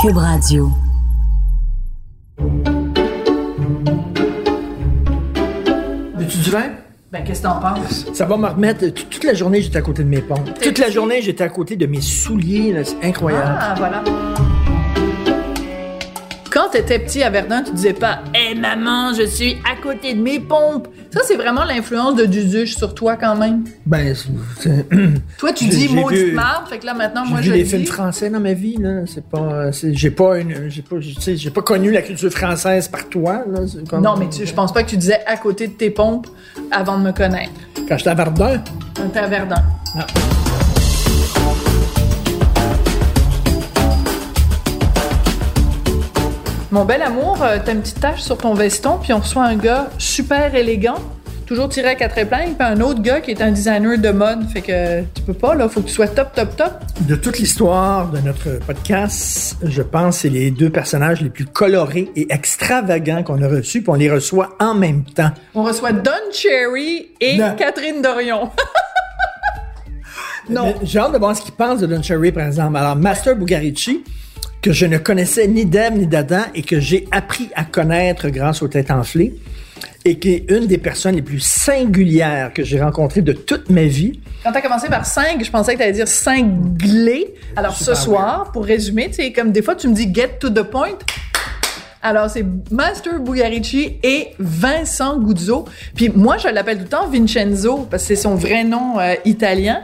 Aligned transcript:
Cube 0.00 0.16
Radio. 0.18 0.70
Veux-tu 6.16 6.38
du 6.38 6.50
vin? 6.50 6.62
Ben, 7.10 7.24
qu'est-ce 7.24 7.40
que 7.42 7.46
t'en 7.46 7.58
penses? 7.60 8.06
Ça 8.12 8.26
va 8.26 8.36
me 8.36 8.46
remettre. 8.46 8.80
t- 8.80 8.92
Toute 8.92 9.24
la 9.24 9.34
journée, 9.34 9.62
j'étais 9.62 9.78
à 9.78 9.82
côté 9.82 10.04
de 10.04 10.08
mes 10.08 10.20
pompes. 10.20 10.50
Toute 10.60 10.78
la 10.78 10.90
journée, 10.90 11.22
j'étais 11.22 11.44
à 11.44 11.48
côté 11.48 11.76
de 11.76 11.86
mes 11.86 12.00
souliers. 12.02 12.82
C'est 12.84 13.06
incroyable. 13.06 13.58
Ah, 13.60 13.74
voilà. 13.78 14.02
Quand 16.50 16.70
t'étais 16.70 16.98
petit 16.98 17.22
à 17.22 17.30
Verdun, 17.30 17.62
tu 17.62 17.72
disais 17.72 17.92
pas 17.92 18.20
Hé 18.34 18.54
maman, 18.54 19.12
je 19.12 19.24
suis 19.26 19.56
à 19.70 19.80
côté 19.80 20.14
de 20.14 20.20
mes 20.20 20.40
pompes. 20.40 20.88
Ça, 21.10 21.20
c'est 21.24 21.36
vraiment 21.36 21.64
l'influence 21.64 22.16
de 22.16 22.24
Duduche 22.26 22.76
sur 22.76 22.94
toi 22.94 23.16
quand 23.16 23.36
même. 23.36 23.64
Ben, 23.86 24.14
Toi, 25.38 25.52
tu 25.52 25.64
J'ai- 25.64 25.70
dis 25.70 25.88
j'ai 25.88 25.94
maudite 25.94 26.18
vu- 26.26 26.32
marde, 26.32 26.68
fait 26.68 26.78
que 26.78 26.86
là 26.86 26.94
maintenant, 26.94 27.24
j'ai 27.24 27.30
moi 27.30 27.40
vu 27.40 27.46
je 27.48 27.52
des 27.52 27.58
le 27.60 27.64
films 27.64 27.82
dis. 27.82 27.86
français 27.86 28.30
dans 28.30 28.40
ma 28.40 28.52
vie. 28.54 28.76
Là. 28.78 29.02
C'est 29.06 29.24
pas, 29.24 29.70
j'ai 29.72 30.10
pas 30.10 30.38
une, 30.38 30.68
j'ai 30.68 30.82
pas, 30.82 30.96
j'ai 31.00 31.50
pas 31.50 31.62
connu 31.62 31.90
la 31.92 32.02
culture 32.02 32.30
française 32.30 32.88
par 32.88 33.08
toi. 33.08 33.44
Là. 33.50 33.60
Comme- 33.88 34.02
Non, 34.02 34.16
mais 34.16 34.28
tu, 34.28 34.46
je 34.46 34.52
pense 34.54 34.72
pas 34.72 34.82
que 34.82 34.90
tu 34.90 34.96
disais 34.96 35.20
à 35.26 35.36
côté 35.36 35.68
de 35.68 35.72
tes 35.72 35.90
pompes 35.90 36.26
avant 36.70 36.98
de 36.98 37.04
me 37.04 37.12
connaître. 37.12 37.52
Quand 37.88 37.96
j'étais 37.98 38.10
à 38.10 38.14
Verdun, 38.14 38.62
On 39.02 39.08
était 39.08 39.18
à 39.20 39.26
Verdun. 39.28 39.62
Ah. 39.96 40.06
Mon 46.70 46.84
bel 46.84 47.00
amour, 47.00 47.42
euh, 47.42 47.56
t'as 47.64 47.72
une 47.72 47.80
petite 47.80 47.98
tache 48.00 48.20
sur 48.20 48.36
ton 48.36 48.52
veston, 48.52 48.98
puis 49.00 49.14
on 49.14 49.20
reçoit 49.20 49.44
un 49.44 49.56
gars 49.56 49.88
super 49.96 50.54
élégant, 50.54 50.96
toujours 51.46 51.70
tiré 51.70 51.88
à 51.88 51.94
quatre 51.94 52.18
épingles, 52.18 52.56
puis 52.58 52.68
un 52.68 52.78
autre 52.82 53.00
gars 53.00 53.22
qui 53.22 53.30
est 53.30 53.40
un 53.40 53.50
designer 53.50 53.96
de 53.96 54.10
mode. 54.10 54.46
Fait 54.50 54.60
que 54.60 55.00
tu 55.14 55.22
peux 55.22 55.32
pas, 55.32 55.54
là, 55.54 55.70
faut 55.70 55.80
que 55.80 55.86
tu 55.86 55.94
sois 55.94 56.08
top, 56.08 56.34
top, 56.34 56.56
top. 56.56 56.72
de 57.00 57.16
toute 57.16 57.38
l'histoire 57.38 58.10
de 58.10 58.18
notre 58.18 58.58
podcast, 58.66 59.56
je 59.62 59.80
pense 59.80 60.16
que 60.16 60.22
c'est 60.22 60.28
les 60.28 60.50
deux 60.50 60.68
personnages 60.68 61.22
les 61.22 61.30
plus 61.30 61.46
colorés 61.46 62.10
et 62.16 62.26
extravagants 62.30 63.22
qu'on 63.22 63.40
a 63.40 63.48
reçus, 63.48 63.80
puis 63.80 63.90
on 63.90 63.94
les 63.94 64.10
reçoit 64.10 64.50
en 64.60 64.74
même 64.74 65.04
temps. 65.04 65.30
On 65.54 65.62
reçoit 65.62 65.92
Don 65.92 66.10
Cherry 66.34 67.08
et 67.18 67.38
Non. 67.38 67.54
Catherine 67.56 68.02
Dorion. 68.02 68.50
non. 70.50 70.74
J'ai 70.82 70.98
hâte 70.98 71.12
de 71.14 71.18
voir 71.18 71.34
ce 71.34 71.40
qu'ils 71.40 71.54
pensent 71.54 71.80
de 71.80 71.86
Don 71.86 72.02
Cherry, 72.02 72.30
par 72.30 72.46
exemple. 72.46 72.76
Alors, 72.76 72.94
Master 72.94 73.34
Bugarici, 73.36 74.04
que 74.62 74.72
je 74.72 74.86
ne 74.86 74.98
connaissais 74.98 75.46
ni 75.46 75.64
d'Ève 75.64 75.94
ni 75.94 76.06
d'Adam 76.06 76.42
et 76.54 76.62
que 76.62 76.80
j'ai 76.80 77.06
appris 77.10 77.48
à 77.54 77.64
connaître 77.64 78.28
grâce 78.28 78.62
aux 78.62 78.68
têtes 78.68 78.90
enflées, 78.90 79.34
et 80.04 80.18
qui 80.18 80.30
est 80.30 80.50
une 80.50 80.66
des 80.66 80.78
personnes 80.78 81.16
les 81.16 81.22
plus 81.22 81.40
singulières 81.40 82.52
que 82.52 82.64
j'ai 82.64 82.80
rencontrées 82.80 83.22
de 83.22 83.32
toute 83.32 83.70
ma 83.70 83.84
vie. 83.84 84.20
Quand 84.42 84.52
t'as 84.52 84.60
commencé 84.60 84.88
par 84.88 85.04
5, 85.04 85.44
je 85.44 85.50
pensais 85.50 85.74
que 85.74 85.78
t'allais 85.78 85.92
dire 85.92 86.08
cinglé. 86.08 87.34
Alors 87.56 87.76
ce 87.76 87.94
soir, 87.94 88.50
pour 88.52 88.64
résumer, 88.64 89.08
tu 89.08 89.14
sais, 89.14 89.32
comme 89.32 89.52
des 89.52 89.62
fois 89.62 89.74
tu 89.74 89.88
me 89.88 89.94
dis 89.94 90.12
get 90.12 90.38
to 90.40 90.50
the 90.50 90.62
point. 90.62 90.98
Alors 92.00 92.30
c'est 92.30 92.44
Master 92.70 93.18
Bugarici 93.20 93.98
et 94.02 94.28
Vincent 94.38 95.18
Guzzo. 95.18 95.64
Puis 95.96 96.08
moi 96.08 96.36
je 96.38 96.48
l'appelle 96.48 96.78
tout 96.78 96.84
le 96.84 96.88
temps 96.88 97.08
Vincenzo 97.08 97.86
parce 97.90 98.04
que 98.04 98.08
c'est 98.08 98.16
son 98.16 98.36
vrai 98.36 98.64
nom 98.64 98.98
euh, 98.98 99.14
italien. 99.24 99.80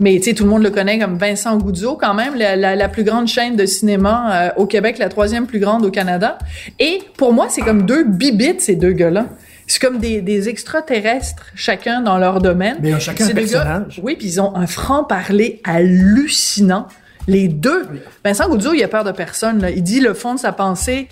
Mais 0.00 0.16
tu 0.16 0.24
sais, 0.30 0.34
tout 0.34 0.44
le 0.44 0.50
monde 0.50 0.62
le 0.62 0.70
connaît 0.70 0.98
comme 0.98 1.16
Vincent 1.18 1.56
Guzzo, 1.58 1.96
quand 1.96 2.14
même, 2.14 2.34
la, 2.34 2.56
la- 2.56 2.74
la 2.76 2.88
plus 2.88 3.04
grande 3.04 3.28
chaîne 3.28 3.56
de 3.56 3.66
cinéma 3.66 4.30
euh, 4.32 4.50
au 4.56 4.66
Québec, 4.66 4.98
la 4.98 5.08
troisième 5.08 5.46
plus 5.46 5.60
grande 5.60 5.84
au 5.84 5.90
Canada. 5.90 6.38
Et 6.80 7.00
pour 7.16 7.32
moi, 7.32 7.46
c'est 7.50 7.62
comme 7.62 7.86
deux 7.86 8.04
bibites, 8.04 8.60
ces 8.60 8.74
deux 8.74 8.92
gars-là. 8.92 9.26
C'est 9.68 9.80
comme 9.80 9.98
des, 9.98 10.20
des 10.20 10.48
extraterrestres, 10.48 11.46
chacun 11.54 12.00
dans 12.00 12.18
leur 12.18 12.40
domaine. 12.40 12.78
Mais 12.82 12.98
chacun 12.98 13.24
un 13.26 13.28
gars- 13.28 13.34
personnage. 13.34 14.00
oui, 14.02 14.16
puis 14.16 14.26
ils 14.26 14.40
ont 14.40 14.54
un 14.56 14.66
franc-parler 14.66 15.60
hallucinant. 15.64 16.88
Les 17.28 17.46
deux. 17.46 17.86
Vincent 18.24 18.48
Goudzot, 18.48 18.72
il 18.74 18.82
a 18.82 18.88
peur 18.88 19.04
de 19.04 19.12
personne. 19.12 19.60
là. 19.62 19.70
Il 19.70 19.82
dit 19.84 20.00
le 20.00 20.12
fond 20.14 20.34
de 20.34 20.40
sa 20.40 20.50
pensée, 20.50 21.06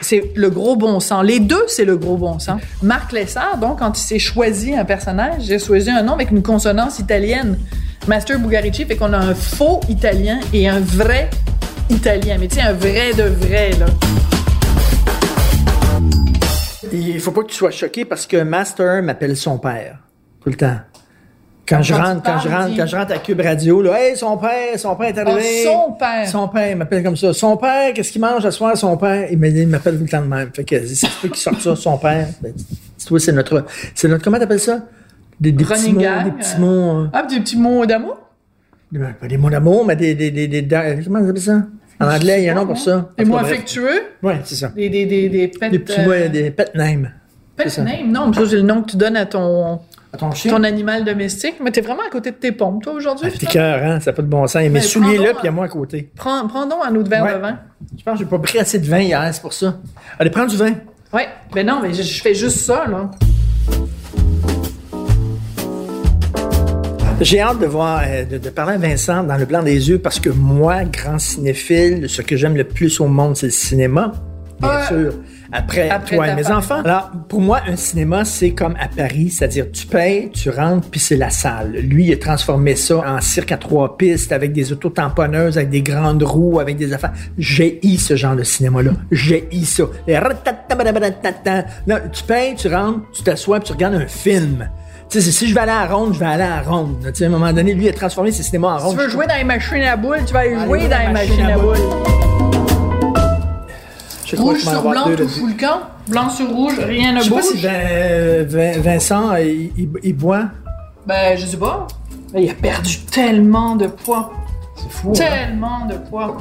c'est 0.00 0.32
le 0.34 0.48
gros 0.48 0.76
bon 0.76 0.98
sens. 1.00 1.22
Les 1.24 1.38
deux, 1.40 1.62
c'est 1.68 1.84
le 1.84 1.98
gros 1.98 2.16
bon 2.16 2.38
sens. 2.38 2.60
Marc 2.82 3.12
Lessard, 3.12 3.58
donc, 3.58 3.80
quand 3.80 3.98
il 3.98 4.02
s'est 4.02 4.18
choisi 4.18 4.74
un 4.74 4.86
personnage, 4.86 5.42
j'ai 5.42 5.58
choisi 5.58 5.90
un 5.90 6.02
nom 6.02 6.14
avec 6.14 6.30
une 6.30 6.42
consonance 6.42 6.98
italienne. 6.98 7.58
Master 8.06 8.38
Bugarici, 8.38 8.84
fait 8.84 8.96
qu'on 8.96 9.12
a 9.14 9.18
un 9.18 9.34
faux 9.34 9.80
italien 9.88 10.38
et 10.52 10.68
un 10.68 10.80
vrai 10.80 11.30
italien. 11.88 12.36
Mais 12.38 12.48
tu 12.48 12.56
sais, 12.56 12.62
un 12.62 12.74
vrai 12.74 13.14
de 13.14 13.22
vrai, 13.22 13.70
là. 13.78 13.86
Il 16.92 17.18
faut 17.18 17.32
pas 17.32 17.42
que 17.42 17.48
tu 17.48 17.56
sois 17.56 17.70
choqué 17.70 18.04
parce 18.04 18.26
que 18.26 18.42
Master 18.42 19.02
m'appelle 19.02 19.36
son 19.36 19.58
père. 19.58 19.98
Tout 20.42 20.50
le 20.50 20.56
temps. 20.56 20.76
Quand 21.66 21.80
je 21.80 21.94
Quand 21.94 22.02
rentre, 22.02 22.22
quand 22.22 22.38
je 22.40 22.48
rentre, 22.48 22.76
quand 22.76 22.86
je 22.86 22.94
rentre 22.94 23.12
à 23.12 23.18
Cube 23.18 23.40
Radio, 23.40 23.80
là, 23.80 23.98
hey, 23.98 24.16
son 24.18 24.36
père, 24.36 24.78
son 24.78 24.94
père 24.96 25.08
est 25.08 25.18
arrivé. 25.18 25.64
Ah, 25.66 25.70
son 25.72 25.92
père. 25.92 26.28
Son 26.28 26.48
père, 26.48 26.70
il 26.70 26.76
m'appelle 26.76 27.02
comme 27.02 27.16
ça. 27.16 27.32
Son 27.32 27.56
père, 27.56 27.94
qu'est-ce 27.94 28.12
qu'il 28.12 28.20
mange 28.20 28.42
ce 28.42 28.50
soir, 28.50 28.76
son 28.76 28.98
père? 28.98 29.28
Il 29.32 29.38
m'appelle 29.68 29.96
tout 29.96 30.04
le 30.04 30.10
temps 30.10 30.20
de 30.20 30.26
même. 30.26 30.50
Fait 30.54 30.64
que 30.64 30.86
c'est 30.86 31.08
toi 31.20 31.30
qui 31.30 31.40
sort 31.40 31.58
ça, 31.58 31.74
son 31.74 31.96
père. 31.96 32.28
Ben, 32.42 32.52
c'est 32.98 33.32
notre, 33.32 33.64
c'est 33.94 34.08
notre, 34.08 34.22
comment 34.22 34.38
t'appelles 34.38 34.60
ça? 34.60 34.80
Des, 35.40 35.52
des 35.52 35.64
petits 35.64 35.92
mots, 35.92 36.00
des 36.00 36.30
petits 36.30 36.60
mots, 36.60 36.98
euh, 37.02 37.08
Ah, 37.12 37.22
des 37.28 37.40
petits 37.40 37.56
mots 37.58 37.84
d'amour? 37.86 38.18
des- 38.92 38.98
pas 39.00 39.26
des 39.26 39.36
mots 39.36 39.50
d'amour, 39.50 39.84
mais 39.84 39.96
des, 39.96 40.14
des, 40.14 40.30
des, 40.30 40.68
comment 41.04 41.18
on 41.20 41.28
appelle 41.28 41.40
ça? 41.42 41.62
En 42.00 42.08
anglais, 42.08 42.42
il 42.42 42.44
y 42.44 42.48
a 42.48 42.52
un 42.52 42.56
nom 42.56 42.66
pour 42.66 42.78
ça. 42.78 43.10
Des 43.18 43.24
En 43.24 43.28
mots 43.28 43.36
affectueux? 43.38 44.02
Ouais, 44.22 44.40
c'est 44.44 44.54
ça. 44.56 44.68
Des, 44.68 44.88
des, 44.88 45.06
des, 45.06 45.28
des 45.28 45.46
Des 45.48 45.78
petits 45.78 46.00
euh, 46.00 46.04
mots, 46.24 46.28
des 46.32 46.50
pet 46.50 46.70
names. 46.74 47.10
Pet 47.56 47.78
name? 47.78 48.10
Non, 48.10 48.28
mais 48.28 48.34
ça, 48.36 48.48
c'est 48.48 48.56
le 48.56 48.62
nom 48.62 48.82
que 48.82 48.90
tu 48.90 48.96
donnes 48.96 49.16
à 49.16 49.26
ton, 49.26 49.80
À 50.12 50.16
ton 50.18 50.32
chien? 50.32 50.50
ton 50.52 50.64
animal 50.64 51.04
domestique. 51.04 51.54
Mais 51.62 51.70
t'es 51.70 51.80
vraiment 51.82 52.02
à 52.06 52.10
côté 52.10 52.30
de 52.32 52.36
tes 52.36 52.50
pompes, 52.52 52.82
toi, 52.82 52.92
aujourd'hui. 52.94 53.30
Ah, 53.32 53.36
T'es 53.38 53.46
cœur, 53.46 53.82
hein? 53.84 54.00
Ça 54.00 54.10
n'a 54.10 54.16
pas 54.16 54.22
de 54.22 54.26
bon 54.28 54.44
sens. 54.48 54.56
A 54.56 54.68
Mais 54.68 54.80
souliers 54.80 55.16
prends 55.16 55.24
là, 55.24 55.28
donc 55.32 55.38
puis 55.38 55.42
il 55.42 55.46
y 55.46 55.48
a 55.48 55.50
un- 55.52 55.54
moi 55.54 55.64
à 55.66 55.68
côté. 55.68 56.10
Prends, 56.16 56.46
prends 56.48 56.66
donc 56.66 56.78
un 56.84 56.94
autre 56.96 57.08
verre 57.10 57.24
Ouais. 57.24 57.34
de 57.34 57.38
vin. 57.38 57.58
Je 57.96 58.02
pense 58.02 58.14
que 58.18 58.24
j'ai 58.24 58.30
pas 58.30 58.38
pris 58.40 58.58
assez 58.58 58.78
de 58.80 58.86
vin 58.86 58.98
hier, 59.00 59.28
c'est 59.32 59.40
pour 59.42 59.52
ça. 59.52 59.78
Allez, 60.18 60.30
prends 60.30 60.46
du 60.46 60.56
vin. 60.56 60.72
Ouais. 61.12 61.28
Ben 61.54 61.64
non, 61.64 61.78
mais 61.80 61.92
je, 61.94 62.02
je 62.02 62.22
fais 62.22 62.34
juste 62.34 62.58
ça, 62.58 62.86
là. 62.88 63.08
J'ai 67.20 67.40
hâte 67.40 67.60
de 67.60 67.66
voir, 67.66 68.02
euh, 68.04 68.24
de, 68.24 68.38
de 68.38 68.50
parler 68.50 68.74
à 68.74 68.78
Vincent 68.78 69.22
dans 69.22 69.36
le 69.36 69.44
blanc 69.44 69.62
des 69.62 69.88
yeux 69.88 69.98
parce 69.98 70.18
que 70.18 70.30
moi, 70.30 70.84
grand 70.84 71.18
cinéphile, 71.18 72.08
ce 72.08 72.22
que 72.22 72.36
j'aime 72.36 72.56
le 72.56 72.64
plus 72.64 73.00
au 73.00 73.06
monde, 73.06 73.36
c'est 73.36 73.46
le 73.46 73.52
cinéma. 73.52 74.12
Bien 74.60 74.82
sûr. 74.86 75.14
Après, 75.52 75.88
Après 75.88 76.16
toi 76.16 76.28
et 76.28 76.34
mes 76.34 76.50
enfants. 76.50 76.82
Alors, 76.84 77.12
pour 77.28 77.40
moi, 77.40 77.60
un 77.68 77.76
cinéma, 77.76 78.24
c'est 78.24 78.50
comme 78.50 78.74
à 78.80 78.88
Paris, 78.88 79.30
c'est-à-dire 79.30 79.66
tu 79.72 79.86
payes, 79.86 80.30
tu 80.32 80.50
rentres, 80.50 80.88
puis 80.90 80.98
c'est 80.98 81.16
la 81.16 81.30
salle. 81.30 81.72
Lui, 81.72 82.06
il 82.06 82.12
a 82.12 82.16
transformé 82.16 82.74
ça 82.74 82.96
en 82.96 83.20
cirque 83.20 83.52
à 83.52 83.58
trois 83.58 83.96
pistes 83.96 84.32
avec 84.32 84.52
des 84.52 84.72
auto-tamponneuses, 84.72 85.56
avec 85.56 85.70
des 85.70 85.82
grandes 85.82 86.24
roues, 86.24 86.58
avec 86.58 86.76
des 86.76 86.92
affaires. 86.92 87.12
J'ai 87.38 87.80
ce 87.98 88.16
genre 88.16 88.34
de 88.34 88.42
cinéma-là. 88.42 88.92
J'ai 89.12 89.48
ça. 89.64 89.84
Les 90.08 90.18
tu 92.12 92.24
payes, 92.24 92.56
tu 92.56 92.68
rentres, 92.68 93.00
tu 93.12 93.22
t'assois, 93.22 93.60
puis 93.60 93.68
tu 93.68 93.72
regardes 93.74 93.94
un 93.94 94.06
film. 94.08 94.68
Tu 95.10 95.20
sais, 95.22 95.30
si 95.30 95.46
je 95.48 95.54
vais 95.54 95.60
aller 95.60 95.70
à 95.72 95.86
la 95.86 95.94
ronde, 95.94 96.12
je 96.14 96.18
vais 96.18 96.26
aller 96.26 96.42
à 96.42 96.56
la 96.56 96.62
ronde. 96.62 96.96
Tu 97.04 97.10
sais, 97.14 97.24
à 97.24 97.28
un 97.28 97.30
moment 97.30 97.52
donné, 97.52 97.72
lui, 97.74 97.84
il 97.84 97.88
a 97.88 97.92
transformé 97.92 98.32
ses 98.32 98.42
cinémas 98.42 98.74
en 98.74 98.78
Si 98.78 98.84
ronde. 98.84 98.96
tu 98.96 99.02
veux 99.02 99.08
jouer 99.08 99.26
dans 99.26 99.36
les 99.36 99.44
machines 99.44 99.82
à 99.82 99.96
boules, 99.96 100.24
tu 100.26 100.32
vas 100.32 100.40
aller 100.40 100.58
jouer 100.58 100.88
dans 100.88 100.98
les 101.06 101.12
machines 101.12 101.46
à 101.46 101.56
boules. 101.58 101.76
Rouge 104.36 104.62
sur 104.62 104.82
blanc, 104.82 105.04
tout 105.16 105.28
fout 105.28 105.48
le 105.48 105.60
camp. 105.60 105.80
Blanc 106.08 106.28
sur 106.28 106.48
rouge, 106.50 106.78
rien 106.80 107.12
ne 107.12 107.18
Je 107.20 107.24
sais 107.24 107.30
pas 107.30 107.36
bouge. 107.36 107.44
si 107.52 107.56
Vin- 107.58 108.44
Vin- 108.48 108.80
Vincent, 108.80 109.36
il, 109.36 109.70
il- 109.78 109.88
il 110.02 110.16
boit. 110.16 110.46
Ben, 111.06 111.38
je 111.38 111.46
sais 111.46 111.56
pas. 111.56 111.86
Ben, 112.32 112.42
il 112.42 112.50
a 112.50 112.54
perdu 112.54 112.98
tellement 113.02 113.76
de 113.76 113.86
poids. 113.86 114.32
C'est 114.76 114.90
fou. 114.90 115.10
hein? 115.10 115.12
Tellement 115.14 115.86
de 115.86 115.94
poids. 115.94 116.36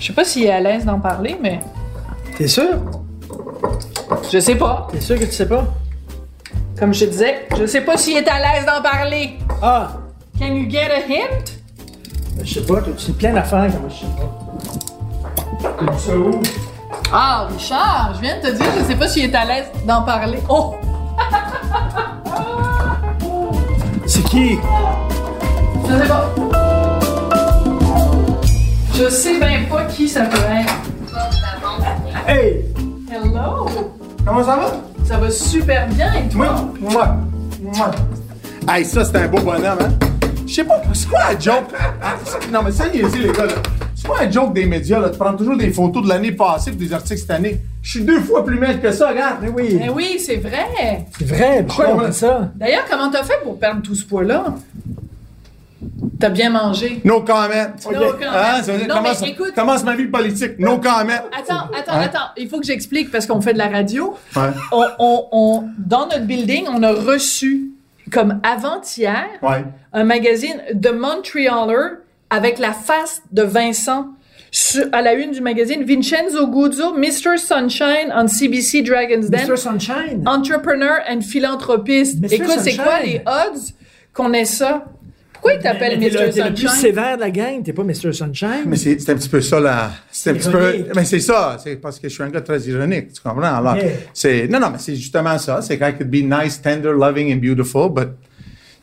Je 0.00 0.06
sais 0.06 0.12
pas 0.14 0.24
s'il 0.24 0.44
est 0.44 0.50
à 0.50 0.60
l'aise 0.60 0.86
d'en 0.86 0.98
parler, 0.98 1.36
mais 1.42 1.60
T'es 2.38 2.48
sûr? 2.48 2.70
je 4.32 4.38
sais 4.38 4.54
pas. 4.54 4.86
T'es 4.90 5.00
sûr 5.00 5.18
que 5.18 5.24
tu 5.24 5.32
sais 5.32 5.46
pas? 5.48 5.64
Comme 6.78 6.94
je 6.94 7.06
te 7.06 7.10
disais, 7.10 7.48
je 7.58 7.66
sais 7.66 7.80
pas 7.80 7.96
s'il 7.96 8.16
est 8.18 8.28
à 8.28 8.38
l'aise 8.38 8.64
d'en 8.64 8.80
parler. 8.80 9.36
Ah! 9.60 9.94
Can 10.38 10.54
you 10.54 10.70
get 10.70 10.88
a 10.92 11.00
hint? 11.00 11.58
Je 12.40 12.54
sais 12.54 12.60
pas, 12.64 12.80
tu 12.82 12.96
sais 12.96 13.10
plein 13.12 13.32
d'affaires 13.32 13.66
comme 13.72 13.90
je 13.90 13.96
sais 13.96 14.06
pas. 14.16 14.30
T'as 15.84 15.98
ça 15.98 16.16
où? 16.16 16.40
Ah, 17.12 17.48
Richard, 17.50 18.12
je 18.14 18.20
viens 18.20 18.36
de 18.36 18.42
te 18.42 18.52
dire, 18.52 18.66
je 18.78 18.84
sais 18.84 18.94
pas 18.94 19.08
s'il 19.08 19.24
est 19.24 19.34
à 19.34 19.44
l'aise 19.44 19.66
d'en 19.84 20.02
parler. 20.02 20.38
Oh! 20.48 20.76
C'est 24.06 24.22
qui? 24.28 24.56
Je 25.88 25.96
sais 26.00 26.06
pas. 26.08 26.32
Je 28.94 29.08
sais 29.10 29.40
bien 29.40 29.64
pas 29.68 29.84
qui 29.86 30.08
ça 30.08 30.26
peut 30.26 30.36
être. 30.36 30.74
Hey! 32.28 32.66
Hello! 33.10 33.66
Comment 34.24 34.44
ça 34.44 34.56
va? 34.56 34.70
Ça 35.08 35.16
va 35.16 35.30
super 35.30 35.88
bien 35.88 36.12
et 36.12 36.28
toi? 36.28 36.68
Moi. 36.78 37.16
Moi. 37.62 37.90
Hey, 38.68 38.84
ça, 38.84 39.06
c'est 39.06 39.16
un 39.16 39.26
beau 39.26 39.40
bonhomme, 39.40 39.78
hein? 39.80 39.88
Je 40.46 40.52
sais 40.52 40.64
pas, 40.64 40.82
c'est 40.92 41.08
quoi 41.08 41.20
la 41.32 41.38
joke? 41.38 41.72
Non, 42.52 42.60
mais 42.62 42.70
ça, 42.70 42.84
il 42.92 43.06
les 43.06 43.32
gars, 43.32 43.46
là. 43.46 43.54
C'est 43.96 44.06
quoi 44.06 44.20
un 44.20 44.30
joke 44.30 44.52
des 44.52 44.66
médias, 44.66 45.00
là? 45.00 45.08
De 45.08 45.16
prendre 45.16 45.38
toujours 45.38 45.56
des 45.56 45.70
photos 45.70 46.02
de 46.02 46.10
l'année 46.10 46.32
passée 46.32 46.72
pour 46.72 46.80
des 46.80 46.92
articles 46.92 47.20
cette 47.20 47.30
année. 47.30 47.58
Je 47.80 47.90
suis 47.92 48.04
deux 48.04 48.20
fois 48.20 48.44
plus 48.44 48.58
maigre 48.58 48.82
que 48.82 48.92
ça, 48.92 49.08
regarde. 49.08 49.38
Mais 49.40 49.48
oui! 49.48 49.80
Eh 49.82 49.88
oui, 49.88 50.20
c'est 50.22 50.36
vrai. 50.36 51.06
C'est 51.18 51.26
vrai, 51.26 51.64
pourquoi 51.66 51.94
on 51.94 52.00
fait 52.00 52.12
ça? 52.12 52.50
D'ailleurs, 52.56 52.84
comment 52.90 53.10
t'as 53.10 53.24
fait 53.24 53.40
pour 53.42 53.58
perdre 53.58 53.80
tout 53.80 53.94
ce 53.94 54.04
poids-là? 54.04 54.56
T'as 56.20 56.30
bien 56.30 56.50
mangé. 56.50 57.00
No 57.04 57.20
comment. 57.22 57.46
No 57.92 58.12
comment. 58.12 58.30
Hein, 58.32 58.62
ça 58.62 58.72
veut 58.72 58.78
dire, 58.78 58.88
Non, 58.88 58.96
commence, 58.96 59.20
mais 59.20 59.28
écoute- 59.30 59.54
commence 59.54 59.84
ma 59.84 59.94
vie 59.94 60.06
politique. 60.06 60.58
No 60.58 60.78
comment. 60.78 61.12
Attends, 61.36 61.68
attends, 61.76 61.92
Hein? 61.92 62.00
attends. 62.02 62.18
Il 62.36 62.48
faut 62.48 62.58
que 62.58 62.66
j'explique 62.66 63.10
parce 63.12 63.26
qu'on 63.26 63.40
fait 63.40 63.52
de 63.52 63.58
la 63.58 63.68
radio. 63.68 64.16
On, 64.72 64.84
on- 64.98 65.24
on- 65.30 65.64
dans 65.78 66.06
notre 66.06 66.24
building, 66.24 66.66
on 66.74 66.82
a 66.82 66.92
reçu, 66.92 67.70
comme 68.10 68.40
avant-hier, 68.42 69.26
Ouais. 69.42 69.64
un 69.92 70.04
magazine 70.04 70.60
The 70.80 70.92
Montrealer 70.92 71.98
avec 72.30 72.58
la 72.58 72.72
face 72.72 73.22
de 73.32 73.42
Vincent. 73.42 74.08
À 74.92 75.02
la 75.02 75.12
une 75.12 75.30
du 75.32 75.42
magazine, 75.42 75.84
Vincenzo 75.84 76.46
Guzzo, 76.46 76.94
Mr. 76.96 77.36
Sunshine 77.36 78.12
on 78.16 78.26
CBC 78.28 78.80
Dragon's 78.82 79.28
Den, 79.28 79.46
Mr. 79.46 79.56
Sunshine? 79.58 80.24
entrepreneur 80.26 81.00
and 81.08 81.20
philanthropiste. 81.20 82.16
Écoute, 82.32 82.56
c'est 82.60 82.76
quoi 82.76 83.00
les 83.04 83.20
odds 83.26 83.72
qu'on 84.14 84.32
ait 84.32 84.46
ça? 84.46 84.86
Pourquoi 85.40 85.54
il 85.54 85.60
t'appelle 85.62 85.98
Mais 86.00 86.10
t'es 86.10 86.16
Mr. 86.18 86.26
le- 86.26 86.32
T'es 86.32 86.42
le 86.44 86.54
plus 86.54 86.62
Sunshine? 86.68 86.80
sévère 86.80 87.16
de 87.16 87.20
la 87.22 87.30
gang, 87.30 87.62
t'es 87.62 87.72
pas 87.72 87.84
Mr. 87.84 88.12
Sunshine? 88.12 88.64
Mais 88.66 88.76
c'est 88.76 88.98
c'est 89.00 89.12
un 89.12 89.14
petit 89.16 89.28
peu 89.28 89.40
ça, 89.40 89.60
là. 89.60 89.90
C'est 90.10 90.30
un 90.30 90.34
petit 90.34 90.48
peu. 90.50 90.68
Ironique. 90.74 90.86
Mais 90.96 91.04
c'est 91.04 91.20
ça. 91.20 91.56
C'est 91.62 91.76
parce 91.76 91.98
que 92.00 92.08
je 92.08 92.14
suis 92.14 92.22
un 92.22 92.28
gars 92.28 92.40
très 92.40 92.58
ironique. 92.60 93.12
Tu 93.12 93.20
comprends? 93.22 93.42
Alors, 93.42 93.76
c'est. 94.12 94.48
Non, 94.48 94.58
non, 94.60 94.70
mais 94.70 94.78
c'est 94.78 94.96
justement 94.96 95.38
ça. 95.38 95.62
C'est 95.62 95.78
quand 95.78 95.92
could 95.96 96.10
be 96.10 96.22
nice, 96.24 96.60
tender, 96.60 96.90
loving 96.92 97.32
and 97.32 97.38
beautiful, 97.40 97.88
but 97.88 98.08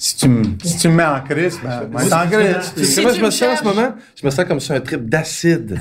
si 0.06 0.18
tu 0.18 0.28
me, 0.28 0.44
si 0.64 0.78
tu 0.78 0.88
me 0.88 0.94
mets 0.98 1.04
en 1.04 1.20
crise, 1.22 1.60
ben, 1.64 1.90
ben, 1.92 2.14
en 2.14 2.28
crise. 2.30 2.74
Tu 2.78 2.86
sais 2.86 3.02
je 3.02 3.08
me 3.20 3.26
me 3.26 3.32
sens 3.32 3.54
en 3.54 3.58
ce 3.58 3.64
moment? 3.64 3.96
Je 4.16 4.24
me 4.24 4.30
sens 4.30 4.46
comme 4.46 4.60
sur 4.60 4.76
un 4.76 4.80
trip 4.80 5.10
d'acide. 5.10 5.80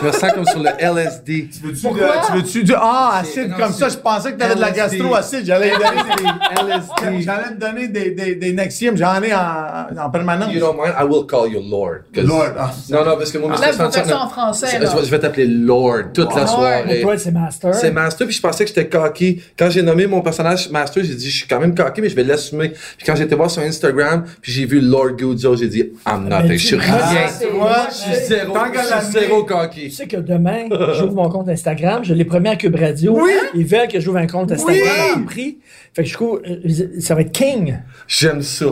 je 0.00 0.06
me 0.06 0.10
sens 0.10 0.32
comme 0.32 0.46
sur 0.46 0.60
le 0.60 0.70
LSD. 0.78 1.50
Veux-tu 1.62 1.80
tu 1.82 2.32
veux-tu 2.32 2.64
du. 2.64 2.72
Ah, 2.74 3.18
acide 3.20 3.52
comme 3.58 3.74
ça. 3.74 3.90
Je 3.90 3.98
pensais 3.98 4.32
que 4.32 4.38
t'avais 4.38 4.54
de 4.54 4.60
la 4.60 4.70
gastro-acide. 4.70 5.44
J'allais 5.44 5.72
donner 5.72 6.02
des. 6.16 6.62
LSD. 6.62 7.22
J'allais 7.22 7.54
te 7.56 7.60
donner 7.60 7.88
des, 7.88 8.10
des, 8.12 8.34
des 8.36 8.52
Nexium. 8.54 8.96
J'en 8.96 9.22
ai 9.22 9.34
en, 9.34 10.02
en 10.02 10.08
permanence. 10.08 10.50
You 10.50 10.60
don't 10.60 10.74
mind? 10.82 10.94
I 10.98 11.04
will 11.04 11.26
call 11.26 11.52
you 11.52 11.60
Lord. 11.60 12.04
Lord. 12.14 12.54
ah. 12.58 12.70
Non, 12.88 13.04
non, 13.04 13.16
parce 13.18 13.30
que 13.30 13.36
moi, 13.36 13.50
en 13.52 14.28
français. 14.30 14.68
Je, 14.78 14.82
là. 14.82 14.94
vais- 14.94 15.04
je 15.04 15.10
vais 15.10 15.18
t'appeler 15.18 15.46
Lord 15.46 16.12
toute 16.14 16.34
la 16.34 16.46
soirée. 16.46 17.00
Pour 17.02 17.10
toi, 17.10 17.18
c'est 17.18 17.32
Master. 17.32 17.74
C'est 17.74 17.90
Master, 17.90 18.26
puis 18.26 18.34
je 18.36 18.40
pensais 18.40 18.64
que 18.64 18.68
j'étais 18.68 18.88
cocky. 18.88 19.42
Quand 19.58 19.68
j'ai 19.68 19.82
nommé 19.82 20.06
mon 20.06 20.22
personnage 20.22 20.70
Master, 20.70 21.04
j'ai 21.04 21.14
dit, 21.14 21.28
je 21.30 21.36
suis 21.36 21.46
quand 21.46 21.60
même 21.60 21.74
cocky, 21.74 22.00
mais 22.00 22.08
je 22.08 22.16
vais 22.16 22.24
l'assumer. 22.24 22.70
Puis 22.70 23.04
quand 23.06 23.14
j'étais 23.14 23.34
voir 23.34 23.50
sur 23.58 23.68
Instagram, 23.68 24.24
puis 24.40 24.52
j'ai 24.52 24.64
vu 24.66 24.80
Lord 24.80 25.12
Guzzo, 25.16 25.56
j'ai 25.56 25.68
dit, 25.68 25.92
I'm 26.06 26.28
nothing. 26.28 26.52
Je 26.52 26.66
suis 26.66 26.76
rien. 26.76 26.98
c'est- 27.28 27.46
Tu 27.46 27.52
vois, 27.52 27.86
Je 27.90 27.94
suis 27.94 28.26
zéro, 28.26 28.54
je 28.56 28.78
suis 29.04 29.12
zéro 29.20 29.42
Tu 29.42 29.52
cocky. 29.52 29.90
sais 29.90 30.06
que 30.06 30.16
demain, 30.16 30.64
j'ouvre 30.98 31.14
mon 31.14 31.28
compte 31.28 31.48
Instagram, 31.48 32.04
je 32.04 32.14
l'ai 32.14 32.24
promis 32.24 32.48
à 32.48 32.56
Cube 32.56 32.76
Radio. 32.76 33.18
Oui. 33.20 33.32
Ils 33.54 33.66
veulent 33.66 33.88
que 33.88 34.00
j'ouvre 34.00 34.18
un 34.18 34.26
compte 34.26 34.52
Instagram 34.52 34.76
Oui. 35.16 35.22
en 35.22 35.24
prix. 35.24 35.58
Fait 35.94 36.02
que 36.02 36.08
je 36.08 36.14
trouve, 36.14 36.40
euh, 36.46 37.00
ça 37.00 37.14
va 37.14 37.22
être 37.22 37.32
King. 37.32 37.78
J'aime 38.06 38.42
ça. 38.42 38.66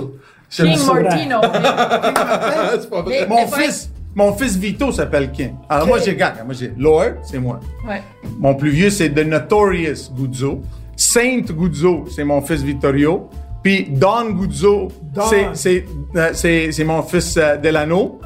J'aime 0.50 0.68
King 0.68 0.76
ça. 0.78 0.94
Martino. 0.94 1.36
c'est 2.80 2.90
pas 2.90 3.02
vrai. 3.02 3.20
Mais- 3.20 3.26
Mon 3.26 3.46
faut 3.46 3.56
fils, 3.60 3.90
mon 4.14 4.32
fils 4.32 4.56
Vito 4.56 4.92
s'appelle 4.92 5.30
King. 5.32 5.54
Alors 5.68 5.86
moi, 5.86 5.98
j'ai 6.04 6.14
gagné. 6.14 6.40
Moi, 6.44 6.54
j'ai 6.58 6.72
Lord, 6.78 7.14
c'est 7.24 7.38
moi. 7.38 7.60
Ouais. 7.88 8.02
Mon 8.38 8.54
plus 8.54 8.70
vieux, 8.70 8.90
c'est 8.90 9.10
The 9.10 9.26
Notorious 9.26 10.10
Guzzo. 10.16 10.62
Saint 10.96 11.40
Guzzo, 11.50 12.04
c'est 12.14 12.24
mon 12.24 12.40
fils 12.40 12.62
Vittorio. 12.62 13.28
Puis 13.66 13.88
Don 13.90 14.30
Guzzo, 14.30 14.92
Don. 15.12 15.22
c'est- 15.28 15.48
c'est 15.54 15.84
euh, 16.14 16.30
c'est- 16.70 16.84
mon 16.84 17.02
fils 17.02 17.36
euh, 17.36 17.56
Delano. 17.56 18.20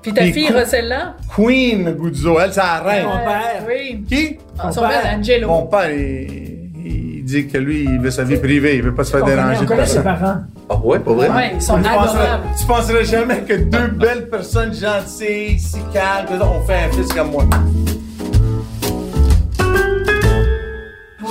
Puis 0.00 0.14
ta 0.14 0.22
Puis 0.22 0.32
fille? 0.32 0.50
Rossella? 0.50 1.14
Queen 1.36 1.92
Guzzo, 1.92 2.40
elle, 2.40 2.54
c'est 2.54 2.60
la 2.60 2.80
reine. 2.80 3.04
Mon 3.04 3.18
père. 3.18 3.64
Oui. 3.68 4.02
Qui? 4.08 4.38
Ah, 4.58 4.72
son 4.72 4.80
Mon 4.80 4.88
père. 4.88 5.14
Angelo. 5.18 5.46
Mon 5.48 5.66
père, 5.66 5.90
il, 5.90 6.70
il 6.86 7.22
dit 7.22 7.46
que 7.48 7.58
lui, 7.58 7.82
il 7.84 8.00
veut 8.00 8.10
sa 8.10 8.24
vie 8.24 8.38
privée. 8.38 8.76
Il 8.76 8.82
veut 8.82 8.94
pas 8.94 9.04
se 9.04 9.10
faire 9.10 9.24
On 9.24 9.26
déranger 9.26 9.58
on 9.58 9.62
de 9.64 9.66
connaît 9.68 9.84
ses 9.86 10.02
parents. 10.02 10.36
Ah 10.70 10.76
ouais, 10.82 10.98
pas 11.00 11.12
vrai? 11.12 11.28
Ouais, 11.28 11.50
ils 11.56 11.60
sont 11.60 11.76
Tu 11.76 11.82
penserais, 11.82 12.20
adorables. 12.20 12.44
tu 12.58 12.64
penserais 12.66 13.04
jamais 13.04 13.40
que 13.42 13.52
deux 13.54 13.88
belles 13.88 14.30
personnes 14.30 14.72
gentilles, 14.72 15.58
si 15.58 15.76
calmes, 15.92 16.40
ont 16.40 16.62
fait 16.66 16.84
un 16.88 16.92
fils 16.92 17.12
comme 17.12 17.30
moi. 17.30 17.44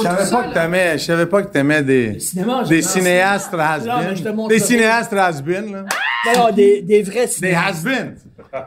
Je 0.01 0.07
savais 0.07 0.29
pas 0.31 0.43
que 0.43 0.53
t'aimais, 0.53 0.97
je 0.97 1.03
savais 1.03 1.25
pas 1.25 1.41
que 1.43 1.51
t'aimais 1.51 1.83
des, 1.83 2.19
cinéma, 2.19 2.63
des 2.63 2.81
cinéastes 2.81 3.53
Non, 3.53 3.57
mais 3.99 4.15
je 4.15 4.23
te 4.23 4.29
has 4.29 4.33
montre 4.33 4.49
Des 4.49 4.59
cinéastes 4.59 5.13
has-been, 5.13 5.71
là. 5.71 5.85
Non, 6.35 6.51
des, 6.51 6.81
des 6.81 7.01
vrais 7.03 7.25
Des 7.25 7.31
cinémas. 7.31 7.59
has-been. 7.67 8.15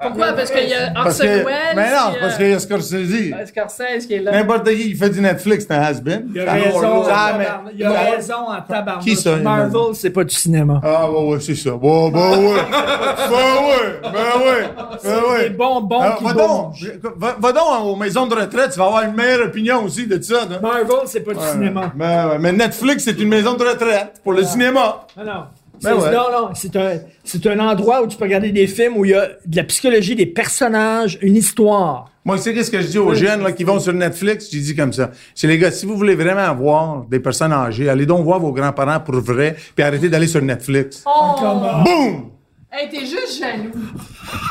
Pourquoi? 0.02 0.32
Parce 0.32 0.50
qu'il 0.50 0.68
y 0.68 0.74
a 0.74 0.90
Parce 0.92 1.06
Orson 1.20 1.22
que, 1.24 1.28
Welles. 1.44 1.76
mais 1.76 1.90
non, 1.90 2.10
puis, 2.12 2.20
parce 2.20 2.34
euh, 2.34 2.36
qu'il 2.38 2.48
y 2.48 2.52
a 2.52 2.58
Scorsese. 2.58 3.48
Scorsese 3.48 4.06
qui 4.06 4.14
est 4.14 4.20
là. 4.20 4.32
N'importe 4.32 4.68
qui, 4.68 4.90
il 4.90 4.96
fait 4.96 5.10
du 5.10 5.20
Netflix, 5.20 5.64
c'est 5.68 5.74
un 5.74 5.80
has-been. 5.82 6.28
Il 6.34 6.40
a 6.40 6.52
raison, 6.52 7.04
Ah, 7.10 7.32
mais- 7.38 7.46
il 7.76 7.84
a 7.84 7.90
raison 7.90 8.34
en 8.48 8.60
tabarnak. 8.60 9.04
Qui 9.04 9.16
ça, 9.16 9.32
il 9.36 9.42
Marvel, 9.42 9.94
c'est 9.94 10.10
pas 10.10 10.24
du 10.24 10.34
cinéma. 10.34 10.80
Ah, 10.84 11.10
ouais, 11.10 11.28
ouais, 11.34 11.40
c'est 11.40 11.54
ça. 11.54 11.74
Ouais, 11.74 12.10
bah, 12.10 12.30
ouais. 12.30 12.54
bah, 12.70 13.30
ouais. 13.30 14.00
Ben, 14.02 14.10
ouais. 14.10 14.68
Ben, 15.02 15.32
ouais. 15.32 15.42
Des 15.44 15.50
bonbons 15.50 15.98
Ah, 16.00 16.14
qui 16.18 16.24
va, 16.24 16.32
donc, 16.32 16.74
va, 17.16 17.36
va 17.38 17.52
donc 17.52 17.64
aux 17.84 17.96
maisons 17.96 18.26
de 18.26 18.34
retraite, 18.34 18.70
tu 18.72 18.78
vas 18.78 18.86
avoir 18.86 19.02
une 19.04 19.14
meilleure 19.14 19.46
opinion 19.46 19.84
aussi 19.84 20.06
de 20.06 20.20
ça. 20.22 20.40
Marvel, 20.62 20.86
c'est 21.06 21.20
pas 21.20 21.34
du 21.34 21.40
cinéma. 21.52 21.92
Mais, 21.94 22.04
ouais, 22.24 22.38
mais 22.38 22.52
Netflix, 22.52 23.04
c'est 23.04 23.18
une 23.20 23.28
maison 23.28 23.54
de 23.54 23.64
retraite 23.64 24.20
pour 24.22 24.32
le 24.32 24.42
cinéma. 24.44 25.06
Non, 25.16 25.24
non. 25.24 25.44
Ben 25.82 25.94
ouais. 25.94 26.12
Non, 26.12 26.24
non, 26.32 26.48
c'est 26.54 26.74
un, 26.76 27.00
c'est 27.24 27.46
un 27.46 27.58
endroit 27.58 28.02
où 28.02 28.06
tu 28.06 28.16
peux 28.16 28.24
regarder 28.24 28.52
des 28.52 28.66
films 28.66 28.96
où 28.96 29.04
il 29.04 29.10
y 29.10 29.14
a 29.14 29.28
de 29.44 29.56
la 29.56 29.64
psychologie 29.64 30.14
des 30.14 30.26
personnages, 30.26 31.18
une 31.20 31.36
histoire. 31.36 32.10
Moi, 32.24 32.38
c'est 32.38 32.54
qu'est-ce 32.54 32.70
que 32.70 32.80
je 32.80 32.86
dis 32.86 32.98
aux 32.98 33.12
jeunes 33.14 33.42
là, 33.42 33.52
qui 33.52 33.64
vont 33.64 33.78
sur 33.78 33.92
Netflix? 33.92 34.48
Je 34.50 34.58
dis 34.58 34.74
comme 34.74 34.92
ça. 34.92 35.10
C'est 35.34 35.46
les 35.46 35.58
gars, 35.58 35.70
si 35.70 35.84
vous 35.84 35.96
voulez 35.96 36.14
vraiment 36.14 36.54
voir 36.54 37.04
des 37.04 37.20
personnes 37.20 37.52
âgées, 37.52 37.88
allez 37.88 38.06
donc 38.06 38.24
voir 38.24 38.40
vos 38.40 38.52
grands-parents 38.52 39.00
pour 39.00 39.16
vrai, 39.16 39.56
puis 39.74 39.84
arrêtez 39.84 40.08
d'aller 40.08 40.26
sur 40.26 40.40
Netflix. 40.40 41.04
Oh! 41.06 41.82
Boum! 41.84 42.30
Hey, 42.72 42.88
t'es 42.88 43.00
juste 43.00 43.38
jaloux. 43.38 43.70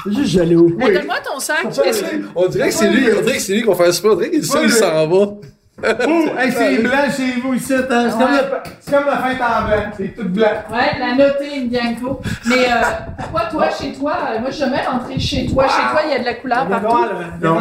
Juste 0.05 0.31
jaloux. 0.33 0.77
Hey, 0.79 0.93
Donne-moi 0.93 1.15
ton 1.25 1.39
sac. 1.39 1.65
On 1.65 2.47
dirait 2.47 2.69
que 2.69 2.73
c'est 2.73 2.89
lui, 2.89 3.07
on 3.17 3.21
dirait 3.21 3.35
que 3.35 3.41
c'est 3.41 3.53
lui 3.53 3.63
qu'on 3.63 3.75
fait 3.75 3.87
un 3.87 3.91
super, 3.91 4.11
on 4.11 4.15
dirait 4.15 4.29
qu'il 4.29 4.45
s'en 4.45 5.07
va. 5.07 5.33
Hey, 6.37 6.51
c'est 6.51 6.77
blanc 6.77 7.09
chez 7.15 7.41
vous 7.41 7.53
ici, 7.55 7.73
hein? 7.73 7.83
C'est 7.89 8.91
comme, 8.91 9.03
comme 9.03 9.05
la 9.07 9.17
fête 9.17 9.41
en 9.41 9.67
blanc. 9.67 9.91
C'est 9.97 10.15
tout 10.15 10.29
blanc. 10.29 10.47
Ouais, 10.71 10.99
la 10.99 11.15
notée 11.15 11.57
Indianco. 11.57 12.21
Mais 12.45 12.65
euh, 12.67 12.85
pourquoi 13.17 13.41
toi, 13.45 13.69
chez 13.69 13.93
toi, 13.93 14.13
euh, 14.31 14.39
moi 14.39 14.51
je 14.51 14.59
jamais 14.59 14.81
rentré 14.81 15.19
chez 15.19 15.47
toi. 15.47 15.67
Chez 15.67 15.81
toi, 15.91 16.01
il 16.05 16.11
y 16.11 16.15
a 16.15 16.19
de 16.19 16.25
la 16.25 16.33
couleur 16.35 16.67
partout. 16.67 17.05
Non, 17.41 17.57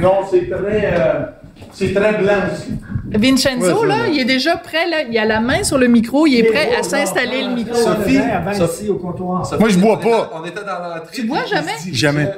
non 0.00 0.18
c'est 0.30 0.48
très, 0.48 0.94
euh, 0.98 1.24
c'est 1.72 1.92
très 1.92 2.12
blanc 2.14 2.34
aussi. 2.52 2.72
Vincenzo, 3.16 3.82
Ouais, 3.82 3.88
là, 3.88 3.94
il 4.10 4.18
est 4.18 4.24
déjà 4.24 4.56
prêt, 4.56 4.88
là. 4.88 5.02
Il 5.02 5.16
a 5.18 5.24
la 5.24 5.40
main 5.40 5.62
sur 5.62 5.78
le 5.78 5.86
micro, 5.86 6.26
il 6.26 6.38
est 6.38 6.44
prêt 6.44 6.74
à 6.76 6.82
s'installer 6.82 7.42
le 7.42 7.50
micro. 7.54 7.74
Sophie, 7.74 8.18
ici 8.52 8.88
au 8.88 8.96
comptoir. 8.96 9.48
Moi, 9.60 9.68
je 9.68 9.78
bois 9.78 10.00
pas. 10.00 10.30
On 10.34 10.44
était 10.44 10.60
dans 10.64 10.78
l'entrée. 10.82 11.12
Tu 11.12 11.22
bois 11.24 11.44
jamais? 11.44 11.74
Jamais. 11.92 12.30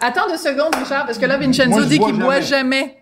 Attends 0.00 0.28
deux 0.28 0.36
secondes, 0.36 0.74
Richard, 0.74 1.06
parce 1.06 1.16
que 1.16 1.26
là, 1.26 1.38
Vincenzo 1.38 1.70
Moi, 1.70 1.84
dit 1.84 2.00
qu'il 2.00 2.18
boit 2.18 2.40
jamais. 2.40 3.01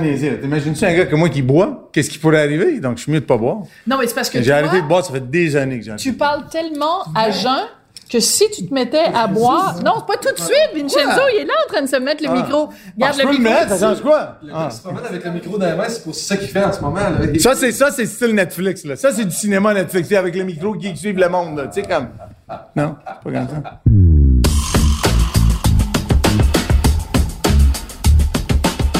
Niaiser, 0.00 0.30
là. 0.30 0.36
T'imagines-tu 0.36 0.84
un 0.84 0.94
gars 0.94 1.06
comme 1.06 1.20
moi 1.20 1.28
qui 1.28 1.42
boit? 1.42 1.88
Qu'est-ce 1.92 2.10
qui 2.10 2.18
pourrait 2.18 2.42
arriver? 2.42 2.80
Donc, 2.80 2.96
je 2.98 3.02
suis 3.02 3.12
mieux 3.12 3.20
de 3.20 3.24
pas 3.24 3.36
boire. 3.36 3.58
Non, 3.86 3.96
mais 3.98 4.06
c'est 4.06 4.14
parce 4.14 4.30
que 4.30 4.42
J'ai 4.42 4.52
arrêté 4.52 4.80
de 4.82 4.86
boire, 4.86 5.04
ça 5.04 5.12
fait 5.12 5.30
des 5.30 5.56
années 5.56 5.78
que 5.78 5.84
j'ai 5.84 5.90
arrêté. 5.90 6.02
tu 6.04 6.12
parles 6.14 6.44
tellement 6.50 7.02
à 7.14 7.30
jeun 7.30 7.64
que 8.10 8.20
si 8.20 8.48
tu 8.50 8.66
te 8.68 8.72
mettais 8.72 9.02
à 9.12 9.26
boire... 9.26 9.76
Non, 9.84 10.02
pas 10.06 10.14
tout 10.16 10.32
de 10.32 10.38
suite, 10.40 10.70
Vincenzo, 10.74 11.22
il 11.34 11.40
est 11.40 11.44
là 11.44 11.54
en 11.66 11.72
train 11.72 11.82
de 11.82 11.88
se 11.88 11.96
mettre 11.96 12.22
le 12.22 12.32
micro. 12.32 12.68
Ah, 12.70 12.74
Garde 12.96 13.14
je 13.16 13.22
peux 13.22 13.26
le 13.26 13.32
le 13.32 13.38
micro. 13.40 13.52
mettre, 13.54 13.74
ça 13.76 13.88
change 13.88 14.00
quoi? 14.00 14.38
Ah. 14.54 14.68
Il 14.70 14.74
se 14.76 14.82
promène 14.82 15.04
avec 15.06 15.24
le 15.24 15.30
micro 15.32 15.58
dans 15.58 15.66
la 15.66 15.74
main, 15.74 15.88
c'est 15.88 16.04
pour 16.04 16.14
ça 16.14 16.36
qu'il 16.36 16.48
fait 16.48 16.62
en 16.64 16.72
ce 16.72 16.80
moment. 16.80 17.00
Là. 17.00 17.38
Ça, 17.40 17.56
c'est 17.56 17.72
ça, 17.72 17.90
c'est 17.90 18.06
style 18.06 18.34
Netflix, 18.34 18.84
là. 18.84 18.94
Ça, 18.94 19.12
c'est 19.12 19.24
du 19.24 19.34
cinéma 19.34 19.74
Netflix, 19.74 20.12
avec 20.12 20.36
le 20.36 20.44
micro 20.44 20.74
qui 20.74 20.96
suit 20.96 21.12
le 21.14 21.28
monde, 21.28 21.58
là. 21.58 21.66
Tu 21.66 21.80
sais, 21.80 21.88
comme. 21.88 22.08
Non, 22.76 22.94
pas 23.04 23.18
comme 23.24 23.34
ça. 23.34 23.80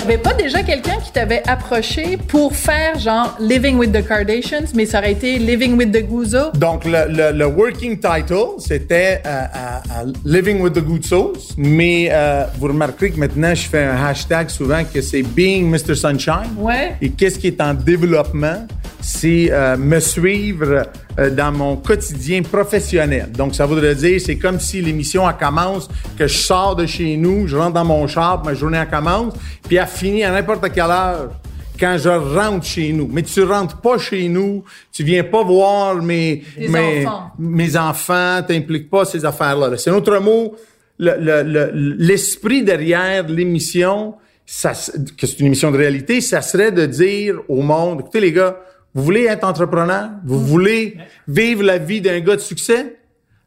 Avait 0.07 0.19
pas 0.19 0.35
déjà 0.35 0.63
quelqu'un 0.63 0.99
qui 1.05 1.11
t'avait 1.11 1.43
approché 1.49 2.17
pour 2.17 2.55
faire 2.55 2.97
genre 2.99 3.37
Living 3.41 3.77
with 3.77 3.93
the 3.93 4.07
Kardashians, 4.07 4.67
mais 4.75 4.87
ça 4.87 4.99
aurait 4.99 5.13
été 5.13 5.39
Living 5.39 5.77
with 5.77 5.91
the 5.93 6.05
Guzzo? 6.07 6.53
Donc, 6.55 6.85
le, 6.85 7.07
le- 7.09 7.37
le 7.37 7.47
working 7.47 7.99
title, 7.99 8.59
c'était 8.59 9.21
euh, 9.27 9.29
euh, 9.29 10.05
euh, 10.07 10.13
Living 10.25 10.61
with 10.61 10.75
the 10.75 10.81
Good 10.85 11.05
Souls. 11.05 11.33
Mais 11.57 12.09
euh, 12.13 12.45
vous 12.59 12.69
remarquerez 12.69 13.11
que 13.11 13.19
maintenant, 13.19 13.53
je 13.55 13.63
fais 13.69 13.83
un 13.85 14.07
hashtag 14.07 14.49
souvent 14.49 14.83
que 14.85 15.01
c'est 15.01 15.23
Being 15.23 15.69
Mr. 15.71 15.97
Sunshine. 15.97 16.55
Ouais. 16.57 16.95
Et 17.03 17.11
qu'est-ce 17.11 17.39
qui 17.39 17.49
est 17.49 17.61
en 17.61 17.75
développement? 17.75 18.67
C'est 19.09 19.51
euh, 19.53 19.77
me 19.77 20.01
suivre 20.01 20.83
euh, 21.21 21.31
dans 21.31 21.53
mon 21.53 21.77
quotidien 21.77 22.43
professionnel. 22.43 23.31
Donc, 23.31 23.55
ça 23.55 23.65
voudrait 23.65 23.95
dire, 23.95 24.21
c'est 24.21 24.37
comme 24.37 24.59
si 24.59 24.83
l'émission, 24.83 25.31
elle 25.31 25.37
commence, 25.37 25.89
que 26.19 26.27
je 26.27 26.37
sors 26.37 26.75
de 26.75 26.87
chez 26.87 27.17
nous, 27.17 27.47
je 27.47 27.57
rentre 27.57 27.75
dans 27.75 27.85
mon 27.85 28.09
char, 28.09 28.43
ma 28.45 28.53
journée, 28.55 28.79
elle 28.79 28.91
commence, 28.91 29.35
puis 29.69 29.77
elle 29.77 29.87
finit 29.87 30.25
à 30.25 30.33
n'importe 30.33 30.73
quelle 30.73 30.91
heure 30.91 31.31
quand 31.79 31.97
je 31.99 32.09
rentre 32.09 32.67
chez 32.67 32.93
nous. 32.93 33.09
Mais 33.13 33.23
tu 33.23 33.45
rentres 33.45 33.77
pas 33.81 33.97
chez 33.97 34.27
nous, 34.29 34.65
tu 34.93 35.05
viens 35.05 35.23
pas 35.23 35.45
voir 35.45 36.03
mes, 36.03 36.43
mes, 36.59 37.07
enfants. 37.07 37.31
mes 37.39 37.77
enfants, 37.77 38.41
t'impliques 38.49 38.91
pas 38.91 39.05
ces 39.05 39.25
affaires-là. 39.25 39.69
là. 39.69 39.77
C'est 39.79 39.91
un 39.91 39.95
autre 39.95 40.19
mot, 40.19 40.57
le- 40.99 41.15
le- 41.21 41.43
le- 41.45 41.71
l'esprit 41.97 42.65
derrière 42.65 43.29
l'émission, 43.29 44.15
ça, 44.45 44.73
que 45.17 45.29
c'est 45.29 45.39
une 45.39 45.47
émission 45.47 45.71
de 45.71 45.77
réalité, 45.79 46.21
ça 46.21 46.43
serait 46.43 46.73
de 46.73 46.87
dire 46.87 47.37
au 47.49 47.63
monde, 47.63 48.01
écoutez 48.01 48.19
les 48.21 48.33
gars, 48.33 48.57
vous 48.97 49.03
voulez 49.05 49.25
être 49.27 49.45
entrepreneur? 49.45 50.09
Vous 50.25 50.41
voulez 50.41 50.97
vivre 51.29 51.63
la 51.63 51.77
vie 51.79 52.01
d'un 52.01 52.19
gars 52.21 52.35
de 52.37 52.41
succès? 52.41 52.97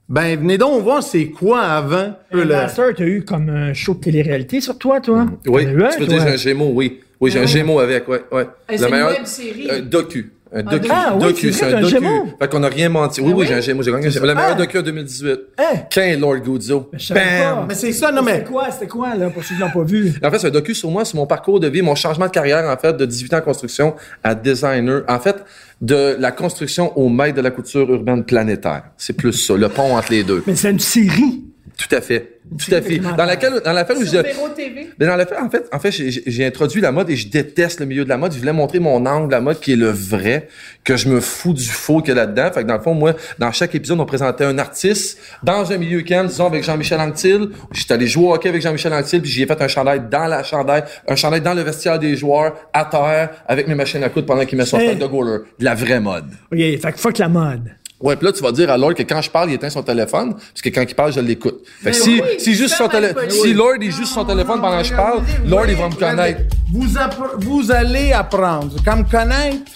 Ben, 0.08 0.40
venez 0.40 0.58
donc 0.58 0.82
voir 0.84 1.04
c'est 1.04 1.26
quoi 1.26 1.62
avant. 1.62 2.14
Le 2.32 2.44
le- 2.44 2.46
Master, 2.56 2.94
t'as 2.96 3.04
eu 3.04 3.24
comme 3.26 3.50
un 3.50 3.74
show 3.74 3.94
de 3.96 4.00
télé-réalité 4.00 4.62
sur 4.62 4.78
toi, 4.78 5.02
toi? 5.02 5.26
Oui, 5.48 5.64
eu 5.64 5.84
un, 5.84 5.90
tu 5.90 6.00
peux 6.00 6.06
toi? 6.06 6.16
dire 6.16 6.24
j'ai 6.28 6.34
un 6.34 6.38
gémeau, 6.38 6.72
oui. 6.74 7.02
Oui, 7.20 7.32
j'ai 7.32 7.40
un 7.40 7.46
gémeau 7.46 7.80
avec, 7.80 8.08
ouais, 8.08 8.22
ouais. 8.32 8.48
Et 8.72 8.78
c'est 8.78 8.88
une 8.88 8.96
web-série. 8.96 9.68
Un 9.70 9.80
docu. 9.82 10.32
Un 10.52 10.64
docu. 10.64 10.88
ah 10.92 11.14
oui, 11.16 11.22
docu, 11.22 11.54
c'est 11.54 11.66
un 11.74 11.80
docu. 11.82 11.92
Gémeaux. 11.92 12.26
Fait 12.40 12.48
qu'on 12.50 12.60
n'a 12.60 12.70
rien 12.70 12.90
menti. 12.90 13.22
Oui, 13.22 13.34
oui, 13.36 13.46
j'ai 13.48 13.54
un 13.54 13.62
gémeau. 13.62 13.84
J'ai 13.84 13.92
gagné 13.92 14.08
un 14.08 14.10
gémeau. 14.10 14.26
Le 14.26 14.34
meilleur 14.34 14.52
Ah. 14.54 14.56
docu 14.56 14.80
en 14.80 14.82
2018. 14.82 15.40
Hein? 15.60 16.16
Lord 16.20 16.38
Guzzo. 16.40 16.90
Savais 16.98 17.20
Bam! 17.20 17.56
pas. 17.56 17.66
Mais 17.70 17.76
c'est 17.76 17.92
ça, 17.92 18.12
non, 18.12 18.24
mais- 18.24 18.38
C'était 18.40 18.46
quoi, 18.46 18.72
c'était 18.72 18.88
quoi, 18.88 19.16
là, 19.16 19.30
pour 19.30 19.44
ceux 19.44 19.54
qui 19.56 19.62
l'ont 19.62 19.70
pas 19.70 19.84
vu? 19.84 20.14
En 20.24 20.32
fait, 20.32 20.40
c'est 20.40 20.48
un 20.48 20.52
docu 20.52 20.74
sur 20.74 20.90
moi, 20.90 21.06
sur 21.06 21.18
mon 21.18 21.28
parcours 21.28 21.60
de 21.60 21.68
vie, 21.68 21.82
mon 21.84 21.94
changement 21.96 22.26
de 22.26 22.32
carrière, 22.32 22.68
en 22.68 22.78
fait, 22.78 22.98
de 22.98 23.06
18 23.06 23.34
ans 23.34 23.38
en 23.38 23.42
construction 23.42 23.96
à 24.24 24.34
designer. 24.34 25.04
En 25.08 25.20
fait, 25.20 25.36
de 25.82 26.16
la 26.20 26.32
construction 26.32 26.98
au 26.98 27.10
maître 27.10 27.36
de 27.36 27.42
la 27.42 27.52
couture 27.52 27.90
urbaine 27.90 28.24
planétaire. 28.24 28.84
C'est 28.98 29.14
plus 29.14 29.34
ça, 29.34 29.56
le 29.56 29.70
pont 29.70 29.96
entre 29.96 30.12
les 30.12 30.24
deux. 30.24 30.44
Mais 30.48 30.56
c'est 30.56 30.72
une 30.72 30.80
série. 30.80 31.44
Tout 31.80 31.96
à 31.96 32.02
fait. 32.02 32.40
Tout 32.58 32.74
à 32.76 32.82
fait. 32.82 32.98
Dans 33.00 33.26
laquelle, 33.26 33.54
dans 33.64 33.72
où 33.72 34.04
je, 34.06 34.18
TV? 34.56 34.90
Mais 35.00 35.06
dans 35.06 35.16
le 35.16 35.26
fait, 35.26 35.38
en 35.38 35.50
fait, 35.50 35.66
en 35.72 35.80
fait, 35.80 35.92
j'ai- 35.92 36.46
introduit 36.46 36.82
la 36.82 36.92
mode 36.92 37.10
et 37.10 37.16
je 37.16 37.30
déteste 37.30 37.80
le 37.80 37.86
milieu 37.86 38.04
de 38.04 38.10
la 38.10 38.18
mode. 38.18 38.34
Je 38.34 38.40
voulais 38.40 38.52
montrer 38.54 38.80
mon 38.80 39.06
angle 39.06 39.28
de 39.28 39.32
la 39.32 39.40
mode 39.40 39.60
qui 39.62 39.74
est 39.74 39.76
le 39.78 39.90
vrai, 39.90 40.48
que 40.84 40.98
je 40.98 41.08
me 41.08 41.22
fous 41.22 41.54
du 41.54 41.64
faux 41.70 42.00
qu'il 42.02 42.10
y 42.10 42.12
a 42.12 42.16
là-dedans. 42.16 42.52
Fait 42.52 42.64
que 42.64 42.68
dans 42.68 42.74
le 42.76 42.82
fond, 42.82 42.94
moi, 42.94 43.14
dans 43.38 43.52
chaque 43.54 43.76
épisode, 43.76 44.00
on 44.00 44.06
présentait 44.06 44.44
un 44.44 44.58
artiste 44.58 45.20
dans 45.44 45.72
un 45.72 45.78
milieu 45.78 46.02
calme, 46.02 46.28
disons 46.28 46.48
avec 46.48 46.64
Jean-Michel 46.64 47.00
Anctil. 47.00 47.50
J'étais 47.72 47.94
allé 47.94 48.08
jouer 48.08 48.26
au 48.26 48.34
hockey 48.34 48.50
avec 48.50 48.62
Jean-Michel 48.62 48.94
Anctil, 48.94 49.22
puis 49.22 49.32
j'y 49.32 49.44
ai 49.44 49.46
fait 49.46 49.62
un 49.62 49.68
chandail 49.68 50.02
dans 50.12 50.26
la 50.28 50.44
chandail, 50.44 50.84
un 51.08 51.16
chandail 51.16 51.42
dans 51.42 51.54
le 51.54 51.62
vestiaire 51.62 51.98
des 52.00 52.16
joueurs, 52.18 52.56
à 52.74 52.84
terre, 52.86 53.30
avec 53.48 53.68
mes 53.68 53.76
machines 53.76 54.04
à 54.04 54.10
coudre 54.10 54.26
pendant 54.28 54.46
qu'il 54.46 54.58
met 54.58 54.66
son 54.66 54.80
Hey. 54.80 54.96
de 54.98 55.06
goaler. 55.06 55.44
De 55.60 55.66
la 55.66 55.76
vraie 55.76 56.00
mode. 56.00 56.26
OK, 56.52 56.58
fait 56.58 56.92
que 56.94 57.00
fuck 57.00 57.18
la 57.20 57.30
mode. 57.30 57.70
Ouais, 58.02 58.16
puis 58.16 58.26
là, 58.28 58.32
tu 58.32 58.42
vas 58.42 58.52
dire 58.54 58.70
à 58.70 58.78
Lord 58.78 58.94
que 58.94 59.04
quand 59.04 59.22
je 59.22 59.30
parle, 59.30 59.50
il 59.50 59.56
éteint 59.56 59.70
son 59.70 59.84
téléphone, 59.84 60.34
parce 60.34 60.62
que 60.64 60.70
quand 60.70 60.84
il 60.88 60.96
parle, 60.96 61.12
je 61.12 61.20
l'écoute. 61.20 61.60
Fait 61.84 61.92
que 61.92 61.98
si, 61.98 62.22
oui, 62.22 62.28
si 62.40 62.56
juste 62.56 62.76
son 62.76 62.86
super 62.86 63.02
télé- 63.02 63.14
malpoli. 63.14 63.42
si 63.42 63.54
Lord 63.54 63.76
est 63.82 63.92
juste 63.92 64.14
son 64.14 64.24
téléphone 64.24 64.62
pendant 64.62 64.78
que 64.78 64.86
je 64.88 64.94
parle, 64.94 65.20
Lord, 65.46 65.66
il 65.68 65.76
va 65.76 65.90
me 65.90 65.96
connaître. 65.96 66.42
Vous, 66.72 67.72
allez 67.72 68.14
apprendre. 68.14 68.76
Quand 68.86 68.96
me 68.98 69.04
connaître, 69.04 69.72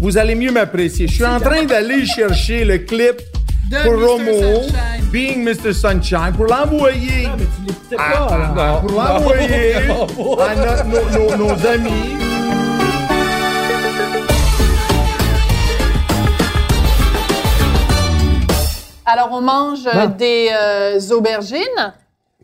vous 0.00 0.16
allez 0.16 0.34
mieux 0.34 0.52
m'apprécier. 0.52 1.06
Je 1.06 1.14
suis 1.16 1.24
en 1.24 1.38
train 1.38 1.64
d'aller 1.64 2.06
chercher 2.06 2.64
le 2.64 2.78
clip 2.78 3.20
De 3.70 3.76
pour 3.82 3.94
Mr. 3.94 4.04
Romo, 4.06 4.32
Sunshine. 4.62 5.10
Being 5.12 5.44
Mr. 5.44 5.72
Sunshine, 5.74 6.32
pour 6.34 6.46
l'envoyer. 6.46 7.28
Non. 7.92 8.80
pour 8.80 8.98
l'envoyer 9.02 9.74
à 9.74 10.54
no- 10.54 10.94
nos- 10.94 11.36
nos- 11.36 11.36
nos 11.54 11.66
amis. 11.66 11.90
Alors, 19.06 19.28
on 19.32 19.40
mange 19.40 19.86
euh, 19.86 19.90
Ah. 19.94 20.06
des 20.08 20.48
euh, 20.52 21.00
aubergines. 21.14 21.60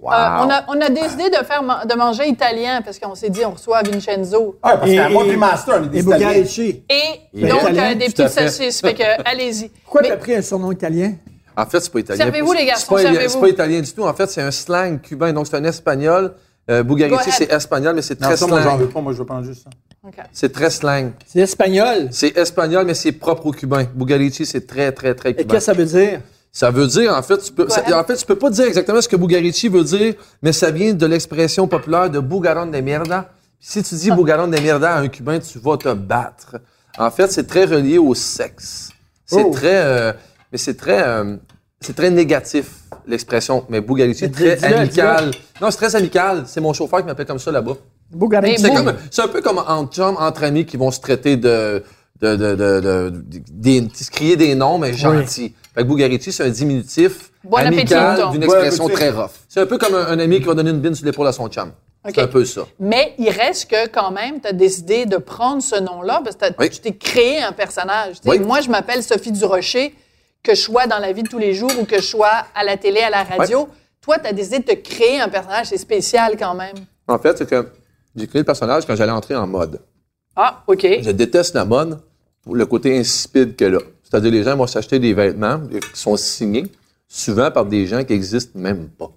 Euh, 0.05 0.07
on, 0.09 0.11
a, 0.51 0.65
on 0.69 0.81
a 0.81 0.89
décidé 0.89 1.31
de 1.31 1.45
faire 1.45 1.63
ma- 1.63 1.85
de 1.85 1.95
manger 1.95 2.27
italien 2.27 2.83
parce 2.83 2.99
qu'on 2.99 3.15
s'est 3.15 3.31
dit 3.31 3.45
on 3.45 3.53
reçoit 3.53 3.83
Vincenzo. 3.83 4.59
Ah, 4.63 4.77
parce 4.77 4.91
Et- 4.91 4.97
qu'à 4.97 5.09
et- 5.11 5.37
Master, 5.37 5.79
on 5.81 5.85
est 5.85 5.89
des 5.89 5.99
Et 5.99 6.01
Italiens. 6.01 6.29
Bugarici. 6.29 6.83
Et 6.91 7.45
est 7.45 7.49
donc, 7.49 7.63
italien, 7.63 7.93
euh, 7.93 7.95
des 7.95 8.07
petites 8.07 8.29
saucisses. 8.29 8.81
Fait 8.81 8.95
que, 8.95 9.03
allez-y. 9.25 9.69
Pourquoi 9.85 10.03
Mais- 10.03 10.09
t'as 10.09 10.17
pris 10.17 10.35
un 10.35 10.43
surnom 10.43 10.73
italien? 10.73 11.15
En 11.57 11.67
fait, 11.67 11.81
c'est 11.81 11.93
pas 11.93 12.01
italien. 12.01 12.25
Servez-vous, 12.25 12.53
les 12.53 12.65
garçons, 12.65 12.87
C'est 12.89 12.95
pas, 12.95 13.01
servez-vous. 13.13 13.33
c'est 13.35 13.41
pas 13.41 13.49
italien 13.49 13.81
du 13.81 13.93
tout. 13.93 14.03
En 14.05 14.15
fait, 14.15 14.29
c'est 14.31 14.43
un 14.43 14.51
slang 14.51 15.01
cubain. 15.01 15.33
Donc, 15.33 15.47
c'est 15.47 15.57
un 15.57 15.65
espagnol. 15.65 16.35
Euh, 16.71 16.83
c'est 17.31 17.53
espagnol, 17.53 17.95
mais 17.95 18.03
c'est 18.03 18.17
très 18.17 18.37
ça, 18.37 18.47
moi, 18.47 18.59
j'en 18.63 18.71
slang. 18.71 18.79
veux 18.81 18.89
pas. 18.89 19.01
Moi, 19.01 19.13
je 19.13 19.19
veux 19.19 19.25
prendre 19.27 19.45
juste 19.45 19.65
ça. 19.65 19.71
C'est 20.33 20.53
très 20.53 20.71
slang. 20.71 21.13
C'est 21.27 21.41
espagnol. 21.41 22.09
C'est 22.11 22.37
espagnol, 22.37 22.87
mais 22.87 22.95
c'est 22.95 23.13
propre 23.13 23.47
aux 23.47 23.53
Cubains. 23.53 23.85
Bugarici, 23.95 24.47
c'est 24.47 24.67
très, 24.67 24.91
très, 24.93 25.15
très 25.15 25.31
Et 25.31 25.35
cubain. 25.37 25.55
qu'est-ce 25.55 25.67
que 25.67 25.73
ça 25.73 25.79
veut 25.79 25.85
dire? 25.85 26.21
Ça 26.55 26.71
veut 26.71 26.87
dire, 26.87 27.15
en 27.17 27.23
fait, 27.23 27.39
tu 27.39 27.51
peux, 27.53 27.67
ça- 27.71 27.83
en 27.99 28.05
fait, 28.05 28.15
tu 28.17 28.27
peux 28.27 28.37
pas 28.37 28.51
dire 28.51 28.67
exactement 28.67 29.01
ce 29.01 29.09
que 29.09 29.17
Bugarici 29.17 29.69
veut 29.69 29.85
dire, 29.85 30.15
mais 30.43 30.53
ça 30.53 30.71
vient 30.71 30.93
de 30.93 31.07
l'expression 31.07 31.67
populaire 31.67 32.11
de 32.11 32.21
Bugaron 32.21 32.67
de 32.67 32.79
mierda. 32.81 33.31
Si 33.59 33.83
tu 33.83 33.95
dis 33.95 34.11
Ah. 34.11 34.17
Bugaron 34.17 34.49
de 34.49 34.59
mierda 34.59 34.97
à 34.97 35.01
un 35.01 35.09
Cubain, 35.09 35.39
tu 35.39 35.59
vas 35.59 35.79
te 35.79 35.93
battre. 35.95 36.57
En 36.99 37.11
fait, 37.11 37.33
c'est 37.33 37.47
très 37.47 37.65
relié 37.65 37.97
au 37.97 38.15
sexe. 38.15 38.91
C'est 39.25 39.43
Oh. 39.43 39.51
très, 39.51 39.77
euh, 39.83 40.13
mais 40.51 40.59
c'est 40.59 40.75
très, 40.77 41.03
euh, 41.03 41.37
c'est 41.81 41.97
très 41.97 42.11
négatif 42.11 42.67
l'expression. 43.07 43.65
Mais 43.71 43.81
Bugarici, 43.81 44.25
Mais 44.25 44.57
très 44.57 44.75
amical. 44.75 45.31
Non, 45.59 45.71
c'est 45.71 45.79
très 45.79 45.97
amical. 45.97 46.45
C'est 46.47 46.61
mon 46.61 46.75
chauffeur 46.75 47.01
qui 47.01 47.07
m'appelle 47.07 47.25
comme 47.27 47.39
ça 47.39 47.51
là-bas. 47.51 47.77
Bugarici. 48.11 48.67
C'est 49.11 49.23
un 49.23 49.29
peu 49.29 49.41
comme 49.41 49.57
entre 49.67 49.95
chums, 49.95 50.17
entre 50.19 50.45
amis 50.45 50.67
qui 50.67 50.77
vont 50.77 50.91
se 50.91 51.01
traiter 51.01 51.39
de, 51.39 51.83
de, 52.23 52.37
de, 52.37 52.55
de, 52.55 52.81
de- 52.81 53.23
des, 53.51 53.89
se 53.95 54.11
crier 54.11 54.37
des 54.37 54.55
noms, 54.55 54.79
mais 54.79 54.93
gentils. 54.95 55.55
Fait 55.75 55.83
que 55.83 55.89
Bugarici, 55.89 56.33
c'est 56.33 56.45
un 56.45 56.51
diminutif 56.51 57.31
Bon 57.45 57.57
amical 57.57 58.31
d'une 58.31 58.43
expression 58.45 58.89
très 58.89 59.11
rough. 59.11 59.31
C'est 59.49 59.61
un 59.61 59.67
peu 59.67 59.77
comme 59.79 59.95
un, 59.95 60.07
un 60.07 60.19
ami 60.19 60.39
qui 60.39 60.47
va 60.47 60.55
donner 60.55 60.71
une 60.71 60.81
bine 60.81 60.95
sur 60.95 61.05
l'épaule 61.05 61.27
à 61.27 61.33
son 61.33 61.49
chum. 61.49 61.73
C'est 62.05 62.19
un 62.21 62.27
peu 62.27 62.45
ça. 62.45 62.63
Mais 62.81 63.15
il 63.19 63.31
reste 63.31 63.71
que 63.71 63.89
quand 63.89 64.11
même, 64.11 64.41
tu 64.41 64.49
as 64.49 64.53
décidé 64.53 65.07
de 65.07 65.17
prendre 65.17 65.63
ce 65.63 65.79
nom-là 65.81 66.21
parce 66.25 66.37
que 66.37 66.45
Oui. 66.59 66.71
tu 66.71 66.81
t'es 66.81 66.95
créé 66.95 67.41
un 67.43 67.53
personnage. 67.53 68.17
Oui. 68.25 68.39
Moi, 68.41 68.61
je 68.61 68.69
m'appelle 68.71 69.03
Sophie 69.03 69.31
Durocher, 69.33 69.95
que 70.43 70.55
je 70.55 70.61
sois 70.61 70.87
dans 70.89 70.99
la 70.99 71.13
vie 71.13 71.23
de 71.23 71.29
tous 71.29 71.39
les 71.39 71.55
jours 71.55 71.71
ou 71.81 71.85
que 71.85 71.97
je 71.97 72.07
sois 72.07 72.45
à 72.55 72.65
la 72.65 72.77
télé, 72.77 73.01
à 73.01 73.11
la 73.11 73.23
radio. 73.23 73.69
Toi, 74.01 74.19
tu 74.19 74.27
as 74.27 74.33
décidé 74.33 74.59
de 74.59 74.65
te 74.65 74.75
créer 74.75 75.21
un 75.21 75.29
personnage. 75.29 75.67
C'est 75.69 75.79
spécial 75.79 76.37
quand 76.37 76.55
même. 76.55 76.75
En 77.07 77.19
fait, 77.19 77.39
c'est 77.39 77.49
que 77.49 77.69
j'ai 78.17 78.27
créé 78.27 78.41
le 78.41 78.45
personnage 78.47 78.85
quand 78.85 78.97
j'allais 78.97 79.13
entrer 79.13 79.37
en 79.37 79.47
mode. 79.47 79.81
Ah, 80.35 80.63
OK. 80.67 80.85
Je 81.03 81.11
déteste 81.13 81.55
la 81.55 81.65
mode 81.65 82.01
le 82.51 82.67
côté 82.67 82.99
insipide 82.99 83.57
qu'elle 83.57 83.77
a. 83.77 83.81
C'est-à-dire, 84.03 84.31
les 84.31 84.43
gens 84.43 84.57
vont 84.57 84.67
s'acheter 84.67 84.99
des 84.99 85.15
vêtements 85.15 85.61
qui 85.71 86.01
sont 86.01 86.17
signés 86.17 86.67
souvent 87.09 87.51
par 87.51 87.67
des 87.67 87.87
gens 87.87 88.05
qui 88.05 88.13
existent 88.13 88.59
même 88.59 88.89
pas. 88.89 89.11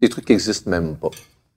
Des 0.00 0.08
trucs 0.08 0.26
qui 0.26 0.32
existent 0.32 0.70
même 0.70 0.96
pas. 0.96 1.10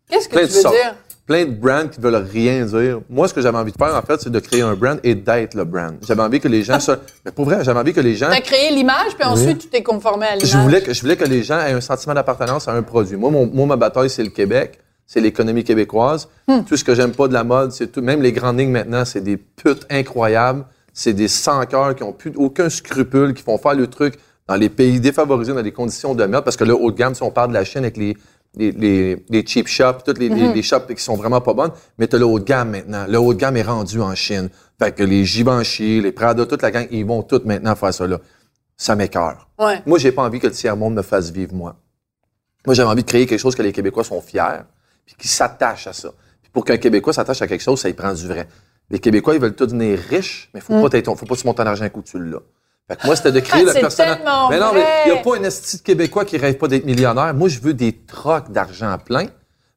Qu'est-ce 0.09 0.27
que 0.27 0.33
plein 0.33 0.47
tu 0.47 0.53
veux 0.53 0.61
sortes. 0.61 0.75
dire? 0.75 0.95
Plein 1.25 1.45
de 1.45 1.51
brands 1.51 1.88
qui 1.88 2.01
veulent 2.01 2.15
rien 2.15 2.65
dire. 2.65 3.01
Moi, 3.09 3.27
ce 3.27 3.33
que 3.33 3.41
j'avais 3.41 3.57
envie 3.57 3.71
de 3.71 3.77
faire, 3.77 3.95
en 3.95 4.01
fait, 4.01 4.19
c'est 4.21 4.31
de 4.31 4.39
créer 4.39 4.61
un 4.61 4.75
brand 4.75 5.00
et 5.03 5.13
d'être 5.15 5.53
le 5.53 5.63
brand. 5.63 5.95
J'avais 6.05 6.23
envie 6.23 6.39
que 6.39 6.47
les 6.47 6.63
gens 6.63 6.79
se... 6.79 6.91
Mais 7.25 7.31
pour 7.31 7.45
vrai, 7.45 7.63
j'avais 7.63 7.79
envie 7.79 7.93
que 7.93 8.01
les 8.01 8.15
gens... 8.15 8.29
Tu 8.29 8.38
as 8.38 8.41
créé 8.41 8.71
l'image, 8.71 9.15
puis 9.17 9.25
ensuite, 9.25 9.59
tu 9.59 9.67
t'es 9.67 9.83
conformé 9.83 10.25
à 10.25 10.35
l'image. 10.35 10.50
Je 10.51 10.57
voulais, 10.57 10.81
que, 10.81 10.93
je 10.93 11.01
voulais 11.01 11.15
que 11.15 11.25
les 11.25 11.43
gens 11.43 11.59
aient 11.59 11.73
un 11.73 11.81
sentiment 11.81 12.13
d'appartenance 12.15 12.67
à 12.67 12.73
un 12.73 12.81
produit. 12.81 13.15
Moi, 13.15 13.29
mon, 13.29 13.45
moi 13.45 13.65
ma 13.67 13.75
bataille, 13.75 14.09
c'est 14.09 14.23
le 14.23 14.29
Québec. 14.29 14.79
C'est 15.13 15.20
l'économie 15.20 15.65
québécoise. 15.65 16.30
Hmm. 16.48 16.62
Tout 16.63 16.77
ce 16.77 16.86
que 16.86 16.96
j'aime 16.96 17.12
pas 17.12 17.27
de 17.27 17.34
la 17.34 17.44
mode, 17.44 17.74
c'est 17.74 17.91
tout. 17.91 18.01
Même 18.01 18.22
les 18.22 18.32
grandes 18.32 18.58
lignes 18.58 18.72
maintenant, 18.72 19.03
c'est 19.03 19.20
des 19.20 19.36
putes 19.36 19.86
incroyables. 19.89 20.63
C'est 20.94 21.12
des 21.12 21.27
sans-cœurs 21.27 21.96
qui 21.96 22.03
ont 22.03 22.13
plus 22.13 22.32
aucun 22.38 22.70
scrupule, 22.70 23.34
qui 23.34 23.44
font 23.44 23.58
faire 23.58 23.74
le 23.74 23.88
truc 23.88 24.18
dans 24.48 24.56
les 24.56 24.70
pays 24.70 25.01
défavorisés, 25.01 25.53
dans 25.53 25.62
des 25.63 25.74
conditions 25.74 26.15
de 26.15 26.24
merde. 26.24 26.46
Parce 26.46 26.56
que 26.56 26.63
là, 26.63 26.75
haut 26.75 26.91
de 26.91 26.96
gamme, 26.96 27.13
si 27.13 27.24
on 27.24 27.30
parle 27.30 27.50
de 27.50 27.56
la 27.56 27.65
Chine 27.65 27.82
avec 27.82 27.98
les, 27.98 28.15
les, 28.56 28.72
les, 28.72 29.25
les 29.27 29.46
cheap 29.46 29.68
shops, 29.68 30.06
toutes 30.06 30.18
les, 30.18 30.30
Hmm. 30.30 30.53
les, 30.53 30.62
shops 30.63 30.88
qui 30.96 31.03
sont 31.03 31.18
vraiment 31.18 31.41
pas 31.41 31.53
bonnes, 31.53 31.72
mais 31.98 32.08
t'as 32.08 32.18
le 32.18 32.24
haut 32.25 32.39
de 32.39 32.46
gamme 32.46 32.70
maintenant. 32.70 33.06
Le 33.06 33.20
haut 33.20 33.34
de 33.34 33.39
gamme 33.39 33.58
est 33.58 33.63
rendu 33.63 34.00
en 34.00 34.15
Chine. 34.15 34.48
Fait 34.80 34.96
que 34.96 35.03
les 35.03 35.25
Givenchy, 35.25 36.00
les 36.00 36.13
Prada, 36.13 36.46
toute 36.46 36.62
la 36.62 36.72
gang, 36.72 36.88
ils 36.89 37.06
vont 37.06 37.22
toutes 37.22 37.44
maintenant 37.44 37.75
faire 37.75 37.94
ça 37.94 38.08
là. 38.08 38.18
Ça 38.77 38.96
m'écœure. 38.96 39.50
Ouais. 39.60 39.82
Moi, 39.86 40.00
j'ai 40.00 40.13
pas 40.13 40.24
envie 40.24 40.39
que 40.39 40.48
le 40.48 40.53
tiers-monde 40.53 40.94
me 40.94 41.01
fasse 41.01 41.32
vivre, 41.32 41.53
moi. 41.53 41.75
Moi, 42.65 42.75
j'avais 42.75 42.89
envie 42.89 43.03
de 43.03 43.10
créer 43.10 43.25
quelque 43.25 43.41
chose 43.41 43.56
que 43.56 43.62
les 43.62 43.74
Québécois 43.74 44.06
sont 44.06 44.22
fiers, 44.22 44.62
puis 45.05 45.15
qui 45.17 45.27
s'attachent 45.27 45.88
à 45.88 45.93
ça. 45.93 46.10
Puis 46.41 46.51
pour 46.51 46.65
qu'un 46.65 46.77
Québécois 46.77 47.13
s'attache 47.13 47.41
à 47.41 47.48
quelque 47.48 47.62
chose, 47.63 47.79
ça 47.79 47.89
y 47.89 47.93
prend 47.93 48.13
du 48.13 48.27
vrai. 48.27 48.48
Les 48.89 49.00
Québécois, 49.00 49.36
ils 49.36 49.41
veulent 49.41 49.55
tout 49.55 49.65
devenir 49.65 49.98
riches, 50.10 50.50
mais 50.53 50.60
faut 50.60 50.81
pas 50.81 50.89
t'être- 50.89 51.15
faut 51.15 51.25
pas 51.25 51.36
se 51.36 51.48
monter 51.48 51.62
en 51.62 51.67
argent 51.67 51.86
un 51.86 51.89
coup 51.89 52.03
là. 52.15 52.39
Fait 52.89 52.98
que 52.98 53.05
moi, 53.05 53.15
c'était 53.15 53.31
de 53.31 53.39
créer 53.39 53.62
Ah, 53.62 53.65
le 53.67 53.72
c'est 53.72 53.79
personnage. 53.79 54.17
Mais 54.50 54.60
non, 54.60 54.72
mais 54.74 54.84
il 55.05 55.13
n'y 55.13 55.17
a 55.17 55.22
pas 55.22 55.38
un 55.38 55.43
esti 55.43 55.77
de 55.77 55.81
Québécois 55.84 56.25
qui 56.25 56.38
rêve 56.38 56.58
pas 56.58 56.67
d'être 56.67 56.86
millionnaire. 56.86 57.34
Moi, 57.34 57.48
je 57.48 57.60
veux 57.62 57.74
des 57.74 57.93
trocs 57.93 58.51
d'argent 58.51 58.98
plein, 58.98 59.27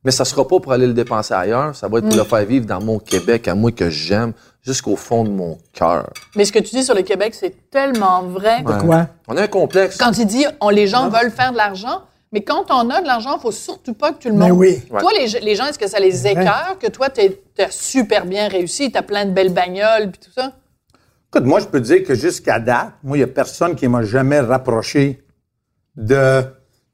Mais 0.07 0.11
ça 0.11 0.26
sera 0.26 0.47
pas 0.47 0.61
pour 0.61 0.71
aller 0.71 0.87
le 0.87 0.93
dépenser 0.93 1.33
ailleurs, 1.33 1.75
ça 1.75 1.88
va 1.88 1.97
être 1.99 2.07
pour 2.09 2.16
le 2.19 2.25
faire 2.25 2.45
vivre 2.45 2.66
dans 2.66 2.78
mon 2.83 2.99
Québec, 2.99 3.49
à 3.49 3.54
moi 3.54 3.73
que 3.73 3.88
j'aime, 3.88 4.35
jusqu'au 4.61 4.97
fond 4.97 5.25
de 5.25 5.31
mon 5.31 5.57
cœur. 5.73 6.11
Mais 6.37 6.45
ce 6.45 6.52
que 6.52 6.59
tu 6.59 6.76
dis 6.76 6.85
sur 6.85 6.95
le 6.95 7.00
Québec, 7.00 7.35
c'est 7.35 7.71
tellement 7.71 8.23
vrai. 8.25 8.62
Ouais. 8.66 8.78
Quoi? 8.85 9.07
On 9.28 9.37
a 9.38 9.45
un 9.45 9.47
complexe. 9.47 9.97
Quand 9.97 10.12
tu 10.12 10.26
dis 10.26 10.45
on, 10.61 10.69
les 10.69 10.87
gens 10.88 11.09
veulent 11.09 11.31
faire 11.31 11.52
de 11.52 11.57
l'argent, 11.57 12.02
mais 12.35 12.43
quand 12.43 12.64
on 12.71 12.91
a 12.91 13.00
de 13.00 13.07
l'argent, 13.07 13.37
il 13.38 13.41
faut 13.41 13.53
surtout 13.53 13.95
pas 13.95 14.12
que 14.12 14.19
tu 14.19 14.29
le 14.29 14.35
Mais 14.35 14.49
montres. 14.49 14.59
oui. 14.59 14.83
Toi, 14.88 15.11
les, 15.19 15.41
les 15.41 15.55
gens, 15.55 15.67
est-ce 15.67 15.79
que 15.79 15.87
ça 15.88 16.00
les 16.00 16.26
écœure 16.26 16.76
que 16.81 16.88
toi, 16.88 17.09
tu 17.09 17.23
as 17.62 17.71
super 17.71 18.26
bien 18.26 18.49
réussi, 18.49 18.91
tu 18.91 18.99
as 18.99 19.03
plein 19.03 19.25
de 19.25 19.31
belles 19.31 19.53
bagnoles 19.55 20.11
puis 20.11 20.21
tout 20.21 20.33
ça? 20.35 20.53
Écoute, 21.29 21.45
moi, 21.47 21.61
je 21.61 21.67
peux 21.67 21.81
te 21.81 21.87
dire 21.87 22.05
que 22.05 22.14
jusqu'à 22.14 22.59
date, 22.59 22.93
moi, 23.05 23.17
il 23.17 23.21
n'y 23.21 23.25
a 23.25 23.29
personne 23.29 23.75
qui 23.76 23.87
m'a 23.88 24.03
jamais 24.03 24.41
rapproché 24.41 25.23
de, 25.97 26.43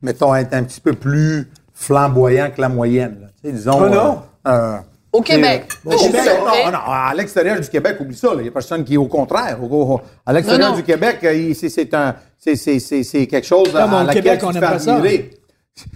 mettons, 0.03 0.35
être 0.35 0.53
un 0.55 0.63
petit 0.63 0.81
peu 0.81 0.93
plus 0.93 1.51
flamboyant 1.73 2.51
que 2.55 2.61
la 2.61 2.69
moyenne. 2.69 3.21
là. 3.23 3.51
Disons. 3.51 3.81
Oh 3.85 3.89
non? 3.89 4.23
euh, 4.47 4.51
euh, 4.51 4.77
Au 5.13 5.23
Québec. 5.23 5.65
Au 5.85 5.91
Québec, 5.91 6.23
non, 6.39 6.71
non, 6.73 6.79
à 6.87 7.13
l'extérieur 7.17 7.59
du 7.61 7.69
Québec, 7.69 7.97
oublie 8.01 8.17
ça. 8.17 8.29
Il 8.37 8.43
n'y 8.43 8.49
a 8.49 8.51
personne 8.53 8.85
qui 8.85 8.95
est 8.95 8.97
au 8.97 9.07
contraire. 9.07 9.59
Au- 9.63 9.67
au- 9.95 10.01
à 10.25 10.33
l'extérieur 10.33 10.75
du 10.75 10.83
Québec, 10.85 11.19
euh, 11.25 11.53
c'est- 11.55 11.69
c'est 11.69 11.93
un, 11.95 12.15
c'est- 12.39 12.55
c'est 12.57 12.79
c'est- 12.79 13.03
c'est 13.03 13.27
quelque 13.27 13.47
chose 13.47 13.75
à, 13.75 13.85
à 13.85 14.05
laquelle 14.05 14.23
Québec, 14.23 14.39
tu 14.41 14.47
on 14.47 14.53
pas 14.53 14.79
ça. 14.79 15.01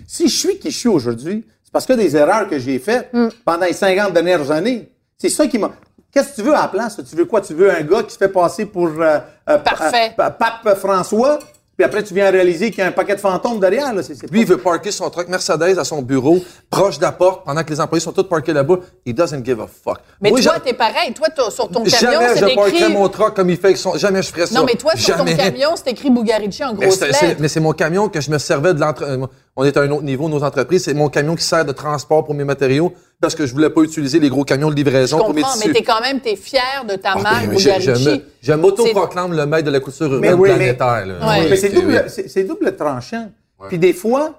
Si 0.07 0.29
je 0.29 0.37
suis 0.37 0.59
qui 0.59 0.71
je 0.71 0.79
suis 0.79 0.89
aujourd'hui, 0.89 1.45
c'est 1.63 1.73
parce 1.73 1.87
que 1.87 1.93
des 1.93 2.17
erreurs 2.17 2.49
que 2.49 2.59
j'ai 2.59 2.79
faites 2.79 3.09
Hmm. 3.13 3.29
pendant 3.45 3.67
les 3.67 3.73
50 3.73 4.13
dernières 4.13 4.51
années. 4.51 4.89
C'est 5.19 5.29
ça 5.29 5.47
qui 5.47 5.59
m'a. 5.59 5.71
Qu'est-ce 6.13 6.31
que 6.31 6.35
tu 6.37 6.43
veux 6.43 6.55
à 6.55 6.63
la 6.63 6.69
place? 6.69 7.01
Tu 7.09 7.17
veux 7.17 7.25
quoi? 7.25 7.41
Tu 7.41 7.55
veux 7.55 7.71
un 7.71 7.83
gars 7.83 8.03
qui 8.03 8.13
se 8.13 8.19
fait 8.19 8.29
passer 8.29 8.67
pour 8.67 8.87
euh, 8.89 9.19
euh, 9.49 9.59
Parfait. 9.59 10.13
pa- 10.17 10.31
pa- 10.31 10.61
Pape 10.65 10.77
François, 10.79 11.39
puis 11.77 11.85
après 11.85 12.03
tu 12.03 12.15
viens 12.15 12.31
réaliser 12.31 12.71
qu'il 12.71 12.81
y 12.81 12.83
a 12.83 12.87
un 12.87 12.93
paquet 12.93 13.15
de 13.17 13.21
fantômes 13.21 13.59
derrière. 13.61 13.93
Là. 13.95 14.03
C'est, 14.03 14.15
c'est 14.15 14.31
Lui, 14.31 14.41
il 14.43 14.47
veut 14.47 14.59
parker 14.59 14.91
son 14.91 15.11
truck 15.11 15.29
Mercedes 15.29 15.79
à 15.79 15.85
son 15.85 16.03
bureau, 16.03 16.39
proche 16.71 16.99
de 16.99 17.03
la 17.03 17.13
porte, 17.13 17.45
pendant 17.45 17.63
que 17.65 17.71
les 17.71 17.81
employés 17.81 18.01
sont 18.03 18.13
tous 18.13 18.25
parkés 18.25 18.53
là-bas. 18.53 18.77
He 19.07 19.13
doesn't 19.15 19.45
give 19.45 19.61
a 19.61 19.67
fuck. 19.67 19.99
Mais 20.21 20.31
Moi, 20.31 20.41
toi, 20.41 20.53
j'a- 20.55 20.61
t'es 20.61 20.73
pareil. 20.75 21.13
Toi, 21.15 21.29
t'as- 21.35 21.51
sur 21.51 21.69
ton 21.69 21.83
camion, 21.85 21.89
Jamais 22.13 22.29
c'est 22.35 22.49
je 22.51 22.55
parkerais 22.55 22.79
écrit... 22.79 22.93
mon 22.93 23.09
truck 23.09 23.35
comme 23.35 23.51
il 23.51 23.57
fait 23.57 23.67
avec 23.67 23.77
son... 23.77 23.97
Jamais 23.97 24.23
je 24.23 24.31
ferais 24.33 24.47
ça. 24.47 24.59
Non, 24.59 24.65
mais 24.65 24.75
toi, 24.75 24.93
sur 24.97 25.17
ton 25.17 25.27
Jamais. 25.27 25.37
camion, 25.37 25.71
c'est 25.77 25.91
écrit 25.91 26.11
Bugarici 26.11 26.63
en 26.65 26.75
Mais 26.75 26.91
c'est, 26.91 27.13
c'est- 27.13 27.27
lettres. 27.27 27.41
mais 27.41 27.49
c'est 27.49 27.61
mon 27.61 27.73
camion 27.73 28.09
que 28.09 28.21
je 28.21 28.31
me 28.31 28.39
servais 28.39 28.75
de 28.75 28.81
l'entre... 28.81 29.03
euh, 29.03 29.27
On 29.57 29.65
est 29.65 29.77
à 29.77 29.81
un 29.83 29.91
autre 29.91 30.03
niveau, 30.03 30.29
nos 30.29 30.43
entreprises. 30.43 30.85
C'est 30.85 30.95
mon 30.95 31.09
camion 31.09 31.35
qui 31.37 31.45
sert 31.45 31.65
de 31.65 31.73
transport 31.73 32.25
pour 32.25 32.35
mes 32.35 32.45
matériaux 32.45 32.93
parce 33.25 33.35
que 33.35 33.47
je 33.47 33.53
voulais 33.53 33.71
pas 33.71 33.81
utiliser 33.83 34.21
les 34.21 34.29
gros 34.29 34.45
camions 34.45 34.69
de 34.69 34.73
Je 34.73 34.77
livraison 34.77 35.19
pour 35.19 35.33
mes 35.35 35.41
comprends, 35.43 35.57
mais 35.57 35.63
tissus. 35.63 35.73
t'es 35.75 35.83
quand 35.83 36.01
même, 36.01 36.21
t'es 36.21 36.37
fier 36.37 36.85
de 36.89 36.97
ta 36.97 37.13
Ah, 37.17 37.23
marque 37.23 37.47
ben, 37.49 37.59
je, 37.59 37.71
je, 37.81 38.21
je 38.43 38.53
m'auto-proclame 38.53 39.35
le 39.37 39.47
maître 39.47 39.65
de 39.67 39.71
la 39.71 39.81
couture 39.81 40.09
Mais 40.21 40.31
urbaine 40.31 40.35
oui, 40.41 40.49
mais- 40.51 40.75
planétaire. 40.75 41.05
Oui, 41.23 41.47
Mais 41.51 41.57
c'est 41.57 41.71
double, 41.71 42.05
c'est, 42.09 42.45
double 42.45 42.77
tranchant. 42.77 43.31
Puis 43.69 43.79
des 43.79 43.93
fois, 43.93 44.39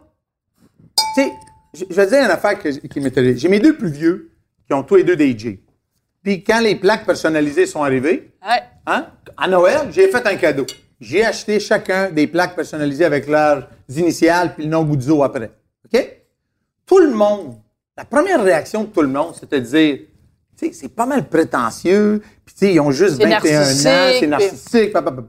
tu 1.16 1.24
sais, 1.24 1.32
je, 1.74 1.84
je 1.90 1.96
vais 1.96 2.06
te 2.06 2.12
dire 2.12 2.24
une 2.24 2.32
affaire 2.32 2.60
que- 2.60 2.70
qui 2.70 3.00
m'est 3.00 3.18
arrivée. 3.18 3.38
J'ai 3.38 3.48
mes 3.50 3.60
deux 3.60 3.76
plus 3.76 3.90
vieux 3.92 4.32
qui 4.68 4.74
ont 4.74 4.84
tous 4.84 4.96
les 4.96 5.04
deux 5.04 5.16
des 5.16 5.38
J. 5.38 5.60
Puis 6.24 6.44
quand 6.44 6.60
les 6.60 6.76
plaques 6.76 7.06
personnalisées 7.06 7.66
sont 7.66 7.84
arrivées, 7.84 8.32
Ouais. 8.48 8.62
hein, 8.88 9.08
à 9.38 9.48
Noël, 9.48 9.88
j'ai 9.92 10.08
fait 10.10 10.26
un 10.28 10.36
cadeau. 10.36 10.66
J'ai 11.02 11.26
acheté 11.26 11.60
chacun 11.60 12.10
des 12.10 12.26
plaques 12.28 12.56
personnalisées 12.56 13.06
avec 13.06 13.28
leurs 13.28 13.68
initiales 13.96 14.54
puis 14.56 14.64
le 14.64 14.70
nom 14.70 14.84
Guzzo 14.84 15.24
après. 15.24 15.52
OK? 15.94 16.08
Tout 16.86 17.00
le 17.00 17.10
monde, 17.12 17.56
la 17.98 18.06
première 18.06 18.44
réaction 18.44 18.84
de 18.84 18.88
tout 18.90 19.02
le 19.02 19.08
monde, 19.08 19.34
c'était 19.40 19.62
de 19.62 19.66
dire, 19.66 20.00
tu 20.58 20.68
sais, 20.68 20.74
c'est 20.74 20.90
pas 20.90 21.06
mal 21.06 21.28
prétentieux, 21.28 22.22
puis 22.46 22.56
tu 22.56 22.66
sais, 22.66 22.74
ils 22.74 22.80
ont 22.80 22.92
juste 22.92 23.18
C'est 23.22 23.28
21 23.28 23.62
ans, 23.62 24.12
c'est 24.20 24.28
narcissique. 24.28 24.94
pa, 24.94 25.02
pa, 25.02 25.12
pa. 25.12 25.24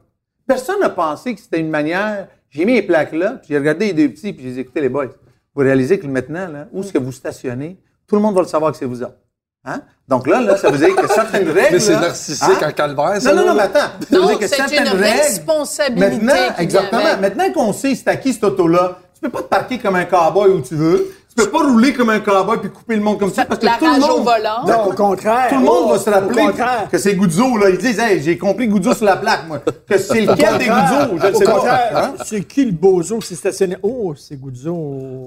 Personne 0.47 0.81
n'a 0.81 0.91
pensé 0.91 1.35
que 1.35 1.41
c'était 1.41 1.59
une 1.61 1.71
manière. 1.71 2.29
J'ai 2.51 2.65
mis 2.65 2.75
les 2.75 2.83
plaques 2.83 3.13
là, 3.13 3.33
puis 3.33 3.49
j'ai 3.51 3.59
regardé 3.59 3.87
les 3.87 3.93
deux 3.93 4.09
petits, 4.09 4.33
puis 4.33 4.55
j'ai 4.55 4.61
écouté 4.61 4.81
les 4.81 4.89
boys. 4.89 5.07
Vous 5.55 5.63
réalisez 5.63 5.99
que 5.99 6.07
maintenant, 6.07 6.47
là, 6.49 6.69
où 6.73 6.83
est-ce 6.83 6.93
que 6.93 6.99
vous 6.99 7.13
stationnez, 7.13 7.79
tout 8.07 8.15
le 8.17 8.23
monde 8.23 8.35
va 8.35 8.43
le 8.43 8.47
savoir 8.47 8.71
que 8.73 8.79
c'est 8.79 8.85
vous 8.85 9.03
autres. 9.03 9.17
Hein? 9.65 9.83
Donc 10.07 10.29
là, 10.29 10.41
là, 10.41 10.57
ça 10.57 10.71
veut 10.71 10.79
dire 10.79 10.95
que 10.95 11.09
certaines 11.09 11.49
règles. 11.51 11.73
Mais 11.73 11.81
c'est 11.81 11.99
narcissique 11.99 12.63
hein? 12.63 12.69
en 12.69 12.73
calvaire, 12.73 13.21
ça, 13.21 13.35
Non, 13.35 13.41
non, 13.41 13.49
non, 13.49 13.55
mais 13.55 13.63
attends. 13.63 13.91
Ça 14.09 14.19
veut 14.21 14.27
dire 14.27 14.39
que 14.39 14.47
certaines 14.47 14.87
une 14.87 14.93
règles- 14.93 15.19
responsabilité 15.23 16.09
Maintenant, 16.11 16.55
exactement. 16.59 17.17
Maintenant 17.21 17.53
qu'on 17.53 17.73
sait 17.73 17.95
c'est 17.97 18.07
à 18.09 18.17
qui 18.17 18.33
cette 18.33 18.45
auto-là, 18.45 19.01
tu 19.15 19.21
peux 19.23 19.31
pas 19.31 19.43
te 19.43 19.49
parquer 19.49 19.79
comme 19.79 19.97
un 19.97 20.05
cowboy 20.05 20.51
où 20.51 20.61
tu 20.61 20.77
veux. 20.77 21.13
Tu 21.37 21.45
peux 21.45 21.51
pas 21.51 21.59
rouler 21.65 21.93
comme 21.93 22.11
un 22.11 22.21
cowboy 22.21 22.59
puis 22.61 22.71
couper 22.71 22.97
le 22.97 23.03
monde 23.03 23.19
comme 23.19 23.33
ça 23.33 23.45
parce 23.45 23.61
que 23.61 23.67
La 23.67 23.77
tout 23.79 23.85
le 23.85 24.01
monde. 24.01 24.11
au 24.11 24.23
volant. 24.23 24.65
Non, 24.67 24.91
au 24.91 24.93
contraire. 24.95 25.49
Tout 25.51 25.57
le 25.59 25.65
monde 25.65 25.85
Oh, 25.85 25.89
va 25.91 25.99
se 25.99 26.09
rappeler 26.11 26.47
que 26.91 26.97
c'est 26.99 27.15
Guzzo, 27.15 27.59
là. 27.59 27.69
Ils 27.71 27.79
disent, 27.79 27.99
hey, 27.99 28.23
j'ai 28.23 28.39
compris 28.39 28.67
Guzzo 28.69 28.95
sur 28.95 29.05
la 29.05 29.17
plaque, 29.17 29.47
moi. 29.47 29.61
Que 29.89 29.99
c'est 29.99 30.23
lequel 30.23 30.57
des 30.59 30.65
Guzzo, 30.65 31.19
je 31.23 31.27
ne 31.27 31.35
sais 31.35 31.45
pas. 31.45 31.89
Hein? 31.95 32.15
c'est 32.25 32.41
qui 32.45 32.65
le 32.65 32.73
bozo 32.73 33.19
qui 33.19 33.27
s'est 33.29 33.35
stationné? 33.35 33.77
Oh, 33.83 34.15
c'est 34.17 34.41
Guzzo. 34.41 34.73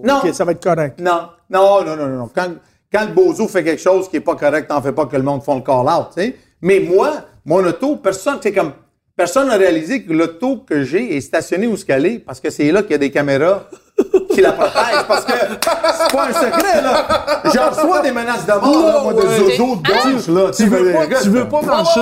Non. 0.04 0.20
OK, 0.24 0.34
ça 0.34 0.44
va 0.46 0.54
être 0.54 0.64
correct. 0.64 1.00
Non, 1.00 1.30
non, 1.50 1.84
non, 1.86 1.96
non, 1.96 2.08
non. 2.08 2.18
non. 2.18 2.30
Quand, 2.34 2.48
quand 2.92 3.06
le 3.06 3.14
bozo 3.14 3.48
fait 3.48 3.64
quelque 3.64 3.82
chose 3.82 4.10
qui 4.10 4.18
est 4.18 4.22
pas 4.22 4.36
correct, 4.36 4.68
t'en 4.68 4.82
fais 4.82 4.92
pas 4.94 5.06
que 5.06 5.16
le 5.16 5.24
monde 5.24 5.44
font 5.44 5.56
le 5.56 5.62
call-out, 5.62 6.08
tu 6.16 6.22
sais. 6.24 6.36
Mais 6.62 6.80
moi, 6.80 7.12
mon 7.46 7.64
auto, 7.64 7.98
personne, 7.98 8.40
c'est 8.42 8.52
comme, 8.52 8.72
personne 9.16 9.48
n'a 9.48 9.56
réalisé 9.58 10.04
que 10.04 10.12
l'auto 10.12 10.58
que 10.68 10.84
j'ai 10.84 11.16
est 11.16 11.22
stationnée 11.22 11.68
où 11.68 11.78
ce 11.78 11.86
qu'elle 11.86 12.06
est, 12.08 12.20
parce 12.20 12.40
que 12.40 12.50
c'est 12.50 12.72
là 12.72 12.82
qu'il 12.82 12.92
y 12.92 12.96
a 12.96 12.98
des 12.98 13.12
caméras 13.12 13.68
qui 14.40 14.44
la 14.44 14.52
protègent, 14.54 15.06
parce 15.08 15.26
que 15.26 15.34
c'est 15.34 16.12
pas 16.16 16.26
un 16.28 16.34
secret, 16.34 16.82
là. 16.82 17.08
J'en 17.54 17.70
reçois 17.70 18.00
des 18.02 18.12
menaces 18.12 18.46
de 18.46 18.52
mort, 18.54 18.86
là, 18.86 19.00
moi, 19.04 19.14
de 19.14 19.22
zozo 19.22 19.76
de 19.76 19.88
gauche, 19.88 20.28
là. 20.28 20.52
Tu 20.56 20.66
veux 20.68 20.94
pas, 20.94 21.06
tu 21.22 21.30
veux 21.30 21.48
pas 21.48 21.62
marcher, 21.62 22.00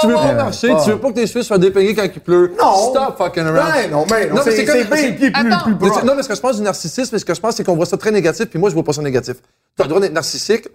tu 0.00 0.06
veux 0.06 0.14
pas 0.14 0.32
marcher, 0.32 0.74
tu 0.84 0.90
veux 0.90 0.98
pas 0.98 1.08
que 1.08 1.14
tes 1.14 1.26
cheveux 1.26 1.42
soient 1.42 1.58
dépeigés 1.58 1.94
quand 1.94 2.02
il 2.04 2.20
pleut. 2.20 2.52
Non. 2.60 2.90
Stop 2.90 3.16
fucking 3.18 3.44
around. 3.44 3.74
Ouais, 3.74 3.88
non, 3.88 4.04
mais 4.10 4.26
non, 4.26 4.36
Non, 4.36 4.42
mais 4.44 4.50
c'est 4.50 4.56
c'est 4.56 4.64
comme- 4.64 4.74
c'est 4.76 4.84
bien 4.84 4.96
c'est- 4.96 5.16
qui 5.16 5.24
est 5.26 5.30
plus, 5.30 5.76
plus 5.76 6.04
non, 6.04 6.14
mais 6.16 6.22
ce 6.22 6.28
que 6.28 6.34
je 6.34 6.40
pense 6.40 6.56
du 6.56 6.62
narcissisme, 6.62 7.18
ce 7.18 7.24
que 7.24 7.34
je 7.34 7.40
pense, 7.40 7.54
c'est 7.56 7.64
qu'on 7.64 7.76
voit 7.76 7.86
ça 7.86 7.96
très 7.96 8.10
négatif, 8.10 8.46
puis 8.46 8.58
moi, 8.58 8.68
je 8.70 8.74
vois 8.74 8.84
pas 8.84 8.92
ça 8.92 9.02
négatif. 9.02 9.34
Tu 9.76 9.82
as 9.82 9.84
le 9.84 9.88
droit 9.88 10.00
d'être 10.00 10.12
narcissique 10.12 10.68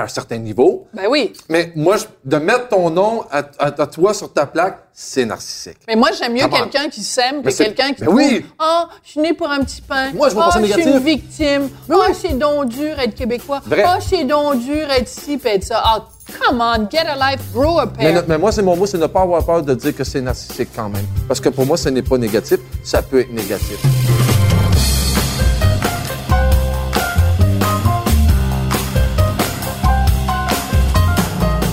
à 0.00 0.02
un 0.04 0.08
certain 0.08 0.38
niveau, 0.38 0.86
Ben 0.92 1.04
oui. 1.08 1.32
mais 1.48 1.72
moi, 1.76 1.96
je- 1.96 2.04
de 2.24 2.36
mettre 2.36 2.68
ton 2.68 2.90
nom 2.90 3.22
à, 3.30 3.38
à- 3.58 3.82
à 3.82 3.86
toi 3.86 4.12
sur 4.14 4.32
ta 4.32 4.46
plaque, 4.46 4.78
c'est 4.92 5.24
narcissique. 5.24 5.78
Mais 5.88 5.96
moi, 5.96 6.10
j'aime 6.18 6.32
mieux 6.34 6.46
quelqu'un 6.48 6.88
qui 6.88 7.02
s'aime 7.02 7.40
que 7.40 7.46
Mais 7.46 7.50
c'est- 7.50 7.64
quelqu'un 7.64 7.92
qui 7.92 8.00
Mais 8.02 8.06
trouve 8.06 8.16
oui. 8.16 8.46
Ah, 8.58 8.88
je 9.04 9.10
suis 9.10 9.20
né 9.20 9.32
pour 9.32 9.50
un 9.50 9.60
petit 9.60 9.82
pain. 9.82 10.10
Moi, 10.12 10.28
je 10.28 10.34
vois 10.34 10.50
ça 10.50 10.60
je 10.62 10.72
suis 10.72 10.82
une 10.82 10.98
victime. 10.98 11.68
Ah, 11.90 11.94
c'est 12.14 12.38
donc 12.38 12.66
dur 12.68 12.98
être 12.98 13.14
québécois. 13.14 13.60
Vrai. 13.66 13.82
Ah, 13.86 13.98
c'est 14.00 14.24
donc 14.24 14.60
dur 14.60 14.90
être 14.90 15.08
ci 15.08 15.36
pis 15.38 15.48
être 15.48 15.64
ça. 15.64 15.82
Ah, 15.84 16.04
come 16.40 16.60
on, 16.60 16.88
get 16.90 17.06
a 17.06 17.16
life, 17.32 17.40
grow 17.52 17.78
a 17.78 17.86
Mais, 17.98 18.12
pair. 18.12 18.24
mais 18.28 18.38
moi, 18.38 18.50
c'est 18.52 18.62
mon 18.62 18.76
mot, 18.76 18.86
c'est 18.86 18.98
ne 18.98 19.06
pas 19.06 19.22
avoir 19.22 19.44
peur 19.44 19.62
de 19.62 19.74
dire 19.74 19.94
que 19.96 20.04
c'est 20.04 20.20
narcissique 20.20 20.68
quand 20.74 20.88
même. 20.88 21.06
Parce 21.28 21.40
que 21.40 21.48
pour 21.50 21.66
moi, 21.66 21.76
ce 21.76 21.88
n'est 21.88 22.02
pas 22.02 22.18
négatif, 22.18 22.58
ça 22.82 23.02
peut 23.02 23.20
être 23.20 23.32
négatif. 23.32 23.78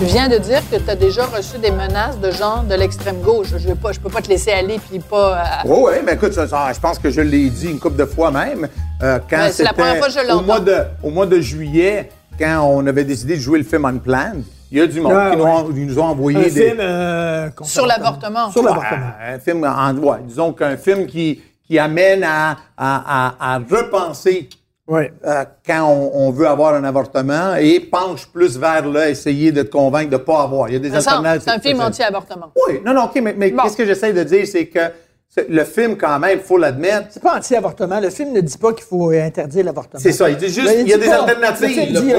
Tu 0.01 0.07
viens 0.07 0.27
de 0.29 0.37
dire 0.39 0.61
que 0.71 0.77
tu 0.77 0.89
as 0.89 0.95
déjà 0.95 1.25
reçu 1.27 1.59
des 1.59 1.69
menaces 1.69 2.19
de 2.19 2.31
gens 2.31 2.63
de 2.63 2.73
l'extrême 2.73 3.21
gauche. 3.21 3.49
Je 3.55 3.67
ne 3.69 3.75
peux 3.75 4.09
pas 4.09 4.21
te 4.21 4.29
laisser 4.29 4.49
aller 4.51 4.79
puis 4.89 4.97
pas. 4.97 5.37
euh, 5.37 5.43
Oui, 5.65 5.77
oui, 5.85 5.93
mais 6.03 6.13
écoute, 6.13 6.33
ça, 6.33 6.47
ça, 6.47 6.71
je 6.73 6.79
pense 6.79 6.97
que 6.97 7.11
je 7.11 7.21
l'ai 7.21 7.51
dit 7.51 7.67
une 7.69 7.79
couple 7.79 7.97
de 7.97 8.05
fois 8.05 8.31
même. 8.31 8.67
euh, 9.03 9.19
quand 9.29 9.47
c'est 9.51 9.63
la 9.63 9.73
première 9.73 9.97
fois 9.97 10.07
que 10.07 10.13
je 10.13 10.19
au 10.21 10.23
l'entends. 10.23 10.41
mois 10.43 10.59
de 10.59 10.77
Au 11.03 11.11
mois 11.11 11.27
de 11.27 11.39
juillet, 11.39 12.09
quand 12.39 12.63
on 12.67 12.87
avait 12.87 13.03
décidé 13.03 13.35
de 13.35 13.39
jouer 13.41 13.59
le 13.59 13.63
film 13.63 13.85
Unplanned, 13.85 14.41
il 14.71 14.79
y 14.79 14.81
a 14.81 14.87
du 14.87 15.01
monde 15.01 15.13
Ah, 15.15 15.29
qui 15.31 15.37
nous, 15.37 15.43
ouais. 15.43 15.49
ont, 15.51 15.69
ils 15.75 15.85
nous 15.85 15.99
ont 15.99 16.05
envoyé 16.05 16.39
Un 16.39 16.41
des... 16.41 16.49
film 16.49 16.77
euh, 16.79 17.49
Sur 17.61 17.85
l'avortement. 17.85 18.49
Sur 18.49 18.63
l'avortement. 18.63 19.11
Ah, 19.21 19.33
un 19.35 19.39
film, 19.39 19.63
en, 19.63 19.93
ouais, 19.97 20.17
disons 20.25 20.51
qu'un 20.51 20.77
film 20.77 21.05
qui, 21.05 21.43
qui 21.67 21.77
amène 21.77 22.23
à, 22.23 22.57
à, 22.75 23.27
à, 23.37 23.53
à 23.55 23.57
repenser 23.59 24.49
Oui. 24.91 25.04
euh, 25.25 25.45
quand 25.65 25.84
on, 25.88 26.12
on 26.27 26.32
veut 26.32 26.47
avoir 26.47 26.73
un 26.75 26.84
avortement 26.84 27.56
et 27.56 27.80
penche 27.80 28.27
plus 28.27 28.58
vers 28.58 28.86
là, 28.88 29.10
essayer 29.10 29.51
de 29.51 29.63
te 29.63 29.71
convaincre 29.71 30.10
de 30.10 30.15
ne 30.17 30.21
pas 30.21 30.41
avoir. 30.43 30.67
Il 30.69 30.73
y 30.73 30.75
a 30.75 30.80
des 30.80 30.93
alternatives. 30.93 31.43
C'est 31.45 31.51
un 31.56 31.60
film 31.60 31.80
anti-avortement. 31.82 32.51
Oui, 32.67 32.82
non, 32.86 32.93
non, 32.93 33.04
OK, 33.06 33.19
mais, 33.23 33.34
mais 33.38 33.51
Bon. 33.51 33.63
qu'est-ce 33.63 33.77
que 33.77 33.86
j'essaie 33.86 34.12
de 34.13 34.23
dire, 34.23 34.45
c'est 34.45 34.65
que 34.67 34.80
le 35.47 35.63
film, 35.63 35.95
quand 35.95 36.19
même, 36.19 36.39
il 36.39 36.43
faut 36.43 36.58
l'admettre, 36.58 37.08
C'est 37.12 37.23
pas 37.23 37.38
anti-avortement. 37.38 38.01
Le 38.01 38.10
film 38.10 38.34
ne 38.34 38.41
dit 38.41 38.58
pas 38.58 38.73
qu'il 38.73 38.84
faut 38.84 39.12
interdire 39.12 39.63
l'avortement. 39.63 39.97
C'est 40.01 40.12
ça, 40.12 40.30
il 40.30 40.36
dit 40.36 40.49
juste 40.49 40.67
Mais 40.67 40.82
il 40.82 40.89
y 40.89 40.93
a 40.93 40.97
dit 40.97 41.04
des 41.04 41.10
alternatives. 41.10 41.67
Dit, 41.69 42.10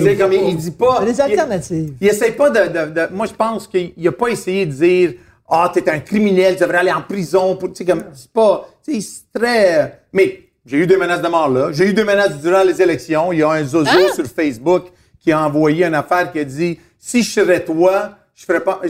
il 0.00 0.08
a 0.08 0.14
comme 0.16 0.32
il 0.32 0.56
dit 0.56 0.70
pas. 0.72 0.98
Il 1.02 1.06
y 1.06 1.10
a 1.10 1.12
des 1.12 1.20
alternatives. 1.20 1.92
Il, 2.00 2.06
il 2.06 2.08
essaie 2.10 2.32
pas 2.32 2.50
de, 2.50 2.58
de- 2.66 2.90
de- 2.92 3.08
Moi, 3.14 3.26
je 3.26 3.34
pense 3.34 3.68
qu'il 3.68 3.92
n'a 3.96 4.10
pas 4.10 4.28
essayé 4.28 4.66
de 4.66 4.72
dire 4.72 5.12
Ah, 5.48 5.70
t'es 5.72 5.88
un 5.88 6.00
criminel, 6.00 6.56
tu 6.56 6.62
devrais 6.62 6.78
aller 6.78 6.90
en 6.92 7.02
prison. 7.02 7.54
Pour, 7.54 7.68
tu 7.68 7.76
sais, 7.76 7.84
comme, 7.84 8.02
c'est 8.12 8.32
pas. 8.32 8.68
Tu 8.84 9.00
sais, 9.00 9.08
c'est 9.32 9.38
très. 9.40 10.00
Mais 10.12 10.40
j'ai 10.68 10.76
eu 10.78 10.86
des 10.86 10.96
menaces 10.96 11.22
de 11.22 11.28
mort 11.28 11.48
là. 11.48 11.70
J'ai 11.72 11.88
eu 11.88 11.94
des 11.94 12.04
menaces 12.04 12.36
durant 12.40 12.62
les 12.62 12.80
élections. 12.80 13.32
Il 13.32 13.40
y 13.40 13.42
a 13.42 13.50
un 13.50 13.64
zozo 13.64 13.90
Hein? 13.90 14.12
sur 14.14 14.26
Facebook 14.26 14.84
qui 15.18 15.32
a 15.32 15.40
envoyé 15.44 15.84
une 15.84 15.94
affaire 15.94 16.30
qui 16.30 16.38
a 16.38 16.44
dit 16.44 16.78
Si 16.98 17.22
je 17.24 17.30
serais 17.30 17.64
toi, 17.64 18.10
je 18.34 18.44
ferais 18.44 18.60
pas. 18.60 18.80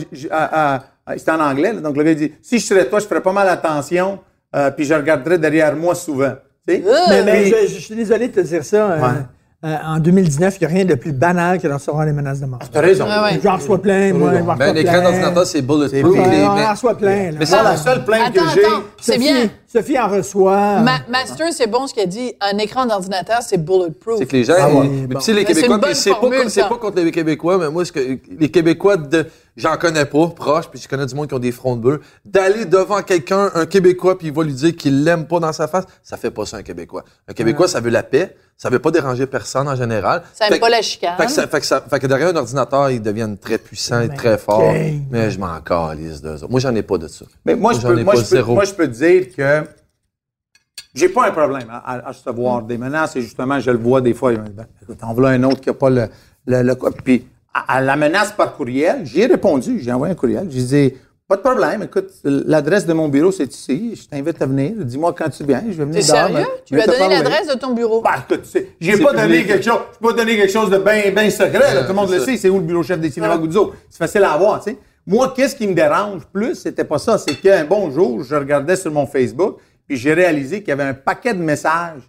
C'était 1.16 1.30
en 1.30 1.40
anglais, 1.40 1.72
là, 1.72 1.80
donc 1.80 1.96
le 1.96 2.02
gars 2.02 2.14
dit 2.14 2.32
Si 2.42 2.58
je 2.58 2.66
serais 2.66 2.86
toi, 2.86 2.98
je 2.98 3.06
ferais 3.06 3.22
pas 3.22 3.32
mal 3.32 3.48
attention, 3.48 4.18
euh, 4.54 4.70
puis 4.70 4.84
je 4.84 4.92
regarderais 4.94 5.38
derrière 5.38 5.74
moi 5.74 5.94
souvent. 5.94 6.34
Tu 6.66 6.74
sais? 6.74 6.82
Euh, 6.86 7.22
Mais, 7.24 7.46
je, 7.46 7.74
je 7.74 7.78
suis 7.80 7.94
désolé 7.94 8.28
de 8.28 8.34
te 8.34 8.40
dire 8.40 8.62
ça. 8.64 8.86
hein. 8.86 9.00
Ouais. 9.00 9.08
euh, 9.08 9.22
en 9.60 9.98
2019, 9.98 10.56
il 10.56 10.58
n'y 10.60 10.72
a 10.72 10.76
rien 10.76 10.84
de 10.84 10.94
plus 10.94 11.10
banal 11.12 11.60
que 11.60 11.66
de 11.66 11.72
recevoir 11.72 12.06
des 12.06 12.12
menaces 12.12 12.38
de 12.40 12.46
mort. 12.46 12.60
T'as 12.72 12.80
raison. 12.80 13.06
Ouais, 13.06 13.10
ouais. 13.34 13.40
J'en 13.42 13.56
reçois 13.56 13.82
plein, 13.82 14.12
moi, 14.12 14.30
j'en 14.32 14.40
reçois 14.42 14.54
Ben, 14.54 14.72
l'écran 14.74 15.02
d'ordinateur, 15.02 15.46
c'est 15.46 15.62
bulletproof. 15.62 15.92
Les- 15.92 16.94
plein. 16.96 17.30
là. 17.32 17.36
Mais 17.40 17.44
ça, 17.46 17.62
la 17.64 17.76
seule 17.76 18.04
plainte 18.04 18.36
Attends, 18.36 18.44
que 18.46 18.50
j'ai. 18.54 18.60
C'est 19.00 19.12
Sophie- 19.14 19.18
bien. 19.32 19.50
Sophie 19.66 19.98
en 19.98 20.08
reçoit. 20.08 20.80
Ma- 20.80 21.00
Master, 21.10 21.48
c'est 21.52 21.66
bon 21.66 21.88
ce 21.88 21.92
qu'il 21.94 22.04
a 22.04 22.06
dit. 22.06 22.32
Un 22.40 22.56
écran 22.58 22.86
d'ordinateur, 22.86 23.38
c'est 23.42 23.58
bulletproof. 23.58 24.18
C'est 24.18 24.26
que 24.26 24.36
les 24.36 24.44
gens, 24.44 24.54
Ah 24.56 24.68
ouais. 24.68 24.88
mais 24.88 25.06
Bon. 25.08 25.18
tu 25.18 25.24
sais, 25.24 25.32
les 25.32 25.40
c'est 25.40 25.46
Québécois, 25.46 25.74
une 25.74 25.80
bonne 25.80 25.90
puis 25.90 25.98
c'est 25.98 26.10
pas, 26.10 26.48
c'est 26.48 26.68
pas 26.68 26.76
contre 26.76 27.00
les 27.02 27.10
Québécois, 27.10 27.58
mais 27.58 27.68
moi, 27.70 27.84
ce 27.84 27.90
que, 27.92 28.00
les 28.38 28.50
Québécois, 28.50 28.96
de, 28.96 29.26
j'en 29.58 29.76
connais 29.76 30.06
pas, 30.06 30.28
proches, 30.28 30.68
puis 30.70 30.80
je 30.80 30.88
connais 30.88 31.04
du 31.04 31.14
monde 31.14 31.28
qui 31.28 31.34
ont 31.34 31.38
des 31.38 31.52
fronts 31.52 31.76
de 31.76 31.82
bœufs, 31.82 32.00
d'aller 32.24 32.64
devant 32.64 33.02
quelqu'un, 33.02 33.50
un 33.54 33.66
Québécois, 33.66 34.16
puis 34.16 34.28
il 34.28 34.32
va 34.32 34.42
lui 34.44 34.54
dire 34.54 34.74
qu'il 34.74 35.04
l'aime 35.04 35.26
pas 35.26 35.38
dans 35.40 35.52
sa 35.52 35.68
face, 35.68 35.84
ça 36.02 36.16
fait 36.16 36.30
pas 36.30 36.46
ça 36.46 36.56
un 36.56 36.62
Québécois. 36.62 37.04
Un 37.28 37.34
Québécois, 37.34 37.68
ça 37.68 37.80
veut 37.80 37.90
la 37.90 38.02
paix, 38.02 38.36
ça 38.56 38.70
veut 38.70 38.78
pas 38.78 38.90
déranger 38.90 39.26
personne 39.26 39.68
en 39.68 39.76
général. 39.76 40.22
Ça 40.32 40.46
aime 40.46 40.54
Fait 40.54 40.58
pas 40.58 40.66
que- 40.68 40.72
la 40.72 40.82
chicane. 40.82 41.16
Fait 41.18 41.26
que, 41.26 41.32
ça, 41.32 41.46
fait, 41.46 41.60
que 41.60 41.66
ça- 41.66 41.80
fait 41.80 41.98
que 42.00 42.06
derrière 42.06 42.28
un 42.28 42.36
ordinateur, 42.36 42.90
ils 42.90 43.02
deviennent 43.02 43.36
très 43.36 43.58
puissants 43.58 44.00
et 44.00 44.08
très 44.08 44.38
forts. 44.38 44.72
Mais 45.10 45.30
je 45.30 45.38
m'en 45.38 45.60
calisse 45.60 46.22
d'eux 46.22 46.34
autres. 46.36 46.48
Moi, 46.50 46.60
j'en 46.60 46.74
ai 46.74 46.82
pas 46.82 46.98
de 46.98 47.08
ça. 47.08 47.24
Mais 47.44 47.54
moi, 47.54 47.72
je 47.74 47.80
J'en 47.80 47.88
peux, 47.88 47.98
ai 47.98 48.04
moi, 48.04 48.14
pas 48.14 48.20
je 48.22 48.26
peux, 48.36 48.42
moi, 48.52 48.64
je 48.64 48.72
peux 48.74 48.86
te 48.88 48.92
dire 48.94 49.34
que 49.36 49.64
j'ai 50.94 51.08
pas 51.08 51.28
un 51.28 51.30
problème 51.30 51.68
à, 51.70 51.76
à- 51.78 52.06
à 52.06 52.08
recevoir 52.08 52.62
des 52.62 52.78
menaces 52.78 53.14
et 53.16 53.22
justement, 53.22 53.60
je 53.60 53.70
le 53.70 53.78
vois 53.78 54.00
des 54.00 54.14
fois. 54.14 54.32
Ben, 54.32 54.66
écoute, 54.82 54.98
en 55.02 55.12
voilà 55.14 55.30
un 55.30 55.42
autre 55.44 55.60
qui 55.60 55.70
a 55.70 55.74
pas 55.74 55.90
le, 55.90 56.08
le, 56.46 56.62
le- 56.62 56.74
Puis, 57.04 57.26
à, 57.54 57.76
à 57.76 57.80
la 57.80 57.96
menace 57.96 58.32
par 58.32 58.56
courriel, 58.56 59.02
j'ai 59.04 59.26
répondu, 59.26 59.80
j'ai 59.80 59.92
envoyé 59.92 60.12
un 60.12 60.16
courriel. 60.16 60.48
J'ai 60.50 60.62
dit, 60.62 60.94
pas 61.28 61.36
de 61.36 61.42
problème, 61.42 61.82
écoute, 61.82 62.08
l'adresse 62.24 62.86
de 62.86 62.94
mon 62.94 63.08
bureau, 63.08 63.30
c'est 63.30 63.52
ici. 63.52 63.94
Je 63.94 64.08
t'invite 64.08 64.40
à 64.40 64.46
venir. 64.46 64.72
Dis-moi 64.78 65.14
quand 65.16 65.28
tu 65.28 65.44
viens. 65.44 65.62
Je 65.68 65.76
vais 65.76 65.84
venir 65.84 66.02
dehors, 66.02 66.28
sérieux? 66.28 66.46
Tu 66.64 66.74
lui 66.74 66.80
as 66.80 66.86
donné 66.86 67.08
l'adresse 67.10 67.46
de 67.48 67.58
ton 67.58 67.74
bureau. 67.74 68.00
Ben, 68.00 68.12
écoute, 68.26 68.44
tu 68.44 68.48
sais, 68.48 68.68
j'ai 68.80 68.96
pas 68.96 69.12
donné 69.12 69.40
public. 69.40 69.46
quelque 69.48 69.64
chose, 69.64 69.80
j'ai 69.92 70.08
pas 70.08 70.14
donné 70.14 70.36
quelque 70.38 70.52
chose 70.52 70.70
de 70.70 70.78
bien, 70.78 71.10
bien 71.10 71.30
secret, 71.30 71.74
là. 71.74 71.82
Tout 71.82 71.88
le 71.88 71.94
monde 71.94 72.10
le 72.10 72.20
sait, 72.20 72.38
c'est 72.38 72.48
où 72.48 72.56
le 72.56 72.64
bureau 72.64 72.82
chef 72.82 72.98
des 72.98 73.10
cinémas 73.10 73.36
Guzzo. 73.36 73.74
C'est 73.90 73.98
facile 73.98 74.24
à 74.24 74.32
avoir, 74.32 74.64
tu 74.64 74.70
sais. 74.70 74.78
Moi, 75.06 75.34
qu'est-ce 75.36 75.54
qui 75.54 75.66
me 75.66 75.74
dérange 75.74 76.22
plus, 76.32 76.54
c'était 76.54 76.84
pas 76.84 76.98
ça, 76.98 77.18
c'est 77.18 77.34
qu'un 77.34 77.64
bon 77.64 77.90
jour, 77.90 78.22
je 78.22 78.34
regardais 78.34 78.76
sur 78.76 78.90
mon 78.90 79.06
Facebook, 79.06 79.56
puis 79.86 79.98
j'ai 79.98 80.14
réalisé 80.14 80.60
qu'il 80.60 80.68
y 80.68 80.72
avait 80.72 80.82
un 80.84 80.94
paquet 80.94 81.34
de 81.34 81.42
messages 81.42 82.02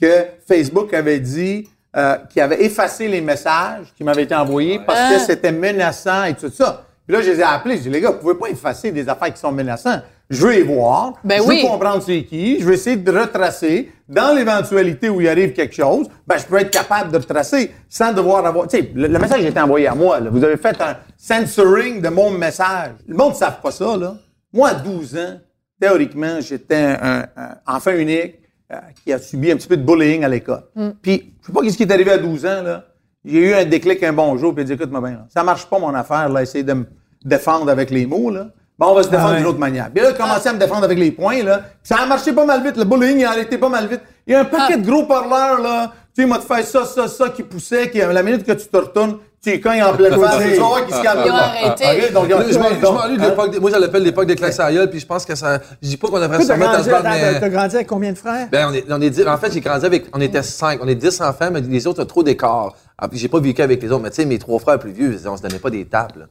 que 0.00 0.24
Facebook 0.48 0.92
avait 0.94 1.20
dit, 1.20 1.68
euh, 1.96 2.16
qui 2.30 2.40
avait 2.40 2.64
effacé 2.64 3.08
les 3.08 3.20
messages 3.20 3.86
qui 3.96 4.02
m'avaient 4.04 4.24
été 4.24 4.34
envoyés 4.34 4.80
parce 4.86 5.12
que 5.14 5.18
c'était 5.20 5.52
menaçant 5.52 6.24
et 6.24 6.34
tout 6.34 6.50
ça. 6.50 6.84
Puis 7.06 7.14
là, 7.16 7.22
je 7.22 7.30
les 7.30 7.40
ai 7.40 7.42
appelés, 7.42 7.76
je 7.76 7.82
dis, 7.82 7.90
les 7.90 8.00
gars, 8.00 8.10
vous 8.10 8.18
pouvez 8.18 8.34
pas 8.34 8.48
effacer 8.48 8.90
des 8.90 9.08
affaires 9.08 9.32
qui 9.32 9.38
sont 9.40 9.52
menaçantes. 9.52 10.02
Je 10.30 10.40
veux 10.46 10.52
les 10.52 10.62
voir. 10.62 11.12
Ben 11.22 11.42
je 11.42 11.46
oui. 11.46 11.62
veux 11.62 11.68
comprendre 11.68 12.02
c'est 12.02 12.24
qui. 12.24 12.58
Je 12.58 12.66
vais 12.66 12.74
essayer 12.74 12.96
de 12.96 13.12
retracer. 13.12 13.92
Dans 14.08 14.34
l'éventualité 14.34 15.08
où 15.10 15.20
il 15.20 15.28
arrive 15.28 15.52
quelque 15.52 15.74
chose, 15.74 16.08
ben, 16.26 16.36
je 16.38 16.44
peux 16.44 16.58
être 16.58 16.70
capable 16.70 17.12
de 17.12 17.18
retracer 17.18 17.70
sans 17.90 18.12
devoir 18.12 18.44
avoir. 18.46 18.66
Tu 18.68 18.78
sais, 18.78 18.90
le, 18.94 19.06
le 19.06 19.18
message 19.18 19.44
a 19.44 19.48
été 19.48 19.60
envoyé 19.60 19.86
à 19.86 19.94
moi. 19.94 20.20
là. 20.20 20.30
Vous 20.30 20.42
avez 20.42 20.56
fait 20.56 20.76
un 20.80 20.96
censoring 21.16 22.00
de 22.00 22.08
mon 22.08 22.30
message. 22.30 22.92
Le 23.06 23.16
monde 23.16 23.32
ne 23.32 23.36
savent 23.36 23.60
pas 23.62 23.70
ça. 23.70 23.96
Là. 23.96 24.14
Moi, 24.52 24.68
à 24.70 24.74
12 24.74 25.16
ans, 25.16 25.38
théoriquement, 25.80 26.40
j'étais 26.40 26.76
un, 26.76 26.98
un- 27.02 27.26
un 27.36 27.76
enfant 27.76 27.92
unique 27.92 28.36
euh, 28.72 28.76
qui 29.04 29.12
a 29.12 29.18
subi 29.18 29.50
un 29.52 29.56
petit 29.56 29.68
peu 29.68 29.76
de 29.76 29.82
bullying 29.84 30.24
à 30.24 30.28
l'école. 30.28 30.62
Puis, 31.02 31.34
je 31.42 31.46
sais 31.46 31.52
pas 31.52 31.60
ce 31.68 31.76
qui 31.76 31.82
est 31.82 31.92
arrivé 31.92 32.10
à 32.12 32.18
12 32.18 32.46
ans. 32.46 32.62
là. 32.62 32.84
J'ai 33.24 33.38
eu 33.38 33.54
un 33.54 33.64
déclic 33.64 34.02
un 34.02 34.12
bon 34.12 34.36
jour, 34.36 34.54
puis 34.54 34.62
il 34.62 34.66
a 34.66 34.68
dit, 34.68 34.72
écoute-moi 34.74 35.00
bien, 35.00 35.10
là, 35.12 35.26
ça 35.32 35.42
marche 35.42 35.66
pas 35.66 35.78
mon 35.78 35.94
affaire, 35.94 36.28
là, 36.28 36.42
essayer 36.42 36.64
de 36.64 36.74
me 36.74 36.84
défendre 37.24 37.70
avec 37.70 37.90
les 37.90 38.06
mots, 38.06 38.30
là. 38.30 38.48
Bon, 38.78 38.88
on 38.88 38.94
va 38.94 39.02
se 39.04 39.08
défendre 39.08 39.28
Ah 39.28 39.32
ouais. 39.34 39.38
d'une 39.38 39.46
autre 39.46 39.58
manière. 39.58 39.88
Puis 39.90 40.02
là, 40.02 40.10
il 40.10 40.14
a 40.14 40.18
commencé 40.18 40.48
à 40.48 40.52
me 40.52 40.58
défendre 40.58 40.84
avec 40.84 40.98
les 40.98 41.10
points, 41.12 41.42
là. 41.42 41.58
Puis 41.58 41.68
ça 41.84 41.96
a 41.96 42.06
marché 42.06 42.32
pas 42.32 42.44
mal 42.44 42.62
vite. 42.62 42.76
Le 42.76 42.84
bullying 42.84 43.18
il 43.18 43.24
a 43.24 43.30
arrêté 43.30 43.56
pas 43.56 43.68
mal 43.68 43.86
vite. 43.86 44.00
Il 44.26 44.32
y 44.32 44.34
a 44.34 44.40
un 44.40 44.44
paquet 44.44 44.76
de 44.78 44.84
gros 44.86 45.04
parleurs, 45.06 45.60
là. 45.60 45.92
Tu 46.14 46.22
sais, 46.22 46.22
il 46.22 46.28
m'a 46.28 46.40
fait 46.40 46.64
ça, 46.64 46.84
ça, 46.84 47.06
ça, 47.08 47.28
qui 47.30 47.42
poussait, 47.44 47.88
qui, 47.90 47.98
la 47.98 48.22
minute 48.22 48.44
que 48.44 48.52
tu 48.52 48.66
te 48.66 48.76
retournes, 48.76 49.18
tu 49.44 49.50
es 49.50 49.60
quand 49.60 49.70
en 49.70 49.94
pleine 49.94 50.14
face, 50.18 50.36
tu 50.42 50.50
vas 50.60 50.66
voir 50.66 50.86
qu'il 50.86 50.94
se 50.96 51.02
calme. 51.02 51.20
Ils 51.26 51.30
ont 51.30 51.34
arrêté. 51.34 51.84
OK, 51.84 52.12
donc, 52.12 52.28
Là, 52.30 52.36
je 52.50 52.58
m'en- 52.58 52.68
je 52.70 52.80
donc, 52.80 52.94
m'ennuie 52.94 53.16
de 53.18 53.22
hein? 53.22 53.28
l'époque, 53.28 53.50
des- 53.52 53.60
moi, 53.60 53.70
je 53.72 53.76
l'appelle 53.78 54.02
l'époque 54.02 54.26
des 54.26 54.36
classes 54.36 54.58
à 54.60 54.70
puis 54.86 54.98
je 55.00 55.06
pense 55.06 55.24
que 55.24 55.34
ça, 55.34 55.60
je 55.82 55.88
dis 55.88 55.96
pas 55.96 56.08
qu'on 56.08 56.18
devrait 56.18 56.42
se 56.42 56.50
remettre 56.52 56.70
à 56.70 56.82
se 56.82 56.88
grandi, 56.88 57.04
battre, 57.04 57.18
mais... 57.20 57.40
t'as 57.40 57.48
grandi 57.48 57.74
avec 57.76 57.86
combien 57.86 58.12
de 58.12 58.18
frères? 58.18 58.48
Ben, 58.50 58.66
on 58.70 58.72
est, 58.72 58.84
on 58.90 59.00
est 59.00 59.10
dix- 59.10 59.26
en 59.26 59.36
fait, 59.36 59.52
j'ai 59.52 59.60
grandi 59.60 59.84
avec, 59.86 60.06
on 60.12 60.20
était 60.20 60.42
cinq, 60.42 60.80
on 60.82 60.88
est 60.88 60.94
dix 60.94 61.20
enfants, 61.20 61.50
mais 61.52 61.60
les 61.60 61.86
autres 61.86 62.02
ont 62.02 62.06
trop 62.06 62.22
d'écart. 62.22 62.74
Ah, 62.98 63.08
j'ai 63.12 63.28
pas 63.28 63.38
vécu 63.40 63.60
avec 63.62 63.82
les 63.82 63.90
autres, 63.90 64.02
mais 64.02 64.10
tu 64.10 64.16
sais, 64.16 64.24
mes 64.24 64.38
trois 64.38 64.58
frères 64.58 64.78
plus 64.78 64.92
vieux, 64.92 65.16
on 65.26 65.36
se 65.36 65.42
donnait 65.42 65.58
pas 65.58 65.70
des 65.70 65.84
là. 65.92 66.26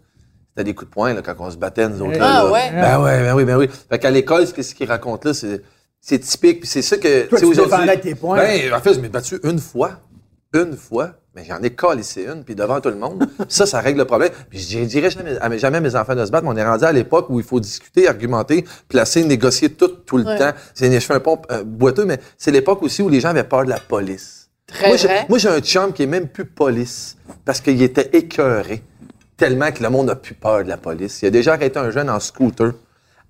C'était 0.55 0.63
des 0.65 0.73
coups 0.73 0.89
de 0.89 0.93
poing, 0.93 1.13
là, 1.13 1.21
quand 1.23 1.33
on 1.39 1.49
se 1.51 1.57
battait, 1.57 1.87
nous 1.89 2.01
autres. 2.01 2.17
Ah, 2.19 2.19
là, 2.19 2.43
là. 2.43 2.51
ouais? 2.51 2.71
Ben 2.73 2.99
ouais, 3.01 3.19
ben 3.23 3.35
oui, 3.35 3.43
ben 3.45 3.57
oui. 3.57 3.69
Fait 3.89 3.97
qu'à 3.99 4.11
l'école, 4.11 4.45
ce 4.45 4.53
qu'ils 4.53 4.87
racontent 4.87 5.29
là, 5.29 5.33
c'est, 5.33 5.61
c'est 5.99 6.19
typique, 6.19 6.59
puis 6.61 6.69
c'est 6.69 6.81
ça 6.81 6.97
que, 6.97 7.27
Toi, 7.27 7.39
sais, 7.39 7.45
tu 7.45 7.51
aujourd'hui- 7.51 7.99
tes 8.01 8.15
poings. 8.15 8.37
Ben, 8.37 8.73
en 8.73 8.79
fait, 8.79 8.93
je 8.93 8.99
m'ai 8.99 9.09
battu 9.09 9.39
une 9.43 9.59
fois. 9.59 9.91
Une 10.53 10.75
fois. 10.77 11.11
Mais 11.35 11.43
j'en 11.45 11.59
ai 11.63 11.71
calissé 11.71 12.25
une, 12.25 12.43
puis 12.43 12.53
devant 12.53 12.79
tout 12.79 12.89
le 12.89 12.95
monde. 12.95 13.27
ça, 13.49 13.65
ça 13.65 13.79
règle 13.79 13.99
le 13.99 14.05
problème. 14.05 14.31
Puis 14.51 14.59
je 14.59 14.67
dirais- 14.67 14.85
dirais 14.85 15.09
jamais 15.09 15.37
à, 15.39 15.49
mes- 15.49 15.57
jamais 15.57 15.77
à 15.77 15.81
mes 15.81 15.95
enfants 15.95 16.15
de 16.15 16.23
se 16.25 16.29
battre, 16.31 16.43
mais 16.45 16.51
on 16.51 16.57
est 16.57 16.63
rendu 16.65 16.83
à 16.85 16.91
l'époque 16.91 17.25
où 17.29 17.39
il 17.39 17.45
faut 17.45 17.59
discuter, 17.59 18.07
argumenter, 18.07 18.65
placer, 18.87 19.23
négocier 19.23 19.69
tout, 19.69 19.87
tout 19.87 20.17
le 20.17 20.25
Ouais. 20.25 20.37
temps. 20.37 20.51
C'est, 20.75 20.91
je 20.93 20.99
fais 21.05 21.13
un 21.15 21.19
pont 21.19 21.41
euh, 21.51 21.63
boiteux, 21.63 22.05
mais 22.05 22.19
c'est 22.37 22.51
l'époque 22.51 22.83
aussi 22.83 23.01
où 23.01 23.09
les 23.09 23.19
gens 23.19 23.29
avaient 23.29 23.43
peur 23.43 23.63
de 23.65 23.69
la 23.69 23.79
police. 23.79 24.49
Très 24.67 24.89
moi, 24.89 24.97
vrai. 24.97 25.25
moi, 25.27 25.37
j'ai 25.39 25.49
un 25.49 25.59
chum 25.59 25.91
qui 25.91 26.03
est 26.03 26.07
même 26.07 26.27
plus 26.27 26.45
police 26.45 27.17
parce 27.45 27.59
qu'il 27.61 27.81
était 27.81 28.09
écœuré 28.13 28.83
tellement 29.35 29.71
que 29.71 29.81
le 29.81 29.89
monde 29.89 30.07
n'a 30.07 30.15
plus 30.15 30.35
peur 30.35 30.63
de 30.63 30.69
la 30.69 30.77
police. 30.77 31.21
Il 31.23 31.25
a 31.27 31.31
déjà 31.31 31.53
arrêté 31.53 31.79
un 31.79 31.89
jeune 31.89 32.09
en 32.09 32.19
scooter 32.19 32.73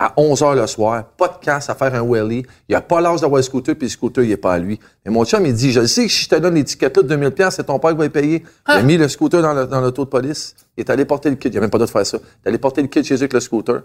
à 0.04 0.14
11 0.18 0.42
h 0.42 0.56
le 0.56 0.68
soir, 0.68 1.04
pas 1.18 1.28
de 1.30 1.38
casse 1.44 1.70
à 1.70 1.76
faire 1.76 1.94
un 1.96 2.02
wheelie. 2.02 2.46
Il 2.68 2.76
a 2.76 2.82
pas 2.82 3.00
l'âge 3.00 3.22
d'avoir 3.22 3.40
un 3.40 3.42
scooter, 3.44 3.74
puis 3.76 3.88
le 3.88 3.92
scooter, 3.92 4.24
il 4.24 4.32
est 4.32 4.38
pas 4.38 4.54
à 4.54 4.60
lui. 4.60 4.80
Mais 5.06 5.12
mon 5.12 5.24
chum, 5.24 5.46
il 5.46 5.54
dit, 5.54 5.72
je 5.72 5.86
sais 5.86 6.06
que 6.08 6.12
si 6.12 6.24
je 6.24 6.30
te 6.30 6.36
donne 6.36 6.56
l'étiquette 6.56 6.98
là 6.98 7.04
de 7.04 7.08
2000 7.08 7.32
pièces, 7.32 7.56
c'est 7.56 7.64
ton 7.64 7.80
père 7.80 7.92
qui 7.92 7.98
va 7.98 8.06
y 8.06 8.10
payer. 8.10 8.44
Il 8.68 8.72
a 8.72 8.84
mis 8.84 8.98
le 8.98 9.08
scooter 9.08 9.42
dans, 9.42 9.54
le- 9.54 9.66
dans 9.68 9.80
l'auto 9.82 10.04
de 10.06 10.10
police. 10.10 10.56
Il 10.78 10.82
est 10.82 10.90
allé 10.90 11.06
porter 11.06 11.30
le 11.30 11.36
kit. 11.38 11.48
Il 11.50 11.58
a 11.58 11.62
même 11.62 11.70
pas 11.70 11.78
le 11.78 11.86
de 11.86 11.90
faire 11.90 12.06
ça. 12.06 12.18
Il 12.22 12.46
est 12.46 12.50
allé 12.50 12.58
porter 12.58 12.82
le 12.82 12.88
kit 12.90 13.04
chez 13.04 13.16
eux 13.16 13.18
avec 13.20 13.34
le 13.34 13.40
scooter. 13.40 13.82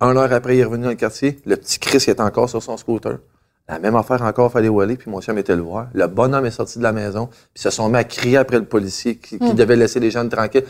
Un 0.00 0.16
heure 0.16 0.32
après, 0.32 0.56
il 0.56 0.60
est 0.60 0.64
revenu 0.64 0.84
dans 0.84 0.90
le 0.90 0.96
quartier. 0.96 1.40
Le 1.46 1.56
petit 1.56 1.78
Chris, 1.78 2.04
il 2.06 2.10
est 2.10 2.20
encore 2.20 2.50
sur 2.50 2.62
son 2.62 2.76
scooter. 2.76 3.18
La 3.68 3.78
même 3.78 3.94
affaire 3.94 4.20
encore, 4.22 4.50
fallait 4.50 4.68
wheelie, 4.68 4.96
puis 4.96 5.10
mon 5.10 5.20
chum 5.20 5.38
était 5.38 5.54
le 5.54 5.62
voir. 5.62 5.86
Le 5.94 6.06
bonhomme 6.08 6.44
est 6.44 6.50
sorti 6.50 6.78
de 6.78 6.82
la 6.82 6.92
maison, 6.92 7.26
puis 7.28 7.38
ils 7.56 7.62
se 7.62 7.70
sont 7.70 7.88
mis 7.88 7.96
à 7.96 8.04
crier 8.04 8.36
après 8.36 8.58
le 8.58 8.64
policier 8.64 9.16
qui, 9.16 9.38
qui 9.38 9.54
devait 9.54 9.76
laisser 9.76 10.00
les 10.00 10.10
gens 10.10 10.28
tranquilles. 10.28 10.64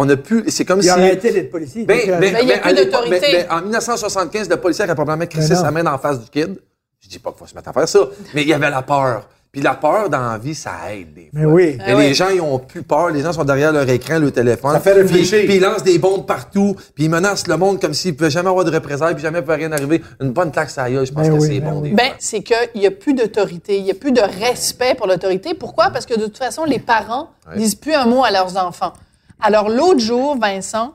On 0.00 0.08
a 0.08 0.16
pu, 0.16 0.44
c'est 0.48 0.64
comme 0.64 0.78
Il 0.78 0.84
si... 0.84 0.88
a 0.90 0.94
arrêté 0.94 1.32
d'être 1.32 1.50
policier. 1.50 1.84
Ben, 1.84 1.98
euh, 2.08 2.18
ben, 2.18 2.32
Ben, 2.32 2.38
il 2.42 2.48
y 2.48 2.52
a 2.52 2.56
ben, 2.56 2.62
plus 2.62 2.74
l'époque- 2.74 2.92
d'autorité. 3.04 3.32
ben, 3.32 3.46
ben, 3.48 3.56
en 3.56 3.62
1975, 3.62 4.48
le 4.48 4.56
policier 4.56 4.84
a 4.88 4.94
probablement 4.94 5.26
crissé 5.28 5.50
Ben 5.54 5.56
sa 5.60 5.70
main 5.72 5.84
en 5.86 5.98
face 5.98 6.20
du 6.20 6.30
kid. 6.30 6.56
Je 7.00 7.08
dis 7.08 7.18
pas 7.18 7.30
qu'il 7.30 7.38
faut 7.40 7.46
se 7.46 7.54
mettre 7.54 7.68
à 7.68 7.72
faire 7.72 7.88
ça, 7.88 8.00
mais 8.34 8.42
il 8.42 8.48
y 8.48 8.52
avait 8.54 8.70
la 8.70 8.82
peur. 8.82 9.28
Puis 9.50 9.62
la 9.62 9.74
peur 9.74 10.10
dans 10.10 10.20
la 10.32 10.36
vie, 10.36 10.54
ça 10.54 10.72
aide 10.92 11.14
des 11.14 11.22
fois. 11.22 11.30
Mais 11.32 11.44
oui. 11.46 11.78
Et 11.86 11.94
les 11.94 12.12
gens, 12.12 12.28
ils 12.28 12.40
ont 12.40 12.58
plus 12.58 12.82
peur. 12.82 13.08
Les 13.08 13.22
gens 13.22 13.32
sont 13.32 13.44
derrière 13.44 13.72
leur 13.72 13.88
écran, 13.88 14.18
leur 14.18 14.30
téléphone. 14.30 14.72
Ça 14.74 14.78
fait 14.80 14.92
réfléchir. 14.92 15.38
Puis, 15.38 15.46
puis 15.46 15.56
ils 15.56 15.62
lancent 15.62 15.82
des 15.82 15.98
bombes 15.98 16.26
partout. 16.26 16.76
Puis 16.94 17.04
ils 17.04 17.10
menacent 17.10 17.46
le 17.48 17.56
monde 17.56 17.80
comme 17.80 17.94
s'ils 17.94 18.14
pouvaient 18.14 18.30
jamais 18.30 18.50
avoir 18.50 18.64
de 18.66 18.70
représailles, 18.70 19.14
puis 19.14 19.22
jamais 19.22 19.38
il 19.38 19.42
pouvait 19.44 19.56
rien 19.56 19.72
arriver. 19.72 20.02
Une 20.20 20.32
bonne 20.32 20.52
taxe 20.52 20.76
à 20.76 20.90
gueule, 20.90 21.06
je 21.06 21.12
pense 21.12 21.26
Ben 21.28 21.34
que 21.36 21.40
oui, 21.42 21.48
c'est 21.48 21.60
ben 21.60 21.70
bon. 21.72 21.80
oui. 21.80 21.90
des 21.90 21.94
Ben, 21.96 22.10
c'est 22.18 22.42
qu'il 22.42 22.56
n'y 22.76 22.86
a 22.86 22.90
plus 22.90 23.14
d'autorité, 23.14 23.78
il 23.78 23.84
n'y 23.84 23.90
a 23.90 23.94
plus 23.94 24.12
de 24.12 24.20
respect 24.20 24.94
pour 24.94 25.06
l'autorité. 25.06 25.54
Pourquoi? 25.54 25.90
Parce 25.90 26.04
que 26.04 26.14
de 26.16 26.24
toute 26.26 26.38
façon, 26.38 26.64
les 26.64 26.78
parents 26.78 27.30
disent 27.56 27.74
plus 27.74 27.94
un 27.94 28.04
mot 28.06 28.22
à 28.24 28.30
leurs 28.30 28.56
enfants. 28.58 28.92
Alors, 29.40 29.68
l'autre 29.68 30.00
jour, 30.00 30.36
Vincent, 30.38 30.94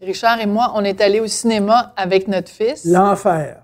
Richard 0.00 0.40
et 0.40 0.46
moi, 0.46 0.72
on 0.74 0.84
est 0.84 1.00
allés 1.00 1.20
au 1.20 1.26
cinéma 1.26 1.92
avec 1.96 2.28
notre 2.28 2.50
fils. 2.50 2.84
L'enfer. 2.84 3.62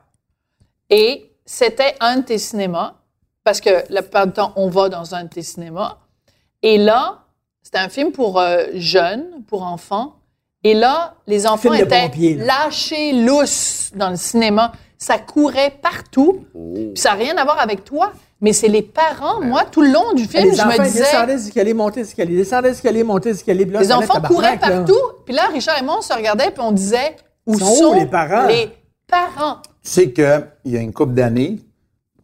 Et 0.91 1.33
c'était 1.45 1.95
un 2.01 2.19
de 2.19 2.23
tes 2.23 2.39
cinémas, 2.39 2.95
parce 3.45 3.61
que 3.61 3.85
la 3.89 4.03
plupart 4.03 4.27
du 4.27 4.35
temps, 4.35 4.53
on 4.57 4.69
va 4.69 4.89
dans 4.89 5.15
un 5.15 5.25
de 5.25 5.29
tes 5.29 5.43
cinémas. 5.43 5.97
Et 6.63 6.79
là, 6.79 7.25
c'était 7.63 7.79
un 7.79 7.89
film 7.89 8.13
pour 8.13 8.39
euh, 8.39 8.67
jeunes, 8.75 9.43
pour 9.47 9.63
enfants. 9.63 10.17
Et 10.65 10.75
là, 10.75 11.15
les 11.27 11.47
enfants 11.47 11.71
Film 11.71 11.75
étaient 11.75 12.09
pompiers, 12.09 12.35
lâchés 12.35 13.13
lousses 13.13 13.93
dans 13.95 14.11
le 14.11 14.17
cinéma. 14.17 14.73
Ça 14.99 15.19
courait 15.19 15.71
partout. 15.83 16.47
Oh. 16.55 16.75
Puis 16.75 16.93
ça 16.97 17.11
n'a 17.11 17.17
rien 17.17 17.37
à 17.37 17.45
voir 17.45 17.61
avec 17.61 17.85
toi. 17.85 18.13
Mais 18.41 18.53
c'est 18.53 18.69
les 18.69 18.83
parents, 18.83 19.41
moi, 19.43 19.65
tout 19.71 19.83
le 19.83 19.91
long 19.93 20.13
du 20.15 20.25
film, 20.25 20.51
les 20.51 20.55
je 20.55 20.63
enfants 20.63 20.79
me 20.81 20.85
disais... 20.85 21.01
descendaient 21.01 21.65
les 21.65 21.75
montaient 21.75 22.01
escaliers, 22.03 22.37
descendaient 22.37 22.69
les 22.69 22.75
escaliers, 22.75 23.03
montaient 23.03 23.31
les 23.31 23.35
escaliers. 23.37 23.65
puis 23.67 23.75
là, 23.75 23.81
Les 23.81 23.93
enfants 23.93 24.21
couraient 24.23 24.53
là. 24.53 24.57
partout. 24.59 24.95
Puis 25.25 25.35
là, 25.35 25.49
Richard 25.53 25.77
et 25.81 25.85
moi, 25.85 25.97
on 25.99 26.03
se 26.03 26.13
regardait, 26.13 26.51
puis 26.53 26.61
on 26.63 26.71
disait... 26.71 27.17
Où 27.47 27.59
sont 27.59 27.95
les 27.95 28.07
parents? 28.07 28.47
Les 28.47 28.71
parents? 29.09 29.57
Tu 29.83 29.91
sais 29.91 30.13
qu'il 30.13 30.43
y 30.67 30.77
a 30.77 30.81
une 30.81 30.93
couple 30.93 31.15
d'années, 31.15 31.59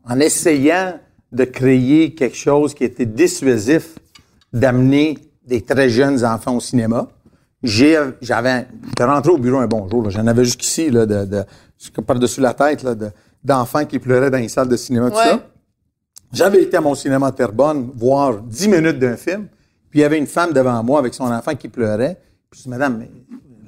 en 0.09 0.21
essayant 0.21 0.95
de 1.33 1.45
créer 1.45 2.15
quelque 2.15 2.37
chose 2.37 2.75
qui 2.75 2.85
était 2.85 3.07
dissuasif, 3.07 3.97
d'amener 4.53 5.19
des 5.45 5.63
très 5.63 5.89
jeunes 5.89 6.25
enfants 6.25 6.55
au 6.57 6.61
cinéma, 6.61 7.09
j'ai, 7.63 7.99
j'avais, 8.21 8.67
j'étais 8.87 9.05
rentré 9.05 9.33
au 9.33 9.39
bureau 9.39 9.59
un 9.59 9.67
bon 9.67 9.89
jour, 9.89 10.09
j'en 10.11 10.27
avais 10.29 10.45
jusqu'ici, 10.45 10.91
là, 10.91 11.07
de, 11.07 11.45
par-dessus 12.07 12.41
la 12.41 12.55
tête, 12.55 12.83
là, 12.85 12.95
de- 12.95 13.11
d'enfants 13.43 13.85
qui 13.85 13.99
pleuraient 13.99 14.31
dans 14.31 14.39
les 14.39 14.49
salles 14.49 14.69
de 14.69 14.77
cinéma, 14.77 15.11
tout 15.11 15.17
Ouais. 15.17 15.25
ça. 15.25 15.41
J'avais 16.35 16.63
été 16.63 16.77
à 16.77 16.81
mon 16.81 16.97
cinéma 16.97 17.31
de 17.31 17.37
Terrebonne 17.37 17.93
voir 17.95 18.41
10 18.41 18.69
minutes 18.69 18.99
d'un 18.99 19.17
film, 19.17 19.47
puis 19.89 20.01
il 20.01 20.03
y 20.03 20.05
avait 20.05 20.19
une 20.19 20.27
femme 20.27 20.53
devant 20.53 20.83
moi 20.83 20.99
avec 20.99 21.15
son 21.15 21.27
enfant 21.27 21.55
qui 21.55 21.69
pleurait. 21.69 22.19
Puis 22.51 22.59
je 22.59 22.65
dis, 22.65 22.69
madame, 22.69 22.99
mais 22.99 23.09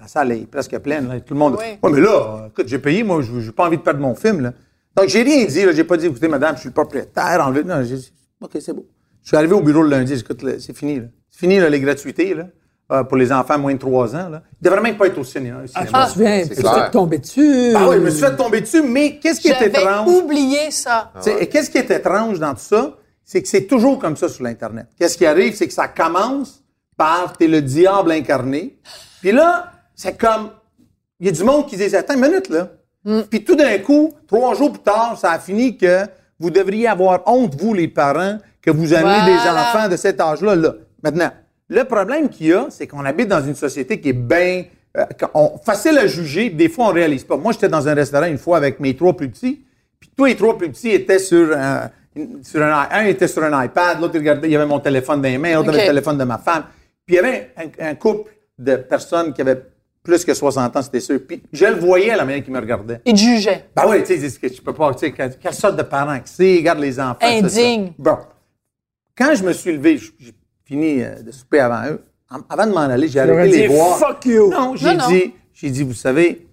la 0.00 0.08
salle 0.08 0.32
est 0.32 0.50
presque 0.50 0.76
pleine, 0.78 1.06
là, 1.08 1.20
tout 1.20 1.34
le 1.34 1.38
monde. 1.38 1.56
Oui. 1.60 1.90
Mais 1.92 2.00
là, 2.00 2.48
écoute, 2.48 2.66
j'ai 2.66 2.80
payé, 2.80 3.04
moi, 3.04 3.22
je 3.22 3.32
n'ai 3.32 3.52
pas 3.52 3.66
envie 3.68 3.76
de 3.76 3.82
perdre 3.82 4.00
mon 4.00 4.16
film, 4.16 4.40
là. 4.40 4.52
Donc, 4.96 5.08
j'ai 5.08 5.22
rien 5.22 5.44
dit. 5.44 5.64
J'ai 5.74 5.84
pas 5.84 5.96
dit, 5.96 6.06
écoutez, 6.06 6.26
madame, 6.26 6.56
je 6.56 6.60
suis 6.60 6.68
le 6.70 6.74
propriétaire, 6.74 7.38
enlevez. 7.46 7.62
Non, 7.62 7.84
j'ai 7.84 7.96
dit, 7.96 8.12
OK, 8.40 8.50
c'est 8.58 8.72
beau. 8.72 8.88
Je 9.22 9.28
suis 9.28 9.36
arrivé 9.36 9.52
au 9.54 9.60
bureau 9.60 9.82
le 9.82 9.90
lundi, 9.90 10.16
j'ai 10.16 10.22
dit, 10.22 10.24
écoute, 10.28 10.44
c'est 10.58 10.76
fini, 10.76 10.98
là. 10.98 11.06
C'est 11.30 11.38
fini, 11.38 11.60
là, 11.60 11.70
les 11.70 11.80
gratuités, 11.80 12.34
là, 12.34 12.48
euh, 12.92 13.02
pour 13.04 13.16
les 13.16 13.32
enfants 13.32 13.58
moins 13.58 13.74
de 13.74 13.78
3 13.78 14.14
ans, 14.14 14.28
là. 14.28 14.42
Il 14.60 14.64
devrait 14.64 14.80
même 14.80 14.96
pas 14.96 15.06
être 15.08 15.18
au 15.18 15.24
cinéma. 15.24 15.58
au 15.64 15.66
Ah, 15.74 16.06
je 16.06 16.12
cinéma. 16.12 16.36
me 16.36 16.42
tu 16.42 16.48
c'est 16.48 16.54
t'es 16.54 16.62
clair. 16.62 16.84
fait 16.84 16.90
tomber 16.90 17.18
dessus. 17.18 17.72
Ah 17.74 17.88
oui, 17.88 17.96
je 17.96 18.00
me 18.00 18.10
suis 18.10 18.20
fait 18.20 18.36
tomber 18.36 18.60
dessus, 18.60 18.82
mais 18.82 19.18
qu'est-ce 19.18 19.40
qui 19.40 19.48
est 19.48 19.54
J'avais 19.54 19.66
étrange? 19.66 20.08
oublié 20.08 20.70
ça. 20.70 21.12
Et 21.40 21.46
qu'est-ce 21.48 21.70
qui 21.70 21.78
est 21.78 21.90
étrange 21.90 22.38
dans 22.38 22.54
tout 22.54 22.60
ça? 22.60 22.94
C'est 23.24 23.42
que 23.42 23.48
c'est 23.48 23.66
toujours 23.66 23.98
comme 23.98 24.16
ça 24.16 24.28
sur 24.28 24.44
l'Internet. 24.44 24.86
Qu'est-ce 24.98 25.18
qui 25.18 25.26
arrive? 25.26 25.56
C'est 25.56 25.66
que 25.66 25.72
ça 25.72 25.88
commence 25.88 26.62
par 26.96 27.36
t'es 27.36 27.48
le 27.48 27.60
diable 27.60 28.12
incarné. 28.12 28.78
Puis 29.20 29.32
là, 29.32 29.72
c'est 29.96 30.16
comme. 30.16 30.50
Il 31.18 31.26
y 31.26 31.28
a 31.30 31.32
du 31.32 31.42
monde 31.42 31.66
qui 31.66 31.76
dit 31.76 31.96
Attends 31.96 32.14
une 32.14 32.20
minute, 32.20 32.48
là. 32.50 32.68
Puis 33.30 33.42
tout 33.44 33.56
d'un 33.56 33.78
coup, 33.78 34.12
trois 34.28 34.54
jours 34.54 34.72
plus 34.72 34.82
tard, 34.82 35.16
ça 35.18 35.32
a 35.32 35.38
fini 35.40 35.76
que 35.76 36.02
vous 36.38 36.50
devriez 36.50 36.86
avoir 36.88 37.22
honte, 37.26 37.54
vous, 37.60 37.72
les 37.74 37.88
parents, 37.88 38.38
que 38.62 38.70
vous 38.70 38.92
amenez 38.94 39.24
des 39.32 39.38
enfants 39.48 39.88
de 39.88 39.96
cet 39.96 40.20
âge-là. 40.20 40.54
Là. 40.54 40.74
Maintenant, 41.02 41.30
le 41.68 41.84
problème 41.84 42.28
qu'il 42.28 42.46
y 42.48 42.52
a, 42.52 42.66
c'est 42.70 42.86
qu'on 42.86 43.04
habite 43.04 43.28
dans 43.28 43.44
une 43.44 43.54
société 43.54 44.00
qui 44.00 44.10
est 44.10 44.12
bien 44.12 44.64
euh, 44.96 45.04
facile 45.64 45.98
à 45.98 46.06
juger. 46.06 46.50
Des 46.50 46.68
fois, 46.68 46.86
on 46.88 46.92
réalise 46.92 47.24
pas. 47.24 47.36
Moi, 47.36 47.52
j'étais 47.52 47.68
dans 47.68 47.86
un 47.88 47.94
restaurant 47.94 48.26
une 48.26 48.38
fois 48.38 48.56
avec 48.56 48.80
mes 48.80 48.94
trois 48.94 49.16
plus 49.16 49.28
petits. 49.28 49.64
Puis 49.98 50.10
tous 50.16 50.24
les 50.26 50.36
trois 50.36 50.56
plus 50.56 50.70
petits 50.70 50.90
étaient 50.90 51.18
sur 51.18 51.56
un, 51.56 51.90
sur 52.42 52.62
un, 52.62 53.04
était 53.06 53.28
sur 53.28 53.42
un 53.42 53.64
iPad, 53.64 54.00
l'autre 54.00 54.14
regardait, 54.14 54.48
il 54.48 54.52
y 54.52 54.56
avait 54.56 54.66
mon 54.66 54.80
téléphone 54.80 55.20
dans 55.20 55.28
les 55.28 55.38
mains, 55.38 55.54
l'autre 55.54 55.70
avait 55.70 55.82
le 55.82 55.88
téléphone 55.88 56.18
de 56.18 56.24
ma 56.24 56.38
femme. 56.38 56.64
Puis 57.04 57.16
il 57.16 57.16
y 57.16 57.18
avait 57.18 57.50
un, 57.56 57.90
un 57.90 57.94
couple 57.94 58.30
de 58.58 58.76
personnes 58.76 59.32
qui 59.32 59.40
avaient 59.40 59.62
plus 60.02 60.24
que 60.24 60.34
60 60.34 60.76
ans, 60.76 60.82
c'était 60.82 61.00
sûr. 61.00 61.18
Puis 61.26 61.42
je 61.52 61.64
le 61.66 61.74
voyais 61.74 62.10
à 62.10 62.16
la 62.16 62.24
manière 62.24 62.42
qu'ils 62.44 62.52
me 62.52 62.60
regardaient. 62.60 63.00
Il 63.04 63.14
te 63.14 63.18
jugeait. 63.18 63.64
Ben 63.74 63.84
oui, 63.88 64.02
tu 64.04 64.16
sais, 64.18 64.38
ils 64.42 64.50
tu 64.52 64.62
peux 64.62 64.72
pas, 64.72 64.94
tu 64.94 65.00
sais, 65.00 65.12
quelle, 65.12 65.54
sorte 65.54 65.76
de 65.76 65.82
parents 65.82 66.18
que 66.20 66.28
c'est, 66.28 66.56
regarde 66.56 66.78
les 66.78 67.00
enfants. 67.00 67.18
Indigne. 67.22 67.92
Bon. 67.98 68.16
Quand 69.18 69.34
je 69.34 69.42
me 69.42 69.52
suis 69.52 69.72
levé, 69.72 69.98
j- 69.98 70.12
j'ai 70.18 70.32
fini 70.66 71.02
euh, 71.02 71.22
de 71.22 71.30
souper 71.32 71.60
avant 71.60 71.86
eux. 71.90 72.02
Avant 72.50 72.66
de 72.66 72.72
m'en 72.72 72.80
aller, 72.80 73.06
j'ai 73.08 73.20
arrêté 73.20 73.56
les 73.56 73.68
dit, 73.68 73.74
voir. 73.74 73.98
Fuck 73.98 74.26
you. 74.26 74.50
Non, 74.50 74.74
j'ai 74.76 74.86
Non, 74.94 75.04
non. 75.04 75.08
dit, 75.08 75.32
j'ai 75.54 75.70
dit, 75.70 75.84
vous 75.84 75.94
savez, 75.94 76.46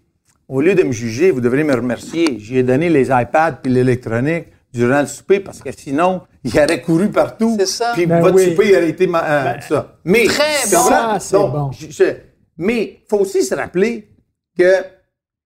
au 0.47 0.61
lieu 0.61 0.75
de 0.75 0.83
me 0.83 0.91
juger, 0.91 1.31
vous 1.31 1.41
devriez 1.41 1.63
me 1.63 1.73
remercier. 1.75 2.37
J'ai 2.39 2.61
donné 2.61 2.89
les 2.89 3.07
iPads 3.07 3.59
puis 3.63 3.71
l'électronique 3.73 4.47
durant 4.71 5.01
le 5.01 5.07
souper 5.07 5.39
parce 5.39 5.61
que 5.61 5.71
sinon, 5.71 6.21
il 6.43 6.55
aurait 6.59 6.81
couru 6.81 7.09
partout. 7.09 7.55
C'est 7.59 7.65
ça. 7.65 7.91
Puis 7.95 8.05
Ben 8.05 8.21
votre 8.21 8.35
oui. 8.35 8.51
souper 8.51 8.75
aurait 8.77 8.89
été 8.89 9.07
ma- 9.07 9.23
euh, 9.23 9.59
ça. 9.61 9.97
Mais 10.05 10.25
Très 10.25 10.43
c'est 10.65 10.75
bon. 10.75 10.83
Ça, 10.83 11.17
c'est 11.19 11.33
Donc, 11.33 11.51
bon. 11.51 11.71
je- 11.71 11.89
je- 11.91 12.13
mais 12.59 12.99
faut 13.09 13.17
aussi 13.19 13.43
se 13.43 13.55
rappeler 13.55 14.09
que 14.57 14.75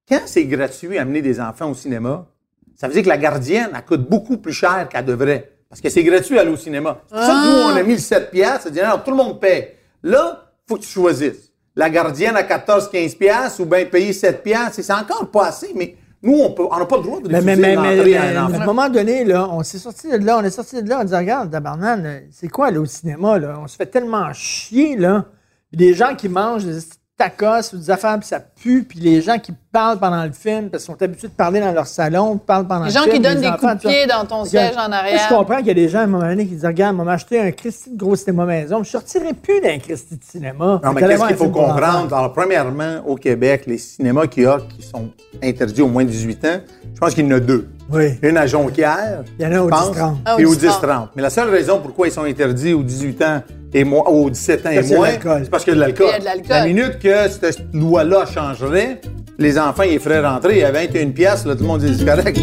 quand 0.10 0.22
c'est 0.26 0.46
gratuit 0.46 0.98
amener 0.98 1.22
des 1.22 1.40
enfants 1.40 1.70
au 1.72 1.74
cinéma, 1.74 2.28
ça 2.76 2.88
veut 2.88 2.94
dire 2.94 3.04
que 3.04 3.10
la 3.10 3.18
gardienne, 3.18 3.70
elle 3.74 3.86
coûte 3.86 4.10
beaucoup 4.10 4.38
plus 4.38 4.54
cher 4.54 4.88
qu'elle 4.90 5.06
devrait. 5.06 5.52
Parce 5.70 5.82
que 5.82 5.90
c'est 5.90 6.04
gratuit 6.04 6.40
aller 6.40 6.52
au 6.52 6.58
cinéma. 6.58 7.02
C'est 7.08 7.16
pour 7.16 7.24
ça 7.26 7.32
que 7.32 7.48
nous, 7.48 7.74
on 7.74 7.76
a 7.76 7.84
mis 7.84 7.94
le 7.94 8.00
7 8.00 8.32
piastres. 8.32 8.72
Dit, 8.72 8.80
non, 8.80 9.00
tout 9.04 9.12
le 9.12 9.18
monde 9.18 9.40
paye. 9.40 9.70
Là, 10.04 10.52
faut 10.68 10.76
que 10.76 10.82
tu 10.82 10.90
choisisses. 10.90 11.52
La 11.76 11.90
gardienne 11.90 12.36
à 12.36 12.44
14-15 12.44 13.18
piastres 13.18 13.62
ou 13.62 13.66
bien 13.66 13.86
payer 13.86 14.14
7 14.14 14.42
piastres. 14.42 14.82
C'est 14.82 14.94
encore 14.94 15.30
pas 15.30 15.48
assez, 15.48 15.72
mais 15.76 15.96
nous, 16.24 16.34
on 16.34 16.80
n'a 16.80 16.86
pas 16.86 16.98
le 16.98 17.04
droit 17.04 17.22
de 17.22 17.30
Mais, 17.30 17.42
mais, 17.42 17.56
mais, 17.56 17.76
mais, 17.76 18.18
à 18.18 18.24
un 18.24 18.54
à 18.54 18.62
un 18.62 18.66
moment 18.66 18.90
donné, 18.90 19.24
là, 19.24 19.48
on 19.52 19.62
s'est 19.62 19.78
sorti 19.78 20.10
de 20.10 20.26
là, 20.26 20.40
on 20.40 20.44
est 20.44 20.50
sorti 20.50 20.82
de 20.82 20.90
là, 20.90 21.00
on 21.02 21.04
dit, 21.04 21.16
regarde, 21.16 21.52
tabarnak, 21.52 22.04
là, 22.04 22.10
c'est 22.32 22.48
quoi, 22.48 22.72
là, 22.72 22.80
au 22.80 22.86
cinéma, 22.86 23.38
là? 23.38 23.60
On 23.62 23.68
se 23.68 23.76
fait 23.76 23.86
tellement 23.86 24.34
chier, 24.34 24.96
là. 24.96 25.26
Puis 25.70 25.78
des 25.78 25.94
gens 25.94 26.16
qui 26.16 26.28
mangent 26.28 26.66
des 26.66 26.80
tacos 27.18 27.74
ou 27.74 27.78
des 27.78 27.90
affaires, 27.90 28.18
puis 28.20 28.28
ça 28.28 28.40
pue, 28.40 28.84
puis 28.84 29.00
les 29.00 29.22
gens 29.22 29.40
qui 29.40 29.52
parlent 29.72 29.98
pendant 29.98 30.24
le 30.24 30.32
film, 30.32 30.70
parce 30.70 30.84
qu'ils 30.84 30.94
sont 30.94 31.02
habitués 31.02 31.28
de 31.28 31.34
parler 31.34 31.60
dans 31.60 31.72
leur 31.72 31.88
salon, 31.88 32.38
parlent 32.38 32.68
pendant 32.68 32.86
Les 32.86 32.92
le 32.92 32.94
gens 32.96 33.04
film. 33.04 33.16
qui 33.16 33.20
donnent 33.22 33.36
les 33.36 33.42
des 33.42 33.48
enfants, 33.48 33.70
coups 33.72 33.84
de 33.84 33.90
pied 33.90 34.06
dans 34.06 34.26
ton 34.26 34.46
siège 34.46 34.72
en 34.78 34.88
Moi, 34.88 34.98
arrière. 34.98 35.20
Je 35.30 35.36
comprends 35.36 35.58
qu'il 35.58 35.68
y 35.68 35.72
a 35.72 35.74
des 35.74 35.90
gens 35.90 36.00
à 36.00 36.04
un 36.04 36.08
moment 36.08 36.28
donné 36.28 36.46
qui 36.46 36.54
disent 36.54 36.66
Regarde, 36.66 36.96
on 37.00 37.04
m'a 37.04 37.14
acheté 37.14 37.40
un 37.40 37.52
Christy 37.52 37.92
de 37.92 37.98
gros 37.98 38.16
cinéma 38.16 38.46
maison. 38.46 38.84
Je 38.84 38.90
sortirai 38.90 39.34
plus 39.34 39.60
d'un 39.62 39.80
Christy 39.80 40.18
de 40.18 40.24
cinéma. 40.24 40.80
Non, 40.84 40.94
mais 40.94 41.02
qu'est-ce 41.02 41.26
qu'il 41.28 41.36
faut 41.36 41.50
comprendre? 41.50 42.14
Alors, 42.16 42.34
premièrement, 42.34 43.02
au 43.06 43.16
Québec, 43.16 43.64
les 43.66 43.78
cinémas 43.80 44.28
qu'il 44.28 44.44
y 44.44 44.46
a 44.46 44.60
qui 44.60 44.84
sont 44.84 45.10
interdits 45.44 45.82
aux 45.82 45.88
moins 45.88 46.06
de 46.06 46.10
18 46.10 46.46
ans, 46.46 46.60
je 46.94 47.00
pense 47.00 47.14
qu'il 47.14 47.26
y 47.26 47.34
en 47.34 47.36
a 47.36 47.40
deux. 47.40 47.68
Oui. 47.90 48.18
Une 48.22 48.38
à 48.38 48.46
Jonquière. 48.46 49.24
Il 49.40 49.46
y 49.46 49.48
en 49.48 49.52
a 49.54 49.62
au 49.62 49.66
je 49.66 49.70
pense, 49.70 49.96
10-30. 49.98 50.16
Ah, 50.26 50.36
au 50.36 50.40
Et 50.40 50.46
au 50.46 50.54
10-30. 50.56 50.82
10-30. 50.82 51.08
Mais 51.16 51.22
la 51.22 51.30
seule 51.30 51.50
raison 51.50 51.80
pourquoi 51.82 52.08
ils 52.08 52.12
sont 52.12 52.24
interdits 52.24 52.74
aux 52.74 52.84
18 52.84 53.22
ans 53.24 53.42
et 53.80 53.84
moins, 53.84 54.04
aux 54.06 54.30
17 54.30 54.66
ans 54.66 54.70
Parce 54.74 54.90
et 54.92 54.96
moins, 54.96 55.10
c'est 55.44 55.50
parce 55.50 55.63
qu'il 55.63 55.74
y 55.74 55.76
a 55.76 55.80
de 55.80 55.82
l'alcool. 55.82 56.08
La 56.50 56.66
minute 56.66 57.00
que 57.00 57.28
cette 57.30 57.60
loi-là 57.74 58.26
changerait, 58.26 59.02
les 59.38 59.60
enfants, 59.60 59.84
ils 59.84 60.00
feraient 60.00 60.26
rentrer 60.26 60.63
à 60.63 60.72
21 60.72 61.10
piastres, 61.12 61.48
là, 61.48 61.56
tout 61.56 61.62
le 61.62 61.68
monde 61.68 61.82
dit 61.82 61.96
c'est 61.98 62.06
correct. 62.06 62.40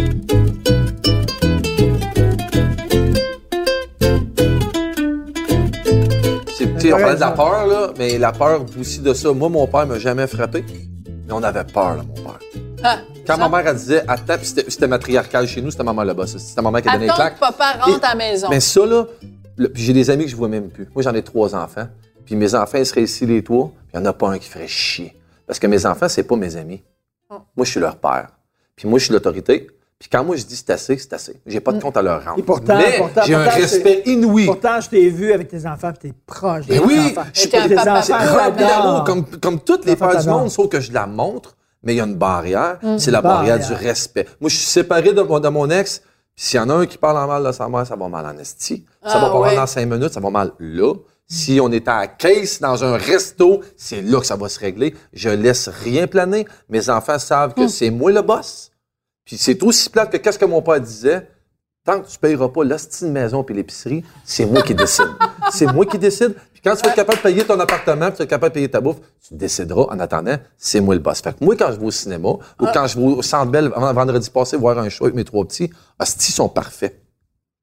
On 6.87 6.90
parlait 6.90 7.14
de 7.14 7.20
la 7.20 7.31
peur, 7.31 7.66
là, 7.66 7.90
mais 7.99 8.18
la 8.18 8.33
peur 8.33 8.64
aussi 8.79 9.01
de 9.01 9.12
ça. 9.14 9.33
Moi, 9.33 9.49
mon 9.49 9.66
père 9.66 9.87
m'a 9.87 9.99
jamais 9.99 10.27
frappé, 10.27 10.64
mais 11.09 11.33
on 11.33 11.42
avait 11.42 11.64
peur, 11.64 11.97
là, 11.97 12.03
mon 12.07 12.14
père. 12.23 12.38
Ah, 12.83 12.99
Quand 13.27 13.37
ça. 13.37 13.49
ma 13.49 13.57
mère, 13.62 13.70
elle 13.70 13.77
disait, 13.77 14.03
attends, 14.07 14.35
c'était 14.42 14.64
c'était 14.68 14.87
matriarcal 14.87 15.47
chez 15.49 15.62
nous, 15.62 15.70
c'était 15.70 15.83
maman 15.85 16.03
là-bas, 16.05 16.27
ça. 16.27 16.38
C'était 16.38 16.61
ma 16.61 16.70
mère 16.70 16.83
qui 16.83 16.88
a 16.88 16.92
donné 16.92 17.05
les 17.05 17.11
Attends 17.11 17.23
claques. 17.23 17.35
que 17.37 17.40
papa 17.40 17.64
rentre 17.81 17.99
Et- 18.03 18.05
à 18.05 18.09
la 18.11 18.14
maison. 18.14 18.49
Mais 18.51 18.61
ça, 18.61 18.81
là, 18.81 18.87
le- 18.87 19.29
j'ai 19.75 19.93
des 19.93 20.11
amis 20.11 20.25
que 20.25 20.31
je 20.31 20.37
vois 20.37 20.49
même 20.49 20.69
plus. 20.69 20.88
Moi, 20.95 21.03
j'en 21.03 21.14
ai 21.14 21.23
trois 21.23 21.55
enfants. 21.55 21.87
Puis 22.25 22.37
mes 22.37 22.55
enfants, 22.55 22.79
ils 22.79 22.87
seraient 22.87 23.03
ici 23.03 23.27
les 23.27 23.43
trois, 23.45 23.67
puis 23.69 23.77
il 23.95 24.01
n'y 24.01 24.07
en 24.07 24.11
a 24.11 24.12
pas 24.12 24.29
un 24.31 24.38
qui 24.38 24.49
ferait 24.49 24.67
chier. 24.69 25.14
Parce 25.47 25.59
que 25.59 25.67
mes 25.67 25.85
enfants, 25.87 26.09
c'est 26.09 26.23
pas 26.23 26.37
mes 26.37 26.57
amis. 26.57 26.83
Oh. 27.31 27.35
Moi, 27.57 27.64
je 27.67 27.71
suis 27.73 27.81
leur 27.81 27.97
père. 27.97 28.29
Puis 28.77 28.88
moi, 28.88 28.99
je 28.99 29.05
suis 29.05 29.12
l'autorité. 29.12 29.67
Puis 29.99 30.09
quand 30.11 30.25
moi, 30.25 30.35
je 30.37 30.45
dis 30.45 30.57
c'est 30.57 30.71
assez, 30.71 30.97
c'est 30.99 31.12
assez. 31.12 31.40
J'ai 31.47 31.61
pas 31.61 31.73
de 31.73 31.81
compte 31.81 31.97
à 31.97 32.03
leur 32.03 32.25
rendre. 32.25 32.38
Et 32.38 32.43
pourtant- 32.43 32.77
Mais 32.77 32.97
pourtant- 32.99 33.23
j'ai 33.25 33.35
un 33.35 33.45
respect 33.45 34.03
inouï. 34.07 34.47
Pourtant, 34.47 34.81
je 34.81 34.88
t'ai 34.90 35.09
vu 35.09 35.33
avec 35.33 35.49
tes 35.49 35.64
enfants, 35.67 35.93
puis 35.93 36.11
t'es 36.11 36.14
proche 36.27 36.67
des 36.67 36.79
Mais 36.81 36.85
oui, 36.85 36.99
enfants. 37.11 37.29
je 37.33 37.40
suis 37.40 37.49
pas- 37.49 37.69
tes 37.69 37.75
papa- 37.75 37.99
enfants 38.01 39.05
comme, 39.05 39.25
comme 39.38 39.61
toutes 39.61 39.85
les 39.87 39.97
pères 39.97 40.21
du 40.21 40.29
monde, 40.29 40.51
sauf 40.51 40.69
que 40.69 40.81
je 40.81 40.93
la 40.93 41.07
montre, 41.07 41.57
mais 41.83 41.95
il 41.95 41.97
y 41.99 42.01
a 42.01 42.05
une 42.05 42.17
barrière. 42.17 42.79
C'est 42.99 43.11
la 43.11 43.23
barrière. 43.23 43.57
barrière 43.59 43.79
du 43.79 43.85
respect. 43.87 44.27
Moi, 44.40 44.51
je 44.51 44.57
suis 44.57 44.67
séparé 44.67 45.12
de, 45.12 45.23
mon- 45.23 45.40
de 45.40 45.49
mon 45.49 45.71
ex, 45.71 46.03
s'il 46.37 46.59
y 46.59 46.61
en 46.62 46.68
a 46.70 46.75
un 46.75 46.87
qui 46.87 46.99
parle 46.99 47.16
en 47.18 47.27
mal 47.27 47.44
de 47.44 47.53
sa 47.53 47.68
mère, 47.68 47.87
ça 47.87 47.97
va 47.97 48.09
mal 48.09 48.27
en 48.27 48.37
esti. 48.38 48.85
Ça 49.03 49.12
Ah, 49.14 49.20
va 49.20 49.31
pas 49.31 49.38
ouais. 49.40 49.47
mal 49.49 49.57
dans 49.57 49.66
cinq 49.66 49.87
minutes, 49.87 50.12
ça 50.12 50.20
va 50.20 50.31
mal 50.31 50.53
là. 50.59 50.94
Si 51.27 51.59
on 51.61 51.70
est 51.73 51.88
à 51.88 52.01
la 52.01 52.07
caisse 52.09 52.61
dans 52.61 52.85
un 52.85 52.97
resto, 52.97 53.62
c'est 53.77 54.03
là 54.03 54.20
que 54.20 54.27
ça 54.27 54.37
va 54.37 54.49
se 54.49 54.59
régler. 54.61 54.94
Je 55.12 55.31
laisse 55.31 55.68
rien 55.68 56.07
planer. 56.07 56.47
Mes 56.68 56.90
enfants 56.90 57.18
savent 57.18 57.55
que 57.55 57.66
c'est 57.68 57.90
moi 57.90 58.12
le 58.12 58.20
boss. 58.23 58.70
Puis 59.25 59.38
c'est 59.38 59.62
aussi 59.62 59.88
plate 59.88 60.11
que 60.12 60.16
qu'est-ce 60.18 60.38
que 60.38 60.44
mon 60.44 60.61
père 60.61 60.81
disait. 60.81 61.29
Tant 61.85 62.01
que 62.01 62.09
tu 62.09 62.18
payeras 62.18 62.49
pas 62.49 62.64
l'hostie 62.64 63.05
de 63.05 63.11
maison 63.11 63.44
puis 63.44 63.55
l'épicerie, 63.55 64.03
c'est 64.25 64.47
moi 64.47 64.62
qui 64.62 64.75
décide. 64.75 65.09
c'est 65.53 65.66
moi 65.73 65.85
qui 65.87 65.99
décide. 65.99 66.35
Quand 66.64 66.74
tu 66.77 66.83
vas 66.83 66.88
être 66.90 66.96
capable 66.96 67.18
de 67.18 67.22
payer 67.22 67.44
ton 67.44 67.61
appartement, 67.61 68.11
tu 68.11 68.16
vas 68.18 68.24
être 68.24 68.31
capable 68.31 68.50
de 68.53 68.55
payer 68.55 68.70
ta 68.70 68.81
bouffe, 68.81 68.96
tu 69.27 69.35
décideras. 69.35 69.83
En 69.94 69.98
attendant, 70.00 70.37
c'est 70.57 70.81
moi 70.81 70.94
le 70.94 71.00
boss. 71.00 71.20
Fait 71.20 71.37
que 71.38 71.44
moi, 71.44 71.55
quand 71.57 71.70
je 71.72 71.79
vais 71.79 71.87
au 71.87 71.90
cinéma, 71.90 72.29
ou 72.31 72.40
quand 72.72 72.87
je 72.87 72.98
vais 72.98 73.05
au 73.05 73.22
Centre 73.22 73.50
Bell 73.50 73.68
vendredi 73.77 74.31
passé 74.31 74.57
voir 74.57 74.79
un 74.79 74.88
show 74.88 75.05
avec 75.05 75.14
mes 75.14 75.24
trois 75.24 75.44
petits, 75.44 75.70
hostie, 76.00 76.31
ils 76.31 76.35
sont 76.35 76.48
parfaits. 76.48 77.00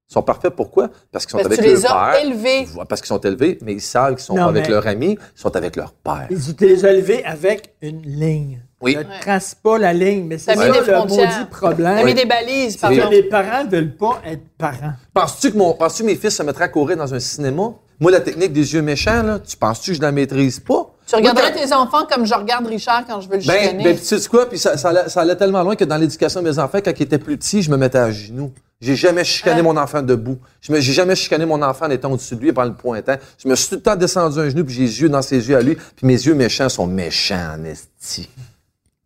Ils 0.09 0.13
sont 0.13 0.21
parfaits 0.23 0.53
pourquoi? 0.53 0.89
Parce 1.11 1.25
qu'ils 1.25 1.31
sont 1.31 1.37
Parce 1.37 1.55
que 1.55 1.61
avec 1.61 1.65
tu 1.65 1.71
leur 1.71 1.79
les 1.79 1.85
as 1.85 2.11
père. 2.11 2.21
élevés. 2.25 2.67
Parce 2.89 3.01
qu'ils 3.01 3.07
sont 3.07 3.19
élevés, 3.21 3.57
mais 3.61 3.73
ils 3.73 3.81
savent 3.81 4.15
qu'ils 4.15 4.23
sont 4.25 4.35
Non, 4.35 4.43
pas 4.43 4.49
avec 4.49 4.63
mais- 4.65 4.69
leurs 4.71 4.85
amis, 4.87 5.17
ils 5.35 5.39
sont 5.41 5.55
avec 5.55 5.75
leur 5.77 5.93
père. 5.93 6.27
Ils 6.29 6.55
tu 6.55 6.67
les 6.67 6.85
as 6.85 6.91
élevés 6.91 7.23
avec 7.23 7.73
une 7.81 8.01
ligne. 8.01 8.61
Oui. 8.81 8.97
Ne 8.97 9.03
trace 9.21 9.55
pas 9.55 9.77
la 9.77 9.93
ligne, 9.93 10.25
mais 10.25 10.37
c'est 10.37 10.53
ça 10.55 10.65
mis 10.67 10.71
des 10.71 10.79
le 10.79 10.83
frontières. 10.83 11.37
maudit 11.37 11.49
problème. 11.49 11.95
T'as 11.97 12.03
mis 12.03 12.13
des 12.13 12.25
balises, 12.25 12.73
C'est 12.73 12.81
par 12.81 12.89
que 12.91 13.09
les 13.11 13.23
parents 13.23 13.65
veulent 13.67 13.95
pas 13.95 14.19
être 14.25 14.41
parents. 14.57 14.93
Penses-tu 15.13 15.51
que, 15.53 15.57
mon, 15.57 15.73
penses-tu 15.75 16.01
que 16.03 16.07
mes 16.07 16.15
fils 16.15 16.35
se 16.35 16.43
mettraient 16.43 16.65
à 16.65 16.69
courir 16.69 16.97
dans 16.97 17.13
un 17.13 17.19
cinéma? 17.19 17.71
Moi, 18.01 18.11
la 18.11 18.19
technique 18.19 18.51
des 18.51 18.73
yeux 18.73 18.81
méchants, 18.81 19.21
là, 19.23 19.39
tu 19.39 19.55
penses-tu 19.55 19.91
que 19.91 19.97
je 19.97 20.01
la 20.01 20.11
maîtrise 20.11 20.59
pas? 20.59 20.93
Tu 21.05 21.15
regarderais 21.15 21.53
tes 21.53 21.71
enfants 21.71 22.05
comme 22.11 22.25
je 22.25 22.33
regarde 22.33 22.65
Richard 22.67 23.05
quand 23.07 23.21
je 23.21 23.29
veux 23.29 23.37
le 23.37 23.43
Ben, 23.45 23.59
chicaner. 23.61 23.83
ben 23.83 23.97
tu 23.97 24.03
sais 24.03 24.27
quoi? 24.27 24.49
Puis 24.49 24.57
ça, 24.57 24.75
ça, 24.75 24.89
allait, 24.89 25.07
ça 25.07 25.21
allait 25.21 25.35
tellement 25.35 25.61
loin 25.61 25.75
que 25.75 25.83
dans 25.85 25.97
l'éducation 25.97 26.41
de 26.41 26.49
mes 26.49 26.57
enfants, 26.57 26.79
quand 26.83 26.91
ils 26.99 27.03
étaient 27.03 27.19
plus 27.19 27.37
petits, 27.37 27.61
je 27.61 27.69
me 27.69 27.77
mettais 27.77 27.99
à 27.99 28.11
genoux. 28.11 28.51
J'ai 28.79 28.95
jamais 28.95 29.23
chicané 29.23 29.61
mon 29.61 29.77
enfant 29.77 30.01
debout. 30.01 30.39
Je 30.61 30.73
j'ai 30.79 30.93
jamais 30.93 31.15
chicané 31.15 31.45
mon 31.45 31.61
enfant 31.61 31.85
en 31.85 31.91
étant 31.91 32.11
au-dessus 32.11 32.35
de 32.35 32.41
lui 32.41 32.51
par 32.51 32.65
le 32.65 32.73
pointant. 32.73 33.17
Je 33.37 33.47
me 33.47 33.55
suis 33.55 33.69
tout 33.69 33.75
le 33.75 33.81
temps 33.81 33.95
descendu 33.95 34.39
un 34.39 34.49
genou, 34.49 34.65
puis 34.65 34.73
j'ai 34.73 34.81
les 34.83 35.01
yeux 35.01 35.09
dans 35.09 35.21
ses 35.21 35.47
yeux 35.49 35.55
à 35.55 35.61
lui. 35.61 35.75
Puis 35.75 36.07
mes 36.07 36.13
yeux 36.15 36.33
méchants 36.33 36.69
sont 36.69 36.87
méchants 36.87 37.55
en 37.59 37.63
esti. 37.65 38.27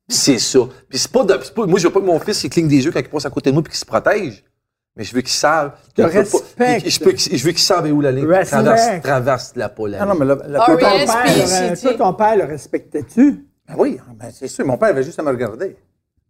C'est 0.08 0.39
ça. 0.39 0.60
Puis 0.88 0.99
c'est 0.99 1.12
pas, 1.12 1.25
de, 1.25 1.34
pas- 1.34 1.65
moi, 1.65 1.79
je 1.79 1.88
veux 1.88 1.91
pas 1.93 1.99
que 1.99 2.05
mon 2.05 2.19
fils 2.19 2.41
il 2.45 2.49
cligne 2.49 2.69
des 2.69 2.86
yeux 2.86 2.91
quand 2.91 2.99
il 2.99 3.10
passe 3.10 3.25
à 3.25 3.29
côté 3.29 3.49
de 3.49 3.55
moi 3.55 3.63
puis 3.63 3.71
qu'il 3.71 3.79
se 3.79 3.86
protège. 3.86 4.43
Mais 4.97 5.03
je 5.03 5.13
veux 5.13 5.21
qu'il 5.21 5.29
savent. 5.31 5.71
pas- 5.95 6.10
je, 6.89 6.99
peux 6.99 7.12
qu'il- 7.12 7.38
je 7.38 7.43
veux 7.45 7.51
qu'il 7.51 7.60
savent 7.62 7.91
où 7.91 7.99
la 8.01 8.12
ligne. 8.12 8.25
Traverse, 8.25 9.01
traverse 9.03 9.51
la 9.55 9.69
peau, 9.69 9.88
la 9.88 10.01
Ah 10.01 10.05
non, 10.05 10.15
mais 10.15 10.25
Ah, 10.31 10.65
toi, 10.65 10.77
ton 10.77 10.89
yes, 10.97 11.12
père, 11.12 11.77
si. 11.77 11.97
ton 11.97 12.13
père 12.13 12.38
le 12.38 12.45
respectais-tu? 12.45 13.45
Ben 13.67 13.75
oui, 13.77 13.97
ben 14.17 14.27
c'est 14.31 14.47
sûr. 14.47 14.65
Mon 14.65 14.77
père 14.77 14.89
avait 14.89 15.03
juste 15.03 15.19
à 15.19 15.23
me 15.23 15.29
regarder. 15.31 15.75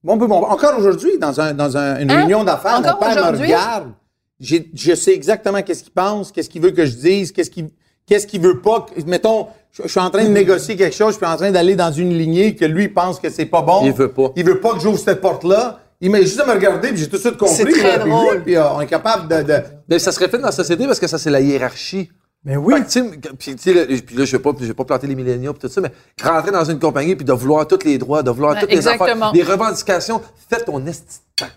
Bon, 0.04 0.18
bon, 0.18 0.28
bon, 0.28 0.44
encore 0.44 0.78
aujourd'hui, 0.78 1.18
dans, 1.20 1.40
un, 1.42 1.54
dans 1.54 1.78
un- 1.78 2.00
une 2.00 2.10
Hein? 2.12 2.18
réunion 2.18 2.44
d'affaires, 2.44 2.82
mon 2.82 3.00
père 3.00 3.32
me 3.32 3.38
regarde. 3.38 3.92
J'ai- 4.40 4.70
je 4.74 4.94
sais 4.96 5.14
exactement 5.14 5.62
qu'est-ce 5.62 5.84
qu'il 5.84 5.94
pense, 5.94 6.32
qu'est-ce 6.32 6.50
qu'il 6.50 6.62
veut 6.62 6.72
que 6.72 6.86
je 6.86 6.96
dise, 6.96 7.32
qu'est-ce 7.32 7.50
qu'il 7.50 7.70
qu'est-ce 8.08 8.28
qu'il 8.28 8.42
veut 8.42 8.62
pas. 8.62 8.82
que- 8.96 9.02
Mettons, 9.06 9.48
je, 9.72 9.84
je 9.84 9.88
suis 9.88 10.00
en 10.00 10.10
train 10.12 10.24
de 10.24 10.30
négocier 10.30 10.76
quelque 10.76 10.96
chose, 10.96 11.14
je 11.14 11.18
suis 11.18 11.26
en 11.26 11.38
train 11.38 11.52
d'aller 11.52 11.76
dans 11.76 11.92
une 11.92 12.16
lignée 12.18 12.56
que 12.56 12.66
lui 12.66 12.88
pense 12.90 13.20
que 13.20 13.30
c'est 13.30 13.46
pas 13.46 13.62
bon. 13.62 13.82
Il 13.86 13.94
veut 13.94 14.12
pas. 14.12 14.32
Il 14.36 14.46
veut 14.46 14.60
pas 14.60 14.74
que 14.74 14.80
j'ouvre 14.80 15.00
cette 15.00 15.22
porte-là. 15.22 15.80
Il 16.06 16.12
m'a 16.12 16.22
juste 16.22 16.40
à 16.40 16.46
me 16.46 16.52
regarder, 16.52 16.90
puis 16.90 16.98
j'ai 16.98 17.08
tout 17.10 17.16
de 17.16 17.22
suite 17.22 17.36
compris. 17.38 17.56
C'est 17.56 17.66
très 17.66 17.98
là, 17.98 18.00
puis, 18.04 18.12
drôle. 18.12 18.44
Puis 18.44 18.56
euh, 18.56 18.70
on 18.74 18.82
est 18.82 18.86
capable 18.88 19.28
de... 19.28 19.42
de- 19.42 19.64
Mais 19.90 19.98
ça 19.98 20.12
serait 20.12 20.30
fait 20.30 20.38
dans 20.38 20.46
la 20.46 20.52
société 20.52 20.86
parce 20.86 21.00
que 21.00 21.08
ça, 21.08 21.18
c'est 21.18 21.32
la 21.32 21.42
hiérarchie. 21.42 22.12
Mais 22.44 22.56
oui. 22.58 22.76
Fait 22.88 23.02
que, 23.02 23.30
puis, 23.34 23.74
là, 23.74 23.86
puis 24.06 24.16
là, 24.16 24.24
je 24.26 24.32
vais 24.38 24.44
pas, 24.44 24.52
je 24.60 24.66
vais 24.66 24.74
pas 24.76 24.86
planter 24.86 25.08
les 25.08 25.16
milléniaux 25.16 25.52
pis 25.54 25.62
tout 25.62 25.68
ça, 25.68 25.82
mais 25.82 25.92
rentrer 26.22 26.52
dans 26.52 26.64
une 26.64 26.78
compagnie 26.78 27.16
puis 27.16 27.26
de 27.26 27.34
vouloir 27.34 27.66
tous 27.68 27.80
les 27.84 27.98
droits, 27.98 28.22
de 28.22 28.30
vouloir 28.30 28.54
Ouais, 28.54 28.60
toutes 28.60 28.70
les 28.70 28.76
exactement. 28.78 29.30
affaires, 29.30 29.32
les 29.34 29.42
revendications, 29.42 30.22
fais 30.48 30.64
ton 30.64 30.86
esti 30.86 31.18
de 31.40 31.46
temps. 31.46 31.52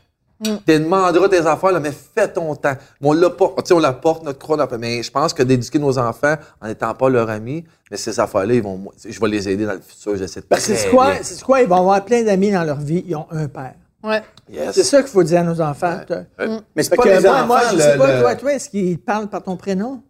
Tu 0.67 0.79
demanderas 0.79 1.29
tes 1.29 1.45
affaires, 1.47 1.73
là, 1.73 1.81
mais 1.81 1.93
fais 1.93 2.29
ton 2.29 2.55
temps. 2.55 2.75
Mais 3.03 3.09
on 3.09 3.13
l'a 3.13 3.29
pas, 3.29 3.53
tu 3.59 3.63
sais, 3.67 3.75
on 3.75 3.81
la 3.81 3.93
porte, 3.93 4.23
notre 4.25 4.39
croix, 4.39 4.67
mais 4.79 5.03
je 5.03 5.11
pense 5.11 5.35
que 5.35 5.43
d'éduquer 5.43 5.79
nos 5.79 5.99
enfants 5.99 6.37
en 6.63 6.69
n'étant 6.69 6.95
pas 6.95 7.11
leurs 7.11 7.29
amis, 7.29 7.65
mais 7.91 7.97
ces 7.99 8.19
affaires-là, 8.19 8.55
ils 8.55 8.63
vont, 8.63 8.81
je 9.07 9.21
vais 9.21 9.29
les 9.29 9.47
aider 9.49 9.67
dans 9.67 9.75
le 9.75 9.81
futur, 9.81 10.17
j'essaie 10.17 10.41
de 10.41 10.47
Parce 10.47 10.63
que 10.67 10.73
très 10.73 10.81
c'est 10.85 10.89
quoi, 10.91 11.11
bien. 11.11 11.19
c'est 11.23 11.43
quoi? 11.43 11.61
Ils 11.61 11.69
vont 11.69 11.77
avoir 11.81 12.03
plein 12.05 12.23
d'amis 12.23 12.51
dans 12.53 12.65
leur 12.65 12.79
vie. 12.81 13.05
Ils 13.07 13.15
ont 13.17 13.27
un 13.31 13.49
père. 13.49 13.75
Ouais. 14.03 14.23
Yes. 14.49 14.75
C'est 14.75 14.85
ça 14.85 14.99
qu'il 15.03 15.11
faut 15.11 15.23
dire 15.23 15.41
à 15.41 15.45
nos 15.45 15.61
enfants. 15.61 15.99
toi. 16.07 16.19
Mais 16.77 16.83
c'est 16.83 16.95
pas 16.95 17.03
que 17.03 17.09
les 17.09 17.21
moi, 17.21 17.31
enfants, 17.35 17.47
moi, 17.47 17.61
je 17.71 17.77
le- 17.77 17.83
sais 17.83 17.99
pas, 17.99 18.15
le- 18.15 18.21
toi, 18.21 18.35
toi, 18.37 18.53
est-ce 18.55 18.71
qu'ils 18.71 18.99
parlent 18.99 19.29
par 19.29 19.43
ton 19.43 19.57
prénom? 19.57 20.03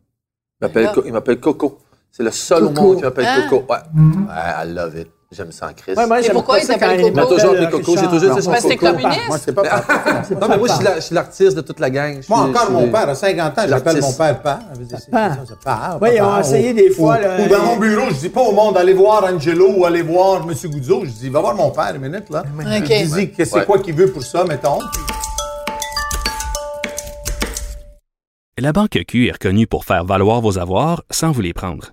Il 0.61 0.67
m'appelle 0.67 0.91
Co- 0.93 1.03
il 1.07 1.13
m'appelle 1.13 1.41
Coco. 1.41 1.79
C'est 2.11 2.23
le 2.23 2.31
seul 2.31 2.65
au 2.65 2.71
monde 2.71 2.97
qui 2.99 3.03
m'appelle 3.03 3.27
Ah. 3.29 3.47
Coco. 3.49 3.65
Ouais. 3.73 3.79
Ouais, 3.95 4.65
I 4.67 4.75
love 4.75 4.99
it. 4.99 5.09
J'aime 5.31 5.53
ça 5.53 5.67
en 5.69 5.75
crise. 5.75 5.95
Ouais, 5.95 6.07
moi, 6.07 6.21
Et 6.21 6.23
j'aime 6.23 6.33
pourquoi 6.33 6.55
pas 6.57 6.63
il 6.63 6.67
ça 6.67 6.79
quand 6.79 6.89
Coco? 6.89 7.07
Il 7.09 7.13
m'a 7.15 7.27
toujours 7.27 7.51
appelé 7.51 7.69
Coco. 7.69 7.97
J'ai 7.99 8.07
toujours 8.07 8.35
dit 8.39 8.47
Parce 8.47 8.63
que 8.63 8.69
t'es 8.69 8.77
Coco. 8.79 8.93
communiste. 8.93 9.29
Moi, 9.29 9.37
c'est 9.39 9.53
pas. 9.53 9.63
Non, 10.41 10.49
mais 10.49 10.57
moi, 10.57 10.69
je 10.69 10.73
suis 10.73 10.85
la- 10.85 10.95
je 10.97 11.01
suis 11.01 11.15
l'artiste 11.15 11.55
de 11.55 11.61
toute 11.61 11.81
la 11.81 11.91
gang. 11.91 12.17
Je 12.17 12.23
suis- 12.23 12.33
Moi, 12.33 12.45
encore, 12.45 12.65
je 12.69 12.73
mon 12.73 12.89
père, 12.91 13.09
à 13.11 13.15
50 13.15 13.59
ans, 13.59 13.63
j'appelle 13.69 14.01
mon 14.01 14.13
père 14.15 14.41
père. 14.41 14.59
Je 14.73 14.79
veux 14.79 14.85
dire, 14.87 14.99
c'est- 14.99 15.11
Papa. 15.11 15.35
c'est 15.35 15.39
ça, 15.41 15.45
c'est 15.49 15.65
père, 15.65 15.99
Oui, 16.01 16.09
ils 16.15 16.19
papa. 16.19 16.31
ont 16.37 16.41
essayé 16.41 16.71
Ou- 16.71 16.77
des 16.77 16.91
fois, 16.93 17.19
Ou, 17.19 17.21
là, 17.21 17.37
ou 17.41 17.49
dans 17.49 17.63
mon 17.63 17.77
bureau, 17.77 18.07
je 18.09 18.15
dis 18.15 18.29
pas 18.31 18.41
au 18.41 18.53
monde, 18.53 18.79
allez 18.79 18.95
voir 18.95 19.25
Angelo 19.25 19.69
ou 19.77 19.85
allez 19.85 20.01
voir 20.01 20.41
M. 20.49 20.55
Goudzo. 20.71 21.03
Je 21.05 21.11
dis, 21.11 21.29
va 21.29 21.41
voir 21.41 21.55
mon 21.55 21.71
père 21.73 21.93
une 21.95 22.01
minute, 22.01 22.31
là. 22.31 22.43
Ok. 22.59 22.87
Je 22.89 23.15
dis, 23.15 23.31
qu'est-ce 23.31 23.51
c'est 23.51 23.57
Ouais. 23.59 23.67
quoi 23.67 23.79
qu'il 23.81 23.95
veut 23.95 24.11
pour 24.11 24.23
ça, 24.23 24.45
mettons. 24.45 24.79
La 28.59 28.73
Banque 28.73 28.99
Q 29.07 29.29
est 29.29 29.33
reconnue 29.33 29.67
pour 29.67 29.85
faire 29.85 30.07
valoir 30.07 30.41
vos 30.41 30.59
avoirs 30.59 31.03
sans 31.11 31.33
vous 31.33 31.43
les 31.43 31.53
prendre. 31.53 31.93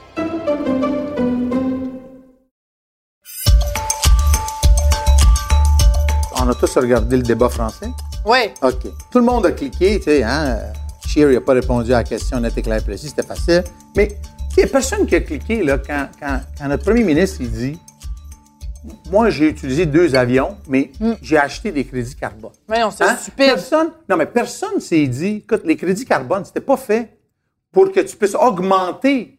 On 6.43 6.49
a 6.49 6.55
tous 6.55 6.75
regardé 6.77 7.17
le 7.17 7.23
débat 7.23 7.49
français. 7.49 7.87
Ouais. 8.25 8.53
OK. 8.63 8.87
Tout 9.11 9.19
le 9.19 9.25
monde 9.25 9.45
a 9.45 9.51
cliqué, 9.51 9.97
tu 9.99 10.05
sais, 10.05 10.23
hein. 10.23 10.57
Scheer 11.07 11.29
n'a 11.29 11.41
pas 11.41 11.53
répondu 11.53 11.93
à 11.93 11.97
la 11.97 12.03
question 12.03 12.39
net 12.39 12.57
et 12.57 12.61
clair 12.61 12.83
précis, 12.83 13.09
c'était 13.09 13.23
facile. 13.27 13.63
Mais 13.95 14.17
il 14.51 14.57
n'y 14.57 14.63
a 14.63 14.67
personne 14.67 15.05
qui 15.05 15.15
a 15.15 15.21
cliqué 15.21 15.63
là, 15.63 15.77
quand, 15.77 16.07
quand, 16.19 16.39
quand 16.57 16.67
notre 16.67 16.83
premier 16.83 17.03
ministre 17.03 17.37
il 17.41 17.51
dit 17.51 17.79
Moi, 19.11 19.29
j'ai 19.29 19.49
utilisé 19.49 19.85
deux 19.85 20.15
avions, 20.15 20.57
mais 20.67 20.91
j'ai 21.21 21.37
acheté 21.37 21.71
des 21.71 21.83
crédits 21.85 22.15
carbone. 22.15 22.51
Mais 22.69 22.81
c'est 22.95 23.03
Hein? 23.03 23.15
stupide. 23.17 23.45
Personne, 23.45 23.89
non, 24.09 24.17
mais 24.17 24.25
personne 24.25 24.79
s'est 24.79 25.05
dit, 25.07 25.43
écoute, 25.43 25.61
les 25.65 25.75
crédits 25.75 26.05
carbone, 26.05 26.43
c'était 26.45 26.61
pas 26.61 26.77
fait 26.77 27.17
pour 27.71 27.91
que 27.91 27.99
tu 27.99 28.15
puisses 28.15 28.35
augmenter 28.35 29.37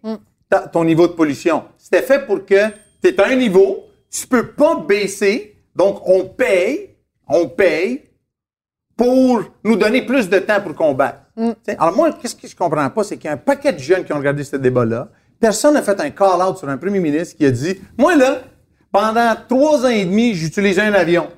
ta- 0.48 0.68
ton 0.68 0.84
niveau 0.84 1.06
de 1.08 1.12
pollution. 1.12 1.64
C'était 1.78 2.02
fait 2.02 2.24
pour 2.26 2.44
que 2.46 2.68
tu 3.02 3.08
es 3.08 3.20
à 3.20 3.26
un 3.28 3.34
niveau, 3.36 3.84
tu 4.10 4.26
peux 4.26 4.48
pas 4.52 4.76
baisser, 4.76 5.56
donc 5.74 6.06
on 6.06 6.24
paye, 6.26 6.90
on 7.28 7.48
paye 7.48 8.02
pour 8.96 9.42
nous 9.64 9.76
donner 9.76 10.02
plus 10.02 10.28
de 10.28 10.38
temps 10.38 10.60
pour 10.60 10.74
combattre. 10.74 11.18
T'sais, 11.62 11.76
Alors 11.78 11.96
moi, 11.96 12.12
qu'est-ce 12.12 12.36
que 12.36 12.46
je 12.46 12.54
comprends 12.54 12.88
pas, 12.90 13.04
c'est 13.04 13.16
qu'il 13.16 13.26
y 13.26 13.28
a 13.28 13.32
un 13.32 13.38
paquet 13.38 13.72
de 13.72 13.78
jeunes 13.78 14.04
qui 14.04 14.12
ont 14.12 14.18
regardé 14.18 14.44
ce 14.44 14.56
débat-là. 14.56 15.08
Personne 15.40 15.74
n'a 15.74 15.82
fait 15.82 15.98
un 16.00 16.10
call-out 16.10 16.58
sur 16.58 16.68
un 16.68 16.76
premier 16.76 17.00
ministre 17.00 17.36
qui 17.36 17.46
a 17.46 17.50
dit, 17.50 17.80
moi 17.98 18.14
là, 18.14 18.42
pendant 18.92 19.34
trois 19.48 19.84
ans 19.84 19.88
et 19.88 20.04
demi, 20.04 20.34
j'utilisais 20.34 20.82
un 20.82 20.92
avion. 20.92 21.28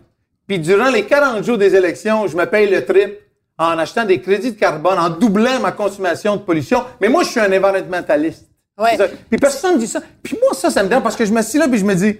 Puis 0.46 0.58
durant 0.58 0.90
les 0.90 1.06
40 1.06 1.44
jours 1.44 1.56
des 1.56 1.74
élections, 1.74 2.26
je 2.26 2.36
me 2.36 2.44
paye 2.44 2.68
le 2.68 2.84
trip 2.84 3.18
en 3.56 3.78
achetant 3.78 4.04
des 4.04 4.20
crédits 4.20 4.52
de 4.52 4.58
carbone, 4.58 4.98
en 4.98 5.10
doublant 5.10 5.60
ma 5.60 5.72
consommation 5.72 6.36
de 6.36 6.42
pollution. 6.42 6.84
Mais 7.00 7.08
moi, 7.08 7.22
je 7.22 7.28
suis 7.30 7.40
un 7.40 7.46
environnementaliste. 7.46 8.46
Ouais. 8.76 8.98
Puis 9.30 9.38
personne 9.38 9.78
dit 9.78 9.86
ça. 9.86 10.00
Puis 10.22 10.36
moi, 10.42 10.52
ça, 10.54 10.70
ça 10.70 10.82
me 10.82 10.88
dérange 10.88 11.04
parce 11.04 11.16
que 11.16 11.24
je 11.24 11.32
me 11.32 11.42
suis 11.42 11.58
là 11.58 11.68
puis 11.68 11.78
je 11.78 11.84
me 11.84 11.94
dis, 11.94 12.18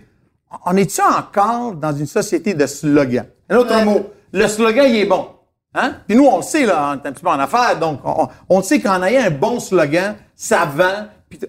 on 0.64 0.77
est-tu 0.77 1.03
encore 1.03 1.74
dans 1.74 1.92
une 1.92 2.07
société 2.07 2.55
de 2.55 2.66
slogan? 2.66 3.27
Un 3.50 3.57
autre 3.57 3.74
Ouais. 3.74 3.85
mot, 3.85 4.11
le 4.33 4.48
slogan, 4.48 4.87
il 4.88 4.96
est 4.96 5.04
bon. 5.07 5.28
Hein? 5.74 5.94
Puis 6.07 6.16
nous, 6.16 6.26
on 6.26 6.37
le 6.38 6.42
sait, 6.42 6.64
là, 6.66 6.90
on 6.92 7.02
est 7.04 7.09
un 7.09 7.12
petit 7.12 7.22
peu 7.22 7.28
en 7.30 7.38
affaires, 7.38 7.78
donc 7.78 8.00
on, 8.04 8.28
on 8.48 8.62
sait 8.62 8.80
qu'en 8.80 9.02
ayant 9.02 9.24
un 9.26 9.30
bon 9.30 9.59
slogan, 9.61 10.14
ça 10.37 10.64
vend. 10.66 11.07
puis 11.28 11.40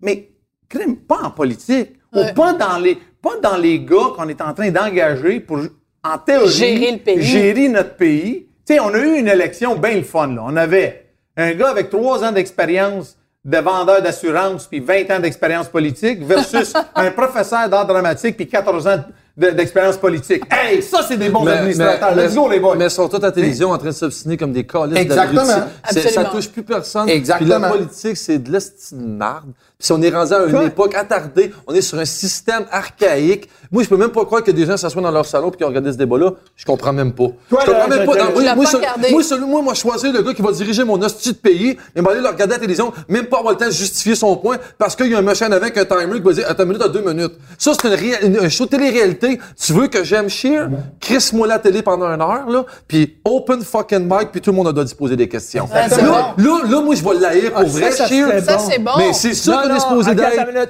mais 0.00 0.30
crime, 0.68 0.96
pas 0.96 1.18
en 1.24 1.30
politique, 1.30 1.92
Ouais. 2.14 2.30
ou 2.30 2.34
pas 2.34 2.54
dans 2.54 2.78
les 2.78 2.98
pas 3.20 3.36
dans 3.42 3.56
les 3.58 3.80
gars 3.80 4.12
qu'on 4.16 4.28
est 4.28 4.40
en 4.40 4.54
train 4.54 4.70
d'engager 4.70 5.40
pour, 5.40 5.58
en 6.04 6.18
théorie, 6.18 6.48
Gérer 6.48 6.92
le 6.92 6.98
pays. 6.98 7.22
gérer 7.22 7.68
notre 7.68 7.96
pays. 7.96 8.46
Tu 8.66 8.74
sais, 8.74 8.80
on 8.80 8.94
a 8.94 8.98
eu 8.98 9.18
une 9.18 9.28
élection 9.28 9.74
bien 9.76 9.96
le 9.96 10.02
fun, 10.02 10.28
là. 10.28 10.42
On 10.46 10.56
avait 10.56 11.06
un 11.36 11.52
gars 11.52 11.68
avec 11.68 11.90
trois 11.90 12.24
ans 12.24 12.32
d'expérience 12.32 13.16
de 13.44 13.58
vendeur 13.58 14.00
d'assurance 14.02 14.66
puis 14.66 14.80
20 14.80 15.10
ans 15.10 15.20
d'expérience 15.20 15.68
politique 15.68 16.22
versus 16.22 16.72
un 16.94 17.10
professeur 17.10 17.68
d'art 17.68 17.86
dramatique 17.86 18.36
puis 18.36 18.48
14 18.48 18.86
ans 18.86 18.96
de- 18.96 19.02
d'expérience 19.38 19.96
politique. 19.96 20.42
Hey, 20.50 20.82
ça, 20.82 21.00
c'est 21.06 21.16
des 21.16 21.28
bons 21.30 21.44
Mais- 21.44 21.52
administrateurs. 21.52 22.14
mais- 22.14 22.26
Let's 22.26 22.34
go, 22.34 22.48
les 22.50 22.58
boys. 22.60 22.76
Mais 22.76 22.86
ils 22.86 22.90
sont 22.90 23.08
tous 23.08 23.16
à 23.16 23.20
la 23.20 23.32
télévision 23.32 23.70
en 23.70 23.78
train 23.78 23.88
de 23.88 23.92
s'obstiner 23.94 24.36
comme 24.36 24.52
des 24.52 24.64
calices 24.66 24.98
Exactement. 24.98 25.44
Ça 25.84 26.24
touche 26.24 26.48
plus 26.48 26.62
personne. 26.62 27.08
Exactement. 27.08 27.54
Puis 27.54 27.62
la 27.62 27.68
politique, 27.70 28.16
c'est 28.16 28.38
de 28.38 28.50
l'esti 28.52 28.94
de 28.94 29.00
marde. 29.06 29.52
Puis 29.80 29.86
si 29.86 29.92
on 29.92 30.02
est 30.02 30.10
rendu 30.10 30.32
à 30.34 30.42
une 30.44 30.50
Quoi? 30.50 30.64
époque 30.64 30.94
attardée, 30.96 31.52
on 31.68 31.72
est 31.72 31.82
sur 31.82 32.00
un 32.00 32.04
système 32.04 32.64
archaïque. 32.72 33.48
Moi, 33.70 33.84
je 33.84 33.88
peux 33.88 33.96
même 33.96 34.10
pas 34.10 34.24
croire 34.24 34.42
que 34.42 34.50
des 34.50 34.66
gens 34.66 34.76
s'assoient 34.76 35.00
dans 35.00 35.10
leur 35.12 35.24
salon 35.24 35.50
puis 35.52 35.58
qu'ils 35.58 35.66
regardent 35.68 35.92
ce 35.92 35.96
débat-là. 35.96 36.32
Je 36.56 36.64
comprends 36.64 36.92
même 36.92 37.12
pas. 37.12 37.28
Toi, 37.48 37.60
je 37.64 37.70
comprends 37.70 37.86
là, 37.86 37.96
même 37.96 38.04
pas. 38.06 38.14
moi, 38.16 38.54
moi, 38.56 38.64
moi, 39.12 39.46
moi, 39.46 39.62
moi, 39.62 39.74
choisir 39.74 40.12
le 40.12 40.20
gars 40.22 40.34
qui 40.34 40.42
va 40.42 40.50
diriger 40.50 40.82
mon 40.82 41.00
hostie 41.00 41.30
de 41.30 41.36
pays, 41.36 41.76
mais 41.94 42.02
va 42.02 42.10
aller 42.10 42.20
le 42.20 42.26
regarder 42.26 42.54
à 42.54 42.56
la 42.56 42.60
télévision, 42.60 42.92
même 43.08 43.26
pas 43.26 43.38
avoir 43.38 43.52
le 43.52 43.58
temps 43.60 43.66
de 43.66 43.70
justifier 43.70 44.16
son 44.16 44.34
point 44.36 44.56
parce 44.78 44.96
qu'il 44.96 45.06
y 45.12 45.14
a 45.14 45.18
un 45.18 45.22
machin 45.22 45.52
avec 45.52 45.76
un 45.78 45.84
timer 45.84 46.14
qui 46.16 46.22
va 46.22 46.32
dire, 46.32 46.46
attends 46.48 46.64
une 46.64 46.70
minute 46.70 46.82
à 46.82 46.88
deux 46.88 47.02
minutes. 47.02 47.34
Ça, 47.56 47.70
c'est 47.80 47.88
une 48.24 48.34
une- 48.34 48.44
un 48.46 48.48
show 48.48 48.66
télé-réalité. 48.66 49.38
Tu 49.64 49.72
veux 49.74 49.86
que 49.86 50.02
j'aime 50.02 50.28
Sheer? 50.28 50.66
Crisse-moi 51.00 51.46
la 51.46 51.60
télé 51.60 51.82
pendant 51.82 52.06
une 52.08 52.20
heure, 52.20 52.48
là, 52.50 52.64
puis 52.88 53.18
open 53.24 53.62
fucking 53.62 54.00
mic, 54.10 54.32
puis 54.32 54.40
tout 54.40 54.50
le 54.50 54.56
monde 54.56 54.66
a 54.66 54.72
doit 54.72 54.88
se 54.88 54.94
poser 54.96 55.14
des 55.14 55.28
questions. 55.28 55.66
Ouais, 55.72 55.86
là, 55.88 56.34
là, 56.36 56.58
là, 56.68 56.80
moi, 56.80 56.96
je 56.96 57.04
vais 57.04 57.14
l'haïr 57.14 57.52
pour 57.52 57.60
Ah, 57.60 57.64
vrai, 57.64 57.92
ça, 57.92 58.08
Sheer. 58.08 58.26
Ça, 58.44 58.58
c'est 58.58 58.80
bon. 58.80 58.90
Mais 58.98 59.12
c'est 59.12 59.34
ça 59.34 59.67
Est 59.70 59.74
non, 59.74 59.80
supposé 59.80 60.10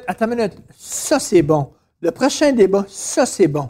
attends, 0.07 0.27
minute. 0.27 0.55
Ça, 0.77 1.19
c'est 1.19 1.43
bon. 1.43 1.71
Le 2.01 2.11
prochain 2.11 2.53
débat, 2.53 2.85
ça, 2.89 3.27
c'est 3.27 3.49
bon. 3.49 3.67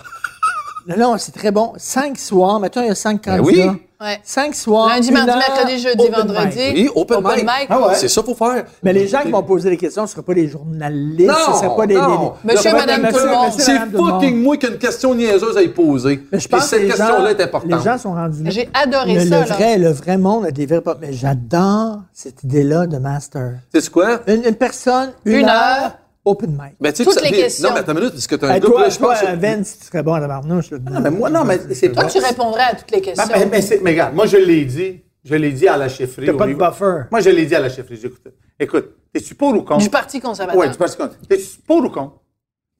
Non, 0.89 0.97
non, 1.13 1.19
c'est 1.19 1.33
très 1.33 1.51
bon. 1.51 1.73
Cinq 1.77 2.19
soirs, 2.19 2.59
mettons, 2.61 2.81
il 2.81 2.87
y 2.89 2.91
a 2.91 2.95
cinq 2.95 3.23
Ben 3.25 3.37
candidats. 3.39 3.67
oui. 3.73 3.83
Ouais. 4.01 4.21
Cinq 4.23 4.55
soirs. 4.55 4.89
Lundi, 4.91 5.11
mardi, 5.11 5.33
mercredi, 5.33 5.79
jeudi, 5.81 6.05
open 6.05 6.15
vendredi. 6.29 6.57
mic. 6.57 6.75
Oui, 6.77 6.91
open, 6.95 7.19
mic. 7.43 7.67
Ah 7.69 7.81
ouais. 7.89 7.95
C'est 7.97 8.07
ça 8.07 8.23
qu'il 8.23 8.33
faut 8.37 8.45
faire. 8.47 8.65
Mais 8.85 8.93
les 8.93 9.09
gens 9.09 9.23
qui 9.23 9.31
vont 9.33 9.43
poser 9.43 9.71
des 9.71 9.77
questions, 9.77 10.07
ce 10.07 10.13
ne 10.13 10.15
seraient 10.15 10.23
pas 10.23 10.35
les 10.35 10.47
journalistes, 10.49 11.27
Non, 11.29 11.35
ce 11.47 11.51
ne 11.51 11.57
seraient 11.57 11.77
pas 11.77 11.87
des... 11.89 11.95
non. 11.97 12.35
des- 12.45 12.55
Monsieur, 12.55 12.73
madame, 12.75 13.03
pas- 13.03 13.09
tout 13.13 13.17
le 13.19 13.23
monsieur, 13.25 13.37
monde. 13.37 13.47
monsieur, 13.57 13.79
C'est 13.91 13.97
fucking 13.99 14.41
moi 14.43 14.57
qui 14.57 14.67
a 14.67 14.69
une 14.69 14.79
question 14.79 15.15
niaiseuse 15.17 15.57
à 15.57 15.63
y 15.63 15.69
poser. 15.69 16.23
Mais 16.31 16.39
je 16.39 16.47
Et 16.47 16.49
pense 16.49 16.61
que 16.63 16.67
cette 16.69 16.81
les 16.83 16.87
question-là 16.91 17.19
gens, 17.19 17.27
est 17.27 17.43
importante. 17.43 17.71
les 17.73 17.81
gens 17.85 17.99
sont 17.99 18.13
rendus 18.13 18.45
là. 18.45 18.51
J'ai 18.51 18.69
adoré 18.73 19.15
le, 19.15 19.21
ça, 19.21 19.25
le 19.43 19.49
là. 19.49 19.55
vrai, 19.57 19.79
le 19.79 19.91
vrai 19.91 20.17
monde 20.17 20.47
a 20.47 20.51
des 20.53 20.67
vrais... 20.67 20.81
pas- 20.81 20.97
Mais 21.01 21.13
j'adore 21.13 21.97
cette 22.15 22.45
idée-là 22.45 22.87
de 22.87 22.99
master. 22.99 23.55
C'est 23.75 23.91
quoi? 23.91 24.21
Une, 24.29 24.45
une 24.45 24.55
personne, 24.55 25.11
une, 25.25 25.39
Une 25.41 25.45
heure, 25.47 25.51
heure. 25.83 25.93
Open 26.29 26.51
mic. 26.53 26.75
Ben, 26.81 26.93
tu 26.93 26.99
sais 26.99 27.05
Toutes 27.05 27.15
ça- 27.15 27.21
les 27.21 27.31
questions. 27.33 27.69
Non, 27.69 27.75
mais 27.75 27.81
attends 27.81 27.93
une 27.93 27.99
minute, 27.99 28.13
parce 28.13 28.27
que 28.27 28.35
t'as 28.37 28.49
un 28.49 28.55
Hey, 28.55 28.61
gars, 28.61 28.69
toi, 28.69 28.81
là, 28.83 28.89
je 28.89 28.99
toi, 28.99 29.15
pense. 29.15 29.39
Vince, 29.39 29.79
tu 29.81 29.87
serais 29.87 30.03
bon 30.03 30.13
à 30.15 30.21
la 30.21 30.29
barnouche. 30.29 30.71
Non, 30.73 31.01
mais 31.01 31.11
moi, 31.11 31.31
non, 31.31 31.45
mais 31.45 31.59
c'est 31.75 31.93
Toi, 31.93 32.05
pas. 32.05 32.09
tu 32.11 32.19
répondrais 32.19 32.63
à 32.63 32.75
toutes 32.75 32.91
les 32.91 33.01
questions. 33.01 33.27
Ben, 33.33 33.41
ben, 33.41 33.51
ben, 33.51 33.63
c'est- 33.63 33.81
mais 33.83 33.91
regarde, 33.91 34.15
moi, 34.15 34.27
je 34.27 34.37
l'ai 34.37 34.65
dit. 34.65 35.03
Je 35.25 35.35
l'ai 35.35 35.51
dit 35.53 35.67
à 35.69 35.77
la 35.77 35.89
chefferie. 35.89 36.27
T'as 36.27 36.33
au 36.33 36.37
pas 36.37 36.47
de 36.47 36.55
buffer. 36.55 37.03
Moi, 37.11 37.21
je 37.21 37.31
l'ai 37.31 37.45
dit 37.45 37.55
à 37.55 37.61
la 37.61 37.69
chefferie. 37.69 37.97
J'ai 37.97 38.07
écouté. 38.07 38.31
écoute, 38.61 38.95
t'es-tu 39.13 39.35
pour 39.35 39.51
ou 39.53 39.63
contre? 39.63 39.83
Du 39.83 39.91
Parti 39.91 40.21
conservateur. 40.21 40.59
Ouais, 40.61 40.69
du 40.71 40.77
Parti 40.79 40.97
conservateur. 40.97 41.27
T'es-tu 41.29 41.59
pour 41.67 41.79
ou 41.85 41.91
contre? 41.91 42.21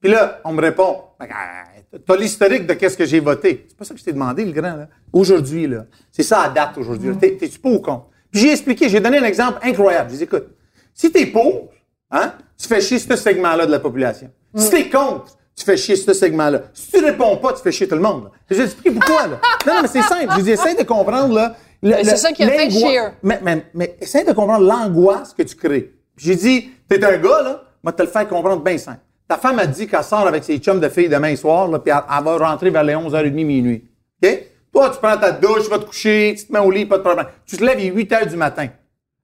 Puis 0.01 0.09
là, 0.09 0.39
on 0.45 0.53
me 0.53 0.61
répond, 0.61 1.01
Ben, 1.19 1.27
euh, 1.27 1.97
t'as 2.05 2.15
l'historique 2.15 2.65
de 2.65 2.73
qu'est-ce 2.73 2.97
que 2.97 3.05
j'ai 3.05 3.19
voté. 3.19 3.65
C'est 3.67 3.77
pas 3.77 3.83
ça 3.83 3.93
que 3.93 3.99
je 3.99 4.05
t'ai 4.05 4.13
demandé, 4.13 4.45
le 4.45 4.53
grand, 4.53 4.75
là. 4.77 4.87
Aujourd'hui, 5.11 5.67
là. 5.67 5.85
C'est 6.11 6.23
ça 6.23 6.43
à 6.43 6.49
date 6.49 6.77
aujourd'hui. 6.77 7.15
T'es-tu 7.17 7.59
pour 7.59 7.73
ou 7.73 7.79
contre? 7.81 8.05
Puis 8.31 8.41
j'ai 8.41 8.51
expliqué, 8.51 8.87
j'ai 8.89 9.01
donné 9.01 9.17
un 9.17 9.23
exemple 9.25 9.59
incroyable. 9.61 10.09
J'ai 10.11 10.17
dit, 10.17 10.23
écoute, 10.23 10.47
si 10.93 11.11
t'es 11.11 11.25
pour, 11.25 11.69
hein, 12.11 12.33
tu 12.59 12.67
fais 12.67 12.81
chier 12.81 12.99
ce 12.99 13.15
segment-là 13.15 13.65
de 13.65 13.71
la 13.71 13.79
population. 13.79 14.29
Si 14.53 14.69
t'es 14.69 14.89
contre, 14.89 15.37
tu 15.55 15.63
fais 15.63 15.77
chier 15.77 15.95
ce 15.95 16.13
segment-là. 16.13 16.63
Si 16.73 16.91
tu 16.91 17.03
réponds 17.03 17.37
pas, 17.37 17.53
tu 17.53 17.61
fais 17.61 17.71
chier 17.71 17.87
tout 17.87 17.95
le 17.95 18.01
monde. 18.01 18.29
J'ai 18.49 18.63
expliqué 18.63 18.91
pourquoi, 18.91 19.27
là. 19.27 19.39
Non, 19.65 19.75
non, 19.75 19.81
mais 19.81 19.87
c'est 19.87 20.01
simple. 20.01 20.33
Je 20.37 20.41
dis, 20.41 20.51
essaye 20.51 20.75
de 20.75 20.83
comprendre, 20.83 21.33
là. 21.33 21.55
c'est 21.81 22.17
ça 22.17 22.31
qui 22.31 22.43
a 22.43 22.49
fait 22.49 22.69
Scheer. 22.69 23.13
Mais, 23.23 23.39
mais, 23.41 23.65
mais 23.73 23.95
essaye 24.01 24.25
de 24.25 24.33
comprendre 24.33 24.65
l'angoisse 24.65 25.33
que 25.33 25.43
tu 25.43 25.55
crées. 25.55 25.93
J'ai 26.17 26.35
dit, 26.35 26.69
t'es 26.87 27.03
un 27.03 27.17
gars, 27.17 27.41
là, 27.43 27.63
moi, 27.83 27.93
te 27.93 28.01
le 28.01 28.09
faire 28.09 28.27
comprendre 28.27 28.61
bien 28.61 28.77
simple. 28.77 28.99
Ta 29.27 29.37
femme 29.37 29.59
a 29.59 29.67
dit 29.67 29.87
qu'elle 29.87 30.03
sort 30.03 30.27
avec 30.27 30.43
ses 30.43 30.57
chums 30.57 30.79
de 30.79 30.89
filles 30.89 31.09
demain 31.09 31.35
soir, 31.35 31.67
là, 31.67 31.79
puis 31.79 31.91
elle, 31.91 32.01
elle 32.17 32.23
va 32.23 32.37
rentrer 32.37 32.69
vers 32.71 32.83
les 32.83 32.93
11h30 32.93 33.31
minuit. 33.31 33.89
OK? 34.21 34.43
Toi, 34.73 34.89
tu 34.89 34.97
prends 35.01 35.17
ta 35.17 35.31
douche, 35.31 35.63
tu 35.63 35.69
vas 35.69 35.79
te 35.79 35.85
coucher, 35.85 36.35
tu 36.37 36.45
te 36.45 36.53
mets 36.53 36.59
au 36.59 36.71
lit, 36.71 36.85
pas 36.85 36.97
de 36.97 37.03
problème. 37.03 37.27
Tu 37.45 37.57
te 37.57 37.63
lèves, 37.63 37.79
il 37.79 37.87
est 37.87 37.91
8 37.91 38.11
h 38.11 38.29
du 38.29 38.35
matin. 38.35 38.67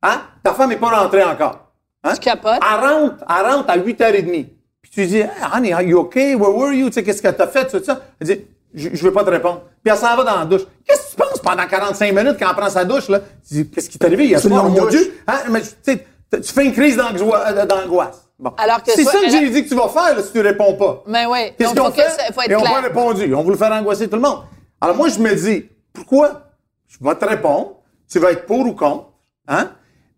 Hein? 0.01 0.21
Ta 0.43 0.53
femme 0.53 0.69
n'est 0.69 0.77
pas 0.77 0.89
rentrée 0.89 1.23
encore. 1.23 1.64
Hein? 2.05 2.13
Tu 2.13 2.19
capotes? 2.19 2.59
Elle 2.61 2.87
rentre, 2.87 3.15
elle 3.27 3.45
rentre 3.53 3.69
à 3.69 3.77
8h30. 3.77 4.45
Puis 4.81 4.91
tu 4.91 5.05
dis, 5.07 5.17
hey, 5.17 5.29
honey, 5.53 5.73
are 5.73 5.81
you 5.81 5.97
okay? 5.99 6.35
Where 6.35 6.51
were 6.55 6.71
you? 6.73 6.87
Tu 6.87 6.93
sais, 6.93 7.03
qu'est-ce 7.03 7.21
que 7.21 7.27
t'as 7.29 7.47
fait? 7.47 7.65
Tout 7.67 7.83
ça. 7.83 7.99
Elle 8.19 8.27
dit, 8.27 8.41
je 8.73 8.89
ne 8.89 8.95
veux 8.97 9.11
pas 9.11 9.23
te 9.23 9.29
répondre. 9.31 9.61
Puis 9.83 9.91
elle 9.91 9.97
s'en 9.99 10.15
va 10.15 10.23
dans 10.23 10.39
la 10.39 10.45
douche. 10.45 10.61
Qu'est-ce 10.87 11.07
que 11.07 11.09
tu 11.11 11.15
penses 11.17 11.39
pendant 11.39 11.65
45 11.67 12.13
minutes 12.13 12.35
quand 12.39 12.47
elle 12.49 12.55
prend 12.55 12.69
sa 12.69 12.85
douche, 12.85 13.09
là? 13.09 13.19
Tu 13.47 13.53
dis, 13.55 13.69
qu'est-ce 13.69 13.89
qui 13.89 13.97
t'est 13.97 14.05
arrivé? 14.05 14.25
Il 14.25 14.29
y 14.31 14.35
a 14.35 14.39
soir, 14.39 14.69
mon. 14.69 14.85
Dieu. 14.87 15.15
Hein? 15.27 15.39
Mais, 15.49 15.61
tu 15.61 15.67
sais, 15.81 16.05
tu 16.31 16.53
fais 16.53 16.65
une 16.65 16.73
crise 16.73 16.95
d'angoisse. 16.97 17.53
euh, 17.55 17.65
d'angoisse. 17.65 18.21
Bon. 18.37 18.51
Alors 18.57 18.83
que 18.83 18.91
c'est 18.91 19.03
ça 19.05 19.19
que 19.21 19.29
j'ai 19.29 19.49
dit 19.49 19.63
que 19.63 19.69
tu 19.69 19.75
vas 19.75 19.87
faire, 19.87 20.15
là, 20.15 20.21
si 20.21 20.31
tu 20.31 20.41
réponds 20.41 20.73
pas. 20.75 21.03
Mais 21.07 21.25
oui. 21.25 21.53
Qu'est-ce 21.57 21.73
qu'on 21.73 21.89
fait? 21.91 22.09
ça- 22.09 22.31
faut 22.33 22.41
être 22.41 22.51
Et 22.51 22.55
on 22.55 22.59
clair. 22.61 22.73
pas 22.73 22.81
répondu. 22.81 23.33
On 23.33 23.41
voulait 23.43 23.57
faire 23.57 23.71
angoisser 23.71 24.07
tout 24.09 24.17
le 24.17 24.21
monde. 24.21 24.39
Alors 24.81 24.95
moi, 24.97 25.07
je 25.07 25.19
me 25.19 25.33
dis, 25.33 25.69
pourquoi? 25.93 26.41
Je 26.87 26.97
vais 27.01 27.15
te 27.15 27.25
répondre. 27.25 27.77
Tu 28.11 28.19
vas 28.19 28.31
être 28.31 28.45
pour 28.45 28.59
ou 28.59 28.73
contre. 28.73 29.07
Hein? 29.47 29.71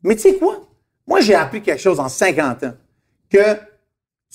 Mais 0.03 0.15
tu 0.15 0.23
sais 0.23 0.35
quoi? 0.35 0.55
Moi, 1.07 1.21
j'ai 1.21 1.35
appris 1.35 1.61
quelque 1.61 1.81
chose 1.81 1.99
en 1.99 2.09
50 2.09 2.63
ans. 2.63 2.73
Que 3.29 3.55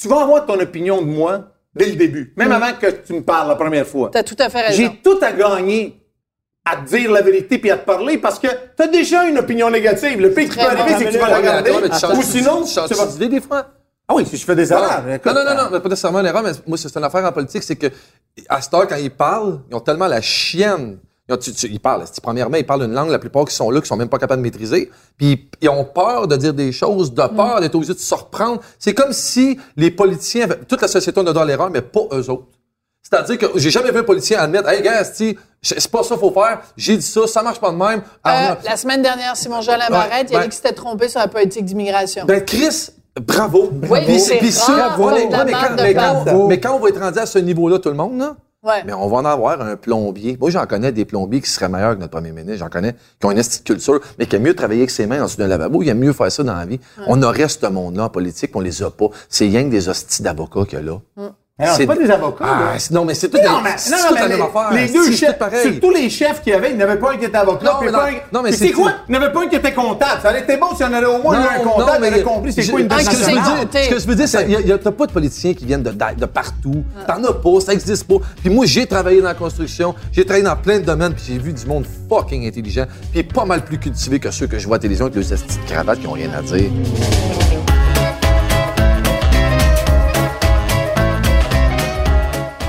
tu 0.00 0.08
vas 0.08 0.22
avoir 0.22 0.46
ton 0.46 0.58
opinion 0.58 1.00
de 1.02 1.06
moi 1.06 1.44
dès 1.74 1.86
le 1.86 1.96
début. 1.96 2.32
Même 2.36 2.52
avant 2.52 2.72
que 2.72 2.86
tu 2.90 3.12
me 3.12 3.22
parles 3.22 3.48
la 3.48 3.56
première 3.56 3.86
fois. 3.86 4.10
T'as 4.12 4.22
tout 4.22 4.36
à 4.38 4.48
fait 4.48 4.62
raison. 4.62 4.76
J'ai 4.76 5.00
tout 5.02 5.18
à 5.22 5.32
gagner 5.32 6.02
à 6.64 6.76
te 6.76 6.88
dire 6.88 7.10
la 7.10 7.22
vérité 7.22 7.58
puis 7.58 7.70
à 7.70 7.76
te 7.76 7.84
parler 7.84 8.18
parce 8.18 8.38
que 8.38 8.46
tu 8.48 8.82
as 8.82 8.86
déjà 8.86 9.24
une 9.26 9.38
opinion 9.38 9.70
négative. 9.70 10.20
Le 10.20 10.32
pire 10.32 10.48
qui 10.48 10.56
peut 10.56 10.62
arriver, 10.62 10.94
c'est 10.98 11.04
que 11.06 11.12
tu 11.12 11.18
vas 11.18 11.30
la 11.30 11.42
garder. 11.42 11.70
tu 11.70 12.06
Ou 12.18 12.22
sinon, 12.22 12.64
tu 12.64 12.72
tu 12.72 12.94
vas... 12.94 13.06
d'idée 13.06 13.28
des 13.28 13.40
fois. 13.40 13.66
Ah 14.08 14.14
oui, 14.14 14.26
si 14.26 14.36
je 14.36 14.44
fais 14.44 14.54
des 14.54 14.72
erreurs. 14.72 15.08
écoute, 15.08 15.32
non, 15.32 15.44
non, 15.44 15.54
non, 15.54 15.62
non, 15.64 15.68
mais 15.72 15.80
pas 15.80 15.88
nécessairement 15.88 16.20
une 16.20 16.26
erreur, 16.26 16.42
mais 16.42 16.52
moi, 16.66 16.76
c'est 16.76 16.94
une 16.94 17.04
affaire 17.04 17.24
en 17.24 17.32
politique, 17.32 17.62
c'est 17.62 17.76
que, 17.76 17.86
à 18.48 18.60
cette 18.60 18.74
heure, 18.74 18.86
quand 18.86 18.96
ils 18.96 19.10
parlent, 19.10 19.60
ils 19.70 19.74
ont 19.74 19.80
tellement 19.80 20.08
la 20.08 20.20
chienne. 20.20 20.98
Ils, 21.32 21.34
ont- 21.34 21.38
tu- 21.38 21.52
tu- 21.52 21.66
ils 21.68 21.80
parlent, 21.80 22.04
premièrement, 22.22 22.56
ils 22.56 22.66
parlent 22.66 22.82
une 22.84 22.92
langue, 22.92 23.10
la 23.10 23.18
plupart 23.18 23.44
qui 23.46 23.54
sont 23.54 23.70
là, 23.70 23.80
qui 23.80 23.86
sont 23.88 23.96
même 23.96 24.08
pas 24.08 24.18
capables 24.18 24.42
de 24.42 24.46
maîtriser. 24.46 24.90
Puis 25.16 25.48
ils, 25.60 25.68
ont 25.68 25.84
peur 25.84 26.28
de 26.28 26.36
dire 26.36 26.52
des 26.54 26.72
choses, 26.72 27.12
de 27.12 27.22
peur 27.22 27.60
d'être 27.60 27.74
obligés 27.74 27.94
de 27.94 27.98
se 27.98 28.14
reprendre. 28.14 28.60
C'est 28.78 28.94
comme 28.94 29.12
si 29.12 29.58
les 29.76 29.90
politiciens, 29.90 30.46
toute 30.68 30.82
la 30.82 30.88
société, 30.88 31.18
on 31.20 31.26
a 31.26 31.40
à 31.40 31.44
l'erreur, 31.44 31.70
mais 31.70 31.80
pas 31.82 32.02
eux 32.12 32.30
autres. 32.30 32.44
C'est-à-dire 33.02 33.36
que 33.38 33.46
j'ai 33.58 33.70
jamais 33.70 33.90
vu 33.90 33.98
un 33.98 34.04
politicien 34.04 34.38
admettre, 34.38 34.68
hey, 34.68 34.80
gars, 34.82 35.02
c'est 35.04 35.36
pas 35.90 36.02
ça 36.02 36.10
qu'il 36.14 36.18
faut 36.18 36.30
faire, 36.30 36.60
j'ai 36.76 36.96
dit 36.96 37.02
ça, 37.06 37.26
ça 37.26 37.42
marche 37.42 37.60
pas 37.60 37.70
de 37.70 37.76
même. 37.76 37.98
Euh, 37.98 38.02
Ah, 38.24 38.56
la 38.64 38.76
semaine 38.76 39.02
dernière, 39.02 39.36
Simon 39.36 39.60
Jolin 39.60 39.88
Barrette, 39.90 40.28
il 40.30 40.36
a 40.36 40.42
dit 40.42 40.48
que 40.48 40.54
c'était 40.54 40.72
trompé 40.72 41.08
sur 41.08 41.20
la 41.20 41.28
politique 41.28 41.64
d'immigration. 41.64 42.24
Ben, 42.26 42.44
Chris, 42.44 42.90
bravo. 43.20 43.70
Oui, 43.90 44.20
c'est 44.20 44.38
ouais, 45.14 45.28
pas 45.28 45.44
mais, 45.44 45.94
bravo. 45.94 46.46
mais 46.48 46.60
quand 46.60 46.74
on 46.74 46.78
va 46.78 46.88
être 46.88 47.00
rendu 47.00 47.18
à 47.18 47.26
ce 47.26 47.38
niveau-là, 47.38 47.78
tout 47.80 47.88
le 47.90 47.96
monde, 47.96 48.18
là, 48.18 48.36
Ouais. 48.64 48.84
mais 48.86 48.92
on 48.92 49.08
va 49.08 49.16
en 49.16 49.24
avoir 49.24 49.60
un 49.60 49.74
plombier. 49.74 50.36
Moi, 50.40 50.50
j'en 50.50 50.66
connais 50.66 50.92
des 50.92 51.04
plombiers 51.04 51.40
qui 51.40 51.50
seraient 51.50 51.68
meilleurs 51.68 51.94
que 51.96 52.00
notre 52.00 52.12
premier 52.12 52.30
ministre. 52.30 52.58
J'en 52.60 52.68
connais 52.68 52.94
qui 53.18 53.26
ont 53.26 53.32
une 53.32 53.42
culture, 53.64 54.00
mais 54.18 54.26
qui 54.26 54.36
aiment 54.36 54.42
mieux 54.42 54.54
travailler 54.54 54.82
avec 54.82 54.90
ses 54.90 55.06
mains 55.06 55.20
en 55.20 55.24
dessous 55.24 55.38
d'un 55.38 55.48
lavabo. 55.48 55.82
Ils 55.82 55.88
aiment 55.88 55.98
mieux 55.98 56.12
faire 56.12 56.30
ça 56.30 56.44
dans 56.44 56.54
la 56.54 56.64
vie. 56.64 56.78
On 57.08 57.20
aurait 57.24 57.48
ce 57.48 57.66
monde-là 57.66 58.04
en 58.04 58.08
politique, 58.08 58.54
on 58.54 58.60
les 58.60 58.82
a 58.84 58.90
pas. 58.90 59.08
C'est 59.28 59.46
rien 59.46 59.64
que 59.64 59.70
des 59.70 59.88
hosties 59.88 60.22
d'avocats 60.22 60.64
qu'il 60.64 60.78
y 60.78 60.82
a 60.82 60.84
là. 60.84 61.00
Non, 61.16 61.34
c'est 61.76 61.86
pas 61.86 61.96
des 61.96 62.10
avocats. 62.10 62.44
Ah, 62.46 62.74
non, 62.90 63.04
mais 63.04 63.14
c'est 63.14 63.28
tout, 63.28 63.36
Non, 63.36 63.60
mais, 63.62 63.70
c'est 63.76 63.90
non, 63.90 63.96
mais 64.14 64.20
la 64.20 64.28
même 64.28 64.38
les, 64.38 64.42
affaire. 64.44 64.72
les 64.72 64.88
deux 64.92 65.12
chefs, 65.12 65.36
sur 65.62 65.80
tous 65.80 65.90
les 65.90 66.08
chefs 66.10 66.42
qu'il 66.42 66.52
y 66.52 66.56
avait, 66.56 66.70
il 66.70 66.76
n'y 66.76 66.82
en 66.82 66.88
avait 66.88 66.98
pas 66.98 67.12
un 67.12 67.16
qui 67.18 67.26
était 67.26 67.36
avocat. 67.36 67.64
Non, 67.64 67.78
pas 67.86 67.90
non, 67.92 67.98
un- 67.98 68.10
non, 68.32 68.42
mais 68.42 68.52
c'est- 68.52 68.70
quoi? 68.72 68.90
Il 69.08 69.12
n'y 69.12 69.18
en 69.18 69.22
avait 69.22 69.32
pas 69.32 69.42
un 69.42 69.46
qui 69.48 69.56
était 69.56 69.72
comptable. 69.72 70.20
Ça 70.22 70.30
aurait 70.30 70.40
été 70.40 70.56
bon 70.56 70.68
s'il 70.74 70.86
y 70.86 70.88
en 70.88 70.92
avait 70.94 71.06
au 71.06 71.18
moins 71.22 71.34
eu 71.40 71.44
un 71.46 71.58
comptable, 71.62 72.06
il 72.06 72.14
aurait 72.14 72.22
compris 72.22 72.52
c'est 72.52 72.66
quoi 72.66 72.80
une 72.80 72.90
ce 72.90 72.96
que 72.96 73.16
je 73.16 73.24
veux 73.24 73.32
dire- 73.32 73.82
Ce 73.84 73.90
que 73.90 73.98
je 74.00 74.06
veux 74.08 74.14
dire, 74.14 74.28
c'est 74.28 74.46
qu'il 74.46 74.64
n'y 74.66 74.72
a, 74.72 74.78
t'as 74.78 74.90
pas 74.92 75.06
de 75.06 75.12
politiciens 75.12 75.54
qui 75.54 75.66
viennent 75.66 75.82
de, 75.82 75.90
de, 75.90 76.20
de 76.20 76.26
partout. 76.26 76.82
T'en 77.06 77.22
as 77.22 77.32
pas, 77.34 77.60
ça 77.60 77.72
existe 77.74 78.04
pas. 78.08 78.16
Puis 78.40 78.50
moi, 78.50 78.64
j'ai 78.66 78.86
travaillé 78.86 79.20
dans 79.20 79.28
la 79.28 79.34
construction, 79.34 79.94
j'ai 80.10 80.24
travaillé 80.24 80.44
dans 80.44 80.56
plein 80.56 80.78
de 80.80 80.84
domaines, 80.84 81.12
puis 81.12 81.24
j'ai 81.28 81.38
vu 81.38 81.52
du 81.52 81.66
monde 81.66 81.84
fucking 82.08 82.46
intelligent, 82.48 82.86
puis 83.12 83.22
pas 83.24 83.44
mal 83.44 83.62
plus 83.64 83.78
cultivé 83.78 84.18
que 84.18 84.30
ceux 84.30 84.46
que 84.46 84.58
je 84.58 84.66
vois 84.66 84.76
à 84.76 84.78
la 84.78 84.82
télévision 84.82 85.04
avec 85.06 85.16
leurs 85.16 85.32
estis 85.32 85.58
de 85.58 85.70
cravates 85.70 86.00
qui 86.00 86.06
ont 86.06 86.12
rien 86.12 86.30
à 86.36 86.42
dire. 86.42 86.70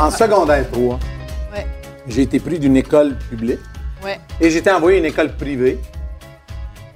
En 0.03 0.11
secondaire 0.11 0.69
3, 0.69 0.99
Ouais. 1.53 1.65
j'ai 2.07 2.23
été 2.23 2.37
pris 2.41 2.59
d'une 2.59 2.75
école 2.75 3.17
publique 3.29 3.61
Ouais. 4.03 4.19
et 4.41 4.49
j'ai 4.49 4.57
été 4.57 4.69
envoyé 4.69 4.97
à 4.97 4.99
une 4.99 5.05
école 5.05 5.31
privée. 5.37 5.79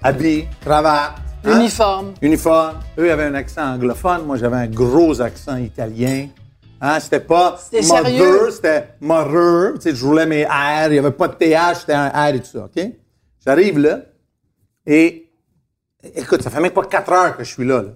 Habillé, 0.04 0.50
cravate. 0.60 1.14
hein, 1.46 1.60
Uniforme. 1.60 2.14
Uniforme. 2.22 2.80
Eux 3.00 3.10
avaient 3.10 3.24
un 3.24 3.36
accent 3.36 3.62
anglophone, 3.76 4.26
moi 4.26 4.36
j'avais 4.36 4.58
un 4.58 4.68
gros 4.68 5.22
accent 5.22 5.56
italien. 5.56 6.28
Hein, 6.82 7.00
c'était 7.00 7.22
pas 7.22 7.58
C'était 7.64 7.82
mother, 7.88 8.06
sérieux? 8.06 8.52
c'était 8.52 8.88
mother. 9.00 9.74
Tu 9.76 9.82
sais, 9.84 9.96
je 9.96 10.06
roulais 10.06 10.26
mes 10.26 10.44
R, 10.44 10.88
il 10.88 10.92
n'y 10.92 10.98
avait 11.00 11.12
pas 11.12 11.30
de 11.30 11.36
TH, 11.36 11.80
c'était 11.80 11.94
un 11.94 12.10
R 12.10 12.34
et 12.36 12.40
tout 12.42 12.48
ça, 12.58 12.66
OK? 12.66 12.86
J'arrive 13.46 13.80
là 13.80 14.00
et 14.86 15.32
écoute, 16.14 16.42
ça 16.42 16.50
fait 16.50 16.60
même 16.60 16.72
pas 16.72 16.84
quatre 16.84 17.12
heures 17.14 17.38
que 17.38 17.46
je 17.46 17.54
suis 17.54 17.66
là. 17.66 17.84
là. 17.84 17.90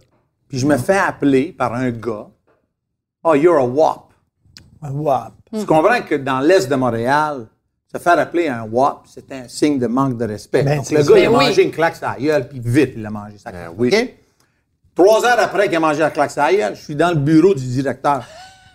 Puis 0.47 0.57
je 0.57 0.65
me 0.65 0.77
fais 0.77 0.97
appeler 0.97 1.51
par 1.51 1.73
un 1.73 1.89
gars. 1.91 2.27
Oh, 3.25 3.35
you're 3.35 3.57
a 3.59 3.65
WAP. 3.65 4.10
Un 4.81 4.91
WAP. 4.91 5.33
Tu 5.53 5.65
comprends 5.65 6.01
que 6.01 6.15
dans 6.15 6.39
l'Est 6.39 6.69
de 6.69 6.75
Montréal, 6.75 7.47
se 7.93 7.99
faire 7.99 8.17
appeler 8.17 8.47
un 8.47 8.63
WAP, 8.63 9.01
c'était 9.05 9.35
un 9.35 9.47
signe 9.47 9.77
de 9.79 9.87
manque 9.87 10.17
de 10.17 10.25
respect. 10.25 10.63
Ben, 10.63 10.77
Donc 10.77 10.85
c'est 10.85 10.95
le 10.97 11.03
gars, 11.03 11.17
il 11.19 11.25
a 11.25 11.29
Ben 11.29 11.37
oui. 11.37 11.45
mangé 11.47 11.63
une 11.63 11.71
claque 11.71 11.95
sur 11.95 12.07
la 12.07 12.17
gueule, 12.17 12.47
puis 12.49 12.61
vite, 12.63 12.91
il 12.95 13.01
l'a 13.01 13.09
mangé. 13.09 13.37
Ça 13.37 13.51
Ben 13.51 13.69
oui. 13.77 13.89
OK? 13.93 14.13
Trois 14.95 15.25
heures 15.25 15.39
après 15.39 15.67
qu'il 15.67 15.75
a 15.75 15.79
mangé 15.79 15.99
la 15.99 16.09
claque 16.09 16.31
sur 16.31 16.41
la 16.41 16.53
gueule, 16.53 16.75
je 16.75 16.81
suis 16.81 16.95
dans 16.95 17.09
le 17.09 17.15
bureau 17.15 17.53
du 17.53 17.65
directeur. 17.65 18.23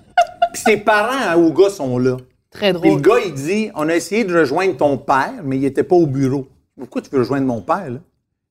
puis 0.53 0.63
ses 0.65 0.77
parents 0.79 1.31
hein, 1.31 1.37
au 1.37 1.53
gars 1.53 1.71
sont 1.71 1.99
là. 1.99 2.17
Très 2.51 2.73
Puis 2.73 2.91
le 2.95 3.01
drôle. 3.01 3.03
gars, 3.19 3.25
il 3.27 3.35
dit 3.35 3.71
On 3.75 3.89
a 3.89 3.95
essayé 3.95 4.25
de 4.25 4.37
rejoindre 4.39 4.77
ton 4.77 4.97
père, 4.99 5.33
mais 5.45 5.57
il 5.57 5.63
n'était 5.63 5.83
pas 5.83 5.97
au 5.97 6.07
bureau. 6.07 6.47
Pourquoi 6.79 7.03
tu 7.03 7.11
veux 7.11 7.19
rejoindre 7.19 7.47
mon 7.47 7.61
père, 7.61 7.91
là? 7.91 7.99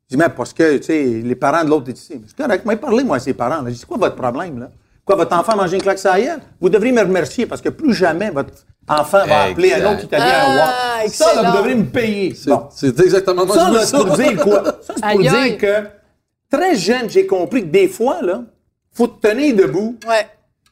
Je 0.09 0.15
dis 0.15 0.17
Mais 0.17 0.29
parce 0.29 0.53
que, 0.53 0.77
tu 0.77 0.83
sais, 0.83 1.03
les 1.23 1.35
parents 1.35 1.63
de 1.63 1.69
l'autre 1.69 1.87
sont 1.87 1.93
ici. 1.93 2.13
Mais 2.15 2.27
C'est 2.27 2.37
correct, 2.37 2.63
moi, 2.65 2.75
parlez, 2.75 3.03
moi, 3.03 3.17
à 3.17 3.19
ses 3.19 3.33
parents. 3.33 3.61
Là. 3.61 3.69
Je 3.69 3.73
dis 3.73 3.79
C'est 3.79 3.87
quoi 3.87 3.97
votre 3.97 4.15
problème, 4.15 4.59
là? 4.59 4.69
Quoi, 5.05 5.15
votre 5.17 5.35
enfant 5.37 5.51
a 5.51 5.55
mangé 5.55 5.75
une 5.75 5.83
claque 5.83 5.99
sur 5.99 6.11
la? 6.11 6.37
Vous 6.59 6.67
devriez 6.69 6.91
me 6.91 7.01
remercier 7.01 7.45
parce 7.45 7.61
que 7.61 7.69
plus 7.69 7.93
jamais 7.93 8.31
votre 8.31 8.51
enfant 8.87 9.25
va 9.25 9.43
appeler 9.43 9.73
un 9.73 9.93
autre 9.93 10.03
Italien 10.05 10.25
Ah, 10.27 10.97
un 10.99 11.03
WAP. 11.03 11.09
Ça, 11.09 11.41
là, 11.41 11.51
vous 11.51 11.57
devrez 11.57 11.75
me 11.75 11.85
payer. 11.85 12.33
C'est 12.33 12.49
Bon. 12.49 12.67
c'est 12.71 12.99
exactement 12.99 13.47
Ça, 13.47 13.65
je 13.67 13.71
veux 13.71 13.77
là, 13.77 13.85
c'est 13.85 13.97
pour 13.97 14.17
dire 14.17 14.43
quoi? 14.43 14.63
Ça, 14.81 14.93
c'est 14.95 15.11
pour 15.11 15.19
dire 15.21 15.57
que 15.59 15.87
très 16.51 16.75
jeune, 16.75 17.09
j'ai 17.09 17.27
compris 17.27 17.61
que 17.61 17.67
des 17.67 17.87
fois, 17.87 18.21
là, 18.23 18.43
faut 18.93 19.07
te 19.07 19.27
tenir 19.27 19.55
debout. 19.55 19.97
Ouais. 20.07 20.27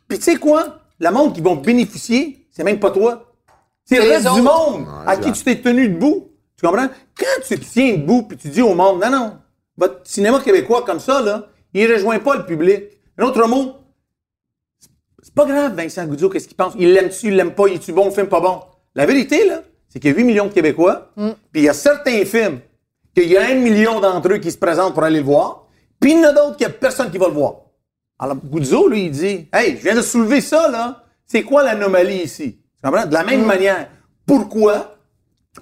Puis 0.08 0.18
tu 0.18 0.24
sais 0.26 0.36
quoi? 0.38 0.80
Le 1.00 1.12
monde 1.12 1.34
qui 1.34 1.42
vont 1.42 1.56
bénéficier, 1.56 2.48
c'est 2.52 2.64
même 2.64 2.80
pas 2.80 2.90
toi. 2.92 3.32
C'est 3.86 3.98
le 3.98 4.10
reste 4.10 4.34
du 4.34 4.42
monde 4.42 4.86
à 5.06 5.18
qui 5.18 5.32
tu 5.32 5.44
t'es 5.44 5.58
tenu 5.58 5.90
debout. 5.90 6.30
Tu 6.58 6.66
comprends? 6.66 6.88
Quand 7.18 7.42
tu 7.48 7.60
te 7.60 7.66
tiens 7.66 7.98
debout 7.98 8.24
puis 8.24 8.38
tu 8.38 8.48
dis 8.48 8.62
au 8.62 8.74
monde, 8.74 9.02
non, 9.04 9.12
non, 9.12 9.34
votre 9.78 10.00
cinéma 10.06 10.40
québécois 10.40 10.84
comme 10.86 11.00
ça, 11.00 11.22
là, 11.22 11.48
il 11.74 11.92
rejoint 11.92 12.20
pas 12.20 12.36
le 12.36 12.46
public. 12.46 12.84
Un 13.18 13.26
autre 13.26 13.46
mot, 13.48 13.74
c'est 15.36 15.48
pas 15.48 15.52
grave, 15.52 15.74
Vincent 15.76 16.06
Goudzot, 16.06 16.30
qu'est-ce 16.30 16.48
qu'il 16.48 16.56
pense? 16.58 16.74
Il 16.78 16.94
l'aime-tu, 16.94 17.28
il 17.28 17.36
l'aime 17.36 17.54
pas, 17.56 17.68
il 17.68 17.76
est-tu 17.76 17.92
bon, 17.92 18.06
le 18.06 18.12
film 18.12 18.28
pas 18.28 18.40
bon? 18.40 18.62
La 18.94 19.08
vérité, 19.08 19.48
là, 19.48 19.62
c'est 19.90 20.00
qu'il 20.00 20.12
y 20.12 20.14
a 20.14 20.18
8 20.18 20.24
millions 20.24 20.46
de 20.46 20.54
Québécois, 20.54 21.10
puis 21.16 21.36
il 21.56 21.64
y 21.64 21.70
a 21.70 21.74
certains 21.74 22.24
films 22.26 22.60
qu'il 23.16 23.30
y 23.30 23.38
a 23.38 23.48
un 23.48 23.56
million 23.56 24.00
d'entre 24.00 24.34
eux 24.34 24.38
qui 24.38 24.52
se 24.52 24.58
présentent 24.58 24.94
pour 24.94 25.04
aller 25.04 25.20
le 25.20 25.26
voir, 25.26 25.66
puis 26.00 26.12
il 26.12 26.20
y 26.20 26.26
en 26.26 26.30
a 26.30 26.34
d'autres 26.34 26.58
qu'il 26.58 26.68
n'y 26.68 26.74
a 26.74 26.76
personne 26.78 27.10
qui 27.10 27.18
va 27.18 27.28
le 27.28 27.34
voir. 27.34 27.56
Alors, 28.20 28.36
Goudzo, 28.36 28.88
lui, 28.88 29.06
il 29.06 29.12
dit 29.12 29.48
Hey, 29.52 29.78
je 29.78 29.84
viens 29.84 29.96
de 29.96 30.02
soulever 30.02 30.40
ça, 30.42 30.70
là. 30.70 31.04
C'est 31.26 31.42
quoi 31.42 31.64
l'anomalie 31.64 32.24
ici? 32.24 32.60
Tu 32.76 32.90
comprends? 32.90 33.06
De 33.08 33.14
la 33.14 33.24
même 33.24 33.46
manière, 33.46 33.88
pourquoi 34.26 34.98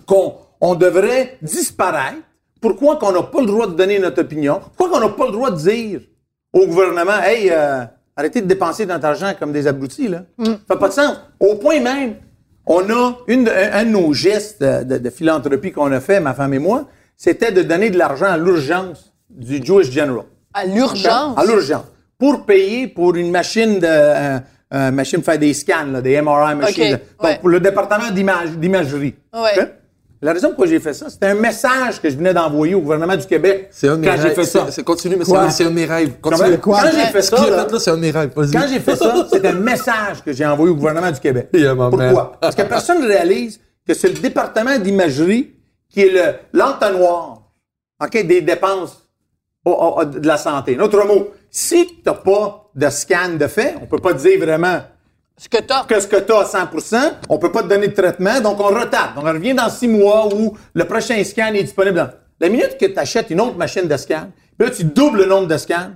qu'on 0.06 0.36
on 0.60 0.76
devrait 0.76 1.38
disparaître? 1.42 2.18
Pourquoi 2.60 2.98
qu'on 2.98 3.12
n'a 3.12 3.24
pas 3.24 3.40
le 3.40 3.48
droit 3.48 3.68
de 3.68 3.74
donner 3.74 4.00
notre 4.00 4.22
opinion? 4.22 4.60
Pourquoi 4.76 4.90
qu'on 4.90 5.08
n'a 5.08 5.14
pas 5.14 5.26
le 5.28 5.32
droit 5.32 5.50
de 5.52 5.58
dire 5.58 6.02
au 6.54 6.68
gouvernement 6.68 7.20
Hey, 7.24 7.50
euh, 7.52 7.86
arrêtez 8.22 8.42
de 8.42 8.48
dépenser 8.48 8.86
notre 8.86 9.06
argent 9.06 9.34
comme 9.38 9.52
des 9.52 9.68
abrutis, 9.68 10.08
là? 10.08 10.24
Ça 10.44 10.52
fait 10.68 10.80
pas 10.80 10.88
de 10.88 10.94
sens. 10.94 11.20
Au 11.40 11.56
point 11.56 11.80
même, 11.80 12.16
on 12.66 12.90
a 12.90 13.18
une, 13.28 13.50
un, 13.50 13.74
un 13.74 13.86
de 13.86 13.90
nos 13.90 14.14
gestes 14.14 14.64
de, 14.64 15.10
philanthropie 15.10 15.72
qu'on 15.72 15.92
a 15.92 16.00
fait, 16.00 16.20
ma 16.20 16.34
femme 16.34 16.54
et 16.54 16.60
moi, 16.60 16.88
c'était 17.18 17.52
de 17.52 17.62
donner 17.64 17.90
de 17.90 17.98
l'argent 17.98 18.28
à 18.28 18.38
l'urgence 18.38 19.14
du 19.30 19.64
Jewish 19.64 19.92
General. 19.92 20.26
À 20.54 20.66
l'urgence? 20.66 21.38
À 21.38 21.44
l'urgence. 21.46 21.86
Pour 22.18 22.46
payer 22.46 22.88
pour 22.88 23.16
une 23.16 23.32
machine 23.32 23.80
de 23.80 23.88
euh, 23.88 24.40
euh, 24.74 24.92
machine 24.92 25.20
pour 25.20 25.26
faire 25.26 25.40
des 25.40 25.54
scans, 25.54 25.86
là, 25.92 26.02
des 26.02 26.22
MRI 26.22 26.56
machines. 26.56 26.94
Ok, 26.96 27.00
Donc, 27.20 27.24
ouais. 27.24 27.38
pour 27.40 27.50
le 27.50 27.60
département 27.60 28.10
d'image- 28.12 28.52
d'imagerie. 28.58 29.16
Ouais. 29.34 29.60
Ok? 29.60 29.68
La 30.24 30.34
raison 30.34 30.50
pourquoi 30.50 30.68
j'ai 30.68 30.80
fait 30.80 30.94
ça, 30.94 31.10
c'était 31.10 31.28
un 31.28 31.34
message 31.34 32.00
que 32.00 32.08
je 32.10 32.16
venais 32.16 32.34
d'envoyer 32.34 32.76
au 32.76 32.82
gouvernement 32.82 33.16
du 33.18 33.26
Québec 33.26 33.70
C'est 33.72 33.88
un 33.88 33.96
de 33.96 34.02
mes 34.02 34.08
quand 34.08 34.18
j'ai 34.18 34.22
rêves. 34.28 34.36
fait 34.36 34.44
ça. 34.46 34.68
C'est- 34.70 34.84
Continue, 34.84 35.16
mais 35.16 35.26
c'est 35.26 35.36
un 35.64 35.70
de 35.70 35.74
mes 35.74 35.86
rêves. 35.86 36.14
Quand 36.22 36.30
j'ai 36.36 37.12
fait 37.12 37.22
ça, 37.24 37.38
c'est 37.80 37.90
un 37.90 37.96
de 37.96 38.02
mes 38.02 38.12
rêves. 38.12 38.32
Vas-y. 38.36 38.52
quand 38.52 38.68
j'ai 38.70 38.80
fait 38.80 38.96
ça, 38.96 39.28
c'est 39.32 39.46
un 39.46 39.54
message 39.54 40.24
que 40.24 40.32
j'ai 40.32 40.46
envoyé 40.46 40.72
au 40.72 40.76
gouvernement 40.76 41.10
du 41.12 41.20
Québec. 41.20 41.50
Pourquoi? 41.90 42.34
Parce 42.40 42.56
que 42.56 42.62
personne 42.62 43.02
ne 43.02 43.08
réalise 43.08 43.60
que 43.88 43.96
c'est 43.96 44.10
le 44.10 44.20
département 44.20 44.78
d'imagerie 44.78 45.54
qui 45.90 46.02
est 46.02 46.12
le 46.12 46.34
l'entonnoir 46.54 47.42
des 48.14 48.42
dépenses 48.42 49.08
au- 49.66 49.72
au- 49.72 50.06
de 50.06 50.26
la 50.28 50.38
santé. 50.38 50.78
En 50.80 50.84
autre 50.84 51.04
mot, 51.06 51.30
si 51.50 51.88
tu 51.88 51.94
n'as 52.06 52.14
pas 52.14 52.70
de 52.76 52.90
scan 52.90 53.36
de 53.40 53.48
fait, 53.48 53.76
on 53.82 53.86
peut 53.88 53.98
pas 53.98 54.14
dire 54.14 54.40
vraiment 54.40 54.82
Ce 55.42 55.50
que 55.50 55.58
t'as. 55.58 55.86
que 55.86 56.00
ce 56.00 56.06
que 56.06 56.18
tu 56.18 56.32
as 56.32 56.42
à 56.42 56.44
100% 56.44 57.14
on 57.30 57.39
peut 57.39 57.52
pas 57.52 57.64
te 57.64 57.68
donner 57.68 57.88
de 57.88 57.96
traitement, 57.96 58.39
donc 58.42 58.60
on 58.60 58.68
retarde. 58.68 59.16
Donc 59.16 59.24
on 59.26 59.34
revient 59.34 59.56
dans 59.56 59.70
six 59.70 59.88
mois 59.88 60.30
où 60.32 60.56
le 60.76 60.86
prochain 60.86 61.24
scan 61.24 61.54
est 61.56 61.64
disponible. 61.64 61.98
Dans... 61.98 62.10
La 62.39 62.48
minute 62.48 62.78
que 62.80 62.86
tu 62.86 63.00
achètes 63.00 63.32
une 63.32 63.42
autre 63.42 63.58
machine 63.58 63.88
de 63.88 63.98
scan, 63.98 64.28
puis 64.56 64.68
là 64.68 64.76
tu 64.76 64.84
doubles 64.84 65.22
le 65.22 65.26
nombre 65.26 65.48
de 65.48 65.58
scans, 65.58 65.89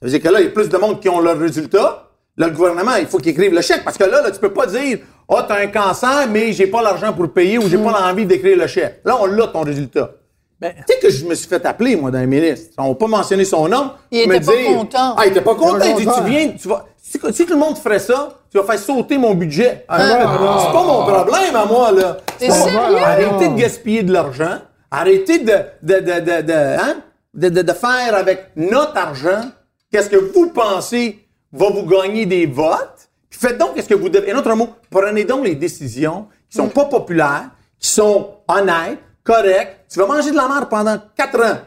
ça 0.00 0.06
veut 0.06 0.08
dire 0.08 0.22
que 0.22 0.28
là, 0.28 0.40
il 0.40 0.46
y 0.46 0.48
a 0.48 0.50
plus 0.52 0.70
de 0.70 0.76
monde 0.78 1.00
qui 1.00 1.10
ont 1.10 1.20
leurs 1.20 1.38
résultats. 1.38 2.08
Là, 2.38 2.46
le 2.46 2.54
gouvernement, 2.54 2.96
il 2.96 3.06
faut 3.06 3.18
qu'il 3.18 3.32
écrive 3.32 3.52
le 3.52 3.60
chèque. 3.60 3.84
Parce 3.84 3.98
que 3.98 4.04
là, 4.04 4.22
là 4.22 4.30
tu 4.30 4.40
peux 4.40 4.54
pas 4.54 4.64
dire 4.66 5.00
Ah, 5.28 5.34
oh, 5.36 5.42
tu 5.46 5.52
as 5.52 5.56
un 5.56 5.66
cancer, 5.66 6.28
mais 6.30 6.54
j'ai 6.54 6.66
pas 6.66 6.80
l'argent 6.80 7.12
pour 7.12 7.24
le 7.24 7.30
payer 7.30 7.58
ou 7.58 7.68
j'ai 7.68 7.76
pas 7.76 7.92
l'envie 7.92 8.24
d'écrire 8.24 8.56
le 8.56 8.66
chèque. 8.68 9.02
Là, 9.04 9.18
on 9.20 9.26
l'a 9.26 9.48
ton 9.48 9.60
résultat. 9.60 10.12
Ben- 10.58 10.72
tu 10.86 10.94
sais 10.94 10.98
que 10.98 11.10
je 11.10 11.26
me 11.26 11.34
suis 11.34 11.46
fait 11.46 11.64
appeler, 11.66 11.94
moi, 11.96 12.10
d'un 12.10 12.24
ministre. 12.24 12.72
On 12.78 12.88
n'a 12.88 12.94
pas 12.94 13.06
mentionné 13.06 13.44
son 13.44 13.68
nom. 13.68 13.90
Il 14.10 14.28
me 14.28 14.36
était 14.36 14.46
pas 14.46 14.56
dire, 14.56 14.76
content. 14.76 15.14
Ah, 15.18 15.26
il 15.26 15.30
était 15.30 15.40
pas 15.40 15.56
content. 15.56 15.84
Il 15.84 15.96
dit, 15.96 16.06
tu 16.06 16.24
viens, 16.24 16.48
tu 16.50 16.68
vas. 16.68 16.86
Si, 17.12 17.20
si 17.34 17.44
tout 17.44 17.52
le 17.52 17.58
monde 17.58 17.76
ferait 17.76 17.98
ça, 17.98 18.38
tu 18.50 18.56
vas 18.56 18.64
faire 18.64 18.78
sauter 18.78 19.18
mon 19.18 19.34
budget. 19.34 19.84
Ah, 19.86 19.98
c'est 20.00 20.72
pas 20.72 20.82
mon 20.82 21.04
problème 21.04 21.54
à 21.54 21.66
moi, 21.66 21.92
là. 21.92 22.16
C'est 22.38 22.48
pas- 22.48 22.54
sérieux? 22.54 22.96
Arrêtez 23.04 23.48
de 23.48 23.54
gaspiller 23.54 24.02
de 24.02 24.12
l'argent. 24.12 24.58
Arrêtez 24.90 25.40
de, 25.40 25.52
de, 25.82 25.94
de, 26.00 26.20
de, 26.20 26.42
de, 26.42 26.52
hein? 26.80 26.96
de, 27.34 27.48
de- 27.50 27.60
de 27.62 27.72
faire 27.72 28.14
avec 28.14 28.52
notre 28.56 28.96
argent 28.96 29.42
qu'est-ce 29.90 30.08
que 30.08 30.16
vous 30.16 30.50
pensez 30.52 31.26
va 31.52 31.68
vous 31.68 31.84
gagner 31.84 32.24
des 32.24 32.46
votes? 32.46 33.10
Puis 33.28 33.38
faites 33.38 33.58
donc 33.58 33.74
qu'est-ce 33.74 33.88
que 33.88 33.94
vous 33.94 34.08
devez. 34.08 34.32
En 34.34 34.38
autre 34.38 34.54
mot, 34.54 34.70
prenez 34.90 35.24
donc 35.24 35.44
les 35.44 35.54
décisions 35.54 36.28
qui 36.50 36.56
sont 36.56 36.68
pas 36.68 36.86
populaires, 36.86 37.50
qui 37.78 37.88
sont 37.90 38.30
honnêtes, 38.48 38.98
correctes. 39.22 39.84
Tu 39.90 39.98
vas 39.98 40.06
manger 40.06 40.30
de 40.30 40.36
la 40.36 40.48
merde 40.48 40.68
pendant 40.70 40.96
quatre 41.14 41.38
ans. 41.44 41.58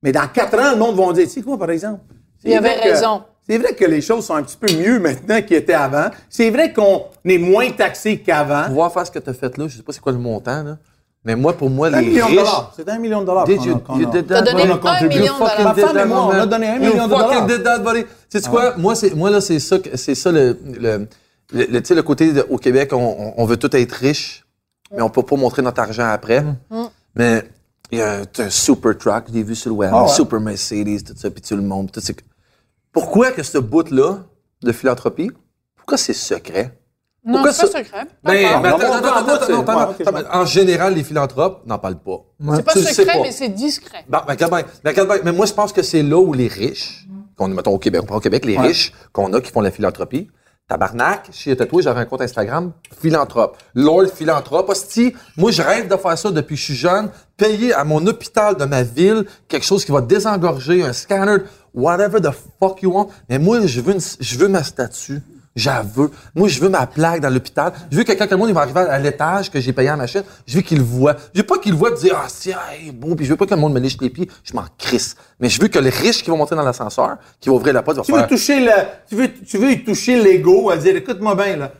Mais 0.00 0.12
dans 0.12 0.28
quatre 0.28 0.56
ans, 0.60 0.70
le 0.70 0.76
monde 0.76 0.94
va 0.96 1.12
dire, 1.12 1.24
tu 1.24 1.30
sais 1.30 1.42
quoi, 1.42 1.58
par 1.58 1.70
exemple? 1.70 2.00
C'est 2.40 2.50
Il 2.50 2.56
avait 2.56 2.76
vrai 2.76 2.84
que- 2.84 2.88
raison. 2.94 3.22
C'est 3.48 3.58
vrai 3.58 3.74
que 3.74 3.84
les 3.84 4.00
choses 4.00 4.24
sont 4.24 4.34
un 4.34 4.42
petit 4.42 4.56
peu 4.56 4.72
mieux 4.76 4.98
maintenant 5.00 5.42
qu'ils 5.42 5.56
étaient 5.56 5.72
avant. 5.74 6.10
C'est 6.30 6.50
vrai 6.50 6.72
qu'on 6.72 7.04
est 7.24 7.38
moins 7.38 7.70
taxé 7.70 8.18
qu'avant. 8.18 8.64
Pouvoir 8.66 8.92
faire 8.92 9.06
ce 9.06 9.10
que 9.10 9.18
tu 9.18 9.30
as 9.30 9.34
fait 9.34 9.56
là, 9.58 9.66
je 9.68 9.76
sais 9.76 9.82
pas 9.82 9.92
c'est 9.92 10.00
quoi 10.00 10.12
le 10.12 10.18
montant, 10.18 10.62
là. 10.62 10.78
Mais 11.24 11.36
moi, 11.36 11.52
pour 11.56 11.70
moi, 11.70 11.86
Un 11.88 12.00
les 12.00 12.06
million 12.08 12.24
de 12.26 12.30
riches. 12.30 12.38
dollars. 12.40 12.72
C'est 12.76 12.88
un 12.88 12.98
million 12.98 13.20
de 13.20 13.26
dollars. 13.26 13.44
Did 13.44 13.58
qu'on 13.58 13.64
you, 13.64 13.76
a- 13.76 13.78
qu'on 13.80 13.98
you 14.00 14.08
a- 14.08 14.10
did 14.10 14.26
T'as 14.26 14.42
donné 14.42 14.62
un 14.62 14.64
million 14.64 14.74
de 14.76 14.80
You 14.80 14.88
fucking 14.88 15.08
dollars. 15.56 15.64
Ma 15.64 15.74
femme 15.74 15.98
et 15.98 16.04
moi, 16.04 16.26
on 16.26 16.30
a 16.30 16.46
donné 16.46 16.66
un 16.68 16.74
You 16.74 16.80
million 16.80 17.06
de 17.06 17.14
fucking 17.14 17.28
dollars. 17.30 17.46
did 17.46 17.62
that, 17.62 17.78
buddy. 17.78 18.04
Sais-tu 18.28 18.48
quoi? 18.50 18.74
Moi, 18.76 18.94
c'est, 18.96 19.14
moi, 19.14 19.30
là, 19.30 19.40
c'est 19.40 19.60
ça, 19.60 19.76
c'est 19.94 20.14
ça 20.16 20.32
le, 20.32 20.58
le, 20.64 21.06
le, 21.52 21.64
le- 21.66 21.80
tu 21.80 21.86
sais, 21.88 21.94
le 21.94 22.02
côté 22.02 22.32
de- 22.32 22.44
au 22.50 22.58
Québec, 22.58 22.90
on, 22.92 23.34
on- 23.36 23.44
veut 23.44 23.56
tout 23.56 23.74
être 23.76 23.92
riche, 23.92 24.44
mais 24.92 25.00
on 25.02 25.10
peut 25.10 25.22
pas 25.22 25.36
montrer 25.36 25.62
notre 25.62 25.80
argent 25.80 26.08
après. 26.08 26.44
Mais 27.14 27.44
il 27.92 27.98
y 27.98 28.02
a 28.02 28.22
un, 28.38 28.50
super 28.50 28.96
truck, 28.98 29.24
j'ai 29.32 29.42
vu 29.44 29.54
sur 29.54 29.70
le 29.70 29.76
web, 29.76 29.90
Ah 29.94 30.02
ouais. 30.04 30.08
super 30.08 30.40
Mercedes, 30.40 31.04
tout 31.06 31.14
ça, 31.16 31.30
puis 31.30 31.40
tout 31.42 31.54
le 31.56 31.62
monde. 31.62 31.92
Tout, 31.92 32.00
c'est- 32.02 32.16
Pourquoi 32.92 33.32
que 33.32 33.42
ce 33.42 33.58
bout-là 33.58 34.18
de 34.62 34.72
philanthropie, 34.72 35.30
pourquoi 35.76 35.96
c'est 35.96 36.12
secret? 36.12 36.78
Non, 37.24 37.34
Pourquoi 37.34 37.52
c'est 37.52 37.72
pas 37.72 37.84
secret. 37.84 38.06
Ben, 38.24 40.24
En 40.32 40.44
général, 40.44 40.94
les 40.94 41.04
philanthropes 41.04 41.64
n'en 41.66 41.78
parlent 41.78 42.00
pas. 42.00 42.24
c'est 42.56 42.64
pas 42.64 42.74
secret, 42.74 43.14
pas. 43.14 43.22
mais 43.22 43.32
c'est 43.32 43.48
discret. 43.48 44.04
Bon, 44.08 44.18
ben. 44.26 44.36
Ben, 44.82 44.92
bien. 44.92 45.06
Mais 45.24 45.32
moi, 45.32 45.46
je 45.46 45.52
pense 45.52 45.72
que 45.72 45.82
c'est 45.82 46.02
là 46.02 46.18
où 46.18 46.32
les 46.32 46.48
riches, 46.48 47.06
qu'on 47.36 47.50
est, 47.50 47.54
mettons, 47.54 47.72
au 47.72 47.78
Québec, 47.78 48.00
on 48.02 48.06
prend 48.06 48.16
au 48.16 48.20
Québec, 48.20 48.44
les 48.44 48.58
riches 48.58 48.92
qu'on 49.12 49.32
a 49.32 49.40
qui 49.40 49.52
font 49.52 49.60
la 49.60 49.70
philanthropie. 49.70 50.28
Tabarnak, 50.72 51.28
chez 51.32 51.54
Tatoué, 51.54 51.82
j'avais 51.82 52.00
un 52.00 52.06
compte 52.06 52.22
Instagram, 52.22 52.72
philanthrope. 52.98 53.58
Lord 53.74 54.06
philanthrope. 54.06 54.70
Hostie, 54.70 55.12
moi, 55.36 55.50
je 55.50 55.60
rêve 55.60 55.86
de 55.86 55.96
faire 55.98 56.16
ça 56.16 56.30
depuis 56.30 56.54
que 56.54 56.60
je 56.60 56.64
suis 56.64 56.74
jeune. 56.74 57.10
Payer 57.36 57.74
à 57.74 57.84
mon 57.84 58.06
hôpital 58.06 58.56
de 58.56 58.64
ma 58.64 58.82
ville 58.82 59.26
quelque 59.48 59.66
chose 59.66 59.84
qui 59.84 59.92
va 59.92 60.00
désengorger, 60.00 60.82
un 60.82 60.94
scanner, 60.94 61.42
whatever 61.74 62.22
the 62.22 62.30
fuck 62.58 62.80
you 62.80 62.90
want. 62.90 63.08
Mais 63.28 63.38
moi, 63.38 63.66
je 63.66 63.82
veux, 63.82 63.92
une- 63.92 64.00
je 64.18 64.38
veux 64.38 64.48
ma 64.48 64.62
statue. 64.62 65.20
J'avoue. 65.54 66.10
Moi, 66.34 66.48
je 66.48 66.60
veux 66.60 66.68
ma 66.70 66.86
plaque 66.86 67.20
dans 67.20 67.28
l'hôpital. 67.28 67.72
Je 67.90 67.98
veux 67.98 68.04
que 68.04 68.12
quand 68.12 68.30
le 68.30 68.36
monde 68.36 68.48
il 68.48 68.54
va 68.54 68.62
arriver 68.62 68.80
à 68.80 68.98
l'étage 68.98 69.50
que 69.50 69.60
j'ai 69.60 69.72
payé 69.72 69.90
à 69.90 69.96
ma 69.96 70.06
chaîne, 70.06 70.24
je 70.46 70.56
veux 70.56 70.62
qu'il 70.62 70.78
le 70.78 70.84
voit. 70.84 71.14
Je 71.34 71.40
veux 71.40 71.46
pas 71.46 71.58
qu'il 71.58 71.72
le 71.72 71.78
voit 71.78 71.90
et 71.90 71.94
dire, 71.94 72.14
ah, 72.16 72.26
c'est, 72.28 72.50
hey, 72.70 72.90
bon, 72.90 73.14
puis 73.14 73.26
je 73.26 73.30
veux 73.30 73.36
pas 73.36 73.44
que 73.44 73.54
le 73.54 73.60
monde 73.60 73.74
me 73.74 73.80
liche 73.80 73.98
les 74.00 74.08
pieds. 74.08 74.28
Je 74.44 74.54
m'en 74.54 74.64
crisse. 74.78 75.14
Mais 75.38 75.48
je 75.50 75.60
veux 75.60 75.68
que 75.68 75.78
les 75.78 75.90
riches 75.90 76.22
qui 76.22 76.30
vont 76.30 76.38
monter 76.38 76.54
dans 76.54 76.62
l'ascenseur, 76.62 77.16
qui 77.38 77.50
vont 77.50 77.56
ouvrir 77.56 77.74
la 77.74 77.82
porte, 77.82 77.98
vont 77.98 78.02
Tu 78.02 78.12
veux 78.12 78.18
faire, 78.18 78.28
toucher 78.28 78.60
le, 78.60 78.72
tu 79.08 79.14
veux, 79.14 79.28
tu 79.46 79.58
veux 79.58 79.72
y 79.72 79.84
toucher 79.84 80.16
l'ego 80.22 80.70
à 80.70 80.76
dire, 80.78 80.96
écoute-moi 80.96 81.34
bien, 81.34 81.56
là. 81.56 81.72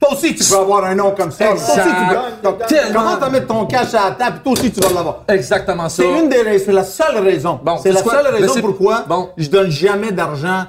Toi 0.00 0.14
aussi, 0.14 0.34
tu 0.34 0.42
peux 0.42 0.56
avoir 0.56 0.84
un 0.86 0.94
nom 0.94 1.10
comme 1.14 1.30
ça. 1.30 1.44
Toi 1.44 1.54
aussi, 1.56 1.72
tu 1.74 1.82
peux. 1.82 2.42
Donc, 2.42 2.66
Tellement. 2.66 3.00
comment 3.00 3.16
t'as 3.18 3.28
mettre 3.28 3.48
ton 3.48 3.66
cash 3.66 3.92
à 3.92 4.08
la 4.08 4.10
table, 4.12 4.40
toi 4.42 4.52
aussi, 4.54 4.72
tu 4.72 4.80
vas 4.80 4.94
l'avoir. 4.94 5.24
exactement 5.28 5.90
ça. 5.90 6.02
C'est 6.02 6.18
une 6.20 6.30
des 6.30 6.40
raisons, 6.40 6.64
c'est 6.64 6.72
la 6.72 6.84
seule 6.84 7.18
raison. 7.18 7.60
Bon, 7.62 7.76
c'est 7.76 7.92
la 7.92 7.98
c'est 7.98 8.02
quoi? 8.04 8.14
seule 8.14 8.34
raison 8.34 8.54
c'est- 8.54 8.62
pourquoi 8.62 9.04
bon. 9.06 9.28
je 9.36 9.48
donne 9.50 9.70
jamais 9.70 10.10
d'argent 10.10 10.64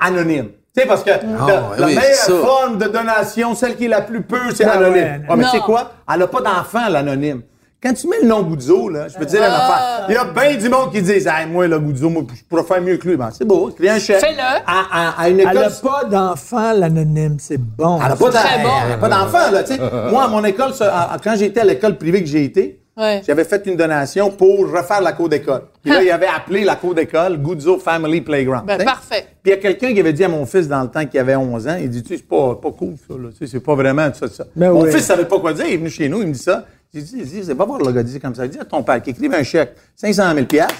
anonyme. 0.00 0.48
Tu 0.76 0.82
sais, 0.82 0.88
parce 0.88 1.02
que 1.02 1.08
la, 1.10 1.16
ouais, 1.16 1.78
la 1.78 1.86
meilleure 1.86 2.44
forme 2.44 2.76
de 2.78 2.86
donation, 2.88 3.54
celle 3.54 3.76
qui 3.76 3.86
est 3.86 3.88
la 3.88 4.02
plus 4.02 4.20
pure, 4.22 4.52
c'est 4.54 4.64
Ouais, 4.66 4.70
anonyme. 4.72 4.94
ouais. 5.04 5.20
Ouais, 5.30 5.36
mais 5.36 5.44
tu 5.44 5.50
sais 5.50 5.60
quoi? 5.60 5.92
Elle 6.12 6.18
n'a 6.18 6.26
pas 6.26 6.40
d'enfant, 6.42 6.88
l'anonyme. 6.90 7.42
Quand 7.82 7.92
tu 7.94 8.08
mets 8.08 8.16
le 8.22 8.28
nom 8.28 8.42
Goudzo, 8.42 8.88
là, 8.88 9.06
je 9.08 9.16
peux 9.16 9.24
te 9.24 9.30
dire 9.30 9.40
Ah. 9.44 9.46
affaire. 9.46 10.06
Il 10.08 10.14
y 10.14 10.16
a 10.18 10.24
bien 10.24 10.56
du 10.56 10.68
monde 10.68 10.90
qui 10.92 11.00
disent, 11.02 11.26
hey, 11.26 11.46
moi, 11.46 11.66
le 11.68 11.78
Goudzo, 11.78 12.10
moi, 12.10 12.24
je 12.34 12.42
pourrais 12.48 12.64
faire 12.64 12.82
mieux 12.82 12.96
que 12.96 13.06
lui. 13.08 13.16
Ben, 13.16 13.30
c'est 13.32 13.44
beau, 13.46 13.70
crée 13.78 13.90
un 13.90 13.98
chèque. 13.98 14.18
Fais-le. 14.20 14.38
À, 14.40 14.62
à- 14.92 15.22
à 15.22 15.28
une 15.28 15.40
Elle 15.40 15.48
école. 15.48 15.62
n'a 15.62 15.70
pas 15.70 16.04
d'enfant, 16.04 16.72
l'anonyme. 16.72 17.36
C'est 17.38 17.58
bon. 17.60 17.98
Elle 18.02 18.08
n'a 18.08 18.16
pas 18.16 18.30
Très 18.30 18.58
d'en- 18.58 18.68
bon. 18.68 18.74
elle 18.86 18.92
a 18.92 18.96
pas 18.96 19.08
d'enfant, 19.08 19.50
là. 19.52 19.62
Moi, 20.10 20.24
à 20.24 20.28
mon 20.28 20.44
école, 20.44 20.74
ça, 20.74 21.10
à- 21.12 21.16
quand 21.22 21.36
j'étais 21.36 21.60
à 21.60 21.64
l'école 21.64 21.96
privée 21.96 22.22
que 22.22 22.28
j'ai 22.28 22.44
été, 22.44 22.80
Ouais. 22.96 23.22
j'avais 23.26 23.44
fait 23.44 23.66
une 23.66 23.76
donation 23.76 24.30
pour 24.30 24.70
refaire 24.70 25.02
la 25.02 25.12
cour 25.12 25.28
d'école. 25.28 25.64
Puis 25.82 25.92
là, 25.92 26.02
il 26.02 26.10
avait 26.10 26.26
appelé 26.26 26.64
la 26.64 26.76
cour 26.76 26.94
d'école 26.94 27.36
Guzzo 27.36 27.78
Family 27.78 28.22
Playground. 28.22 28.66
Ben, 28.66 28.82
parfait. 28.82 29.26
Puis 29.42 29.50
il 29.50 29.50
y 29.50 29.52
a 29.52 29.56
quelqu'un 29.58 29.92
qui 29.92 30.00
avait 30.00 30.14
dit 30.14 30.24
à 30.24 30.28
mon 30.28 30.46
fils 30.46 30.66
dans 30.66 30.82
le 30.82 30.88
temps 30.88 31.04
qu'il 31.04 31.20
avait 31.20 31.36
11 31.36 31.68
ans, 31.68 31.76
il 31.78 31.90
dit, 31.90 32.02
tu 32.02 32.08
sais, 32.08 32.16
c'est 32.16 32.28
pas, 32.28 32.54
pas 32.54 32.70
cool, 32.70 32.94
ça, 33.06 33.14
là. 33.14 33.28
Tu 33.30 33.38
sais, 33.38 33.46
c'est 33.52 33.60
pas 33.60 33.74
vraiment 33.74 34.12
ça, 34.14 34.28
ça. 34.28 34.46
Ben 34.56 34.72
mon 34.72 34.82
oui. 34.84 34.90
fils 34.92 35.04
savait 35.04 35.26
pas 35.26 35.38
quoi 35.38 35.52
dire, 35.52 35.66
il 35.66 35.74
est 35.74 35.76
venu 35.76 35.90
chez 35.90 36.08
nous, 36.08 36.22
il 36.22 36.28
me 36.28 36.32
dit 36.32 36.38
ça. 36.38 36.64
J'ai 36.94 37.02
dit, 37.02 37.16
il 37.18 37.24
dit, 37.26 37.44
c'est 37.44 37.54
pas 37.54 37.66
voir 37.66 37.78
le 37.80 37.92
gars 37.92 38.02
dire 38.02 38.20
comme 38.20 38.34
ça. 38.34 38.46
Il 38.46 38.50
dit 38.50 38.58
à 38.58 38.64
ton 38.64 38.82
père 38.82 39.02
qu'il 39.02 39.12
écrive 39.12 39.34
un 39.34 39.42
chèque, 39.42 39.74
500 39.96 40.34
000 40.34 40.46
piastres, 40.46 40.74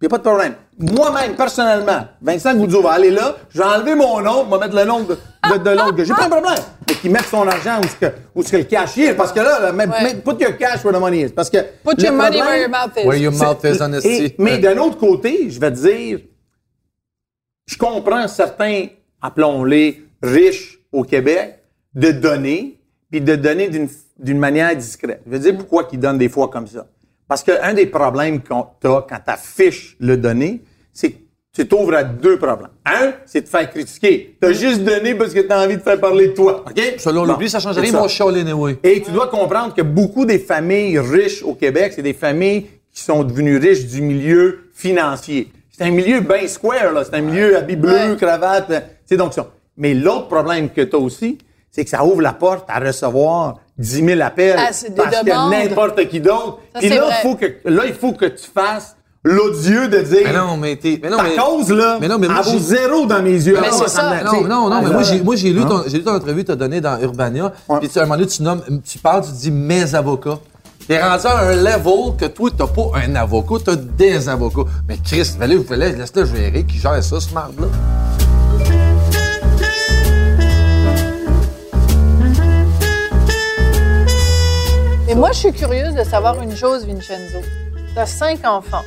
puis 0.00 0.06
il 0.06 0.08
n'y 0.08 0.14
a 0.14 0.18
pas 0.18 0.18
de 0.18 0.22
problème. 0.22 0.54
Moi-même, 0.78 1.36
personnellement, 1.36 2.06
Vincent 2.22 2.54
Goudzo 2.54 2.80
va 2.80 2.92
aller 2.92 3.10
là, 3.10 3.36
je 3.50 3.58
vais 3.58 3.64
enlever 3.64 3.94
mon 3.94 4.18
nom, 4.22 4.46
je 4.46 4.50
vais 4.54 4.58
mettre 4.58 4.74
le 4.74 4.84
nom 4.84 5.00
de, 5.00 5.14
de, 5.14 5.58
de 5.58 5.70
l'autre 5.70 5.92
gars. 5.94 6.04
J'ai 6.04 6.14
pas 6.14 6.24
de 6.24 6.30
problème. 6.30 6.58
Mais 6.88 6.94
qu'il 6.94 7.10
mette 7.12 7.26
son 7.26 7.46
argent 7.46 7.80
où 7.80 7.86
ce 7.86 7.96
que, 8.06 8.12
où 8.34 8.42
ce 8.42 8.50
que 8.50 8.56
le 8.56 8.64
cash 8.64 8.96
est. 8.96 9.12
Parce 9.14 9.30
que 9.30 9.40
là, 9.40 9.60
là 9.60 9.72
même, 9.72 9.90
Ouais. 9.90 10.02
même- 10.02 10.22
put 10.22 10.42
your 10.42 10.56
cash 10.56 10.82
where 10.84 10.96
the 10.96 11.00
money 11.00 11.20
is. 11.26 11.28
Parce 11.28 11.50
que. 11.50 11.58
Put 11.84 12.02
your 12.02 12.14
money 12.14 12.38
problème- 12.38 12.46
where 12.46 12.60
your 12.60 12.70
mouth 12.70 12.92
is. 12.96 13.06
Where 13.06 13.18
your 13.20 13.32
mouth 13.34 13.62
is 13.62 13.66
et- 13.76 13.82
honesty. 13.82 14.34
mais 14.38 14.56
d'un 14.58 14.78
autre 14.78 14.96
côté, 14.96 15.50
je 15.50 15.60
vais 15.60 15.70
te 15.70 15.76
dire, 15.86 16.20
je 17.66 17.76
comprends 17.76 18.26
certains, 18.26 18.86
appelons-les 19.20 20.02
riches 20.22 20.78
au 20.92 21.04
Québec, 21.04 21.58
de 21.94 22.10
donner, 22.10 22.80
puis 23.10 23.20
de 23.20 23.36
donner 23.36 23.68
d'une, 23.68 23.88
d'une 24.18 24.38
manière 24.38 24.74
discrète. 24.74 25.20
Je 25.26 25.30
veux 25.30 25.38
dire 25.38 25.56
pourquoi 25.58 25.86
ils 25.92 26.00
donnent 26.00 26.16
des 26.18 26.28
fois 26.30 26.48
comme 26.48 26.66
ça? 26.66 26.86
Parce 27.30 27.44
qu'un 27.44 27.74
des 27.74 27.86
problèmes 27.86 28.40
qu'on 28.42 28.66
t'as 28.80 29.02
quand 29.08 29.18
tu 29.24 29.30
affiches 29.32 29.96
le 30.00 30.16
donner, 30.16 30.64
c'est 30.92 31.12
que 31.12 31.18
tu 31.54 31.68
t'ouvres 31.68 31.94
à 31.94 32.02
deux 32.02 32.38
problèmes. 32.38 32.70
Un, 32.84 33.12
c'est 33.24 33.42
de 33.42 33.48
faire 33.48 33.70
critiquer. 33.70 34.36
Tu 34.42 34.48
as 34.48 34.52
juste 34.52 34.82
donné 34.82 35.14
parce 35.14 35.32
que 35.32 35.38
tu 35.38 35.52
as 35.52 35.60
envie 35.60 35.76
de 35.76 35.82
faire 35.82 36.00
parler 36.00 36.26
de 36.28 36.32
toi. 36.32 36.64
OK? 36.68 36.82
Selon 36.98 37.20
Bon, 37.22 37.26
l'oubli, 37.34 37.48
ça 37.48 37.60
change 37.60 37.78
rien, 37.78 37.92
ça. 37.92 38.00
mon 38.00 38.08
chialer 38.08 38.40
anyway. 38.40 38.78
Et 38.82 39.00
tu 39.00 39.12
dois 39.12 39.28
comprendre 39.28 39.72
que 39.72 39.82
beaucoup 39.82 40.24
des 40.26 40.40
familles 40.40 40.98
riches 40.98 41.44
au 41.44 41.54
Québec, 41.54 41.92
c'est 41.94 42.02
des 42.02 42.14
familles 42.14 42.66
qui 42.92 43.00
sont 43.00 43.22
devenues 43.22 43.58
riches 43.58 43.86
du 43.86 44.02
milieu 44.02 44.64
financier. 44.74 45.52
C'est 45.70 45.84
un 45.84 45.92
milieu 45.92 46.20
bien 46.22 46.48
square, 46.48 46.92
là. 46.92 47.04
C'est 47.04 47.14
un 47.14 47.20
milieu 47.20 47.56
habit 47.56 47.76
bleu, 47.76 47.92
Ouais. 48.10 48.16
cravate. 48.16 48.72
C'est 49.06 49.16
donc 49.16 49.34
ça. 49.34 49.46
Mais 49.76 49.94
l'autre 49.94 50.26
problème 50.26 50.68
que 50.68 50.80
tu 50.80 50.96
as 50.96 50.98
aussi, 50.98 51.38
c'est 51.70 51.84
que 51.84 51.90
ça 51.90 52.04
ouvre 52.04 52.22
la 52.22 52.32
porte 52.32 52.64
à 52.68 52.80
recevoir 52.80 53.60
10 53.80 54.04
000 54.06 54.20
appels. 54.20 54.56
Ah, 54.58 54.70
que 54.70 55.50
n'importe 55.68 56.08
qui 56.08 56.20
d'autre. 56.20 56.58
Puis 56.78 56.88
là, 56.90 57.00
vrai. 57.04 57.14
il 57.18 57.22
faut 57.28 57.34
que, 57.34 57.46
là, 57.64 57.82
il 57.86 57.94
faut 57.94 58.12
que 58.12 58.26
tu 58.26 58.46
fasses 58.54 58.94
l'odieux 59.24 59.88
de 59.88 59.98
dire. 59.98 60.20
Mais 60.24 60.32
non, 60.32 60.56
mais 60.56 60.76
t'es, 60.76 61.00
mais 61.02 61.10
non, 61.10 61.16
ta 61.16 61.22
mais. 61.24 61.36
cause, 61.36 61.70
là, 61.70 61.98
mais 62.00 62.08
non, 62.08 62.18
mais 62.18 62.28
moi, 62.28 62.36
elle 62.40 62.52
vaut 62.52 62.58
j'ai- 62.58 62.76
zéro 62.76 63.06
dans 63.06 63.22
mes 63.22 63.32
yeux. 63.32 63.58
Mais 63.60 63.68
Ah, 63.70 63.74
c'est 63.74 63.88
ça 63.88 64.22
Non, 64.24 64.42
non, 64.42 64.68
non, 64.70 64.82
mais 64.82 64.88
moi, 64.90 65.00
là, 65.00 65.02
j'ai, 65.02 65.20
moi, 65.22 65.34
j'ai 65.36 65.50
lu 65.50 65.62
Hein? 65.62 65.66
ton, 65.68 65.82
j'ai 65.86 65.98
lu 65.98 66.04
ton 66.04 66.14
entrevue 66.14 66.42
que 66.42 66.48
t'as 66.48 66.56
donnée 66.56 66.80
dans 66.80 66.98
Urbania. 67.00 67.52
Puis 67.80 67.88
tu, 67.88 67.98
à 67.98 68.02
un 68.02 68.04
moment 68.04 68.16
donné, 68.16 68.28
tu 68.28 68.42
nommes, 68.42 68.62
tu 68.84 68.98
parles, 68.98 69.24
tu 69.24 69.32
dis 69.32 69.50
mes 69.50 69.94
avocats. 69.94 70.38
T'es 70.86 71.00
rendu 71.02 71.26
à 71.26 71.38
un 71.38 71.54
level 71.54 72.16
que 72.18 72.26
toi, 72.26 72.50
t'as 72.56 72.66
pas 72.66 72.90
un 73.06 73.14
avocat, 73.14 73.56
t'as 73.64 73.76
des 73.76 74.28
avocats. 74.28 74.68
Mais 74.88 74.98
vous 75.56 75.64
fallait, 75.64 75.92
laisse-le 75.92 76.24
gérer, 76.24 76.64
qui 76.64 76.78
gère 76.78 77.02
ça, 77.02 77.20
ce 77.20 77.32
marde-là. 77.32 77.66
Mais 85.10 85.16
moi, 85.16 85.32
je 85.32 85.38
suis 85.38 85.52
curieuse 85.52 85.92
de 85.96 86.04
savoir 86.04 86.40
une 86.40 86.54
chose, 86.54 86.86
Vincenzo. 86.86 87.38
Tu 87.92 87.98
as 87.98 88.06
cinq 88.06 88.46
enfants. 88.46 88.84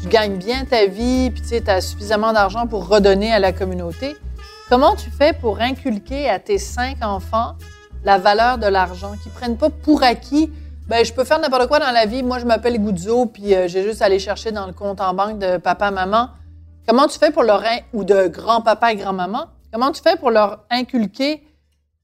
Tu 0.00 0.08
gagnes 0.08 0.38
bien 0.38 0.64
ta 0.64 0.86
vie, 0.86 1.30
puis 1.30 1.42
tu 1.42 1.70
as 1.70 1.82
suffisamment 1.82 2.32
d'argent 2.32 2.66
pour 2.66 2.88
redonner 2.88 3.30
à 3.30 3.38
la 3.38 3.52
communauté. 3.52 4.16
Comment 4.70 4.96
tu 4.96 5.10
fais 5.10 5.34
pour 5.34 5.60
inculquer 5.60 6.30
à 6.30 6.38
tes 6.38 6.56
cinq 6.56 7.04
enfants 7.04 7.56
la 8.04 8.16
valeur 8.16 8.56
de 8.56 8.66
l'argent, 8.66 9.12
qu'ils 9.22 9.32
prennent 9.32 9.58
pas 9.58 9.68
pour 9.68 10.02
acquis 10.02 10.50
ben, 10.88 11.04
je 11.04 11.12
peux 11.12 11.24
faire 11.24 11.40
n'importe 11.40 11.68
quoi 11.68 11.78
dans 11.78 11.92
la 11.92 12.06
vie. 12.06 12.22
Moi, 12.22 12.38
je 12.38 12.46
m'appelle 12.46 12.78
Goudzo, 12.82 13.26
puis 13.26 13.54
euh, 13.54 13.68
j'ai 13.68 13.82
juste 13.82 14.00
à 14.00 14.06
aller 14.06 14.18
chercher 14.18 14.50
dans 14.50 14.66
le 14.66 14.72
compte 14.72 15.02
en 15.02 15.12
banque 15.12 15.38
de 15.38 15.58
papa, 15.58 15.90
maman. 15.90 16.30
Comment 16.88 17.06
tu 17.06 17.18
fais 17.18 17.30
pour 17.30 17.42
leur 17.42 17.62
ou 17.92 18.04
de 18.04 18.28
grand-papa 18.28 18.92
et 18.92 18.96
grand-maman? 18.96 19.44
Comment 19.70 19.92
tu 19.92 20.00
fais 20.00 20.16
pour 20.16 20.30
leur 20.30 20.64
inculquer 20.70 21.46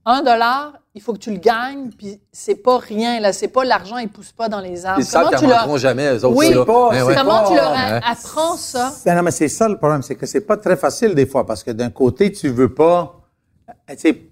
un 0.05 0.23
dollar 0.23 0.75
Il 0.99 1.01
faut 1.01 1.13
que 1.13 1.19
tu 1.19 1.31
le 1.31 1.39
gagnes, 1.39 1.91
puis 1.97 2.21
c'est 2.33 2.57
pas 2.57 2.79
rien 2.79 3.21
là. 3.21 3.33
C'est 3.33 3.47
pas 3.47 3.65
l'argent, 3.65 3.99
il 3.99 4.09
pousse 4.09 4.33
pas 4.33 4.49
dans 4.49 4.59
les 4.61 4.85
arbres. 4.85 4.99
Ils 5.01 5.05
savent 5.07 5.27
Comment 5.27 5.39
qu'ils 5.39 5.49
tu 5.49 5.55
leur 5.55 5.79
jamais, 5.79 6.13
eux 6.17 6.25
autres. 6.25 6.37
oui, 6.37 6.53
là. 6.53 6.65
pas- 6.65 6.91
Ben 6.91 7.05
ouais. 7.05 7.15
comment 7.17 7.45
tu 7.49 7.55
leur 7.55 7.73
apprends 8.05 8.57
ça? 8.57 8.91
C'est- 8.91 9.15
Non, 9.15 9.23
mais 9.23 9.31
c'est 9.31 9.47
ça 9.49 9.69
le 9.69 9.77
problème, 9.77 10.03
c'est 10.03 10.17
que 10.17 10.27
c'est 10.27 10.41
pas 10.41 10.57
très 10.57 10.77
facile 10.77 11.15
des 11.15 11.25
fois 11.27 11.47
parce 11.47 11.63
que 11.63 11.71
d'un 11.71 11.91
côté, 11.91 12.33
tu 12.33 12.49
veux 12.49 12.75
pas, 12.75 13.15
euh, 13.69 13.73
tu 13.91 13.97
sais, 13.99 14.23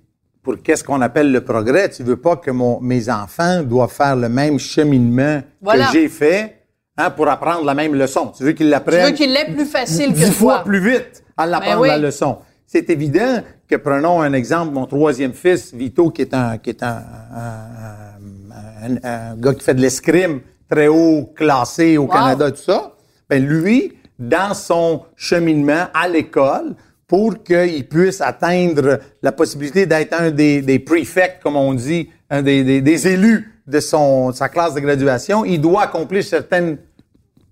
pour 0.42 0.56
qu'est-ce 0.60 0.82
qu'on 0.82 1.00
appelle 1.02 1.30
le 1.30 1.44
progrès, 1.44 1.88
tu 1.88 2.02
veux 2.02 2.16
pas 2.16 2.34
que 2.34 2.50
mon, 2.50 2.80
mes 2.80 3.08
enfants 3.08 3.62
doivent 3.62 3.92
faire 3.92 4.16
le 4.16 4.28
même 4.28 4.58
cheminement 4.58 5.40
Voilà. 5.62 5.86
que 5.86 5.92
j'ai 5.92 6.08
fait 6.08 6.62
hein, 6.98 7.10
pour 7.10 7.28
apprendre 7.28 7.64
la 7.64 7.74
même 7.74 7.94
leçon. 7.94 8.32
Tu 8.36 8.42
veux 8.42 8.52
qu'ils 8.52 8.66
Tu 8.66 8.70
l'apprennent 8.70 9.06
veux 9.06 9.12
qu'il 9.16 9.32
l'ait 9.32 9.52
plus 9.54 9.66
facile 9.66 10.08
que 10.12 10.18
dix 10.18 10.32
fois 10.32 10.54
toi. 10.56 10.64
plus 10.64 10.80
vite 10.80 11.22
à 11.36 11.46
l'apprendre 11.46 11.76
Ben 11.76 11.80
oui. 11.82 11.88
la 11.90 11.98
leçon. 11.98 12.38
C'est 12.66 12.90
évident 12.90 13.42
que 13.68 13.76
prenons 13.76 14.20
un 14.22 14.32
exemple, 14.32 14.72
mon 14.72 14.86
troisième 14.86 15.32
fils, 15.32 15.74
Vito, 15.74 16.10
qui 16.10 16.22
est 16.22 16.34
un, 16.34 16.58
qui 16.58 16.70
est 16.70 16.82
un, 16.82 17.02
un- 17.34 18.86
un- 18.94 18.96
un 19.02 19.36
gars 19.36 19.54
qui 19.54 19.64
fait 19.64 19.74
de 19.74 19.80
l'escrime 19.80 20.40
très 20.70 20.88
haut 20.88 21.32
classé 21.34 21.96
au 21.96 22.02
Wow. 22.02 22.08
Canada, 22.08 22.50
tout 22.50 22.62
ça. 22.62 22.92
Ben 23.28 23.44
lui, 23.44 23.92
dans 24.18 24.54
son 24.54 25.02
cheminement 25.16 25.86
à 25.92 26.08
l'école, 26.08 26.74
pour 27.06 27.42
qu'il 27.42 27.86
puisse 27.88 28.20
atteindre 28.20 28.98
la 29.22 29.32
possibilité 29.32 29.86
d'être 29.86 30.12
un 30.20 30.30
des, 30.30 30.60
des 30.62 30.78
prefects, 30.80 31.38
comme 31.42 31.56
on 31.56 31.72
dit, 31.74 32.08
un 32.30 32.42
des, 32.42 32.64
des- 32.64 32.80
des 32.80 33.08
élus 33.08 33.52
de 33.66 33.80
son, 33.80 34.32
sa 34.32 34.48
classe 34.48 34.74
de 34.74 34.80
graduation, 34.80 35.44
il 35.44 35.60
doit 35.60 35.82
accomplir 35.84 36.22
certaines 36.24 36.78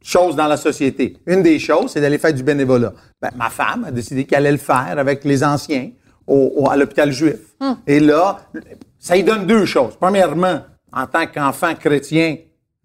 choses 0.02 0.36
dans 0.36 0.46
la 0.46 0.56
société. 0.56 1.16
Une 1.26 1.42
des 1.42 1.58
choses, 1.58 1.92
c'est 1.92 2.00
d'aller 2.00 2.18
faire 2.18 2.32
du 2.34 2.42
bénévolat. 2.42 2.92
Ben, 3.22 3.30
ma 3.36 3.48
femme 3.50 3.84
a 3.86 3.90
décidé 3.90 4.24
qu'elle 4.24 4.40
allait 4.40 4.52
le 4.52 4.58
faire 4.58 4.94
avec 4.98 5.24
les 5.24 5.42
anciens 5.42 5.90
au- 6.26 6.52
au- 6.56 6.70
à 6.70 6.76
l'hôpital 6.76 7.10
juif. 7.12 7.36
Et 7.86 8.00
là, 8.00 8.40
ça 8.98 9.14
lui 9.16 9.22
donne 9.24 9.46
deux 9.46 9.64
choses. 9.64 9.94
Premièrement, 9.98 10.60
en 10.92 11.06
tant 11.06 11.26
qu'enfant 11.26 11.74
chrétien, 11.74 12.36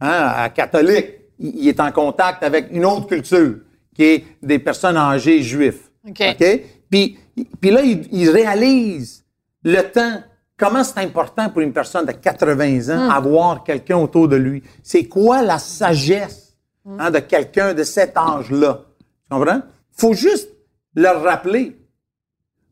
hein, 0.01 0.49
catholique, 0.49 1.07
il, 1.39 1.67
est 1.67 1.79
en 1.79 1.91
contact 1.91 2.43
avec 2.43 2.67
une 2.71 2.85
autre 2.85 3.07
culture, 3.07 3.55
qui 3.95 4.03
est 4.03 4.25
des 4.41 4.59
personnes 4.59 4.97
âgées 4.97 5.41
juives. 5.41 5.79
OK. 6.07 6.61
Puis, 6.89 7.17
puis 7.61 7.69
là, 7.71 7.81
il, 7.81 8.07
il 8.11 8.29
réalise 8.29 9.23
le 9.63 9.81
temps, 9.83 10.21
comment 10.57 10.83
c'est 10.83 10.99
important 10.99 11.49
pour 11.49 11.61
une 11.61 11.71
personne 11.73 12.05
de 12.05 12.11
80 12.13 12.89
ans 12.89 13.09
avoir 13.09 13.63
quelqu'un 13.63 13.97
autour 13.97 14.27
de 14.27 14.35
lui. 14.37 14.63
C'est 14.83 15.05
quoi 15.05 15.41
la 15.41 15.59
sagesse 15.59 16.55
hein, 16.97 17.11
de 17.11 17.19
quelqu'un 17.19 17.73
de 17.73 17.83
cet 17.83 18.17
âge-là? 18.17 18.85
Tu 18.99 19.37
comprends? 19.37 19.61
faut 19.91 20.13
juste 20.13 20.49
leur 20.95 21.21
rappeler. 21.23 21.75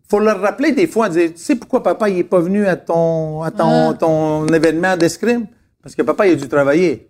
Faut 0.10 0.20
leur 0.20 0.40
rappeler 0.42 0.72
des 0.72 0.88
fois, 0.88 1.10
dire, 1.10 1.30
tu 1.34 1.38
sais 1.42 1.56
pourquoi 1.56 1.84
papa 1.84 2.10
il 2.10 2.20
est 2.20 2.24
pas 2.24 2.40
venu 2.40 2.66
à 2.66 2.76
ton, 2.76 3.42
à 3.44 3.52
ton, 3.52 3.94
ton 3.94 4.48
événement 4.48 4.96
d'escrime? 4.98 5.48
Parce 5.84 5.96
que 5.96 6.02
papa 6.02 6.28
il 6.28 6.34
a 6.34 6.36
dû 6.36 6.48
travailler. 6.48 7.10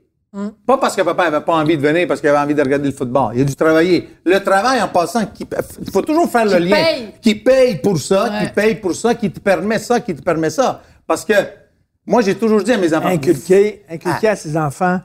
Pas 0.68 0.78
parce 0.78 0.96
que 0.96 1.02
papa 1.02 1.24
avait 1.24 1.42
pas 1.42 1.56
envie 1.56 1.78
de 1.78 1.82
venir, 1.82 2.08
parce 2.08 2.20
qu'il 2.20 2.30
avait 2.30 2.38
envie 2.38 2.54
de 2.54 2.62
regarder 2.62 2.88
le 2.90 2.94
football. 2.94 3.32
Il 3.34 3.42
a 3.42 3.44
dû 3.46 3.56
travailler. 3.56 4.08
Le 4.24 4.38
travail, 4.40 4.80
en 4.82 4.88
passant, 4.88 5.22
il 5.40 5.92
faut 5.92 6.02
toujours 6.04 6.30
faire 6.30 6.46
le 6.46 6.58
Qui 6.58 6.60
lien. 6.60 6.76
paye. 6.76 7.14
Qui 7.22 7.36
paye 7.36 7.76
pour 7.82 7.98
ça, 7.98 8.24
Ouais. 8.26 8.46
qui 8.48 8.54
paye 8.54 8.76
pour 8.76 8.94
ça, 8.94 9.16
qui 9.16 9.32
te 9.32 9.40
permet 9.40 9.80
ça, 9.80 10.00
qui 10.00 10.14
te 10.14 10.22
permet 10.22 10.52
ça. 10.52 10.82
Parce 11.08 11.26
que 11.26 11.34
moi, 12.06 12.22
j'ai 12.22 12.36
toujours 12.36 12.62
dit 12.62 12.72
à 12.72 12.78
mes 12.78 12.94
enfants, 12.94 13.08
Inculquer, 13.08 13.84
inculquer 13.90 14.28
à 14.28 14.36
ses 14.36 14.56
enfants 14.58 15.00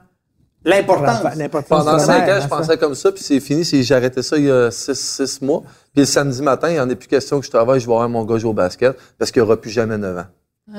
l'importance. 0.64 1.20
Pendant 1.68 1.98
cinq 1.98 2.28
ans, 2.28 2.40
je 2.42 2.48
pensais 2.48 2.76
comme 2.78 2.94
ça, 2.94 3.12
puis 3.12 3.22
c'est 3.22 3.40
fini. 3.40 3.64
J'ai 3.64 3.94
arrêté 3.94 4.22
ça 4.22 4.36
il 4.36 4.44
y 4.44 4.50
a 4.50 4.70
six, 4.70 4.94
six 4.98 5.42
mois. 5.42 5.62
Puis 5.92 6.00
le 6.02 6.04
samedi 6.06 6.40
matin, 6.42 6.68
il 6.70 6.74
n'y 6.74 6.80
en 6.80 6.88
a 6.88 6.94
plus 6.94 7.08
question 7.08 7.38
que 7.40 7.46
je 7.46 7.50
travaille, 7.50 7.80
je 7.80 7.86
vais 7.86 7.92
voir 7.92 8.08
mon 8.08 8.24
gars 8.24 8.38
jouer 8.38 8.50
au 8.50 8.54
basket, 8.54 8.96
parce 9.18 9.30
qu'il 9.30 9.42
n'aura 9.42 9.60
plus 9.60 9.70
jamais 9.70 9.98
9 9.98 10.18
ans. 10.18 10.24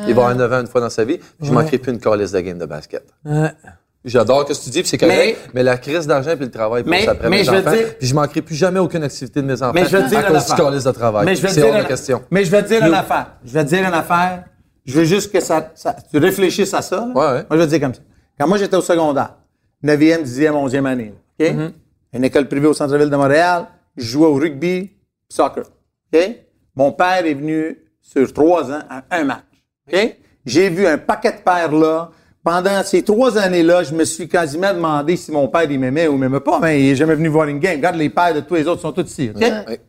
Il 0.07 0.13
va 0.15 0.21
avoir 0.23 0.35
9 0.35 0.53
ans 0.53 0.61
une 0.61 0.67
fois 0.67 0.81
dans 0.81 0.89
sa 0.89 1.03
vie, 1.03 1.17
puis 1.17 1.27
je 1.43 1.49
ne 1.49 1.53
manquerai 1.55 1.77
plus 1.77 1.91
une 1.91 1.99
calice 1.99 2.31
de 2.31 2.39
game 2.39 2.57
de 2.57 2.65
basket. 2.65 3.03
J'adore 4.05 4.45
ce 4.49 4.59
que 4.59 4.63
tu 4.65 4.69
dis, 4.69 4.81
puis 4.81 4.89
c'est 4.89 4.97
correct, 4.97 5.49
mais, 5.53 5.63
la 5.63 5.77
crise 5.77 6.05
d'argent 6.07 6.35
puis 6.35 6.43
le 6.45 6.51
travail 6.51 6.83
pour 6.83 6.89
Mais- 6.89 7.05
ça 7.05 7.11
après 7.11 7.29
mais 7.29 7.37
mes 7.37 7.43
je 7.45 7.51
veux 7.51 7.59
enfants, 7.59 7.71
dire- 7.71 7.97
puis 7.97 8.05
je 8.07 8.13
manquerai 8.13 8.41
plus 8.41 8.55
jamais 8.55 8.79
aucune 8.79 9.01
activité 9.01 9.41
de 9.41 9.47
mes 9.47 9.61
enfants 9.63 9.71
Mais 9.73 9.85
je 9.85 9.95
te 9.97 10.09
dire 10.09 10.19
à 10.19 10.23
cause 10.23 10.45
du 10.45 10.53
calice 10.55 10.83
de 10.83 10.91
travail. 10.91 11.25
Mais 11.25 11.35
je 11.35 11.47
C'est 11.47 11.53
dire 11.53 11.67
hors 11.67 11.73
de 11.75 11.79
une- 11.79 11.85
question. 11.87 12.21
Mais 12.29 12.43
je 12.43 12.51
vais 12.51 12.63
te 12.63 12.67
dire 12.67 12.85
une 12.85 12.93
affaire. 12.93 13.27
Je 13.45 13.53
vais 13.53 13.63
te 13.63 13.69
dire 13.69 13.87
une 13.87 13.93
affaire. 13.93 14.43
Je 14.85 14.93
veux 14.99 15.05
juste 15.05 15.31
que 15.31 15.39
ça, 15.39 15.71
ça- 15.75 15.95
tu 16.11 16.17
réfléchisses 16.17 16.73
à 16.73 16.81
ça. 16.81 16.97
là. 16.97 17.03
Ouais, 17.15 17.21
ouais. 17.21 17.31
Moi, 17.33 17.45
je 17.51 17.55
vais 17.59 17.65
te 17.65 17.69
dire 17.69 17.79
comme 17.79 17.93
ça. 17.93 18.01
Quand 18.37 18.47
moi, 18.47 18.57
j'étais 18.57 18.75
au 18.75 18.81
secondaire, 18.81 19.35
9e, 19.83 20.23
10e, 20.23 20.51
11e 20.51 20.85
année, 20.85 21.13
OK? 21.39 21.47
Mm-hmm. 21.47 21.71
Une 22.13 22.23
école 22.23 22.47
privée 22.47 22.67
au 22.67 22.73
centre-ville 22.73 23.09
de 23.09 23.15
Montréal, 23.15 23.67
je 23.97 24.05
jouais 24.05 24.27
au 24.27 24.35
rugby, 24.35 24.91
soccer. 25.29 25.63
OK? 26.13 26.19
Mon 26.75 26.91
père 26.91 27.25
est 27.25 27.33
venu 27.33 27.77
sur 28.01 28.31
trois 28.33 28.71
ans 28.71 28.81
à 28.89 29.03
un 29.11 29.23
match. 29.23 29.43
OK? 29.91 30.17
J'ai 30.45 30.69
vu 30.69 30.85
un 30.85 30.97
paquet 30.97 31.31
de 31.31 31.41
pères 31.43 31.71
là. 31.71 32.11
Pendant 32.43 32.83
ces 32.83 33.03
trois 33.03 33.37
années-là, 33.37 33.83
je 33.83 33.93
me 33.93 34.03
suis 34.03 34.27
quasiment 34.27 34.73
demandé 34.73 35.15
si 35.15 35.31
mon 35.31 35.47
père 35.47 35.69
il 35.71 35.79
m'aimait 35.79 36.09
ou 36.09 36.17
m'aimait 36.17 36.41
pas, 36.41 36.59
mais 36.59 36.83
il 36.83 36.89
est 36.89 36.95
jamais 36.95 37.15
venu 37.15 37.29
voir 37.29 37.47
une 37.47 37.59
game. 37.59 37.77
Regarde, 37.77 37.95
les 37.95 38.09
pères 38.09 38.33
de 38.33 38.41
tous 38.41 38.55
les 38.55 38.67
autres 38.67 38.81
sont 38.81 38.91
tous 38.91 39.09
ici. 39.09 39.31
OK? 39.33 39.41
Ouais. 39.41 39.79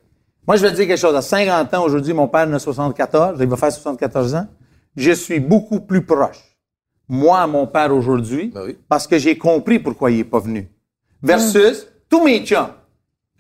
Moi, 0.47 0.57
je 0.57 0.63
vais 0.63 0.71
te 0.71 0.77
dire 0.77 0.87
quelque 0.87 1.01
chose. 1.01 1.17
À 1.17 1.23
50 1.23 1.75
ans, 1.75 1.85
aujourd'hui, 1.85 2.13
mon 2.13 2.29
père 2.29 2.47
en 2.47 2.53
a 2.53 2.59
74. 2.59 3.39
Il 3.41 3.49
va 3.49 3.57
faire 3.57 3.73
74 3.73 4.35
ans. 4.35 4.47
Je 4.97 5.11
suis 5.11 5.41
beaucoup 5.41 5.81
plus 5.81 6.03
proche, 6.05 6.54
moi, 7.09 7.41
à 7.41 7.47
mon 7.47 7.67
père 7.67 7.95
aujourd'hui, 7.95 8.51
Ben 8.55 8.63
oui. 8.67 8.79
parce 8.89 9.07
que 9.07 9.19
j'ai 9.19 9.37
compris 9.39 9.79
pourquoi 9.79 10.11
il 10.11 10.19
n'est 10.19 10.25
pas 10.25 10.41
venu. 10.41 10.69
Versus 11.23 11.87
tous 12.09 12.25
mes 12.25 12.45
chums, 12.45 12.69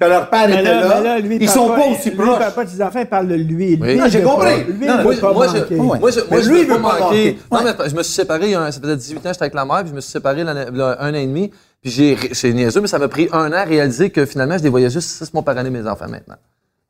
que 0.00 0.04
leur 0.06 0.28
père 0.30 0.48
Mais 0.48 0.54
était 0.54 0.62
là, 0.64 0.80
là, 0.80 0.94
mais 0.98 1.04
là, 1.04 1.18
lui, 1.20 1.36
il 1.36 1.42
ils 1.42 1.48
sont 1.48 1.68
pas, 1.68 1.86
aussi 1.88 2.10
lui, 2.10 2.16
proches. 2.16 2.56
De 2.64 2.68
ses 2.68 2.82
enfants, 2.82 3.00
il 3.00 3.06
parle 3.06 3.28
de 3.28 3.34
lui. 3.34 3.76
Lui, 3.76 3.78
Oui. 3.80 3.92
il 3.92 3.98
Non, 3.98 4.08
j'ai 4.08 4.22
compris. 4.22 4.46
pas- 4.46 4.56
Lui, 4.56 4.74
il 4.80 4.86
Non, 4.88 4.96
veut 4.98 5.02
Moi, 5.04 5.14
pas 5.20 5.32
moi, 5.32 5.46
manquer. 5.46 5.58
je, 5.70 5.74
moi, 5.76 5.98
je, 6.10 6.20
moi, 6.30 6.40
je 6.40 6.50
lui, 6.50 6.64
pas 6.66 6.78
manquer. 6.78 7.38
Non, 7.52 7.58
mais 7.62 7.88
je 7.88 7.94
me 7.94 8.02
suis 8.02 8.12
séparé, 8.14 8.46
il 8.46 8.50
y 8.50 8.54
a 8.54 8.62
un- 8.62 8.70
ça 8.72 8.80
faisait 8.80 8.96
18 8.96 9.18
ans, 9.18 9.20
j'étais 9.32 9.42
avec 9.42 9.54
la 9.54 9.64
mère, 9.64 9.80
puis 9.80 9.90
je 9.90 9.94
me 9.94 10.00
suis 10.00 10.10
séparé 10.10 10.40
un 10.42 10.56
an 10.56 11.14
et 11.14 11.26
demi. 11.26 11.50
Puis 11.80 11.90
j'ai, 11.90 12.16
c'est 12.32 12.52
niaiseux, 12.52 12.80
mais 12.80 12.86
ça 12.88 12.98
m'a 12.98 13.08
pris 13.08 13.28
un 13.30 13.50
an 13.52 13.56
à 13.56 13.64
réaliser 13.64 14.10
que 14.10 14.24
finalement, 14.26 14.56
je 14.58 14.62
les 14.64 14.70
voyais 14.70 14.88
juste 14.90 15.08
six 15.10 15.32
mois 15.34 15.42
par 15.42 15.56
année, 15.58 15.70
mes 15.70 15.86
enfants, 15.86 16.08
maintenant. 16.08 16.36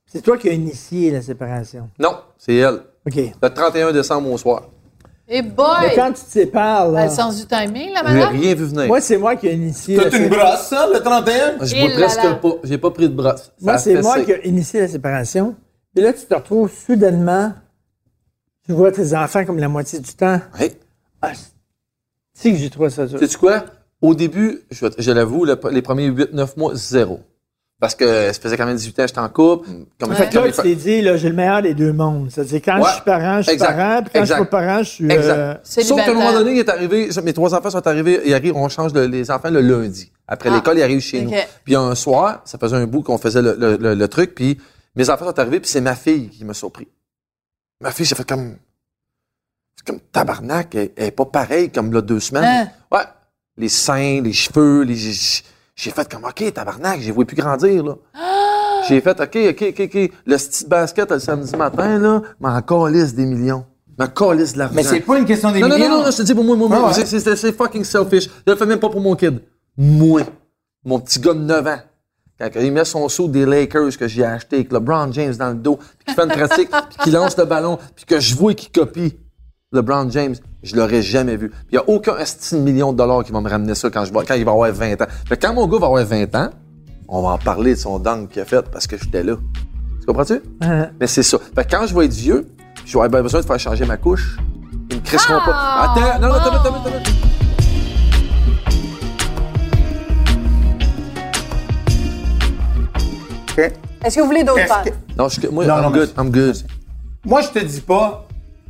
C'est 0.06 0.22
toi 0.22 0.38
qui 0.38 0.48
as 0.48 0.52
initié 0.52 1.10
la 1.10 1.20
séparation. 1.20 1.90
Non, 1.98 2.16
c'est 2.38 2.54
elle. 2.54 2.80
OK. 3.06 3.16
Le 3.42 3.48
31 3.50 3.92
décembre 3.92 4.30
au 4.30 4.38
soir. 4.38 4.62
Et 5.26 5.40
boy! 5.42 5.66
Mais 5.82 5.94
quand 5.94 6.08
tu 6.12 6.22
te 6.22 6.30
sépares, 6.30 6.86
Elle 6.88 6.92
là, 6.92 7.00
a 7.00 7.04
le 7.06 7.10
sens 7.10 7.36
du 7.40 7.46
timing, 7.46 7.92
la 7.94 8.00
Je 8.00 8.04
madame? 8.04 8.36
rien 8.36 8.54
vu 8.54 8.64
venir. 8.64 8.86
moi, 8.88 9.00
c'est 9.00 9.16
moi 9.16 9.36
qui 9.36 9.46
ai 9.46 9.54
initié. 9.54 9.96
La 9.96 10.14
une 10.14 10.28
brosse, 10.28 10.66
ça, 10.68 10.86
le 10.92 11.00
31? 11.00 11.64
je 11.64 11.74
Et 11.74 11.80
bois 11.80 11.90
presque 11.96 12.22
là. 12.22 12.34
pas. 12.34 12.48
J'ai 12.62 12.78
pas 12.78 12.90
pris 12.90 13.08
de 13.08 13.14
brosse. 13.14 13.50
Moi, 13.60 13.78
c'est 13.78 14.02
moi 14.02 14.20
qui 14.22 14.32
ai 14.32 14.46
initié 14.48 14.80
la 14.80 14.88
séparation. 14.88 15.56
Et 15.96 16.00
là, 16.02 16.12
tu 16.12 16.26
te 16.26 16.34
retrouves 16.34 16.70
soudainement, 16.86 17.52
tu 18.66 18.72
vois 18.72 18.92
tes 18.92 19.14
enfants 19.14 19.44
comme 19.46 19.58
la 19.58 19.68
moitié 19.68 19.98
du 20.00 20.12
temps. 20.12 20.40
Ouais. 20.60 20.72
Ah, 21.22 21.30
tu 21.32 21.38
sais 22.34 22.50
que 22.52 22.58
j'ai 22.58 22.68
trouvé 22.68 22.90
ça 22.90 23.06
dur. 23.06 23.18
Sais-tu 23.18 23.38
quoi? 23.38 23.64
Au 24.02 24.14
début, 24.14 24.60
je, 24.70 24.86
je 24.98 25.10
l'avoue, 25.12 25.44
le- 25.46 25.58
les 25.70 25.80
premiers 25.80 26.08
8-9 26.10 26.56
mois, 26.58 26.72
zéro. 26.74 27.20
Parce 27.80 27.94
que 27.96 28.32
ça 28.32 28.40
faisait 28.40 28.56
quand 28.56 28.66
même 28.66 28.76
18 28.76 29.00
ans, 29.00 29.06
j'étais 29.06 29.18
en 29.18 29.28
couple. 29.28 29.68
Comme, 29.98 30.14
Fait 30.14 30.32
comme 30.32 30.44
là, 30.44 30.52
tu 30.52 30.62
t'es 30.62 30.74
dit, 30.76 31.02
là, 31.02 31.16
j'ai 31.16 31.28
le 31.28 31.34
meilleur 31.34 31.60
des 31.60 31.74
deux 31.74 31.92
mondes. 31.92 32.30
C'est-à-dire, 32.30 32.60
quand 32.64 32.76
Ouais. 32.78 32.88
je 32.88 32.94
suis 32.94 33.02
parent, 33.02 33.36
je 33.38 33.42
suis 33.42 33.52
Exact. 33.52 33.76
parent, 33.76 34.02
puis 34.02 34.10
quand 34.14 34.20
Exact. 34.20 34.36
je 34.36 34.40
suis 34.42 34.50
pas 34.50 34.58
parent, 34.60 34.78
je 34.82 34.88
suis... 34.90 35.04
Exact. 35.10 35.36
euh, 35.36 35.54
Sauf 35.64 35.96
qu'à 36.04 36.10
un 36.10 36.14
moment 36.14 36.32
donné, 36.32 36.52
il 36.52 36.58
est 36.60 36.68
arrivé, 36.68 37.10
mes 37.24 37.32
trois 37.32 37.52
enfants 37.54 37.70
sont 37.70 37.86
arrivés, 37.86 38.20
ils 38.24 38.32
arrivent, 38.32 38.56
on 38.56 38.68
change 38.68 38.94
le- 38.94 39.06
les 39.06 39.30
enfants 39.30 39.50
le 39.50 39.60
lundi. 39.60 40.10
Après 40.26 40.48
Ah. 40.50 40.54
l'école, 40.54 40.78
ils 40.78 40.82
arrivent 40.82 41.00
chez 41.00 41.22
nous. 41.22 41.32
Puis 41.64 41.74
un 41.74 41.94
soir, 41.94 42.42
ça 42.44 42.58
faisait 42.58 42.76
un 42.76 42.86
bout 42.86 43.02
qu'on 43.02 43.18
faisait 43.18 43.42
le, 43.42 43.56
le- 43.58 43.76
le- 43.76 43.94
le 43.94 44.08
truc, 44.08 44.34
puis 44.34 44.58
mes 44.94 45.10
enfants 45.10 45.26
sont 45.26 45.38
arrivés, 45.38 45.58
puis 45.60 45.68
c'est 45.68 45.80
ma 45.80 45.96
fille 45.96 46.28
qui 46.30 46.44
m'a 46.44 46.54
surpris. 46.54 46.88
Ma 47.82 47.90
fille, 47.90 48.06
j'ai 48.06 48.14
fait 48.14 48.26
comme... 48.26 48.56
C'est 49.76 49.84
comme 49.88 50.00
tabarnak, 50.12 50.74
elle, 50.76 50.90
elle 50.96 51.06
est 51.06 51.10
pas 51.10 51.26
pareille 51.26 51.70
comme 51.70 51.92
là 51.92 52.00
deux 52.00 52.20
semaines. 52.20 52.44
Hein? 52.44 52.68
Ouais. 52.96 53.04
Les 53.56 53.68
seins, 53.68 54.20
les 54.22 54.32
cheveux, 54.32 54.82
les... 54.84 54.96
J'ai 55.76 55.90
fait 55.90 56.08
comme, 56.10 56.24
OK, 56.24 56.52
tabarnak, 56.52 57.00
les 57.00 57.10
vois 57.10 57.24
plus 57.24 57.36
grandir, 57.36 57.82
là. 57.84 57.96
J'ai 58.88 59.00
fait, 59.00 59.18
OK, 59.20 59.36
OK, 59.50 59.64
OK, 59.70 59.80
OK. 59.80 60.12
Le 60.26 60.36
petit 60.36 60.66
basket 60.66 61.10
le 61.10 61.18
samedi 61.18 61.56
matin, 61.56 61.98
là, 61.98 62.22
mais 62.40 62.48
encore 62.48 62.88
lisse 62.88 63.14
des 63.14 63.24
millions. 63.26 63.64
Ma 63.98 64.08
calice 64.08 64.54
de 64.54 64.58
l'argent. 64.58 64.74
Mais 64.74 64.82
c'est 64.82 65.00
pas 65.00 65.18
une 65.18 65.24
question 65.24 65.50
des 65.52 65.60
Non, 65.60 65.68
non, 65.68 65.76
millions. 65.76 65.88
non, 65.98 66.04
non, 66.04 66.10
je 66.10 66.16
te 66.16 66.22
dis 66.22 66.34
pour 66.34 66.44
moi, 66.44 66.56
moi, 66.56 66.68
moi, 66.68 66.90
Ah 66.92 66.98
ouais. 66.98 67.04
c'est 67.36 67.52
fucking 67.56 67.84
selfish. 67.84 68.28
Je 68.46 68.52
le 68.52 68.56
fais 68.56 68.66
même 68.66 68.80
pas 68.80 68.88
pour 68.88 69.00
mon 69.00 69.14
kid. 69.14 69.40
Moi, 69.76 70.22
mon 70.84 70.98
petit 71.00 71.20
gars 71.20 71.32
de 71.34 71.38
9 71.40 71.66
ans, 71.66 71.78
quand 72.40 72.50
il 72.60 72.72
met 72.72 72.84
son 72.84 73.08
saut 73.08 73.28
des 73.28 73.46
Lakers 73.46 73.96
que 73.96 74.08
j'ai 74.08 74.24
acheté 74.24 74.56
avec 74.56 74.72
LeBron 74.72 75.12
James 75.12 75.34
dans 75.34 75.50
le 75.50 75.54
dos, 75.54 75.76
puis 75.76 76.06
qu'il 76.06 76.14
fait 76.14 76.22
une 76.24 76.28
pratique, 76.46 76.70
puis 76.90 76.98
qu'il 77.04 77.12
lance 77.12 77.36
le 77.38 77.44
ballon, 77.44 77.78
puis 77.94 78.04
que 78.04 78.18
je 78.20 78.34
vois 78.34 78.54
qu'il 78.54 78.70
copie 78.72 79.16
LeBron 79.72 80.10
James, 80.10 80.34
je 80.64 80.74
l'aurais 80.76 81.02
jamais 81.02 81.36
vu. 81.36 81.52
Il 81.70 81.74
y 81.76 81.78
a 81.78 81.88
aucun 81.88 82.16
estime 82.16 82.62
million 82.62 82.92
de 82.92 82.98
dollars 82.98 83.22
qui 83.22 83.30
va 83.32 83.40
me 83.40 83.48
ramener 83.48 83.74
ça 83.74 83.90
quand, 83.90 84.04
je 84.04 84.12
vais, 84.12 84.24
quand 84.26 84.34
il 84.34 84.44
va 84.44 84.50
avoir 84.52 84.72
20 84.72 85.00
ans. 85.02 85.06
Fait 85.28 85.36
que 85.36 85.46
quand 85.46 85.54
mon 85.54 85.66
gars 85.68 85.78
va 85.78 85.86
avoir 85.86 86.04
20 86.04 86.34
ans, 86.34 86.50
on 87.08 87.22
va 87.22 87.28
en 87.30 87.38
parler 87.38 87.74
de 87.74 87.78
son 87.78 87.98
dunk 87.98 88.28
qu'il 88.30 88.42
a 88.42 88.44
fait 88.44 88.64
parce 88.70 88.86
que 88.86 88.96
j'étais 88.96 89.22
là. 89.22 89.36
Tu 90.00 90.06
comprends-tu? 90.06 90.40
Mais 91.00 91.06
c'est 91.06 91.22
ça. 91.22 91.38
Fait 91.54 91.64
que 91.64 91.70
quand 91.76 91.86
je 91.86 91.94
vais 91.94 92.06
être 92.06 92.12
vieux, 92.14 92.48
je 92.84 92.96
vais 92.98 93.04
avoir 93.04 93.22
besoin 93.22 93.40
de 93.40 93.46
faire 93.46 93.58
changer 93.60 93.84
ma 93.84 93.96
couche. 93.98 94.38
Ils 94.90 94.96
me 94.96 95.02
crisseront 95.02 95.38
pas. 95.44 95.82
Attends, 95.92 96.20
non, 96.20 96.28
non, 96.28 96.34
attends, 96.34 96.48
attends, 96.54 96.74
attends, 96.74 96.88
attends. 96.88 97.10
OK? 103.56 103.72
Est-ce 104.04 104.16
que 104.16 104.20
vous 104.20 104.26
voulez 104.26 104.44
d'autres 104.44 104.82
que- 104.84 104.90
Non, 105.16 105.28
je, 105.28 105.46
moi, 105.48 105.64
Non, 105.64 105.76
I'm 105.76 105.82
non, 105.82 105.90
good, 105.90 106.10
mais- 106.16 106.22
I'm 106.24 106.30
good. 106.30 106.56
Moi, 107.24 107.40
je 107.40 107.48
te 107.48 107.64
dis 107.64 107.80
pas, 107.80 108.23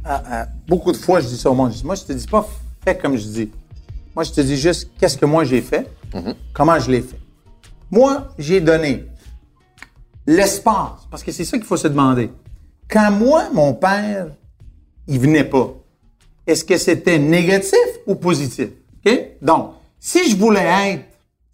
ah, 0.05 0.23
ah, 0.31 0.47
beaucoup 0.69 0.93
de 0.93 0.97
fois, 0.97 1.21
je 1.21 1.29
dis 1.29 1.37
ça 1.39 1.51
au 1.51 1.55
monde. 1.55 1.73
je 1.73 1.79
dis, 1.79 1.85
Moi, 1.85 1.95
je 1.95 2.03
te 2.03 2.13
dis 2.13 2.27
pas, 2.27 2.47
fais 2.85 2.97
comme 2.97 3.17
je 3.17 3.27
dis. 3.27 3.51
Moi, 4.15 4.25
je 4.25 4.33
te 4.33 4.41
dis 4.41 4.57
juste, 4.57 4.91
qu'est-ce 4.99 5.17
que 5.19 5.27
moi 5.27 5.45
j'ai 5.45 5.61
fait, 5.61 5.91
comment 6.53 6.79
je 6.79 6.91
l'ai 6.91 7.01
fait. 7.01 7.19
Moi, 7.91 8.29
j'ai 8.39 8.61
donné 8.61 9.07
l'espace, 10.27 11.07
parce 11.11 11.23
que 11.23 11.33
c'est 11.33 11.45
ça 11.45 11.57
qu'il 11.57 11.67
faut 11.67 11.77
se 11.77 11.89
demander. 11.89 12.31
Quand 12.89 13.11
moi, 13.11 13.49
mon 13.53 13.75
père, 13.75 14.29
il 15.09 15.19
venait 15.19 15.45
pas, 15.45 15.75
est-ce 16.47 16.65
que 16.65 16.77
c'était 16.77 17.19
négatif 17.19 17.79
ou 18.07 18.15
positif? 18.15 18.69
Donc, 19.43 19.73
si 19.99 20.31
je 20.31 20.37
voulais 20.37 20.93
être, 20.93 21.05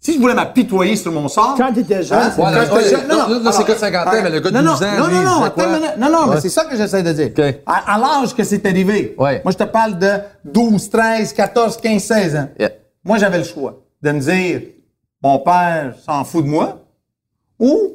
si 0.03 0.15
je 0.15 0.19
voulais 0.19 0.33
m'apitoyer 0.33 0.95
sur 0.95 1.11
mon 1.11 1.27
sort. 1.27 1.53
Quand 1.57 1.71
t'étais 1.71 2.01
jeune, 2.01 2.17
Hein? 2.17 2.31
c'est- 2.35 2.41
Quand 2.41 2.51
Ouais, 2.51 2.71
ouais, 2.71 2.89
jeune- 2.89 3.07
là, 3.07 3.15
là, 3.15 3.27
là, 3.29 3.51
c'est 3.51 3.57
alors, 3.57 3.65
que 3.67 3.75
50 3.77 4.07
ans, 4.07 4.11
mais 4.23 4.29
le 4.31 4.39
gars 4.39 4.49
de 4.51 4.57
non, 4.57 4.71
12 4.71 4.83
ans, 4.83 4.97
Non, 4.97 5.07
lui, 5.07 5.15
non, 5.15 5.23
non, 5.23 5.43
attends 5.43 5.61
non, 5.97 6.09
non, 6.09 6.25
mais 6.27 6.33
Ouais. 6.35 6.41
c'est 6.41 6.49
ça 6.49 6.65
que 6.65 6.75
j'essaie 6.75 7.03
de 7.03 7.13
dire. 7.13 7.29
OK. 7.37 7.55
À, 7.67 7.93
à 7.95 7.97
l'âge 7.99 8.33
que 8.35 8.43
c'est 8.43 8.65
arrivé, 8.65 9.15
Ouais. 9.17 9.41
moi, 9.45 9.51
je 9.51 9.57
te 9.57 9.63
parle 9.63 9.99
de 9.99 10.09
12, 10.43 10.89
13, 10.89 11.33
14, 11.33 11.77
15, 11.77 12.01
16 12.01 12.35
ans. 12.35 12.49
Yeah. 12.59 12.71
Moi, 13.05 13.19
j'avais 13.19 13.37
le 13.37 13.43
choix 13.43 13.79
de 14.01 14.11
me 14.11 14.19
dire, 14.19 14.61
mon 15.23 15.37
père 15.39 15.93
s'en 16.03 16.23
fout 16.23 16.43
de 16.45 16.49
moi, 16.49 16.79
ou 17.59 17.93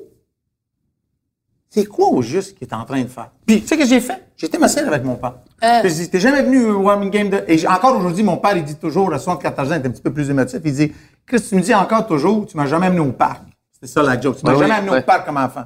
c'est 1.68 1.86
quoi 1.86 2.08
au 2.08 2.22
juste 2.22 2.56
qu'il 2.56 2.66
est 2.68 2.74
en 2.74 2.84
train 2.84 3.02
de 3.02 3.08
faire? 3.08 3.30
Puis, 3.46 3.60
tu 3.60 3.66
sais 3.66 3.74
ce 3.74 3.80
que 3.80 3.86
j'ai 3.86 4.00
fait? 4.00 4.28
J'étais 4.36 4.58
m'asseoir 4.58 4.86
avec 4.88 5.04
mon 5.04 5.16
père. 5.16 5.34
Hein? 5.62 5.80
Puis, 5.82 5.90
Je 5.90 5.94
dis, 5.94 6.10
t'es 6.10 6.20
jamais 6.20 6.42
venu 6.42 6.58
voir 6.70 7.00
une 7.02 7.10
game 7.10 7.28
de... 7.28 7.42
Et 7.48 7.58
j'ai- 7.58 7.66
encore 7.68 7.96
aujourd'hui, 7.96 8.22
mon 8.22 8.36
père, 8.36 8.56
il 8.56 8.64
dit 8.64 8.76
toujours, 8.76 9.12
à 9.12 9.18
74 9.18 9.72
ans, 9.72 9.74
il 9.74 9.82
est 9.82 9.86
un 9.86 9.90
petit 9.90 10.02
peu 10.02 10.12
plus 10.12 10.30
émotif, 10.30 10.60
il 10.64 10.72
dit, 10.72 10.92
Chris, 11.26 11.42
tu 11.48 11.54
me 11.56 11.60
dis 11.60 11.74
encore 11.74 12.06
toujours, 12.06 12.46
tu 12.46 12.56
m'as 12.56 12.66
jamais 12.66 12.86
amené 12.86 13.00
au 13.00 13.12
parc. 13.12 13.42
C'était 13.72 13.86
ça 13.88 14.02
la 14.02 14.18
joke. 14.20 14.36
Tu 14.38 14.46
m'as 14.46 14.56
jamais 14.56 14.74
amené 14.74 14.90
ouais. 14.92 14.98
au 15.00 15.02
parc 15.02 15.26
comme 15.26 15.36
enfant. 15.36 15.64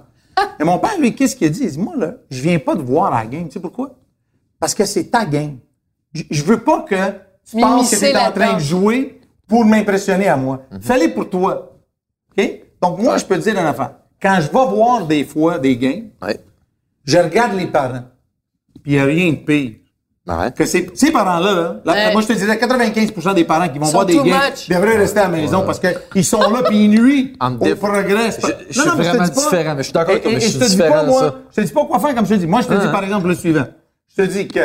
Et 0.59 0.65
mon 0.65 0.79
père, 0.79 0.99
lui, 0.99 1.15
qu'est-ce 1.15 1.37
qu'il 1.37 1.47
a 1.47 1.51
dit? 1.51 1.61
Il 1.65 1.71
dit, 1.71 1.79
moi, 1.79 1.95
là, 1.97 2.15
je 2.31 2.41
viens 2.41 2.59
pas 2.59 2.75
te 2.75 2.81
voir 2.83 3.13
à 3.15 3.21
la 3.23 3.27
game. 3.27 3.47
Tu 3.47 3.53
sais 3.55 3.61
pourquoi? 3.61 3.91
Parce 4.59 4.75
que 4.75 4.85
c'est 4.85 5.05
ta 5.05 5.25
game. 5.27 5.59
Je, 6.13 6.23
je 6.31 6.43
veux 6.43 6.61
pas 6.61 6.81
que 6.83 6.97
tu 7.49 7.61
penses 7.61 7.91
que 7.91 7.97
tu 7.97 8.05
es 8.07 8.17
en 8.17 8.33
train 8.33 8.55
de 8.55 8.59
jouer 8.61 9.21
pour 9.47 9.65
m'impressionner 9.65 10.29
à 10.29 10.37
moi. 10.37 10.63
Fais-les 10.81 11.09
pour 11.09 11.29
toi. 11.29 11.77
OK? 12.37 12.51
Donc, 12.81 12.99
moi, 13.01 13.19
je 13.19 13.25
peux 13.25 13.37
te 13.37 13.43
dire 13.43 13.53
une 13.53 13.67
affaire. 13.67 13.93
Quand 14.23 14.37
je 14.41 14.47
vais 14.47 14.75
voir 14.75 15.07
des 15.07 15.25
fois 15.25 15.59
des 15.59 15.77
games, 15.77 16.09
Ouais. 16.23 16.39
je 17.05 17.19
regarde 17.19 17.55
les 17.59 17.67
parents. 17.67 18.05
Puis 18.83 18.93
il 18.93 18.95
n'y 18.95 18.99
a 18.99 19.05
rien 19.05 19.31
de 19.33 19.37
pire. 19.37 19.73
Arrête. 20.29 20.55
Que 20.55 20.65
ces, 20.65 20.89
ces 20.95 21.11
parents-là, 21.11 21.55
là, 21.55 21.81
là, 21.85 21.93
Ouais. 21.93 22.13
moi 22.13 22.23
je 22.23 22.29
te 22.29 22.33
dirais 22.35 22.57
95% 22.57 23.35
des 23.35 23.43
parents 23.43 23.69
qui 23.69 23.81
vont 23.81 23.87
voir 23.87 24.07
des 24.07 24.15
games 24.15 24.27
devraient 24.69 24.97
rester 24.99 25.19
à 25.19 25.23
la 25.25 25.29
maison 25.31 25.65
parce 25.67 25.81
qu'ils 26.13 26.25
sont 26.25 26.39
là 26.53 26.63
puis 26.69 26.85
ils 26.85 26.91
nuisent 26.91 27.33
au 27.41 27.75
progrès. 27.75 28.31
Je- 28.31 28.47
je 28.71 28.79
Non, 28.79 28.85
suis 28.85 28.91
non, 28.91 28.97
mais 28.97 29.03
te 29.05 29.09
vraiment 29.09 29.25
dis 29.25 29.31
pas- 29.31 29.41
différent, 29.41 29.75
mais 29.75 29.79
je 29.79 29.83
suis 29.85 29.93
d'accord 29.93 30.11
avec 30.11 30.23
toi, 30.23 30.31
Et- 30.31 30.35
mais 30.35 30.41
je 30.41 30.47
suis 30.49 30.59
te 30.61 30.65
dis 30.65 30.71
différent 30.71 30.93
pas, 30.95 31.05
moi, 31.07 31.21
ça. 31.21 31.35
Je 31.51 31.57
te 31.63 31.67
dis 31.67 31.73
pas 31.73 31.85
quoi 31.85 31.99
faire 31.99 32.15
comme 32.15 32.27
je 32.27 32.35
te 32.35 32.39
dis. 32.39 32.47
Moi, 32.47 32.61
je 32.61 32.67
te 32.69 32.73
dis 32.75 32.79
Ah. 32.85 32.89
par 32.93 33.03
exemple 33.03 33.27
le 33.27 33.35
suivant. 33.35 33.67
Je 34.17 34.23
te 34.23 34.29
dis 34.29 34.47
que 34.47 34.61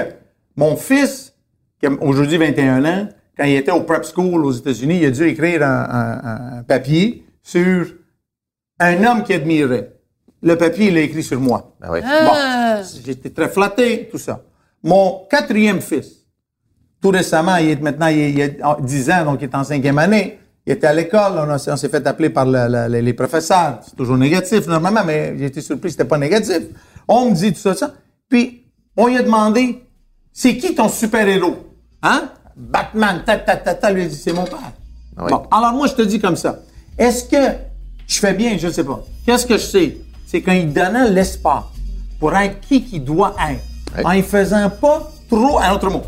mon 0.56 0.76
fils, 0.76 1.34
qui 1.80 1.88
a 1.88 1.90
aujourd'hui 2.00 2.38
21 2.38 2.86
ans, 2.86 3.08
quand 3.36 3.46
il 3.46 3.56
était 3.56 3.72
au 3.72 3.82
prep 3.82 4.06
school 4.06 4.46
aux 4.46 4.52
États-Unis, 4.52 5.00
il 5.02 5.06
a 5.06 5.10
dû 5.12 5.24
écrire 5.28 5.64
un, 5.64 5.88
un- 5.90 6.58
un 6.60 6.64
papier 6.64 7.26
sur 7.42 7.88
un 8.80 9.04
homme 9.04 9.24
qu'il 9.24 9.36
admirait. 9.36 9.92
Le 10.42 10.58
papier, 10.58 10.88
il 10.88 10.94
l'a 10.96 11.02
écrit 11.02 11.24
sur 11.24 11.40
moi. 11.40 11.76
Ben 11.82 11.90
oui. 11.92 12.00
Ah. 12.04 12.82
Bon, 12.82 12.88
j'étais 13.06 13.30
très 13.32 13.50
flatté, 13.50 14.08
tout 14.12 14.18
ça. 14.18 14.42
Mon 14.84 15.26
quatrième 15.30 15.82
fils, 15.82 16.26
tout 17.02 17.10
récemment, 17.10 17.56
il 17.58 17.70
est 17.70 17.82
maintenant, 17.82 18.08
il, 18.08 18.38
il 18.38 18.62
a 18.62 18.78
10 18.80 19.10
ans, 19.12 19.26
donc 19.26 19.40
il 19.42 19.46
est 19.46 19.56
en 19.56 19.64
cinquième 19.64 19.98
année. 19.98 20.40
Il 20.68 20.74
était 20.74 20.88
à 20.88 20.94
l'école, 20.94 21.34
on, 21.38 21.52
on 21.72 21.78
s'est 21.78 21.90
fait 21.90 22.06
appeler 22.08 22.30
par 22.30 22.46
le- 22.46 22.68
le- 22.68 22.88
le- 22.92 23.00
les 23.02 23.14
professeurs. 23.14 23.80
C'est 23.86 23.96
toujours 23.96 24.18
négatif, 24.18 24.68
normalement, 24.68 25.04
mais 25.06 25.36
j'ai 25.38 25.46
été 25.46 25.62
surpris, 25.62 25.92
c'était 25.92 26.06
pas 26.06 26.18
négatif. 26.18 26.60
On 27.08 27.30
me 27.30 27.36
dit 27.36 27.54
tout 27.54 27.60
ça, 27.60 27.74
ça. 27.76 27.94
Puis, 28.30 28.66
on 28.98 29.08
lui 29.08 29.18
a 29.18 29.24
demandé, 29.24 29.84
c'est 30.34 30.58
qui 30.58 30.74
ton 30.76 30.90
super-héros? 30.90 31.56
Hein? 32.04 32.30
Batman, 32.56 33.22
ta, 33.26 33.38
ta, 33.38 33.58
ta, 33.58 33.74
ta. 33.76 33.92
Lui 33.92 34.04
a 34.04 34.08
dit, 34.08 34.16
c'est 34.16 34.34
mon 34.34 34.44
père. 34.46 34.60
oui. 35.18 35.30
Bon, 35.30 35.44
alors 35.52 35.74
moi, 35.74 35.88
je 35.88 35.94
te 35.94 36.02
dis 36.02 36.20
comme 36.20 36.36
ça. 36.36 36.60
Est-ce 36.98 37.26
que 37.26 37.58
je 38.08 38.20
fais 38.20 38.34
bien? 38.34 38.58
Je 38.58 38.68
ne 38.68 38.72
sais 38.72 38.84
pas. 38.84 39.04
Qu'est-ce 39.26 39.46
que 39.46 39.58
je 39.58 39.64
sais? 39.64 39.98
C'est 40.26 40.42
qu'il 40.42 40.72
donnait 40.72 41.10
l'espace 41.10 41.64
pour 42.20 42.36
être 42.36 42.60
qui 42.62 42.84
qu'il 42.84 43.04
doit 43.04 43.36
être, 43.50 44.06
en 44.06 44.14
ne 44.14 44.22
faisant 44.22 44.70
pas 44.70 45.12
trop, 45.30 45.60
un 45.60 45.72
autre 45.74 45.90
mot. 45.90 46.04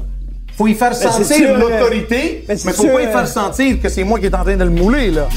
faut 0.56 0.68
y 0.68 0.74
faire 0.74 0.96
c'est 0.96 1.08
sentir 1.08 1.58
l'autorité, 1.58 2.46
mais 2.48 2.54
mais 2.54 2.58
c'est 2.58 2.74
faut 2.74 2.84
sûr, 2.84 2.94
pas 2.94 3.02
y 3.02 3.06
euh, 3.06 3.12
faire 3.12 3.28
sentir 3.28 3.82
que 3.82 3.90
c'est 3.90 4.04
moi 4.04 4.20
qui 4.20 4.26
est 4.26 4.36
en 4.36 4.44
train 4.44 4.58
de 4.58 4.64
le 4.64 4.70
mouler, 4.70 5.12
là. 5.12 5.28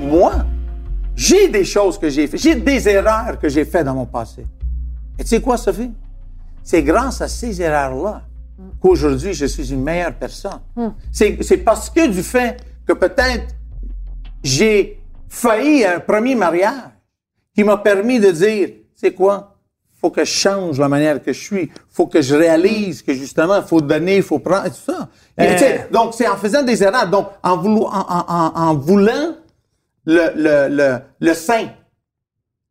Moi, 0.00 0.32
j'ai 1.16 1.48
des 1.48 1.64
choses 1.64 1.98
que 1.98 2.08
j'ai 2.08 2.26
faites, 2.26 2.40
j'ai 2.40 2.54
des 2.54 2.88
erreurs 2.88 3.38
que 3.40 3.48
j'ai 3.48 3.64
faites 3.64 3.84
dans 3.84 3.94
mon 3.94 4.06
passé. 4.06 4.46
Et 5.18 5.22
tu 5.22 5.28
sais 5.30 5.40
quoi, 5.40 5.56
Sophie? 5.56 5.90
C'est 6.62 6.82
grâce 6.82 7.20
à 7.20 7.28
ces 7.28 7.60
erreurs-là 7.60 8.22
qu'aujourd'hui, 8.80 9.32
je 9.34 9.46
suis 9.46 9.72
une 9.72 9.82
meilleure 9.82 10.14
personne. 10.14 10.60
C'est 11.10 11.38
c'est 11.42 11.58
parce 11.58 11.88
que 11.90 12.06
du 12.08 12.22
fait 12.22 12.56
que 12.86 12.92
peut-être 12.92 13.54
j'ai 14.42 15.00
failli 15.28 15.84
à 15.84 15.96
un 15.96 16.00
premier 16.00 16.34
mariage 16.34 16.90
qui 17.54 17.64
m'a 17.64 17.76
permis 17.76 18.18
de 18.20 18.30
dire, 18.30 18.68
c'est 18.94 19.12
quoi? 19.12 19.48
Faut 20.00 20.10
que 20.10 20.24
je 20.24 20.30
change 20.32 20.80
la 20.80 20.88
manière 20.88 21.22
que 21.22 21.32
je 21.32 21.40
suis. 21.40 21.70
Faut 21.90 22.06
que 22.08 22.20
je 22.20 22.34
réalise 22.34 23.02
que 23.02 23.14
justement, 23.14 23.58
il 23.58 23.62
faut 23.62 23.80
donner, 23.80 24.16
il 24.16 24.22
faut 24.22 24.40
prendre, 24.40 24.66
et 24.66 24.70
tout 24.70 24.76
ça. 24.92 25.08
Et, 25.38 25.92
donc, 25.92 26.14
c'est 26.14 26.26
en 26.26 26.36
faisant 26.36 26.62
des 26.64 26.82
erreurs. 26.82 27.08
Donc, 27.08 27.28
en, 27.42 27.56
voulo- 27.56 27.86
en, 27.86 28.00
en- 28.08 28.24
en- 28.28 28.52
en 28.70 28.74
voulant 28.74 29.36
le, 30.04 30.32
le, 30.34 30.74
le, 30.76 30.98
le 31.20 31.34
saint, 31.34 31.68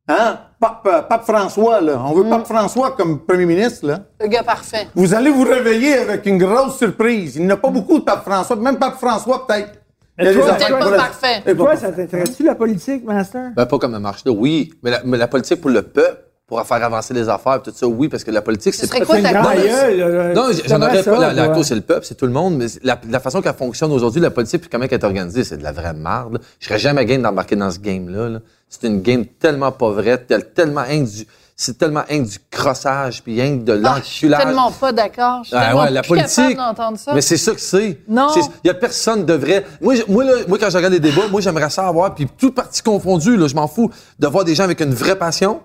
hein? 0.09 0.39
Pape, 0.61 0.87
euh, 0.87 1.01
Pape 1.01 1.23
François, 1.23 1.81
là. 1.81 1.99
On 2.05 2.13
veut 2.13 2.29
Pape 2.29 2.45
François 2.45 2.91
comme 2.91 3.19
premier 3.21 3.47
ministre, 3.47 3.87
là. 3.87 4.01
Le 4.21 4.27
gars 4.27 4.43
parfait. 4.43 4.87
Vous 4.93 5.15
allez 5.15 5.31
vous 5.31 5.43
réveiller 5.43 5.95
avec 5.95 6.23
une 6.27 6.37
grosse 6.37 6.77
surprise. 6.77 7.35
Il 7.35 7.47
n'y 7.47 7.51
a 7.51 7.57
pas 7.57 7.71
beaucoup 7.71 7.97
de 7.97 8.03
Pape 8.03 8.23
François, 8.23 8.55
même 8.57 8.77
Pape 8.77 8.97
François, 8.97 9.47
peut-être. 9.47 9.71
Peut-être 10.15 10.79
pas 10.79 10.97
parfait. 10.97 11.41
Pas 11.43 11.55
Toi, 11.55 11.75
ça 11.75 11.91
t'intéresse-tu, 11.91 12.43
la 12.43 12.53
politique, 12.53 13.03
Master? 13.03 13.53
Ben, 13.55 13.65
pas 13.65 13.79
comme 13.79 13.95
elle 13.95 14.01
marche 14.01 14.23
là, 14.23 14.31
oui. 14.31 14.71
Mais 14.83 14.91
la, 14.91 15.01
mais 15.03 15.17
la 15.17 15.27
politique 15.27 15.59
pour 15.61 15.71
le 15.71 15.81
peuple, 15.81 16.21
pour 16.51 16.67
faire 16.67 16.83
avancer 16.83 17.13
les 17.13 17.29
affaires, 17.29 17.61
tout 17.61 17.71
ça, 17.73 17.87
oui, 17.87 18.09
parce 18.09 18.25
que 18.25 18.31
la 18.31 18.41
politique, 18.41 18.73
Ce 18.73 18.81
c'est 18.81 18.87
serait 18.87 18.99
pas- 18.99 19.05
quoi 19.05 19.15
C'est 19.15 19.21
ta 19.21 19.29
une 19.31 19.41
grande 19.41 19.53
cause? 19.55 19.63
gueule, 19.63 19.97
là. 19.99 20.33
Non, 20.33 20.43
j'en 20.65 20.81
aurais 20.81 21.01
pas. 21.03 21.33
La, 21.33 21.47
cause, 21.47 21.65
c'est 21.67 21.75
le 21.75 21.81
peuple, 21.81 22.05
c'est 22.05 22.15
tout 22.15 22.25
le 22.25 22.33
monde, 22.33 22.57
mais 22.57 22.65
la, 22.83 22.99
la 23.09 23.19
façon 23.21 23.41
qu'elle 23.41 23.53
fonctionne 23.53 23.91
aujourd'hui, 23.93 24.19
la 24.19 24.31
politique, 24.31 24.59
puis 24.59 24.69
comment 24.69 24.83
elle 24.83 24.93
est 24.93 25.03
organisée, 25.05 25.45
c'est 25.45 25.55
de 25.55 25.63
la 25.63 25.71
vraie 25.71 25.93
marde. 25.93 26.39
Je 26.59 26.67
serais 26.67 26.77
jamais 26.77 27.05
game 27.05 27.21
d'embarquer 27.21 27.55
dans 27.55 27.71
ce 27.71 27.79
game-là. 27.79 28.27
là. 28.27 28.39
C'est 28.67 28.85
une 28.85 29.01
game 29.01 29.25
tellement 29.25 29.71
pas 29.71 29.91
vraie, 29.91 30.17
tel- 30.17 30.49
tellement 30.53 30.83
rien 30.83 31.05
que 31.05 31.09
du, 31.09 31.25
c'est 31.55 31.77
tellement 31.77 32.03
rien 32.05 32.21
que 32.23 32.27
du 32.29 32.37
crossage, 32.49 33.23
puis 33.23 33.39
rien 33.41 33.57
que 33.57 33.63
de 33.63 33.81
Ah, 33.85 33.99
je 34.03 34.09
suis 34.09 34.27
l'enculage. 34.27 34.45
tellement 34.53 34.71
pas 34.71 34.91
d'accord. 34.91 35.39
Je 35.43 35.47
suis 35.49 35.57
Ah 35.57 35.67
tellement 35.67 35.83
ouais, 35.83 35.91
la 35.91 36.01
plus 36.01 36.15
capable 36.15 36.33
politique. 36.35 36.57
d'entendre 36.57 36.97
ça. 36.99 37.13
Mais 37.13 37.21
c'est 37.21 37.37
ça 37.37 37.53
que 37.53 37.61
c'est. 37.61 37.99
Non. 38.09 38.27
Il 38.65 38.67
y 38.67 38.69
a 38.69 38.73
personne 38.73 39.23
de 39.25 39.33
vrai. 39.35 39.65
Moi, 39.79 39.95
je- 39.95 40.03
moi, 40.11 40.25
là, 40.25 40.31
moi, 40.49 40.57
quand 40.59 40.69
je 40.69 40.75
regarde 40.75 40.91
les 40.93 40.99
débats, 40.99 41.27
moi, 41.31 41.39
j'aimerais 41.39 41.69
ça 41.69 41.87
avoir, 41.87 42.13
puis 42.13 42.27
tout 42.37 42.51
parti 42.51 42.81
confondu, 42.81 43.37
là, 43.37 43.47
je 43.47 43.55
m'en 43.55 43.67
fous, 43.69 43.89
de 44.19 44.27
voir 44.27 44.43
des 44.43 44.53
gens 44.53 44.65
avec 44.65 44.81
une 44.81 44.93
vraie 44.93 45.15
passion, 45.17 45.61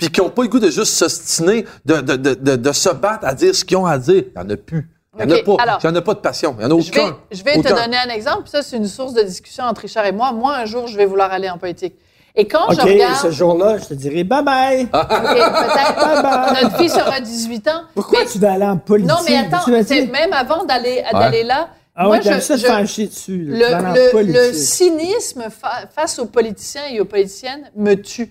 puis 0.00 0.10
qui 0.10 0.20
ont 0.20 0.30
pas 0.30 0.42
le 0.42 0.48
goût 0.48 0.58
de 0.58 0.70
juste 0.70 0.92
s'ostiner, 0.94 1.64
de, 1.84 1.96
de, 2.00 2.16
de, 2.16 2.34
de, 2.34 2.56
de 2.56 2.72
se 2.72 2.88
battre 2.90 3.26
à 3.26 3.34
dire 3.34 3.54
ce 3.54 3.64
qu'ils 3.64 3.76
ont 3.76 3.86
à 3.86 3.98
dire. 3.98 4.24
Il 4.34 4.38
y 4.38 4.38
en 4.44 4.48
a 4.50 4.56
plus. 4.56 4.88
Il 5.18 5.20
y 5.20 5.24
en 5.24 5.30
Ok, 5.36 5.40
a 5.40 5.42
pas. 5.56 5.62
alors, 5.62 5.78
Il 5.82 5.86
y 5.86 5.88
en 5.90 5.94
a 5.96 6.00
pas 6.02 6.14
de 6.14 6.18
passion. 6.20 6.56
Il 6.58 6.62
y 6.62 6.64
en 6.66 6.76
a 6.76 6.80
Je 6.80 6.90
vais, 6.92 7.00
aucun. 7.00 7.16
je 7.32 7.42
vais 7.42 7.56
te 7.62 7.68
donner 7.68 7.96
un 7.96 8.08
exemple, 8.10 8.42
puis 8.42 8.50
ça, 8.52 8.62
c'est 8.62 8.76
une 8.76 8.86
source 8.86 9.12
de 9.12 9.22
discussion 9.22 9.64
entre 9.64 9.82
Richard 9.82 10.06
et 10.06 10.12
moi. 10.12 10.32
Moi, 10.32 10.54
un 10.56 10.64
jour, 10.66 10.86
je 10.86 10.96
vais 10.96 11.04
vouloir 11.06 11.32
aller 11.32 11.50
en 11.50 11.58
politique. 11.58 11.94
Et 12.36 12.46
quand 12.46 12.66
OK, 12.68 12.76
je 12.76 12.80
regarde. 12.86 13.16
ce 13.16 13.30
jour-là, 13.32 13.78
je 13.78 13.86
te 13.86 13.94
dirai 13.94 14.22
bye-bye. 14.22 14.82
OK, 14.84 14.90
peut-être. 14.90 16.62
Notre 16.62 16.76
fille 16.76 16.88
sera 16.88 17.20
18 17.20 17.68
ans. 17.68 17.82
Pourquoi 17.94 18.20
mais- 18.20 18.26
tu 18.26 18.38
vas 18.38 18.52
aller 18.52 18.64
en 18.64 18.76
politique? 18.78 19.10
Non, 19.10 19.16
mais 19.28 19.36
attends, 19.36 19.66
même 20.12 20.32
avant 20.32 20.64
d'aller 20.64 21.02
d'aller 21.12 21.42
là, 21.42 21.70
Ah 21.96 22.04
moi, 22.04 22.16
ouais, 22.16 22.20
t'aimes 22.22 22.40
ça 22.40 22.56
je- 22.56 22.86
chier 22.86 23.08
dessus. 23.08 23.44
le, 23.48 24.22
le, 24.22 24.32
le 24.48 24.52
cynisme 24.54 25.44
fa- 25.50 25.86
face 25.94 26.18
aux 26.20 26.26
politiciens 26.26 26.82
et 26.92 27.00
aux 27.00 27.04
politiciennes 27.04 27.70
me 27.76 27.94
tue. 27.94 28.30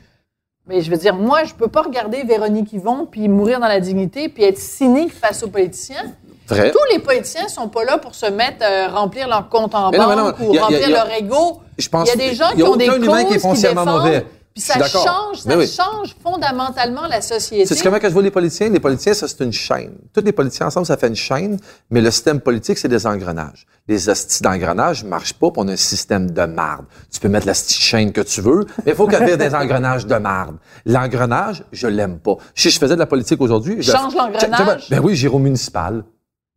Mais 0.70 0.82
je 0.82 0.92
veux 0.92 0.98
dire, 0.98 1.16
moi, 1.16 1.46
je 1.46 1.56
peux 1.56 1.68
pas 1.68 1.82
regarder 1.82 2.22
Véronique 2.24 2.72
Yvon 2.74 3.08
puis 3.10 3.28
mourir 3.28 3.60
dans 3.60 3.68
la 3.68 3.80
dignité 3.80 4.30
puis 4.30 4.44
être 4.44 4.60
cynique 4.60 5.12
face 5.12 5.42
aux 5.42 5.48
politiciens. 5.48 6.04
Vrai. 6.48 6.70
Tous 6.70 6.94
les 6.94 7.00
politiciens 7.00 7.48
sont 7.48 7.70
pas 7.70 7.84
là 7.84 7.98
pour 7.98 8.14
se 8.14 8.28
mettre 8.28 8.64
euh, 8.64 8.88
remplir 8.88 9.28
leur 9.28 9.50
compte 9.50 9.74
en 9.74 9.90
banque 9.90 10.40
ou 10.40 10.54
remplir 10.54 10.90
leur 10.90 11.12
ego. 11.12 11.62
Il 11.78 12.08
y 12.08 12.12
a 12.12 12.16
des 12.16 12.36
gens 12.36 12.52
qui 12.56 12.62
ont 12.62 12.76
des 12.76 12.88
qui 12.88 13.00
causes 13.00 13.42
foncièrement 13.42 13.86
défendent, 13.86 14.04
mauvais. 14.04 14.26
Puis 14.60 14.82
ça 14.82 14.88
change, 14.88 15.38
ça 15.40 15.58
oui. 15.58 15.68
change 15.68 16.16
fondamentalement 16.22 17.08
la 17.08 17.22
société. 17.22 17.66
C'est 17.74 17.82
comment 17.84 18.00
que 18.00 18.08
je 18.08 18.14
vois 18.14 18.22
les 18.22 18.32
politiciens? 18.32 18.70
Les 18.70 18.80
politiciens, 18.80 19.14
ça, 19.14 19.28
c'est 19.28 19.44
une 19.44 19.54
chaîne. 19.54 19.94
Tous 20.14 20.22
les 20.24 20.32
politiciens 20.32 20.68
ensemble, 20.68 20.86
ça 20.86 20.98
fait 20.98 21.08
une 21.08 21.16
chaîne, 21.16 21.58
mais 21.90 22.02
le 22.02 22.12
système 22.12 22.40
politique, 22.42 22.78
c'est 22.78 22.88
des 22.88 23.06
engrenages. 23.08 23.66
Les 23.88 24.10
astis 24.10 24.42
d'engrenages 24.44 25.04
marchent 25.04 25.34
pas, 25.34 25.48
on 25.58 25.68
a 25.68 25.72
un 25.74 25.76
système 25.76 26.32
de 26.32 26.46
marde. 26.46 26.86
Tu 27.12 27.20
peux 27.20 27.30
mettre 27.30 27.48
la 27.48 27.54
chaîne 27.54 28.12
que 28.12 28.22
tu 28.22 28.42
veux, 28.42 28.66
mais 28.86 28.92
il 28.92 28.96
faut 28.96 29.08
qu'il 29.08 29.20
y 29.20 29.30
ait 29.32 29.38
des 29.38 29.56
engrenages 29.56 30.06
de 30.06 30.16
marde. 30.16 30.58
L'engrenage, 30.86 31.64
je 31.72 31.88
l'aime 31.88 32.20
pas. 32.20 32.36
Si 32.56 32.70
je 32.70 32.80
faisais 32.80 32.96
de 32.96 33.00
la 33.00 33.06
politique 33.08 33.42
aujourd'hui... 33.42 33.78
je- 33.82 33.92
Change 33.92 34.14
l'engrenage? 34.16 34.88
Ben 34.90 35.00
oui, 35.04 35.16
j'irai 35.16 35.34
au 35.36 35.40
municipal. 35.40 36.04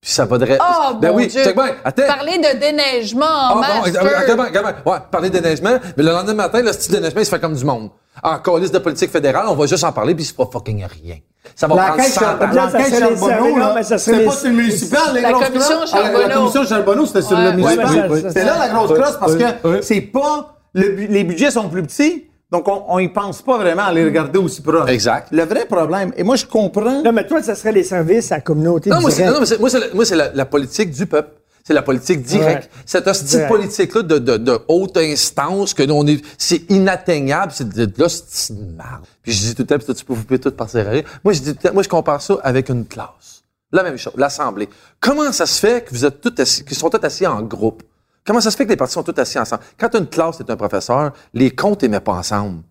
Puis 0.03 0.11
ça 0.11 0.25
vaudrait... 0.25 0.59
Oh, 0.61 0.95
ben 1.01 1.11
mon 1.13 1.17
oui, 1.19 1.29
Dieu. 1.29 1.43
bien. 1.55 1.77
Attends. 1.85 2.03
Parler 2.09 2.37
de 2.39 2.59
déneigement 2.59 3.25
en 3.25 3.29
Ah, 3.29 3.55
bon, 3.55 3.61
master. 3.61 4.03
regarde, 4.03 4.41
regarde, 4.49 4.75
Ouais, 4.85 4.97
parler 5.13 5.31
de 5.31 5.39
déneigement, 5.39 5.79
mais 5.97 6.03
le 6.03 6.11
lendemain 6.11 6.35
matin, 6.35 6.61
le 6.61 6.73
style 6.73 6.95
déneigement, 6.97 7.21
il 7.21 7.25
se 7.25 7.31
fait 7.31 7.41
comme 7.41 7.55
du 7.55 7.65
monde. 7.65 7.91
En 8.21 8.37
coalice 8.41 8.73
de 8.73 8.79
politique 8.79 9.13
fédérale, 9.13 9.47
on 9.49 9.55
va 9.55 9.67
juste 9.67 9.85
en 9.85 9.93
parler, 9.93 10.17
puis 10.17 10.25
c'est 10.25 10.37
pas 10.37 10.49
fucking 10.53 10.85
rien. 10.85 11.17
Ça 11.55 11.69
va 11.69 11.77
prendre 11.77 11.91
L'enquête 11.97 12.13
100 12.13 12.21
sur- 12.21 12.29
ans. 12.29 12.37
L'enquête 12.41 12.99
Charbonneau, 12.99 13.83
c'était 13.97 14.25
pas 14.27 14.33
sur 14.33 14.49
le 14.49 14.55
municipal, 14.55 15.01
les 15.15 15.21
La 15.21 15.33
commission. 15.35 15.77
Ah, 15.77 15.81
La 15.81 15.87
Charbonneau. 15.87 16.35
commission 16.35 16.65
Charbonneau, 16.67 17.07
c'était 17.07 17.23
sur 17.23 17.37
Ouais. 17.39 17.45
le 17.45 17.53
municipal. 17.53 18.11
C'était 18.27 18.45
là 18.45 18.59
la 18.59 18.69
grosse 18.71 18.99
crosse 18.99 19.17
parce 19.21 19.37
que 19.37 19.83
c'est 19.83 20.01
pas, 20.01 20.57
les 20.75 21.23
budgets 21.25 21.53
sont 21.53 21.69
plus 21.69 21.83
petits, 21.85 22.27
donc 22.53 22.69
on, 22.69 22.85
on 22.89 22.99
y 22.99 23.09
pense 23.09 23.41
pas 23.43 23.57
vraiment 23.57 23.85
à 23.85 23.93
les 23.93 24.05
regarder 24.05 24.39
aussi 24.39 24.61
proches. 24.61 24.89
Exact. 24.91 25.29
Le 25.33 25.45
vrai 25.45 25.65
problème, 25.65 26.13
et 26.17 26.23
moi 26.23 26.37
je 26.37 26.45
comprends. 26.47 27.03
Non, 27.03 27.11
mais 27.11 27.27
toi, 27.27 27.43
ça 27.43 27.55
serait 27.55 27.73
les 27.73 27.83
services 27.83 28.31
à 28.31 28.37
la 28.37 28.41
communauté 28.43 28.91
Non, 28.91 29.01
moi, 29.01 29.11
c'est, 29.11 29.17
directe. 29.23 29.33
non, 29.35 29.41
mais 29.41 29.47
c'est- 29.47 29.59
moi, 29.95 30.05
c'est, 30.05 30.17
la, 30.17 30.31
la, 30.33 30.45
politique 30.45 30.91
du 30.91 31.07
peuple. 31.07 31.31
C'est 31.65 31.73
la 31.73 31.83
politique 31.83 32.23
directe. 32.23 32.65
Ouais. 32.75 32.83
Cette 32.85 33.07
hostie 33.07 33.25
de 33.25 33.31
Direct. 33.31 33.49
politique-là 33.49 34.03
de, 34.03 34.19
de, 34.19 34.37
de 34.37 34.59
haute 34.69 34.97
instance, 34.97 35.73
que 35.75 35.83
nous, 35.85 35.95
on 35.95 36.07
est, 36.07 36.21
c'est 36.37 36.69
inatteignable, 36.71 37.53
c'est 37.55 37.69
de, 37.69 37.85
de 37.87 37.93
l'hostie. 37.99 38.53
Puis 39.23 39.33
je 39.33 39.41
dis 39.41 39.55
tout 39.55 39.63
le 39.63 39.67
temps, 39.69 39.79
puis 39.79 39.95
tu 39.95 40.05
peux 40.05 40.13
vous 40.13 40.25
pouvez 40.25 40.41
tout 40.41 40.53
à 40.59 40.65
rire. 40.91 41.05
Moi, 41.25 41.33
je 41.33 41.41
dis 41.41 41.53
tout 41.55 41.59
le 41.63 41.69
temps- 41.69 41.75
moi, 41.75 41.83
je 41.85 41.89
compare 41.89 42.21
ça 42.21 42.37
avec 42.43 42.69
une 42.69 42.85
classe. 42.85 43.45
La 43.73 43.83
même 43.83 43.97
chose, 43.97 44.13
l'Assemblée. 44.17 44.69
Comment 45.01 45.33
ça 45.33 45.47
se 45.47 45.59
fait 45.59 45.85
que 45.85 45.91
vous 45.91 46.05
êtes 46.05 46.21
tous 46.21 46.35
assis, 46.43 46.65
qu'ils 46.65 46.77
sont 46.77 46.91
tous 46.91 47.03
assis 47.07 47.27
en 47.27 47.41
groupe? 47.41 47.83
Comment 48.25 48.41
ça 48.41 48.51
se 48.51 48.57
fait 48.57 48.65
que 48.65 48.71
les 48.71 48.77
partis 48.77 48.95
sont 48.95 49.03
tous 49.03 49.19
assis 49.21 49.39
ensemble? 49.39 49.63
Quand 49.79 49.95
une 49.95 50.07
classe 50.07 50.41
est 50.41 50.51
un 50.51 50.57
professeur, 50.57 51.13
les 51.35 51.51
comptes 51.51 51.83
n'aimaient 51.83 52.01
pas 52.01 52.13
ensemble. 52.13 52.63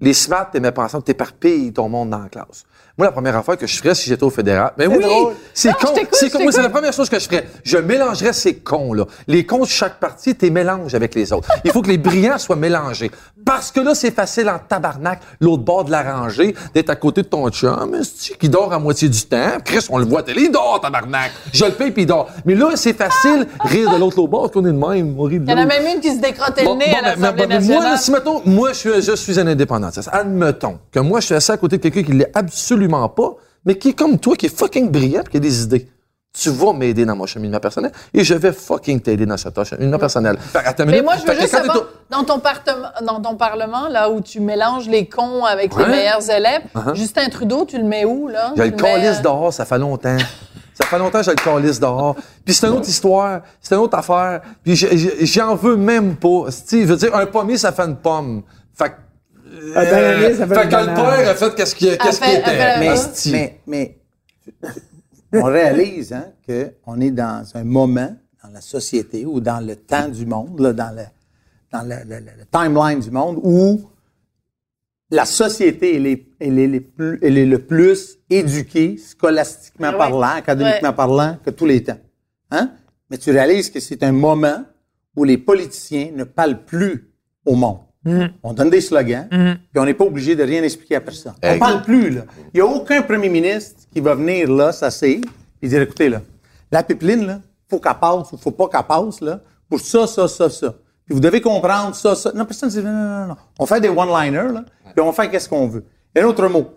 Les 0.00 0.12
smart 0.12 0.50
t'aimaient 0.50 0.72
pas 0.72 0.84
ensemble, 0.84 1.04
t'éparpilles 1.04 1.72
ton 1.72 1.88
monde 1.88 2.10
dans 2.10 2.18
la 2.18 2.28
classe. 2.28 2.64
Moi, 2.96 3.08
la 3.08 3.12
première 3.12 3.36
affaire 3.36 3.56
que 3.58 3.66
je 3.66 3.76
ferais 3.76 3.92
si 3.96 4.08
j'étais 4.08 4.22
au 4.22 4.30
fédéral, 4.30 4.72
mais 4.78 4.86
oui, 4.86 5.02
c'est 5.52 5.72
con. 5.72 5.88
C'est 6.12 6.30
con. 6.30 6.38
C'est 6.52 6.62
la 6.62 6.68
première 6.70 6.92
chose 6.92 7.08
que 7.08 7.18
je 7.18 7.24
ferais. 7.24 7.44
Je 7.64 7.76
mélangerais 7.78 8.32
ces 8.32 8.54
cons-là. 8.54 9.04
Les 9.26 9.44
cons 9.44 9.62
de 9.64 9.68
chaque 9.68 9.98
parti, 9.98 10.36
t'es 10.36 10.48
mélanges 10.48 10.94
avec 10.94 11.16
les 11.16 11.32
autres. 11.32 11.48
Il 11.64 11.72
faut 11.72 11.82
que 11.82 11.88
les 11.88 11.98
brillants 11.98 12.38
soient 12.38 12.54
mélangés. 12.54 13.10
Parce 13.44 13.72
que 13.72 13.80
là, 13.80 13.96
c'est 13.96 14.12
facile 14.12 14.48
en 14.48 14.60
tabarnak, 14.60 15.20
l'autre 15.40 15.64
bord 15.64 15.84
de 15.84 15.90
la 15.90 16.02
rangée, 16.04 16.54
d'être 16.72 16.88
à 16.88 16.94
côté 16.94 17.22
de 17.22 17.26
ton 17.26 17.48
chum, 17.50 17.96
qui 18.38 18.48
dort 18.48 18.72
à 18.72 18.78
moitié 18.78 19.08
du 19.08 19.22
temps. 19.22 19.58
Chris, 19.64 19.84
on 19.90 19.98
le 19.98 20.04
voit 20.04 20.20
à 20.20 20.22
télé, 20.22 20.42
il 20.42 20.52
dort, 20.52 20.80
tabarnak. 20.80 21.32
Je 21.52 21.64
le 21.64 21.72
paye 21.72 21.90
puis 21.90 22.02
il 22.02 22.06
dort. 22.06 22.28
Mais 22.44 22.54
là, 22.54 22.70
c'est 22.76 22.96
facile, 22.96 23.48
rire 23.64 23.90
de 23.90 23.96
l'autre, 23.98 24.18
l'autre 24.18 24.30
bord, 24.30 24.50
qu'on 24.52 24.60
est 24.66 24.68
de 24.68 24.72
même, 24.72 25.16
de 25.16 25.30
Il 25.32 25.50
y 25.50 25.52
en 25.52 25.58
a 25.58 25.66
même 25.66 25.96
une 25.96 26.00
qui 26.00 26.14
se 26.14 26.20
décrottait 26.20 26.62
le 26.62 26.74
nez 26.74 26.94
à 26.96 27.02
mais- 27.02 27.02
l'Assemblée 27.02 27.32
mais- 27.38 27.46
mais 27.48 27.54
nationale. 27.56 27.82
Moi, 27.82 27.90
là, 27.90 27.96
si, 27.96 28.10
mettons, 28.12 28.40
moi, 28.46 28.72
je 28.72 28.78
suis, 28.78 29.02
je 29.02 29.16
suis 29.16 29.40
un 29.40 29.48
indépendantiste. 29.48 30.08
Admettons 30.12 30.78
que 30.92 31.00
moi, 31.00 31.18
je 31.18 31.26
suis 31.26 31.34
assis 31.34 31.50
à 31.50 31.56
côté 31.56 31.78
de 31.78 31.82
quelqu'un 31.82 32.04
qui 32.04 32.12
l'est 32.12 32.30
absolument 32.34 32.83
pas, 32.88 33.34
mais 33.64 33.76
qui 33.78 33.90
est 33.90 33.92
comme 33.94 34.18
toi, 34.18 34.36
qui 34.36 34.46
est 34.46 34.56
fucking 34.56 34.90
brillant, 34.90 35.22
qui 35.30 35.36
a 35.36 35.40
des 35.40 35.62
idées. 35.62 35.88
Tu 36.36 36.50
vas 36.50 36.72
m'aider 36.72 37.04
dans 37.04 37.14
mon 37.14 37.26
cheminement 37.26 37.60
personnel 37.60 37.92
et 38.12 38.24
je 38.24 38.34
vais 38.34 38.50
fucking 38.52 39.00
t'aider 39.00 39.24
dans 39.24 39.36
cette 39.36 39.62
cheminement 39.62 39.98
personnel. 39.98 40.36
Attends 40.52 40.84
Mais 40.84 40.92
minute. 40.92 41.04
moi, 41.04 41.14
je 41.16 41.30
veux 41.30 41.38
juste 41.40 41.52
savoir, 41.54 41.84
dans 42.10 42.24
ton, 42.24 42.40
dans 43.06 43.20
ton 43.22 43.36
parlement, 43.36 43.88
là 43.88 44.10
où 44.10 44.20
tu 44.20 44.40
mélanges 44.40 44.88
les 44.88 45.06
cons 45.06 45.44
avec 45.44 45.76
Ouais. 45.76 45.84
les 45.84 45.90
meilleurs 45.90 46.28
élèves, 46.28 46.62
Uh-huh. 46.74 46.94
Justin 46.96 47.28
Trudeau, 47.28 47.64
tu 47.64 47.78
le 47.78 47.84
mets 47.84 48.04
où, 48.04 48.26
là? 48.26 48.52
J'ai 48.56 48.64
Tu 48.64 48.70
le 48.70 48.76
mets, 48.76 48.82
calice 48.82 49.18
euh, 49.18 49.22
dehors, 49.22 49.52
ça 49.52 49.64
fait 49.64 49.78
longtemps. 49.78 50.16
Ça 50.76 50.84
fait 50.86 50.98
longtemps 50.98 51.20
que 51.20 51.24
j'ai 51.24 51.30
le 51.30 51.36
calice 51.36 51.78
dehors. 51.78 52.16
Puis 52.44 52.52
c'est 52.52 52.66
une 52.66 52.72
autre 52.72 52.88
histoire, 52.88 53.42
c'est 53.60 53.76
une 53.76 53.80
autre 53.80 53.96
affaire. 53.96 54.40
Puis 54.64 54.74
j'en 54.74 55.54
veux 55.54 55.76
même 55.76 56.16
pas. 56.16 56.46
Tu 56.68 56.80
je 56.82 56.86
veux 56.86 56.96
dire, 56.96 57.14
un 57.14 57.26
pommier, 57.26 57.56
ça 57.58 57.70
fait 57.70 57.82
une 57.82 57.94
pomme. 57.94 58.42
Fait 58.76 58.88
que... 58.88 58.94
Ça 59.74 60.46
fait 60.46 60.68
que 60.68 60.76
le 60.76 60.94
père 60.94 61.28
a 61.30 61.34
fait 61.34 61.54
qu'est-ce 61.54 61.74
qu'il 61.74 61.88
était. 61.88 62.78
Mais, 62.80 63.60
mais, 63.66 63.98
mais 65.32 65.40
on 65.40 65.44
réalise 65.44 66.12
hein, 66.12 66.26
qu'on 66.46 67.00
est 67.00 67.10
dans 67.10 67.44
un 67.54 67.64
moment 67.64 68.16
dans 68.42 68.50
la 68.50 68.60
société 68.60 69.24
ou 69.24 69.40
dans 69.40 69.64
le 69.66 69.76
temps 69.76 70.08
du 70.08 70.26
monde, 70.26 70.60
là, 70.60 70.72
dans, 70.72 70.94
le, 70.94 71.02
dans 71.72 71.82
le, 71.82 71.96
le- 72.08 72.20
le- 72.20 72.32
le 72.38 72.44
timeline 72.52 73.00
du 73.00 73.10
monde, 73.10 73.40
où 73.42 73.80
la 75.10 75.24
société 75.24 75.96
elle 75.96 76.06
est, 76.06 76.26
elle 76.40 76.58
est, 76.58 76.66
les 76.66 76.80
plus- 76.80 77.18
elle 77.22 77.38
est 77.38 77.46
le 77.46 77.58
plus 77.60 78.18
éduquée, 78.28 78.96
scolastiquement 78.98 79.88
Ah 79.88 79.92
ouais. 79.92 79.98
parlant, 79.98 80.22
académiquement 80.36 80.90
Ouais. 80.90 80.94
parlant, 80.94 81.36
que 81.44 81.50
tous 81.50 81.66
les 81.66 81.82
temps. 81.82 81.98
Hein? 82.50 82.70
Mais 83.10 83.18
tu 83.18 83.30
réalises 83.30 83.70
que 83.70 83.80
c'est 83.80 84.02
un 84.02 84.12
moment 84.12 84.64
où 85.16 85.24
les 85.24 85.38
politiciens 85.38 86.10
ne 86.14 86.24
parlent 86.24 86.64
plus 86.64 87.10
au 87.46 87.54
monde. 87.54 87.78
On 88.42 88.52
donne 88.52 88.70
des 88.70 88.80
slogans, 88.80 89.26
puis 89.30 89.80
on 89.80 89.84
n'est 89.84 89.94
pas 89.94 90.04
obligé 90.04 90.36
de 90.36 90.42
rien 90.42 90.62
expliquer 90.62 90.96
à 90.96 91.00
personne. 91.00 91.32
On 91.42 91.46
Exact. 91.46 91.58
parle 91.58 91.82
plus, 91.82 92.10
là. 92.10 92.22
Il 92.52 92.56
n'y 92.56 92.60
a 92.60 92.66
aucun 92.66 93.00
premier 93.02 93.28
ministre 93.28 93.82
qui 93.92 94.00
va 94.00 94.14
venir 94.14 94.50
là, 94.50 94.72
s'asseoir, 94.72 95.20
puis 95.60 95.68
dire, 95.68 95.80
écoutez, 95.82 96.08
là, 96.08 96.20
la 96.70 96.82
pipeline, 96.82 97.26
là, 97.26 97.40
faut 97.70 97.78
qu'elle 97.78 97.94
passe 97.94 98.32
ou 98.32 98.36
faut 98.36 98.50
pas 98.50 98.68
qu'elle 98.68 98.82
passe, 98.86 99.20
là, 99.20 99.40
pour 99.68 99.80
ça, 99.80 100.06
ça, 100.06 100.28
ça, 100.28 100.50
ça. 100.50 100.74
Puis 101.06 101.14
vous 101.14 101.20
devez 101.20 101.40
comprendre 101.40 101.94
ça, 101.94 102.14
ça. 102.14 102.32
Non, 102.34 102.44
personne 102.44 102.68
ne 102.68 102.74
dit, 102.74 102.82
non, 102.82 102.92
non, 102.92 103.20
non, 103.20 103.26
non. 103.28 103.36
On 103.58 103.66
fait 103.66 103.80
des 103.80 103.88
one-liners, 103.88 104.52
là, 104.52 104.64
puis 104.94 105.00
on 105.00 105.12
fait 105.12 105.30
qu'est-ce 105.30 105.48
qu'on 105.48 105.66
veut. 105.68 105.84
Et 106.14 106.20
un 106.20 106.26
autre 106.26 106.46
mot. 106.48 106.70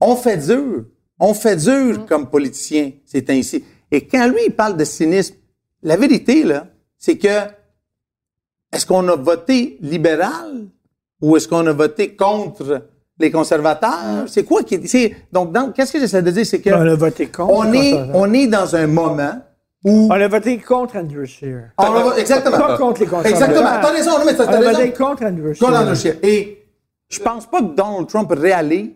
On 0.00 0.16
fait 0.16 0.36
dur. 0.38 0.84
On 1.20 1.34
fait 1.34 1.56
dur 1.56 2.04
comme 2.06 2.28
politicien, 2.28 2.90
c'est 3.04 3.30
ainsi. 3.30 3.64
Et 3.92 4.06
quand 4.06 4.26
lui, 4.28 4.40
il 4.48 4.52
parle 4.52 4.76
de 4.76 4.84
cynisme, 4.84 5.36
la 5.82 5.96
vérité, 5.96 6.42
là, 6.42 6.66
c'est 6.98 7.16
que 7.16 7.28
est-ce 8.72 8.86
qu'on 8.86 9.06
a 9.08 9.16
voté 9.16 9.76
libéral 9.80 10.66
ou 11.20 11.36
est-ce 11.36 11.46
qu'on 11.46 11.66
a 11.66 11.72
voté 11.72 12.16
contre 12.16 12.82
les 13.18 13.30
conservateurs? 13.30 14.24
C'est 14.26 14.44
quoi 14.44 14.62
qui 14.62 14.86
c'est 14.88 15.14
donc 15.32 15.52
qu'est-ce 15.74 15.92
que 15.92 16.00
j'essaie 16.00 16.22
de 16.22 16.30
dire 16.30 16.46
c'est 16.46 16.60
que 16.60 16.70
On 16.70 16.80
a 16.80 16.94
voté 16.94 17.26
contre. 17.26 17.52
on 17.54 17.72
est 17.72 17.94
on 18.14 18.32
est 18.32 18.46
dans 18.46 18.74
un 18.74 18.86
moment 18.86 19.34
où 19.84 20.08
On 20.10 20.12
a 20.12 20.28
voté 20.28 20.58
contre 20.58 20.96
Andrew 20.96 21.24
Scheer. 21.24 21.70
on 21.78 21.82
a 22.10 22.16
exactement 22.16 22.56
Pas 22.58 22.78
contre 22.78 23.00
les 23.00 23.06
conservateurs. 23.06 23.48
Exactement. 23.48 23.80
T'as 23.82 23.90
raison, 23.90 24.10
non, 24.18 24.24
mais 24.24 24.40
On 24.40 24.48
a 24.48 24.72
voté 24.72 24.92
contre 24.92 25.22
Andrew 25.24 25.52
Scheer. 25.52 25.58
Contre 25.68 25.80
Andrew 25.80 25.94
Scheer. 25.94 26.16
Et 26.22 26.64
je 27.10 27.20
pense 27.20 27.46
pas 27.46 27.60
que 27.60 27.74
Donald 27.74 28.06
Trump 28.08 28.32
réalise 28.34 28.90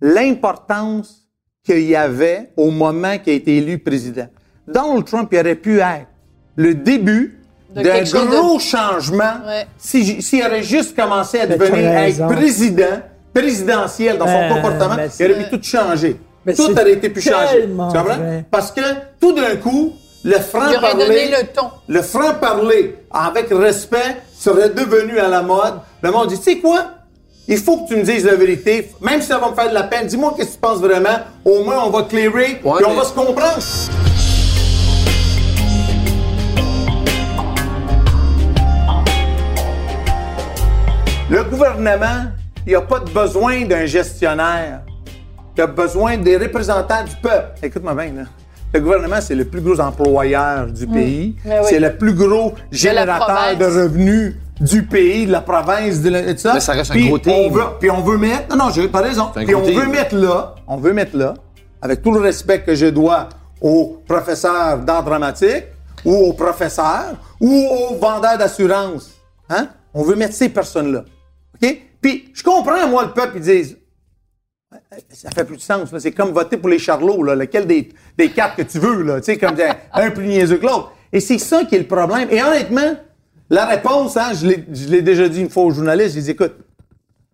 l'importance 0.00 1.28
qu'il 1.64 1.82
y 1.82 1.96
avait 1.96 2.50
au 2.56 2.70
moment 2.70 3.18
qu'il 3.18 3.32
a 3.32 3.36
été 3.36 3.56
élu 3.58 3.78
président. 3.78 4.28
Donald 4.66 5.04
Trump 5.04 5.28
il 5.32 5.38
aurait 5.38 5.54
pu 5.54 5.80
être 5.80 6.06
le 6.56 6.74
début 6.74 7.37
d'un 7.74 7.82
de- 7.82 8.26
gros 8.30 8.58
changement 8.58 9.34
Ouais. 9.46 9.66
si 9.78 10.22
s'il 10.22 10.42
aurait 10.44 10.62
juste 10.62 10.96
commencé 10.96 11.40
à 11.40 11.46
Mais 11.46 11.56
devenir 11.56 11.90
à 11.90 12.08
être 12.08 12.26
président, 12.28 13.00
présidentiel 13.34 14.18
dans 14.18 14.26
son 14.26 14.32
Euh, 14.32 14.48
comportement, 14.54 14.96
il 15.20 15.30
aurait 15.32 15.44
pu 15.44 15.50
tout 15.58 15.62
changer. 15.62 16.16
Mais 16.46 16.54
tout 16.54 16.70
aurait 16.72 16.92
été 16.92 17.10
pu 17.10 17.20
changer. 17.20 17.46
Tu 17.54 17.60
tellement 17.60 17.88
comprends? 17.88 18.04
vrai. 18.04 18.44
Parce 18.50 18.72
que 18.72 18.80
tout 19.20 19.32
d'un 19.32 19.56
coup, 19.56 19.92
le 20.24 20.38
franc-parler... 20.38 21.28
le 21.30 21.46
ton. 21.54 21.68
Le 21.88 22.02
franc-parler 22.02 22.96
avec 23.12 23.48
respect 23.50 24.16
serait 24.36 24.70
devenu 24.70 25.18
à 25.18 25.28
la 25.28 25.42
mode. 25.42 25.74
Le 26.02 26.10
monde 26.10 26.28
dit, 26.28 26.38
tu 26.38 26.44
sais 26.44 26.58
quoi? 26.58 26.86
Il 27.50 27.58
faut 27.58 27.78
que 27.78 27.88
tu 27.88 27.96
me 27.96 28.02
dises 28.02 28.24
la 28.24 28.34
vérité. 28.34 28.90
Même 29.00 29.20
si 29.20 29.28
ça 29.28 29.38
va 29.38 29.50
me 29.50 29.54
faire 29.54 29.68
de 29.70 29.74
la 29.74 29.84
peine, 29.84 30.06
dis-moi 30.06 30.34
qu'est-ce 30.36 30.48
que 30.50 30.54
tu 30.54 30.58
penses 30.60 30.78
vraiment. 30.80 31.18
Au 31.44 31.62
moins, 31.64 31.82
on 31.84 31.90
va 31.90 32.02
clearer 32.02 32.52
et 32.52 32.60
on 32.64 32.74
mais- 32.90 32.96
va 32.96 33.04
se 33.04 33.12
comprendre. 33.12 33.58
Le 41.30 41.44
gouvernement, 41.44 42.30
il 42.66 42.72
n'a 42.72 42.80
pas 42.80 43.00
de 43.00 43.10
besoin 43.10 43.66
d'un 43.66 43.84
gestionnaire. 43.84 44.80
Il 45.54 45.60
a 45.60 45.66
besoin 45.66 46.16
des 46.16 46.38
représentants 46.38 47.04
du 47.04 47.14
peuple. 47.16 47.50
Écoute-moi 47.62 47.94
bien, 47.94 48.12
là. 48.14 48.22
Le 48.72 48.80
gouvernement, 48.80 49.20
c'est 49.20 49.34
le 49.34 49.44
plus 49.44 49.60
gros 49.60 49.78
employeur 49.78 50.68
du 50.68 50.86
pays. 50.86 51.36
Mais 51.44 51.58
oui. 51.60 51.66
C'est 51.68 51.80
le 51.80 51.96
plus 51.96 52.14
gros 52.14 52.54
générateur 52.70 53.58
de, 53.58 53.64
revenus 53.64 54.36
du 54.58 54.84
pays, 54.84 55.26
de 55.26 55.32
la 55.32 55.42
province, 55.42 56.00
de, 56.00 56.08
la, 56.08 56.32
de 56.32 56.38
ça. 56.38 56.54
Mais 56.54 56.60
ça 56.60 56.72
reste 56.72 56.92
un 56.92 56.94
Puis 56.94 57.08
gros. 57.08 57.18
On 57.26 57.50
veut, 57.50 57.64
puis 57.78 57.90
on 57.90 58.00
veut 58.00 58.16
mettre... 58.16 58.56
Non, 58.56 58.64
non, 58.64 58.70
j'ai 58.70 58.88
pas 58.88 59.00
raison. 59.00 59.30
Puis 59.34 59.54
on 59.54 59.60
veut 59.60 59.86
mettre 59.86 60.14
là, 60.14 60.54
on 60.66 60.78
veut 60.78 60.94
mettre 60.94 61.14
là, 61.14 61.34
avec 61.82 62.02
tout 62.02 62.12
le 62.12 62.20
respect 62.20 62.62
que 62.62 62.74
je 62.74 62.86
dois 62.86 63.28
aux 63.60 64.02
professeurs 64.08 64.78
d'art 64.78 65.04
dramatique, 65.04 65.64
ou 66.06 66.14
aux 66.14 66.32
professeurs, 66.32 67.16
ou 67.38 67.66
aux 67.90 67.96
vendeurs 67.96 68.38
d'assurance. 68.38 69.10
Hein? 69.50 69.68
On 69.92 70.02
veut 70.02 70.16
mettre 70.16 70.34
ces 70.34 70.48
personnes-là. 70.48 71.04
OK? 71.62 71.82
Puis 72.00 72.30
je 72.34 72.42
comprends, 72.42 72.88
moi, 72.88 73.04
le 73.06 73.12
peuple, 73.12 73.36
ils 73.36 73.42
disent, 73.42 73.78
ça 75.10 75.30
fait 75.30 75.44
plus 75.44 75.56
de 75.56 75.62
sens. 75.62 75.90
là. 75.92 76.00
C'est 76.00 76.12
comme 76.12 76.30
voter 76.30 76.56
pour 76.56 76.68
les 76.68 76.78
Charlots, 76.78 77.22
là. 77.22 77.34
lequel 77.34 77.66
des, 77.66 77.88
des 78.16 78.30
quatre 78.30 78.56
que 78.56 78.62
tu 78.62 78.78
veux, 78.78 79.02
là? 79.02 79.20
Tu 79.20 79.24
sais, 79.32 79.38
comme 79.38 79.54
dire, 79.54 79.74
un 79.92 80.10
plus 80.10 80.26
niaiseux 80.26 80.58
que 80.58 80.66
l'autre. 80.66 80.92
Et 81.12 81.20
c'est 81.20 81.38
ça 81.38 81.64
qui 81.64 81.74
est 81.74 81.80
le 81.80 81.86
problème. 81.86 82.28
Et 82.30 82.42
honnêtement, 82.42 82.94
la 83.50 83.64
réponse, 83.66 84.16
hein, 84.16 84.32
je 84.34 84.46
l'ai- 84.46 84.64
je 84.72 84.88
l'ai 84.88 85.02
déjà 85.02 85.28
dit 85.28 85.40
une 85.40 85.50
fois 85.50 85.64
aux 85.64 85.70
journalistes, 85.70 86.16
je 86.16 86.20
dis, 86.20 86.30
écoute, 86.32 86.54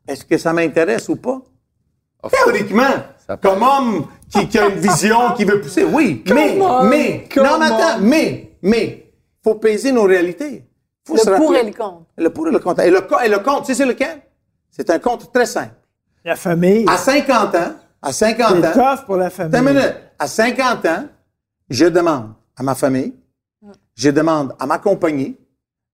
est-ce 0.07 0.25
que 0.25 0.39
ça 0.39 0.53
m'intéresse 0.53 1.09
ou 1.09 1.16
pas? 1.16 1.43
Théoriquement, 2.31 2.83
comme 3.43 3.62
homme 3.62 4.07
qui, 4.31 4.49
qui 4.49 4.59
a 4.59 4.68
une 4.68 4.77
vision, 4.79 5.33
qui 5.37 5.45
veut 5.45 5.61
pousser, 5.61 5.85
oui. 5.85 6.22
mais, 6.35 6.59
on, 6.61 6.85
mais, 6.85 7.29
non, 7.37 7.59
mais 7.59 7.66
attends, 7.66 8.01
mais, 8.01 8.51
mais, 8.62 9.12
faut 9.43 9.57
peser 9.57 9.93
nos 9.93 10.05
réalités. 10.05 10.64
Faut 11.07 11.15
Le 11.15 11.37
pour 11.37 11.55
et 11.55 11.63
le 11.65 11.73
contre. 11.73 12.05
Le 12.17 12.31
pour 12.31 12.49
et 12.49 12.51
le 12.51 12.59
contre. 12.59 12.81
Et 12.81 12.91
le, 12.91 13.07
et 13.25 13.29
le 13.29 13.39
compte, 13.39 13.61
tu 13.61 13.67
sais, 13.67 13.75
c'est 13.75 13.87
lequel? 13.87 14.23
C'est 14.71 14.89
un 14.91 14.99
compte 14.99 15.33
très 15.33 15.47
simple. 15.47 15.75
La 16.25 16.37
famille. 16.37 16.87
À 16.89 16.97
50 16.97 17.55
ans, 17.55 17.75
à 18.01 18.13
50 18.13 18.57
C'est 18.63 18.81
ans, 18.81 18.97
pour 19.05 19.17
la 19.17 19.31
famille. 19.31 19.55
Attends 19.55 19.69
une 19.69 19.75
minute. 19.77 19.95
À 20.19 20.27
50 20.27 20.87
ans, 20.87 21.05
je 21.69 21.87
demande 21.87 22.33
à 22.57 22.63
ma 22.63 22.75
famille, 22.75 23.13
je 23.95 24.11
demande 24.11 24.55
à 24.59 24.67
ma 24.67 24.79
compagnie 24.79 25.37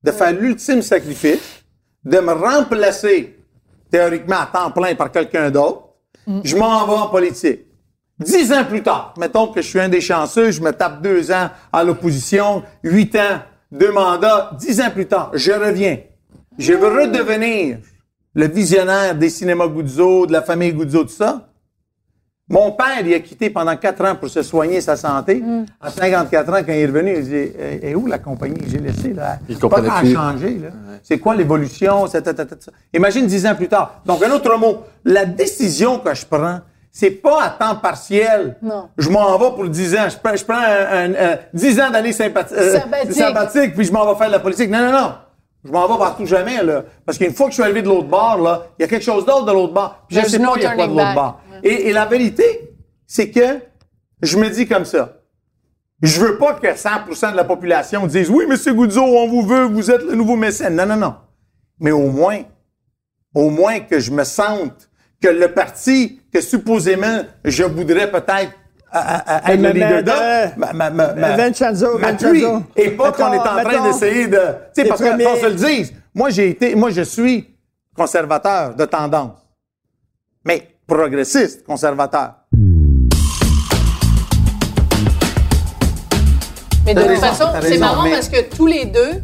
de 0.03 0.13
faire 0.13 0.33
l'ultime 0.33 0.83
sacrifice, 0.83 1.63
de 2.05 2.19
me 2.19 2.33
remplacer 2.33 3.39
théoriquement 3.91 4.41
à 4.41 4.47
temps 4.47 4.71
plein 4.71 4.95
par 4.95 5.11
quelqu'un 5.11 5.51
d'autre. 5.51 5.89
Je 6.45 6.57
m'en 6.57 6.87
vais 6.87 6.93
en 6.95 7.09
politique. 7.09 7.67
Dix 8.19 8.53
ans 8.53 8.65
plus 8.65 8.83
tard, 8.83 9.15
mettons 9.19 9.49
que 9.49 9.63
je 9.63 9.67
suis 9.67 9.81
un 9.81 9.89
des 9.89 10.01
chanceux, 10.03 10.51
je 10.51 10.61
me 10.61 10.73
tape 10.73 11.01
deux 11.01 11.33
ans 11.33 11.49
à 11.73 11.83
l'opposition, 11.83 12.63
huit 12.85 13.17
ans, 13.17 13.41
deux 13.73 13.93
mandats, 13.93 14.51
dix 14.59 14.81
ans 14.81 14.91
plus 14.91 15.07
tard, 15.07 15.31
je 15.35 15.53
reviens. 15.53 15.99
Je 16.59 16.73
veux 16.75 16.89
redevenir 16.89 17.79
le 18.35 18.47
visionnaire 18.49 19.15
des 19.15 19.31
cinémas 19.31 19.69
Guzzo, 19.69 20.27
de 20.27 20.33
la 20.33 20.43
famille 20.43 20.73
Guzzo, 20.73 21.05
tout 21.05 21.11
ça. 21.11 21.47
Mon 22.53 22.73
père, 22.73 23.07
il 23.07 23.15
a 23.15 23.21
quitté 23.21 23.49
pendant 23.49 23.77
quatre 23.77 24.05
ans 24.05 24.17
pour 24.17 24.29
se 24.29 24.43
soigner 24.43 24.81
sa 24.81 24.97
santé. 24.97 25.41
À 25.81 25.89
54 25.89 26.49
ans, 26.53 26.57
quand 26.67 26.73
il 26.73 26.79
est 26.81 26.87
revenu, 26.87 27.15
il 27.19 27.25
dit 27.25 27.35
Et, 27.35 27.91
et 27.91 27.95
où 27.95 28.09
la 28.09 28.19
compagnie 28.19 28.59
que 28.59 28.69
j'ai 28.69 28.79
laissée 28.81 29.13
là? 29.13 29.39
Il 29.49 29.55
Pas 29.57 29.69
comprenait 29.69 30.01
plus. 30.01 30.13
changer, 30.15 30.59
là. 30.59 30.69
C'est 31.05 31.19
quoi 31.21 31.37
l'évolution? 31.37 32.09
Ça, 32.09 32.19
ça, 32.25 32.35
ça, 32.37 32.49
ça, 32.49 32.57
ça. 32.59 32.73
Imagine 32.93 33.27
dix 33.29 33.47
ans 33.47 33.55
plus 33.55 33.69
tard. 33.69 34.03
Donc, 34.05 34.21
un 34.25 34.31
autre 34.33 34.57
mot. 34.59 34.79
La 35.05 35.27
décision 35.27 36.01
que 36.01 36.13
je 36.13 36.27
prends, 36.27 36.59
c'est 36.93 37.11
pas 37.11 37.43
à 37.45 37.51
temps 37.51 37.77
partiel. 37.77 38.57
Non. 38.63 38.89
Je 38.99 39.09
m'en 39.11 39.39
vais 39.39 39.51
pour 39.55 39.69
10 39.69 39.95
ans. 39.97 40.09
Je 40.09 40.17
prends, 40.17 40.37
je 40.37 40.45
prends 40.45 40.57
un, 40.57 41.13
un- 41.15 41.33
un- 41.33 41.39
10 41.55 41.81
ans 41.81 41.91
sympathiques. 42.13 42.57
Sabbatique. 42.59 43.13
sabbatique, 43.13 43.75
puis 43.75 43.85
je 43.85 43.93
m'en 43.93 44.11
vais 44.13 44.19
faire 44.19 44.27
de 44.29 44.33
la 44.33 44.41
politique. 44.41 44.71
Non, 44.71 44.79
non, 44.81 44.93
non. 44.93 45.13
Je 45.65 45.71
m'en 45.71 45.87
vais 45.87 45.99
partout 45.99 46.25
jamais, 46.27 46.63
là. 46.63 46.85
Parce 47.05 47.19
qu'une 47.19 47.35
fois 47.35 47.47
que 47.47 47.51
je 47.53 47.57
suis 47.57 47.63
arrivé 47.63 47.83
de 47.83 47.89
l'autre 47.89 48.09
bord, 48.09 48.39
là, 48.39 48.67
il 48.79 48.83
y 48.83 48.85
a 48.85 48.89
quelque 48.89 49.05
chose 49.05 49.25
d'autre 49.27 49.45
de 49.45 49.53
l'autre 49.53 49.75
bord. 49.75 50.05
Puis 50.09 50.19
je 50.21 50.27
sais 50.27 50.39
pas 50.39 50.53
il 50.57 50.63
y 50.63 50.67
a 50.67 50.75
quoi 50.75 50.87
de 50.87 50.93
l'autre 50.93 51.15
bord. 51.15 51.41
Et, 51.63 51.89
et 51.89 51.93
la 51.93 52.07
vérité, 52.07 52.73
c'est 53.07 53.31
que 53.31 53.61
je 54.23 54.39
me 54.39 54.49
dis 54.49 54.67
comme 54.67 54.85
ça. 54.85 55.19
Je 56.03 56.19
veux 56.19 56.39
pas 56.39 56.55
que 56.55 56.67
100% 56.67 57.33
de 57.33 57.37
la 57.37 57.45
population 57.45 58.07
dise 58.07 58.31
oui, 58.31 58.47
Monsieur 58.49 58.73
Goudzo, 58.73 59.03
on 59.03 59.29
vous 59.29 59.43
veut, 59.43 59.65
vous 59.67 59.91
êtes 59.91 60.03
le 60.03 60.15
nouveau 60.15 60.35
mécène. 60.37 60.75
Non, 60.77 60.87
non, 60.87 60.97
non. 60.97 61.15
Mais 61.79 61.91
au 61.91 62.07
moins, 62.11 62.39
au 63.35 63.51
moins 63.51 63.81
que 63.81 63.99
je 63.99 64.11
me 64.11 64.25
sente 64.25 64.89
que 65.21 65.29
le 65.29 65.49
parti 65.53 66.21
que 66.33 66.41
supposément 66.41 67.21
je 67.45 67.65
voudrais 67.65 68.11
peut-être 68.11 68.53
à- 68.93 68.99
à- 69.37 69.47
à 69.47 69.53
être 69.53 69.61
le 69.61 69.69
leader 69.71 70.53
m'appuie. 70.57 71.37
Vincenzo. 71.37 71.99
Et 72.77 72.91
pas 72.91 73.13
qu'on 73.13 73.33
est 73.33 73.39
en 73.39 73.55
Mettons- 73.55 73.69
train 73.71 73.83
d'essayer 73.93 74.27
de, 74.27 74.37
tu 74.75 74.83
sais, 74.83 74.89
parce 74.89 75.01
qu'on 75.01 75.37
se 75.37 75.47
le 75.47 75.55
dise. 75.55 75.93
Moi, 76.15 76.31
j'ai 76.31 76.49
été, 76.51 76.75
moi, 76.75 76.91
je 76.91 77.03
suis 77.03 77.55
conservateur 77.95 78.75
de 78.75 78.85
tendance. 78.87 79.37
Mais 80.45 80.67
progressiste, 80.87 81.65
conservateur. 81.65 82.33
Mais 86.87 86.95
de 86.95 87.01
toute 87.01 87.09
raison, 87.11 87.21
façon, 87.21 87.45
c'est 87.61 87.69
raison, 87.69 87.81
marrant 87.81 88.03
mais- 88.05 88.11
parce 88.13 88.29
que 88.29 88.41
tous 88.57 88.67
les 88.67 88.87
deux, 88.87 89.23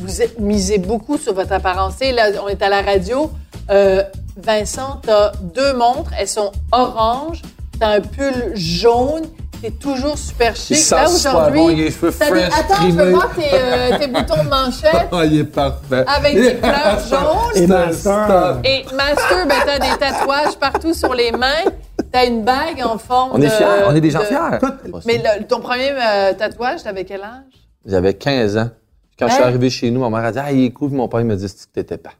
vous 0.00 0.22
êtes- 0.22 0.38
misez 0.38 0.78
beaucoup 0.78 1.18
sur 1.18 1.34
votre 1.34 1.52
apparence. 1.52 1.96
Sais, 1.96 2.12
Là, 2.12 2.28
on 2.42 2.48
est 2.48 2.62
à 2.62 2.68
la 2.70 2.80
radio. 2.80 3.30
Euh, 3.70 4.02
Vincent, 4.36 5.00
t'as 5.02 5.32
deux 5.42 5.74
montres. 5.74 6.10
Elles 6.18 6.28
sont 6.28 6.52
oranges. 6.72 7.42
T'as 7.78 7.96
un 7.96 8.00
pull 8.00 8.52
jaune. 8.54 9.22
T'es 9.60 9.70
toujours 9.70 10.18
super 10.18 10.56
chic. 10.56 10.90
Là, 10.90 11.08
aujourd'hui. 11.08 11.60
bon, 11.60 11.70
il 11.70 11.92
cheveux 11.92 12.10
fresh, 12.10 12.52
Attends, 12.52 12.82
je 12.82 12.90
veux 12.96 13.10
voir 13.10 13.32
tes, 13.32 13.42
euh, 13.52 13.96
tes 13.96 14.08
boutons 14.08 14.42
de 14.42 14.48
manchette 14.48 15.06
Ah, 15.12 15.24
il 15.24 15.38
est 15.38 15.44
parfait. 15.44 16.04
avec 16.04 16.34
des 16.34 16.54
fleurs 16.60 16.98
jaunes. 17.08 17.62
Et 17.62 17.66
Master. 17.68 18.58
Et 18.64 18.84
Master, 18.92 19.46
ben, 19.46 19.54
t'as 19.64 19.78
des 19.78 19.96
tatouages 20.00 20.56
partout 20.58 20.92
sur 20.92 21.14
les 21.14 21.30
mains. 21.30 21.62
T'as 22.10 22.26
une 22.26 22.42
bague 22.42 22.82
en 22.84 22.98
forme 22.98 23.30
On 23.34 23.40
est 23.40 23.44
de- 23.44 23.50
fiers, 23.50 23.66
on 23.86 23.94
est 23.94 24.00
des 24.00 24.10
gens 24.10 24.18
de- 24.18 24.24
fiers. 24.24 24.58
Mais 25.06 25.18
le- 25.18 25.44
ton 25.44 25.60
premier 25.60 25.92
euh, 25.92 26.32
tatouage, 26.34 26.82
t'avais 26.82 27.04
quel 27.04 27.20
âge? 27.22 27.44
J'avais 27.86 28.14
15 28.14 28.56
ans. 28.56 28.68
Quand 29.16 29.28
je 29.28 29.34
suis 29.34 29.42
Hein? 29.44 29.46
arrivé 29.46 29.70
chez 29.70 29.92
nous, 29.92 30.00
ma 30.00 30.10
mère 30.10 30.26
a 30.26 30.32
dit 30.32 30.38
Ah, 30.42 30.50
il 30.50 30.64
est 30.64 30.70
cool. 30.72 30.90
Mon 30.90 31.06
père 31.06 31.20
il 31.20 31.26
m'a 31.26 31.36
dit 31.36 31.46
que 31.46 31.52
t'étais 31.72 31.98
pas. 31.98 32.10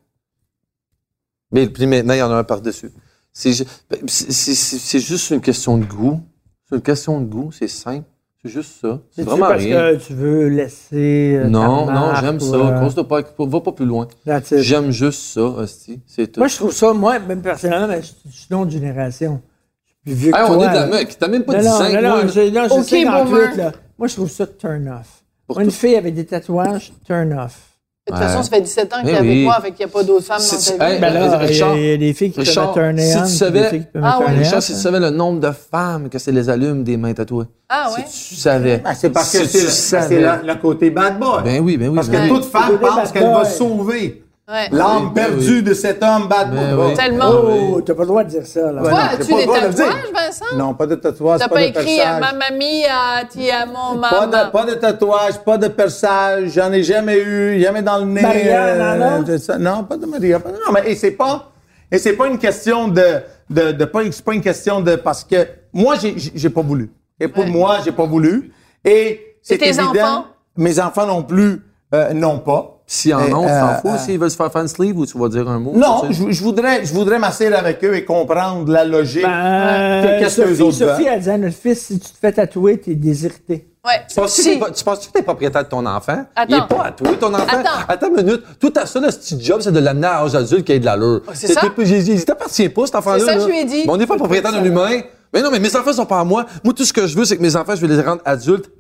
Mais 1.53 1.67
puis 1.69 1.87
maintenant, 1.87 2.15
il 2.15 2.19
y 2.19 2.23
en 2.23 2.31
a 2.31 2.35
un 2.37 2.45
par-dessus. 2.45 2.91
C'est 3.33 3.53
ben, 3.91 3.99
c'est- 4.09 4.99
juste 5.01 5.31
une 5.31 5.41
question 5.41 5.79
de 5.79 5.85
goût. 5.85 6.21
C'est 6.69 6.77
une 6.77 6.83
question 6.83 7.21
de 7.21 7.27
goût, 7.27 7.51
c'est 7.53 7.69
simple. 7.69 8.05
C'est 8.45 8.51
juste 8.51 8.73
ça. 8.83 8.99
C'est 9.11 9.23
C'est 9.23 9.23
vraiment 9.23 9.47
parce 9.47 9.63
rien. 9.63 9.93
que 9.93 9.97
tu 10.05 10.15
veux 10.15 10.49
laisser. 10.49 11.37
euh, 11.37 11.49
Non, 11.49 11.87
ta 11.87 11.93
non, 11.93 12.15
j'aime 12.21 12.37
ou, 12.37 12.41
ça. 12.41 12.57
euh, 12.57 12.89
de 12.91 13.03
pas, 13.03 13.21
va 13.39 13.61
pas 13.61 13.73
plus 13.73 13.87
loin. 13.87 14.09
J'aime 14.57 14.91
juste 14.91 15.23
ça, 15.23 15.43
hostie. 15.43 16.01
C'est 16.09 16.27
tout. 16.33 16.41
Moi, 16.41 16.49
je 16.49 16.57
trouve 16.57 16.73
ça, 16.73 16.93
moi, 16.93 17.19
même 17.21 17.41
personnellement, 17.41 17.87
mais 17.89 18.03
je 18.03 18.09
je 18.29 18.37
suis 18.37 18.49
d'une 18.49 18.57
autre 18.59 18.71
génération. 18.73 19.41
Je 19.85 19.91
suis 19.91 19.99
plus 20.05 20.13
vieux 20.15 20.33
que 20.33 20.43
on 20.51 20.55
toi. 20.55 20.65
est 20.67 20.69
de 20.71 20.75
la 20.75 20.81
là. 20.81 20.87
meuf. 21.05 21.19
T'as 21.19 21.29
même 21.29 21.45
pas 21.45 21.53
Non, 21.53 21.61
10 21.61 21.67
non, 21.67 21.73
non, 21.73 21.79
moi, 21.79 22.01
non, 22.03 22.17
là. 22.17 22.27
j'ai 22.27 22.51
non, 22.51 22.63
j'ai 22.69 22.75
Ok, 22.75 22.85
58, 22.85 23.25
boomer. 23.31 23.57
là. 23.57 23.73
Moi, 23.99 24.09
je 24.09 24.15
trouve 24.15 24.31
ça 24.31 24.47
turn 24.47 24.89
off. 24.89 25.23
Pour 25.47 25.57
Moi, 25.57 25.65
une 25.65 25.71
toi. 25.71 25.79
fille 25.79 25.97
avec 25.97 26.15
des 26.15 26.25
tatouages, 26.27 26.93
turn 27.07 27.33
off. 27.35 27.61
De 28.05 28.13
toute 28.13 28.21
Ouais. 28.21 28.27
façon, 28.27 28.43
ça 28.43 28.51
fait 28.51 28.61
17 28.61 28.93
ans 28.95 28.97
que 29.01 29.07
Mais 29.07 29.13
t'es 29.13 29.19
avec 29.19 29.31
oui. 29.31 29.45
moi, 29.45 29.61
fait 29.63 29.71
qu'il 29.71 29.87
n'y 29.87 29.93
a 29.93 29.95
pas 29.95 30.03
d'autres 30.03 30.25
femmes 30.25 30.41
Si 30.41 30.73
dans 30.73 30.77
ta 30.79 30.91
vie. 30.93 31.01
Ben 31.01 31.15
là, 31.15 31.21
il 31.25 31.31
y 31.31 31.35
a- 31.35 31.39
Richard, 31.39 31.77
il 31.77 31.87
y 31.87 31.93
a 31.93 31.97
des 31.97 32.13
filles 32.13 32.33
qui 32.33 32.41
Richard, 32.41 32.73
peuvent 32.75 32.99
si 32.99 33.23
tu 33.23 33.29
savais- 33.29 33.83
Ah 34.03 34.19
Richard, 34.37 34.61
si 34.61 34.73
tu 34.73 34.79
savais 34.81 34.99
le 34.99 35.11
nombre 35.11 35.39
de 35.39 35.53
femmes 35.53 36.09
que 36.09 36.19
c'est 36.19 36.33
les 36.33 36.51
allumes 36.51 36.83
des 36.83 36.97
mains 36.97 37.13
tatouées. 37.15 37.45
Ah 37.69 37.93
ouais? 37.97 38.03
Si 38.09 38.35
tu 38.35 38.41
savais. 38.41 38.83
Ah, 38.85 38.97
c'est 38.97 39.11
parce 39.11 39.29
Si 39.29 39.39
que 39.39 39.45
c'est 39.47 40.21
le, 40.21 40.55
côté 40.61 40.91
bad 40.91 41.21
boy. 41.21 41.45
Ben 41.45 41.61
oui, 41.63 41.77
ben 41.77 41.91
oui. 41.91 41.95
Parce 41.95 42.09
ben 42.09 42.27
que 42.29 42.33
oui. 42.35 42.41
toute 42.41 42.51
femme 42.51 42.77
pense 42.81 43.13
qu'elle 43.13 43.23
va 43.23 43.45
sauver 43.45 44.22
Ouais. 44.49 44.69
l'âme 44.73 45.13
Ben 45.15 45.27
perdue 45.29 45.57
oui. 45.59 45.63
de 45.63 45.73
cet 45.73 46.03
homme 46.03 46.27
bad 46.27 46.51
boy. 46.51 46.59
Ben 46.59 46.77
oui. 46.79 46.95
Tellement. 46.95 47.31
Oh, 47.31 47.81
t'as 47.81 47.95
pas 47.95 48.03
le 48.03 48.07
droit 48.09 48.25
de 48.25 48.29
dire 48.29 48.47
ça, 48.47 48.73
là. 48.73 48.83
Ouais. 48.83 48.91
Toi, 48.91 48.99
non, 49.01 49.09
j'ai 49.09 49.15
as-tu 49.23 49.33
pas 49.33 49.39
des 49.39 49.47
tatouages, 49.77 50.13
Vincent? 50.13 50.57
Non, 50.57 50.75
pas 50.75 50.87
de 50.87 50.95
tatouage, 50.97 51.39
T'as 51.41 51.49
pas, 51.49 51.55
pas 51.55 51.61
de 51.61 51.67
écrit 51.67 52.01
euh, 52.01 52.03
perçage. 52.05 52.21
ma 52.21 52.33
mamie 52.51 52.85
à 52.85 53.63
amo 53.63 54.01
Pas 54.01 54.27
maman. 54.27 54.27
de, 54.47 54.51
pas 54.51 54.65
de 54.67 54.75
tatouage, 54.75 55.39
pas 55.45 55.59
de 55.59 55.69
perçage, 55.69 56.49
j'en 56.51 56.73
ai 56.73 56.83
jamais 56.83 57.19
eu, 57.19 57.61
jamais 57.63 57.83
dans 57.83 57.99
le 57.99 58.05
nez. 58.07 58.21
Maria, 58.23 58.97
non, 58.97 59.21
non? 59.23 59.59
non, 59.61 59.85
pas 59.85 59.97
de 59.97 60.07
Maria. 60.07 60.41
pas- 60.41 60.51
Non, 60.51 60.73
mais 60.73 60.91
et 60.91 60.97
c'est 60.97 61.13
pas, 61.13 61.51
et 61.91 61.99
c'est 61.99 62.15
pas 62.15 62.27
une 62.27 62.39
question 62.39 62.89
de, 62.89 63.21
de, 63.49 63.71
de 63.73 63.85
pas, 63.85 64.01
c'est 64.11 64.25
pas 64.25 64.35
une 64.35 64.43
question 64.43 64.81
de, 64.81 64.97
parce 64.97 65.23
que 65.23 65.47
moi, 65.73 65.95
j'ai, 66.35 66.51
pas 66.51 66.63
voulu. 66.63 66.91
Et 67.21 67.29
pour 67.29 67.45
Ouais. 67.45 67.51
moi, 67.51 67.79
j'ai 67.85 67.93
pas 67.93 68.07
voulu. 68.07 68.53
Et 68.85 69.37
c'est 69.41 69.57
tes 69.59 69.69
évident. 69.69 69.91
enfants? 69.93 70.25
Mes 70.57 70.81
enfants 70.81 71.07
non 71.07 71.23
plus, 71.23 71.63
euh, 71.95 72.13
non 72.13 72.41
pas. 72.41 72.72
S'ils 72.95 73.15
en 73.15 73.21
Et, 73.27 73.33
ont, 73.33 73.45
tu 73.47 73.51
euh, 73.51 73.61
t'en 73.61 73.75
fous 73.81 73.89
euh, 73.95 73.97
s'ils 73.99 74.19
veulent 74.19 74.31
se 74.31 74.37
faire 74.37 74.53
fan 74.53 74.69
sleeve 74.69 74.99
ou 74.99 75.07
tu 75.07 75.17
vas 75.17 75.29
dire 75.31 75.49
un 75.49 75.59
mot? 75.59 75.73
Non, 75.75 76.03
tu 76.03 76.09
sais? 76.13 76.25
je, 76.25 76.31
je 76.31 76.43
voudrais, 76.43 76.85
je 76.85 76.93
voudrais 76.93 77.19
m'asseoir 77.19 77.59
avec 77.59 77.83
eux 77.85 77.95
et 77.95 78.05
comprendre 78.05 78.71
la 78.71 78.85
logique. 78.85 79.23
Ben, 79.23 80.19
Qu'est-ce 80.21 80.43
que 80.43 80.49
les 80.49 80.57
Sophie, 80.57 80.63
autres 80.85 80.95
Sophie, 80.97 81.07
elle 81.09 81.19
disait 81.21 81.31
à 81.31 81.39
notre 81.39 81.57
fils, 81.57 81.87
si 81.87 81.99
tu 81.99 82.11
te 82.11 82.19
fais 82.21 82.33
tatouer, 82.33 82.79
t'es 82.79 82.95
désirté. 82.95 83.67
Ouais. 83.83 83.93
Tu 84.11 84.15
penses-tu 84.15 84.43
Si. 84.43 84.49
que 84.49 84.55
t'es 84.55 84.61
pas- 84.61 84.71
tu 84.73 84.85
penses-tu 84.85 85.09
que 85.09 85.13
t'es 85.15 85.23
propriétaire 85.23 85.65
de 85.65 85.69
ton 85.71 85.87
enfant? 85.87 86.27
Attends. 86.37 86.47
Il 86.51 86.55
est 86.55 86.69
pas 86.69 86.85
à 86.85 86.93
toi, 86.93 87.09
ton 87.19 87.33
enfant. 87.33 87.57
Attends. 87.89 88.09
une 88.15 88.25
minute. 88.27 88.43
Tout 88.61 88.73
à 88.77 88.85
ça, 88.85 89.01
le 89.01 89.07
petit 89.07 89.43
job, 89.43 89.61
c'est 89.63 89.73
de 89.73 89.81
l'amener 89.81 90.09
à 90.09 90.21
l'âge 90.25 90.35
adulte 90.35 90.67
qui 90.67 90.73
ait 90.73 90.79
de 90.79 90.85
l'allure. 90.85 91.23
c'est 91.33 91.47
ça? 91.47 91.63
j'ai 91.79 92.03
dit, 92.03 92.13
Il 92.13 92.25
t'appartient 92.27 92.69
pas, 92.69 92.85
cet 92.85 92.97
enfant-là. 92.97 93.21
C'est 93.21 93.25
ça 93.25 93.35
que 93.37 93.41
je 93.41 93.47
lui 93.47 93.59
ai 93.59 93.65
dit. 93.65 93.83
Mais 93.87 93.91
on 93.91 93.97
n'est 93.97 94.07
pas 94.07 94.17
propriétaire 94.17 94.53
d'un 94.53 94.63
humain. 94.63 95.01
Mais 95.33 95.41
non, 95.41 95.51
mais 95.51 95.61
mes 95.61 95.75
enfants 95.75 95.95
sont 95.95 96.05
pas 96.05 96.21
à 96.21 96.25
moi. 96.25 96.45
Moi, 96.63 96.75
tout 96.75 96.85
ce 96.85 96.93
que 96.93 97.07
je 97.07 97.17
veux, 97.17 97.25
c'est 97.25 97.39
que 97.39 97.43
mes 97.43 97.57
enfants, 97.57 97.75
je 97.75 97.81
veux 97.87 97.89
les 97.97 98.03
rendre 98.03 98.21
adultes 98.27 98.71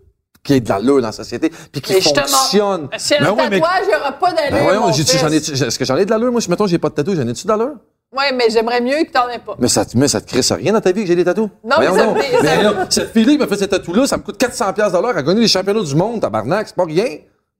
qui 0.44 0.54
aient 0.54 0.60
de 0.60 0.68
l'allure 0.68 0.96
dans 1.00 1.06
la 1.08 1.12
société, 1.12 1.50
puis 1.70 1.80
qui 1.80 1.92
y 1.92 1.96
a 1.96 1.98
Ben 2.00 2.04
un 2.04 3.30
ouais, 3.32 3.36
tatouage, 3.50 3.82
il 3.84 3.88
n'y 3.88 3.94
aura 3.94 4.12
pas 4.12 4.32
d'allure. 4.32 4.50
Ben 4.52 4.62
voyons, 4.64 4.80
mon 4.82 4.92
j'ai- 4.92 5.04
fils. 5.04 5.20
j'en 5.20 5.30
ai, 5.30 5.36
est-ce 5.36 5.78
que 5.78 5.84
j'en 5.84 5.96
ai 5.96 6.04
de 6.04 6.10
l'allure? 6.10 6.32
Moi, 6.32 6.40
si 6.40 6.50
mettons, 6.50 6.66
j'ai 6.66 6.78
pas 6.78 6.88
de 6.88 6.94
tatou, 6.94 7.14
j'en 7.14 7.26
ai-tu 7.26 7.44
de 7.44 7.48
l'allure? 7.48 7.74
Ouais, 8.16 8.32
mais 8.36 8.50
j'aimerais 8.50 8.80
mieux 8.80 9.04
que 9.04 9.12
t'en 9.12 9.28
aies 9.28 9.38
pas. 9.38 9.54
Mais 9.58 9.68
ça, 9.68 9.84
mais 9.94 10.08
ça 10.08 10.20
te 10.20 10.26
crée 10.26 10.42
ça 10.42 10.56
rien 10.56 10.72
dans 10.72 10.80
ta 10.80 10.92
vie 10.92 11.02
que 11.02 11.06
j'ai 11.06 11.16
des 11.16 11.24
tatous? 11.24 11.48
Non, 11.64 11.76
mais 11.78 11.86
ça 11.86 12.04
donc. 12.06 12.18
ça- 12.22 12.38
Mais 12.42 12.86
cette 12.90 13.12
fille-là 13.12 13.32
qui 13.32 13.38
m'a 13.38 13.46
fait 13.46 13.56
cette 13.56 13.70
tatou-là, 13.70 14.06
ça 14.06 14.16
me 14.18 14.22
coûte 14.22 14.36
400$ 14.36 14.72
piastres 14.74 14.98
de 14.98 15.02
l'heure 15.02 15.16
à 15.16 15.22
gagner 15.22 15.40
les 15.40 15.48
championnats 15.48 15.82
du 15.82 15.94
monde, 15.94 16.20
tabarnak, 16.20 16.66
c'est 16.68 16.76
pas 16.76 16.84
rien. 16.84 17.06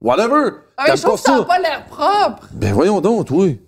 Whatever. 0.01 0.51
Ah, 0.77 0.85
mais 0.89 0.97
je 0.97 1.03
trouve 1.03 1.15
que 1.15 1.21
ça 1.27 1.37
n'a 1.39 1.45
pas 1.45 1.59
l'air 1.61 1.85
propre. 1.87 2.49
Ben 2.53 2.73
voyons 2.75 3.01
donc, 3.01 3.29
oui. 3.31 3.61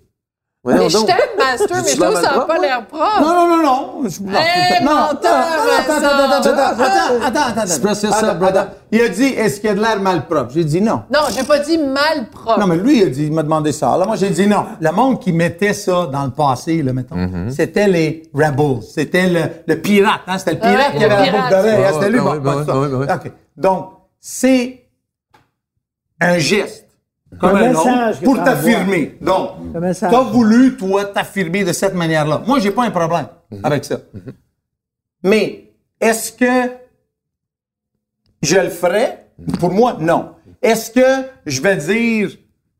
Mais 0.65 0.89
je 0.89 0.97
donc. 0.97 1.05
t'aime, 1.07 1.17
Master, 1.37 1.77
mais 1.83 1.91
je 1.91 1.95
trouve 2.01 2.15
ça 2.15 2.21
n'a 2.37 2.39
pas 2.41 2.57
l'air 2.57 2.85
propre. 2.87 3.21
Non, 3.21 3.33
non, 3.33 3.57
non, 3.57 3.63
non. 3.63 4.09
Je- 4.09 4.21
non, 4.23 4.31
Hey, 4.39 4.83
non, 4.83 4.91
menteur, 4.91 5.35
attends, 5.35 5.93
attends, 5.93 6.05
attends, 6.05 6.33
attends, 6.33 6.49
attends, 6.49 6.83
attends, 6.83 7.25
attends, 7.25 7.39
attends. 7.49 7.61
Express 7.61 8.01
yourself, 8.03 8.23
Attends, 8.23 8.35
brother. 8.39 8.61
attends. 8.61 8.73
Il 8.91 9.01
a 9.01 9.09
dit, 9.09 9.23
est-ce 9.25 9.59
qu'il 9.59 9.69
y 9.69 9.71
a 9.71 9.75
de 9.75 9.81
l'air 9.81 9.99
mal 9.99 10.25
propre? 10.25 10.51
J'ai 10.53 10.63
dit 10.63 10.81
non. 10.81 11.03
Non, 11.13 11.19
j'ai 11.35 11.43
pas 11.43 11.59
dit 11.59 11.77
mal 11.77 12.29
propre. 12.31 12.59
Non, 12.59 12.65
mais 12.67 12.77
lui, 12.77 12.99
il 13.01 13.03
a 13.03 13.09
dit, 13.09 13.25
il 13.25 13.31
m'a 13.33 13.43
demandé 13.43 13.71
ça. 13.71 13.95
Là, 13.97 14.05
moi, 14.05 14.15
j'ai 14.15 14.29
dit 14.29 14.47
non. 14.47 14.65
Le 14.79 14.91
monde 14.91 15.19
qui 15.19 15.31
mettait 15.31 15.73
ça 15.73 16.07
dans 16.11 16.23
le 16.25 16.31
passé, 16.31 16.81
là, 16.81 16.93
mettons, 16.93 17.15
Mm-hmm. 17.15 17.49
c'était 17.51 17.87
les 17.87 18.23
Rebels. 18.33 18.81
C'était 18.81 19.27
le, 19.29 19.41
le 19.67 19.75
pirate, 19.81 20.21
hein? 20.27 20.37
C'était 20.37 20.53
le 20.53 20.59
pirate 20.59 20.93
Ouais, 20.93 20.97
qui 20.97 21.03
avait 21.05 21.25
le 21.27 21.31
la 21.31 21.37
boucle 21.37 21.49
d'oreille. 21.51 21.85
Hein, 21.85 21.91
C'était 21.93 22.09
lui, 22.09 22.19
bon. 22.19 23.03
OK. 23.03 23.31
Donc, 23.57 23.89
c'est 24.19 24.81
un 26.21 26.37
geste. 26.37 26.84
Comme 27.39 27.55
Un 27.55 27.69
message 27.69 28.21
pour 28.21 28.43
t'affirmer. 28.43 29.17
Donc, 29.21 29.51
message. 29.75 30.11
t'as 30.11 30.23
voulu, 30.23 30.77
toi, 30.77 31.05
t'affirmer 31.05 31.63
de 31.63 31.73
cette 31.73 31.93
manière-là. 31.93 32.41
Moi, 32.45 32.59
j'ai 32.59 32.71
pas 32.71 32.83
un 32.85 32.91
problème 32.91 33.27
avec 33.63 33.85
ça. 33.85 33.97
Mais, 35.23 35.71
est-ce 35.99 36.31
que 36.31 36.71
je 38.41 38.57
le 38.57 38.69
ferais? 38.69 39.27
Pour 39.59 39.71
moi, 39.71 39.97
non. 39.99 40.31
Est-ce 40.61 40.91
que 40.91 41.27
je 41.45 41.61
vais 41.61 41.75
dire, 41.77 42.29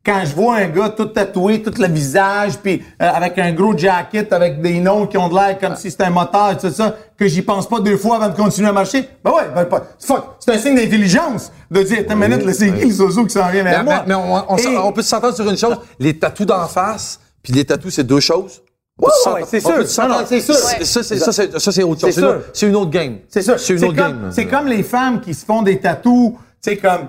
quand 0.05 0.21
je 0.23 0.35
vois 0.35 0.57
un 0.57 0.67
gars 0.67 0.89
tout 0.89 1.05
tatoué, 1.05 1.61
tout 1.63 1.73
le 1.81 1.87
visage, 1.87 2.57
puis 2.61 2.83
euh, 3.01 3.09
avec 3.11 3.37
un 3.39 3.51
gros 3.53 3.75
jacket, 3.77 4.31
avec 4.31 4.61
des 4.61 4.79
noms 4.79 5.07
qui 5.07 5.17
ont 5.17 5.27
de 5.29 5.33
l'air 5.33 5.57
comme 5.59 5.75
si 5.75 5.89
c'était 5.89 6.03
un 6.03 6.09
moteur, 6.11 6.51
et 6.51 6.57
tout 6.57 6.69
ça, 6.69 6.95
que 7.17 7.27
j'y 7.27 7.41
pense 7.41 7.67
pas 7.67 7.79
deux 7.79 7.97
fois 7.97 8.17
avant 8.17 8.29
de 8.29 8.35
continuer 8.35 8.67
à 8.69 8.73
marcher? 8.73 9.09
Ben 9.23 9.31
ouais, 9.31 9.43
ben 9.55 9.65
pas. 9.65 9.83
Fuck, 9.99 10.23
c'est 10.39 10.51
un 10.53 10.57
signe 10.57 10.75
d'intelligence 10.75 11.51
de 11.71 11.81
dire, 11.81 11.99
attends 12.01 12.13
une 12.21 12.27
minute, 12.37 12.53
c'est 12.53 12.71
qui 12.73 12.85
le 12.85 12.91
zozo 12.91 13.23
qui 13.25 13.31
s'en 13.33 13.49
vient 13.49 13.63
vers 13.63 13.79
Mais, 13.79 13.83
moi? 13.83 14.03
mais- 14.05 14.13
mais 14.13 14.15
on, 14.15 14.53
on, 14.53 14.57
Et- 14.57 14.77
on 14.77 14.91
peut 14.91 15.01
s'entendre 15.01 15.35
sur 15.35 15.49
une 15.49 15.57
chose. 15.57 15.75
Les 15.99 16.17
tatous 16.19 16.45
d'en 16.45 16.67
face, 16.67 17.19
puis 17.41 17.53
les 17.53 17.65
tatous, 17.65 17.93
c'est 17.95 18.03
deux 18.03 18.19
choses? 18.19 18.61
Ouais, 18.97 19.09
c'est 19.45 19.59
sûr. 19.59 19.71
c'est 19.85 20.39
sûr. 20.39 20.55
Ça, 20.55 21.03
c'est- 21.03 21.83
autre 21.83 21.99
chose. 22.01 22.13
C'est 22.53 22.67
une, 22.67 22.75
autre- 22.75 22.91
game. 22.91 23.17
C'est 23.27 23.41
ça. 23.41 23.57
C'est 23.57 23.73
une 23.73 23.83
autre 23.85 23.95
comme, 23.95 24.21
game. 24.21 24.31
c'est 24.31 24.45
comme 24.45 24.67
les 24.67 24.83
femmes 24.83 25.19
qui 25.19 25.33
se 25.33 25.43
font 25.45 25.63
des 25.63 25.79
tatous, 25.79 26.33
tu 26.63 26.69
sais, 26.71 26.77
comme 26.77 27.07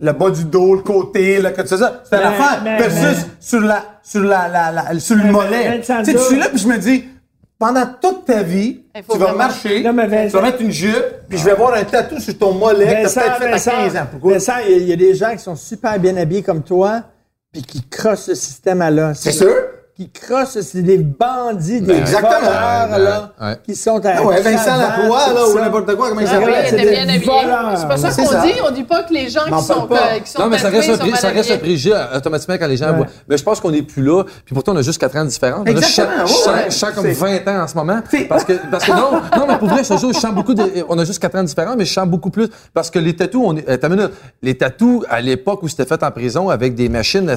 le 0.00 0.12
bas 0.12 0.30
du 0.30 0.44
dos, 0.44 0.74
le 0.76 0.82
côté, 0.82 1.40
là, 1.40 1.50
que 1.50 1.62
tu 1.62 1.68
sais 1.68 1.76
ça. 1.78 2.02
C'est 2.08 2.16
une 2.16 2.22
Mais- 2.22 2.28
affaire. 2.28 2.60
mais- 2.62 2.78
versus 2.78 3.00
mais- 3.26 3.32
sur 3.40 3.60
la, 3.60 3.84
sur 4.02 4.22
la, 4.22 4.48
la, 4.48 4.70
la- 4.92 5.00
sur 5.00 5.16
le 5.16 5.24
mollet. 5.24 5.80
Tu 5.80 5.86
sais, 5.86 6.12
je 6.12 6.18
suis 6.18 6.38
là- 6.38 6.48
puis 6.48 6.58
je 6.58 6.68
me 6.68 6.78
dis, 6.78 7.04
pendant 7.58 7.84
toute 8.00 8.24
ta 8.24 8.42
vie, 8.42 8.82
tu 8.94 9.02
vas 9.08 9.16
vraiment- 9.16 9.38
marcher, 9.38 9.82
Non, 9.82 9.92
mais 9.92 10.26
tu 10.28 10.32
vas 10.32 10.42
mettre 10.42 10.62
une 10.62 10.70
jupe, 10.70 11.04
puis 11.28 11.36
je 11.38 11.44
vais 11.44 11.50
avoir 11.50 11.74
un 11.74 11.82
tatou 11.84 12.20
sur 12.20 12.38
ton 12.38 12.52
mollet 12.52 13.02
que 13.02 13.08
t'as 13.12 13.20
peut-être 13.22 13.38
fait 13.38 13.50
Vincent, 13.50 13.70
à 13.70 13.74
15 13.74 13.96
ans. 13.96 14.06
Pourquoi? 14.10 14.32
Vincent, 14.34 14.52
il 14.66 14.70
y 14.70 14.74
a- 14.74 14.76
il 14.78 14.88
y, 14.88 14.92
a 14.92 14.96
des 14.96 15.14
gens 15.14 15.32
qui 15.32 15.38
sont 15.42 15.56
super 15.56 15.98
bien 15.98 16.16
habillés 16.16 16.42
comme 16.42 16.62
toi, 16.62 17.02
puis 17.52 17.62
qui 17.62 17.82
crossent 17.88 18.26
ce 18.26 18.34
système-là. 18.34 19.14
C'est 19.14 19.32
sûr. 19.32 19.52
Qui 19.98 20.08
crossent, 20.10 20.60
c'est 20.60 20.82
des 20.82 20.98
bandits, 20.98 21.80
des 21.80 21.92
exactement. 21.92 22.30
voleurs, 22.38 22.98
là, 23.00 23.32
Ouais. 23.40 23.56
qui 23.64 23.74
sont 23.74 23.98
à 24.06 24.10
Ah 24.18 24.22
ouais, 24.22 24.40
Vincent 24.42 24.62
cravate, 24.66 24.96
Lacroix, 25.00 25.24
tout 25.26 25.34
là, 25.34 25.48
ou 25.48 25.58
n'importe 25.58 25.96
quoi, 25.96 26.08
comment 26.10 26.20
il 26.20 26.26
Ah 26.28 26.38
oui, 26.38 26.44
s'appelle? 26.44 26.64
il 26.66 26.68
c'est 26.78 26.90
bien 26.90 27.02
habillé. 27.08 27.26
pas 27.26 27.96
ça 27.96 28.10
qu'on 28.12 28.46
dit. 28.46 28.52
On 28.64 28.70
dit 28.70 28.84
pas 28.84 29.02
que 29.02 29.12
les 29.12 29.28
gens 29.28 29.40
qui 29.46 29.64
sont, 29.64 29.88
euh, 29.90 30.18
qui 30.24 30.30
sont 30.30 30.40
Non, 30.42 30.48
mais 30.50 30.58
ça 30.58 30.68
reste, 30.68 30.90
un, 30.90 30.92
sont 30.92 30.98
pré- 31.00 31.10
mal 31.10 31.18
ça 31.18 31.28
reste 31.30 31.50
un 31.50 31.54
habillés. 31.54 31.58
préjugé 31.58 31.92
euh, 31.94 32.16
automatiquement 32.16 32.54
quand 32.60 32.66
les 32.68 32.76
gens 32.76 32.90
Ouais. 32.90 32.96
voient. 32.98 33.06
Mais 33.28 33.36
je 33.38 33.42
pense 33.42 33.58
qu'on 33.60 33.72
n'est 33.72 33.82
plus 33.82 34.04
là. 34.04 34.22
Puis 34.44 34.54
pourtant, 34.54 34.70
on 34.72 34.76
a 34.76 34.82
juste 34.82 35.00
4 35.00 35.16
ans 35.16 35.24
de 35.24 35.30
différence. 35.30 35.66
Chaque- 35.82 36.70
chaque 36.70 36.94
comme 36.94 37.04
C'est- 37.04 37.12
20 37.14 37.48
ans 37.48 37.64
en 37.64 37.66
ce 37.66 37.74
moment. 37.74 37.98
Parce 38.28 38.44
que, 38.44 38.52
parce 38.70 38.84
que 38.84 38.92
non, 38.92 39.20
non, 39.36 39.46
mais 39.48 39.58
pour 39.58 39.66
vrai, 39.66 39.82
je 39.82 39.94
je 39.94 40.12
sens 40.12 40.32
beaucoup 40.32 40.54
de, 40.54 40.62
on 40.88 40.96
a 40.96 41.04
juste 41.04 41.18
4 41.18 41.34
ans 41.34 41.42
de 41.42 41.48
différence, 41.48 41.74
mais 41.76 41.84
je 41.84 41.92
sens 41.92 42.06
beaucoup 42.06 42.30
plus. 42.30 42.48
Parce 42.72 42.88
que 42.88 43.00
les 43.00 43.16
tatous, 43.16 43.42
on 43.44 43.56
est, 43.56 43.68
euh, 43.68 44.08
les 44.42 44.56
tatous, 44.56 45.02
à 45.10 45.20
l'époque 45.20 45.64
où 45.64 45.66
c'était 45.68 45.86
fait 45.86 46.00
en 46.04 46.10
prison 46.12 46.50
avec 46.50 46.76
des 46.76 46.88
machines, 46.88 47.28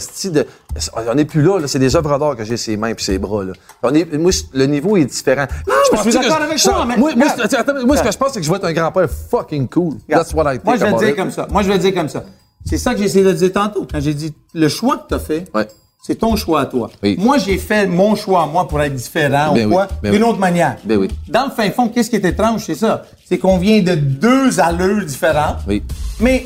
on 1.09 1.15
n'est 1.15 1.25
plus 1.25 1.41
là, 1.41 1.57
là. 1.59 1.67
C'est 1.67 1.79
des 1.79 1.95
œuvres 1.95 2.19
d'art 2.19 2.35
que 2.35 2.50
ses 2.57 2.77
mains 2.77 2.93
puis 2.93 3.03
ses 3.05 3.17
bras, 3.17 3.43
là. 3.43 3.53
On 3.83 3.93
est, 3.93 4.11
moi, 4.17 4.31
je- 4.31 4.43
le 4.53 4.65
niveau 4.67 4.97
est 4.97 5.05
différent. 5.05 5.45
je 5.93 6.01
suis 6.01 6.11
d'accord 6.13 6.41
avec 6.41 6.57
je- 6.57 6.63
toi, 6.63 6.85
mais- 6.87 6.97
Moi, 6.97 7.11
moi, 7.15 7.27
attends, 7.39 7.85
moi, 7.85 7.97
ce 7.97 8.03
que 8.03 8.11
je 8.11 8.17
pense, 8.17 8.33
c'est 8.33 8.39
que 8.39 8.45
je 8.45 8.51
vais 8.51 8.57
être 8.57 8.65
un 8.65 8.73
grand-père 8.73 9.07
fucking 9.29 9.67
cool. 9.69 9.95
That's 10.09 10.33
what 10.33 10.43
I 10.53 10.57
think 10.57 10.65
Moi, 10.65 10.75
je 10.77 10.85
vais 10.85 10.91
le 10.91 10.97
dire 10.97 11.15
comme 11.15 11.31
ça. 11.31 11.47
Moi, 11.49 11.61
je 11.63 11.67
vais 11.67 11.73
le 11.75 11.79
dire 11.79 11.93
comme 11.93 12.09
ça. 12.09 12.23
C'est 12.65 12.77
ça 12.77 12.93
que 12.93 12.99
j'ai 12.99 13.05
essayé 13.05 13.23
de 13.23 13.31
dire 13.33 13.51
tantôt, 13.51 13.87
quand 13.91 13.99
j'ai 13.99 14.13
dit 14.13 14.33
le 14.53 14.67
choix 14.69 14.97
que 14.97 15.07
tu 15.09 15.13
as 15.15 15.19
fait, 15.19 15.45
Ouais. 15.55 15.67
c'est 16.03 16.15
ton 16.15 16.35
choix 16.35 16.61
à 16.61 16.65
toi. 16.67 16.91
Oui. 17.01 17.15
Moi, 17.19 17.39
j'ai 17.39 17.57
fait 17.57 17.87
mon 17.87 18.15
choix, 18.15 18.45
moi, 18.45 18.67
pour 18.67 18.79
être 18.81 18.93
différent 18.93 19.53
Ben 19.53 19.65
ou 19.67 19.71
quoi, 19.71 19.87
ben 20.03 20.11
d'une 20.11 20.21
oui. 20.23 20.29
autre 20.29 20.39
manière. 20.39 20.77
Ben 20.83 20.97
oui. 20.99 21.07
Dans 21.27 21.45
le 21.45 21.51
fin 21.51 21.71
fond, 21.71 21.87
qu'est-ce 21.89 22.09
qui 22.11 22.17
est 22.17 22.25
étrange, 22.25 22.63
c'est 22.65 22.75
ça. 22.75 23.01
C'est 23.27 23.39
qu'on 23.39 23.57
vient 23.57 23.81
de 23.81 23.95
deux 23.95 24.59
allures 24.59 25.03
différentes. 25.05 25.57
Oui. 25.67 25.81
Mais 26.19 26.45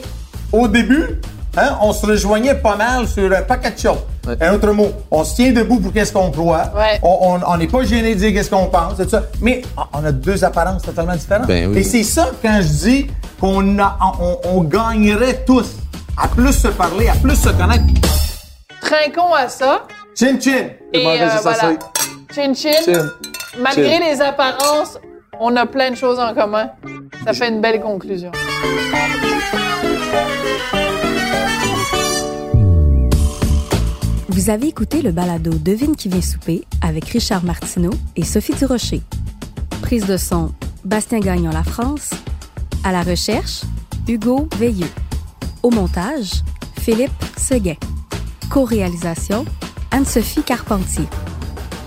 au 0.54 0.70
début, 0.70 1.20
hein, 1.58 1.78
on 1.82 1.94
se 1.94 2.06
rejoignait 2.06 2.56
pas 2.56 2.76
mal 2.76 3.08
sur 3.08 3.32
un 3.32 3.42
paquet 3.42 3.72
de 3.72 3.80
choses. 3.80 3.98
Ouais. 4.28 4.36
Un 4.42 4.54
autre 4.56 4.72
mot, 4.72 4.92
on 5.12 5.24
se 5.24 5.36
tient 5.36 5.52
debout 5.52 5.80
pour 5.80 5.94
qu'est-ce 5.94 6.12
qu'on 6.12 6.32
croit. 6.32 6.72
Ouais. 6.76 7.00
On- 7.04 7.58
n'est 7.58 7.68
pas 7.68 7.84
gêné 7.84 8.16
de 8.16 8.20
dire 8.20 8.34
qu'est-ce 8.34 8.50
qu'on 8.50 8.66
pense, 8.68 8.94
c'est 8.98 9.10
ça. 9.10 9.24
Mais 9.42 9.62
on 9.94 10.04
a 10.04 10.12
deux 10.12 10.44
apparences 10.44 10.82
totalement 10.82 11.16
différentes. 11.16 11.48
Ben 11.48 11.70
oui, 11.72 11.80
Et 11.80 11.84
c'est 11.84 12.04
ça 12.04 12.32
quand 12.42 12.60
je 12.62 12.68
dis 12.68 13.08
qu'on 13.40 13.78
a, 13.80 13.98
on, 14.20 14.38
on 14.46 14.62
gagnerait 14.64 15.44
tous 15.46 15.76
à 16.22 16.28
plus 16.28 16.54
se 16.54 16.68
parler, 16.70 17.08
à 17.10 17.14
plus 17.16 17.36
se 17.36 17.50
connaître. 17.50 17.84
Trinquons 18.82 19.34
à 19.34 19.48
ça. 19.48 19.84
Chin 20.18 20.40
chin. 20.40 20.68
Et 20.94 21.06
euh, 21.06 21.28
voilà. 21.42 21.74
Chin 22.34 22.54
chin. 22.54 22.72
Chin. 22.86 23.10
Malgré 23.60 23.98
Chin. 24.00 24.00
les 24.12 24.22
apparences, 24.22 24.98
on 25.40 25.56
a 25.56 25.66
plein 25.66 25.92
de 25.92 25.96
choses 25.96 26.20
en 26.20 26.34
commun. 26.34 26.70
Ça 27.26 27.34
fait 27.34 27.50
une 27.50 27.62
belle 27.62 27.82
conclusion. 27.82 28.32
Vous 34.36 34.50
avez 34.50 34.68
écouté 34.68 35.02
le 35.02 35.14
balado 35.14 35.52
Devine 35.52 35.96
qui 35.96 36.10
vient 36.10 36.22
souper 36.22 36.66
avec 36.82 37.06
Richard 37.08 37.46
Martineau 37.46 37.92
et 38.18 38.26
Sophie 38.26 38.54
Durocher. 38.54 39.02
Prise 39.82 40.06
de 40.08 40.18
son, 40.18 40.52
Bastien 40.84 41.22
Gagnon 41.22 41.52
La 41.52 41.64
France. 41.64 42.10
À 42.84 42.92
la 42.92 43.02
recherche, 43.02 43.62
Hugo 44.10 44.50
Veilleux. 44.58 44.92
Au 45.64 45.70
montage, 45.70 46.44
Philippe 46.78 47.14
Seguin. 47.38 47.78
Co-réalisation, 48.50 49.46
Anne-Sophie 49.92 50.44
Carpentier. 50.44 51.06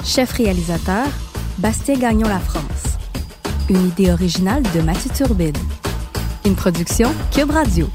Chef 0.02 0.32
réalisateur, 0.32 1.06
Bastien 1.58 1.98
Gagnon 1.98 2.28
La 2.28 2.40
France. 2.40 2.96
Une 3.68 3.88
idée 3.88 4.10
originale 4.10 4.62
de 4.74 4.80
Mathieu 4.80 5.10
Turbide. 5.14 5.58
Une 6.46 6.54
production 6.54 7.12
Cube 7.30 7.50
Radio. 7.50 7.90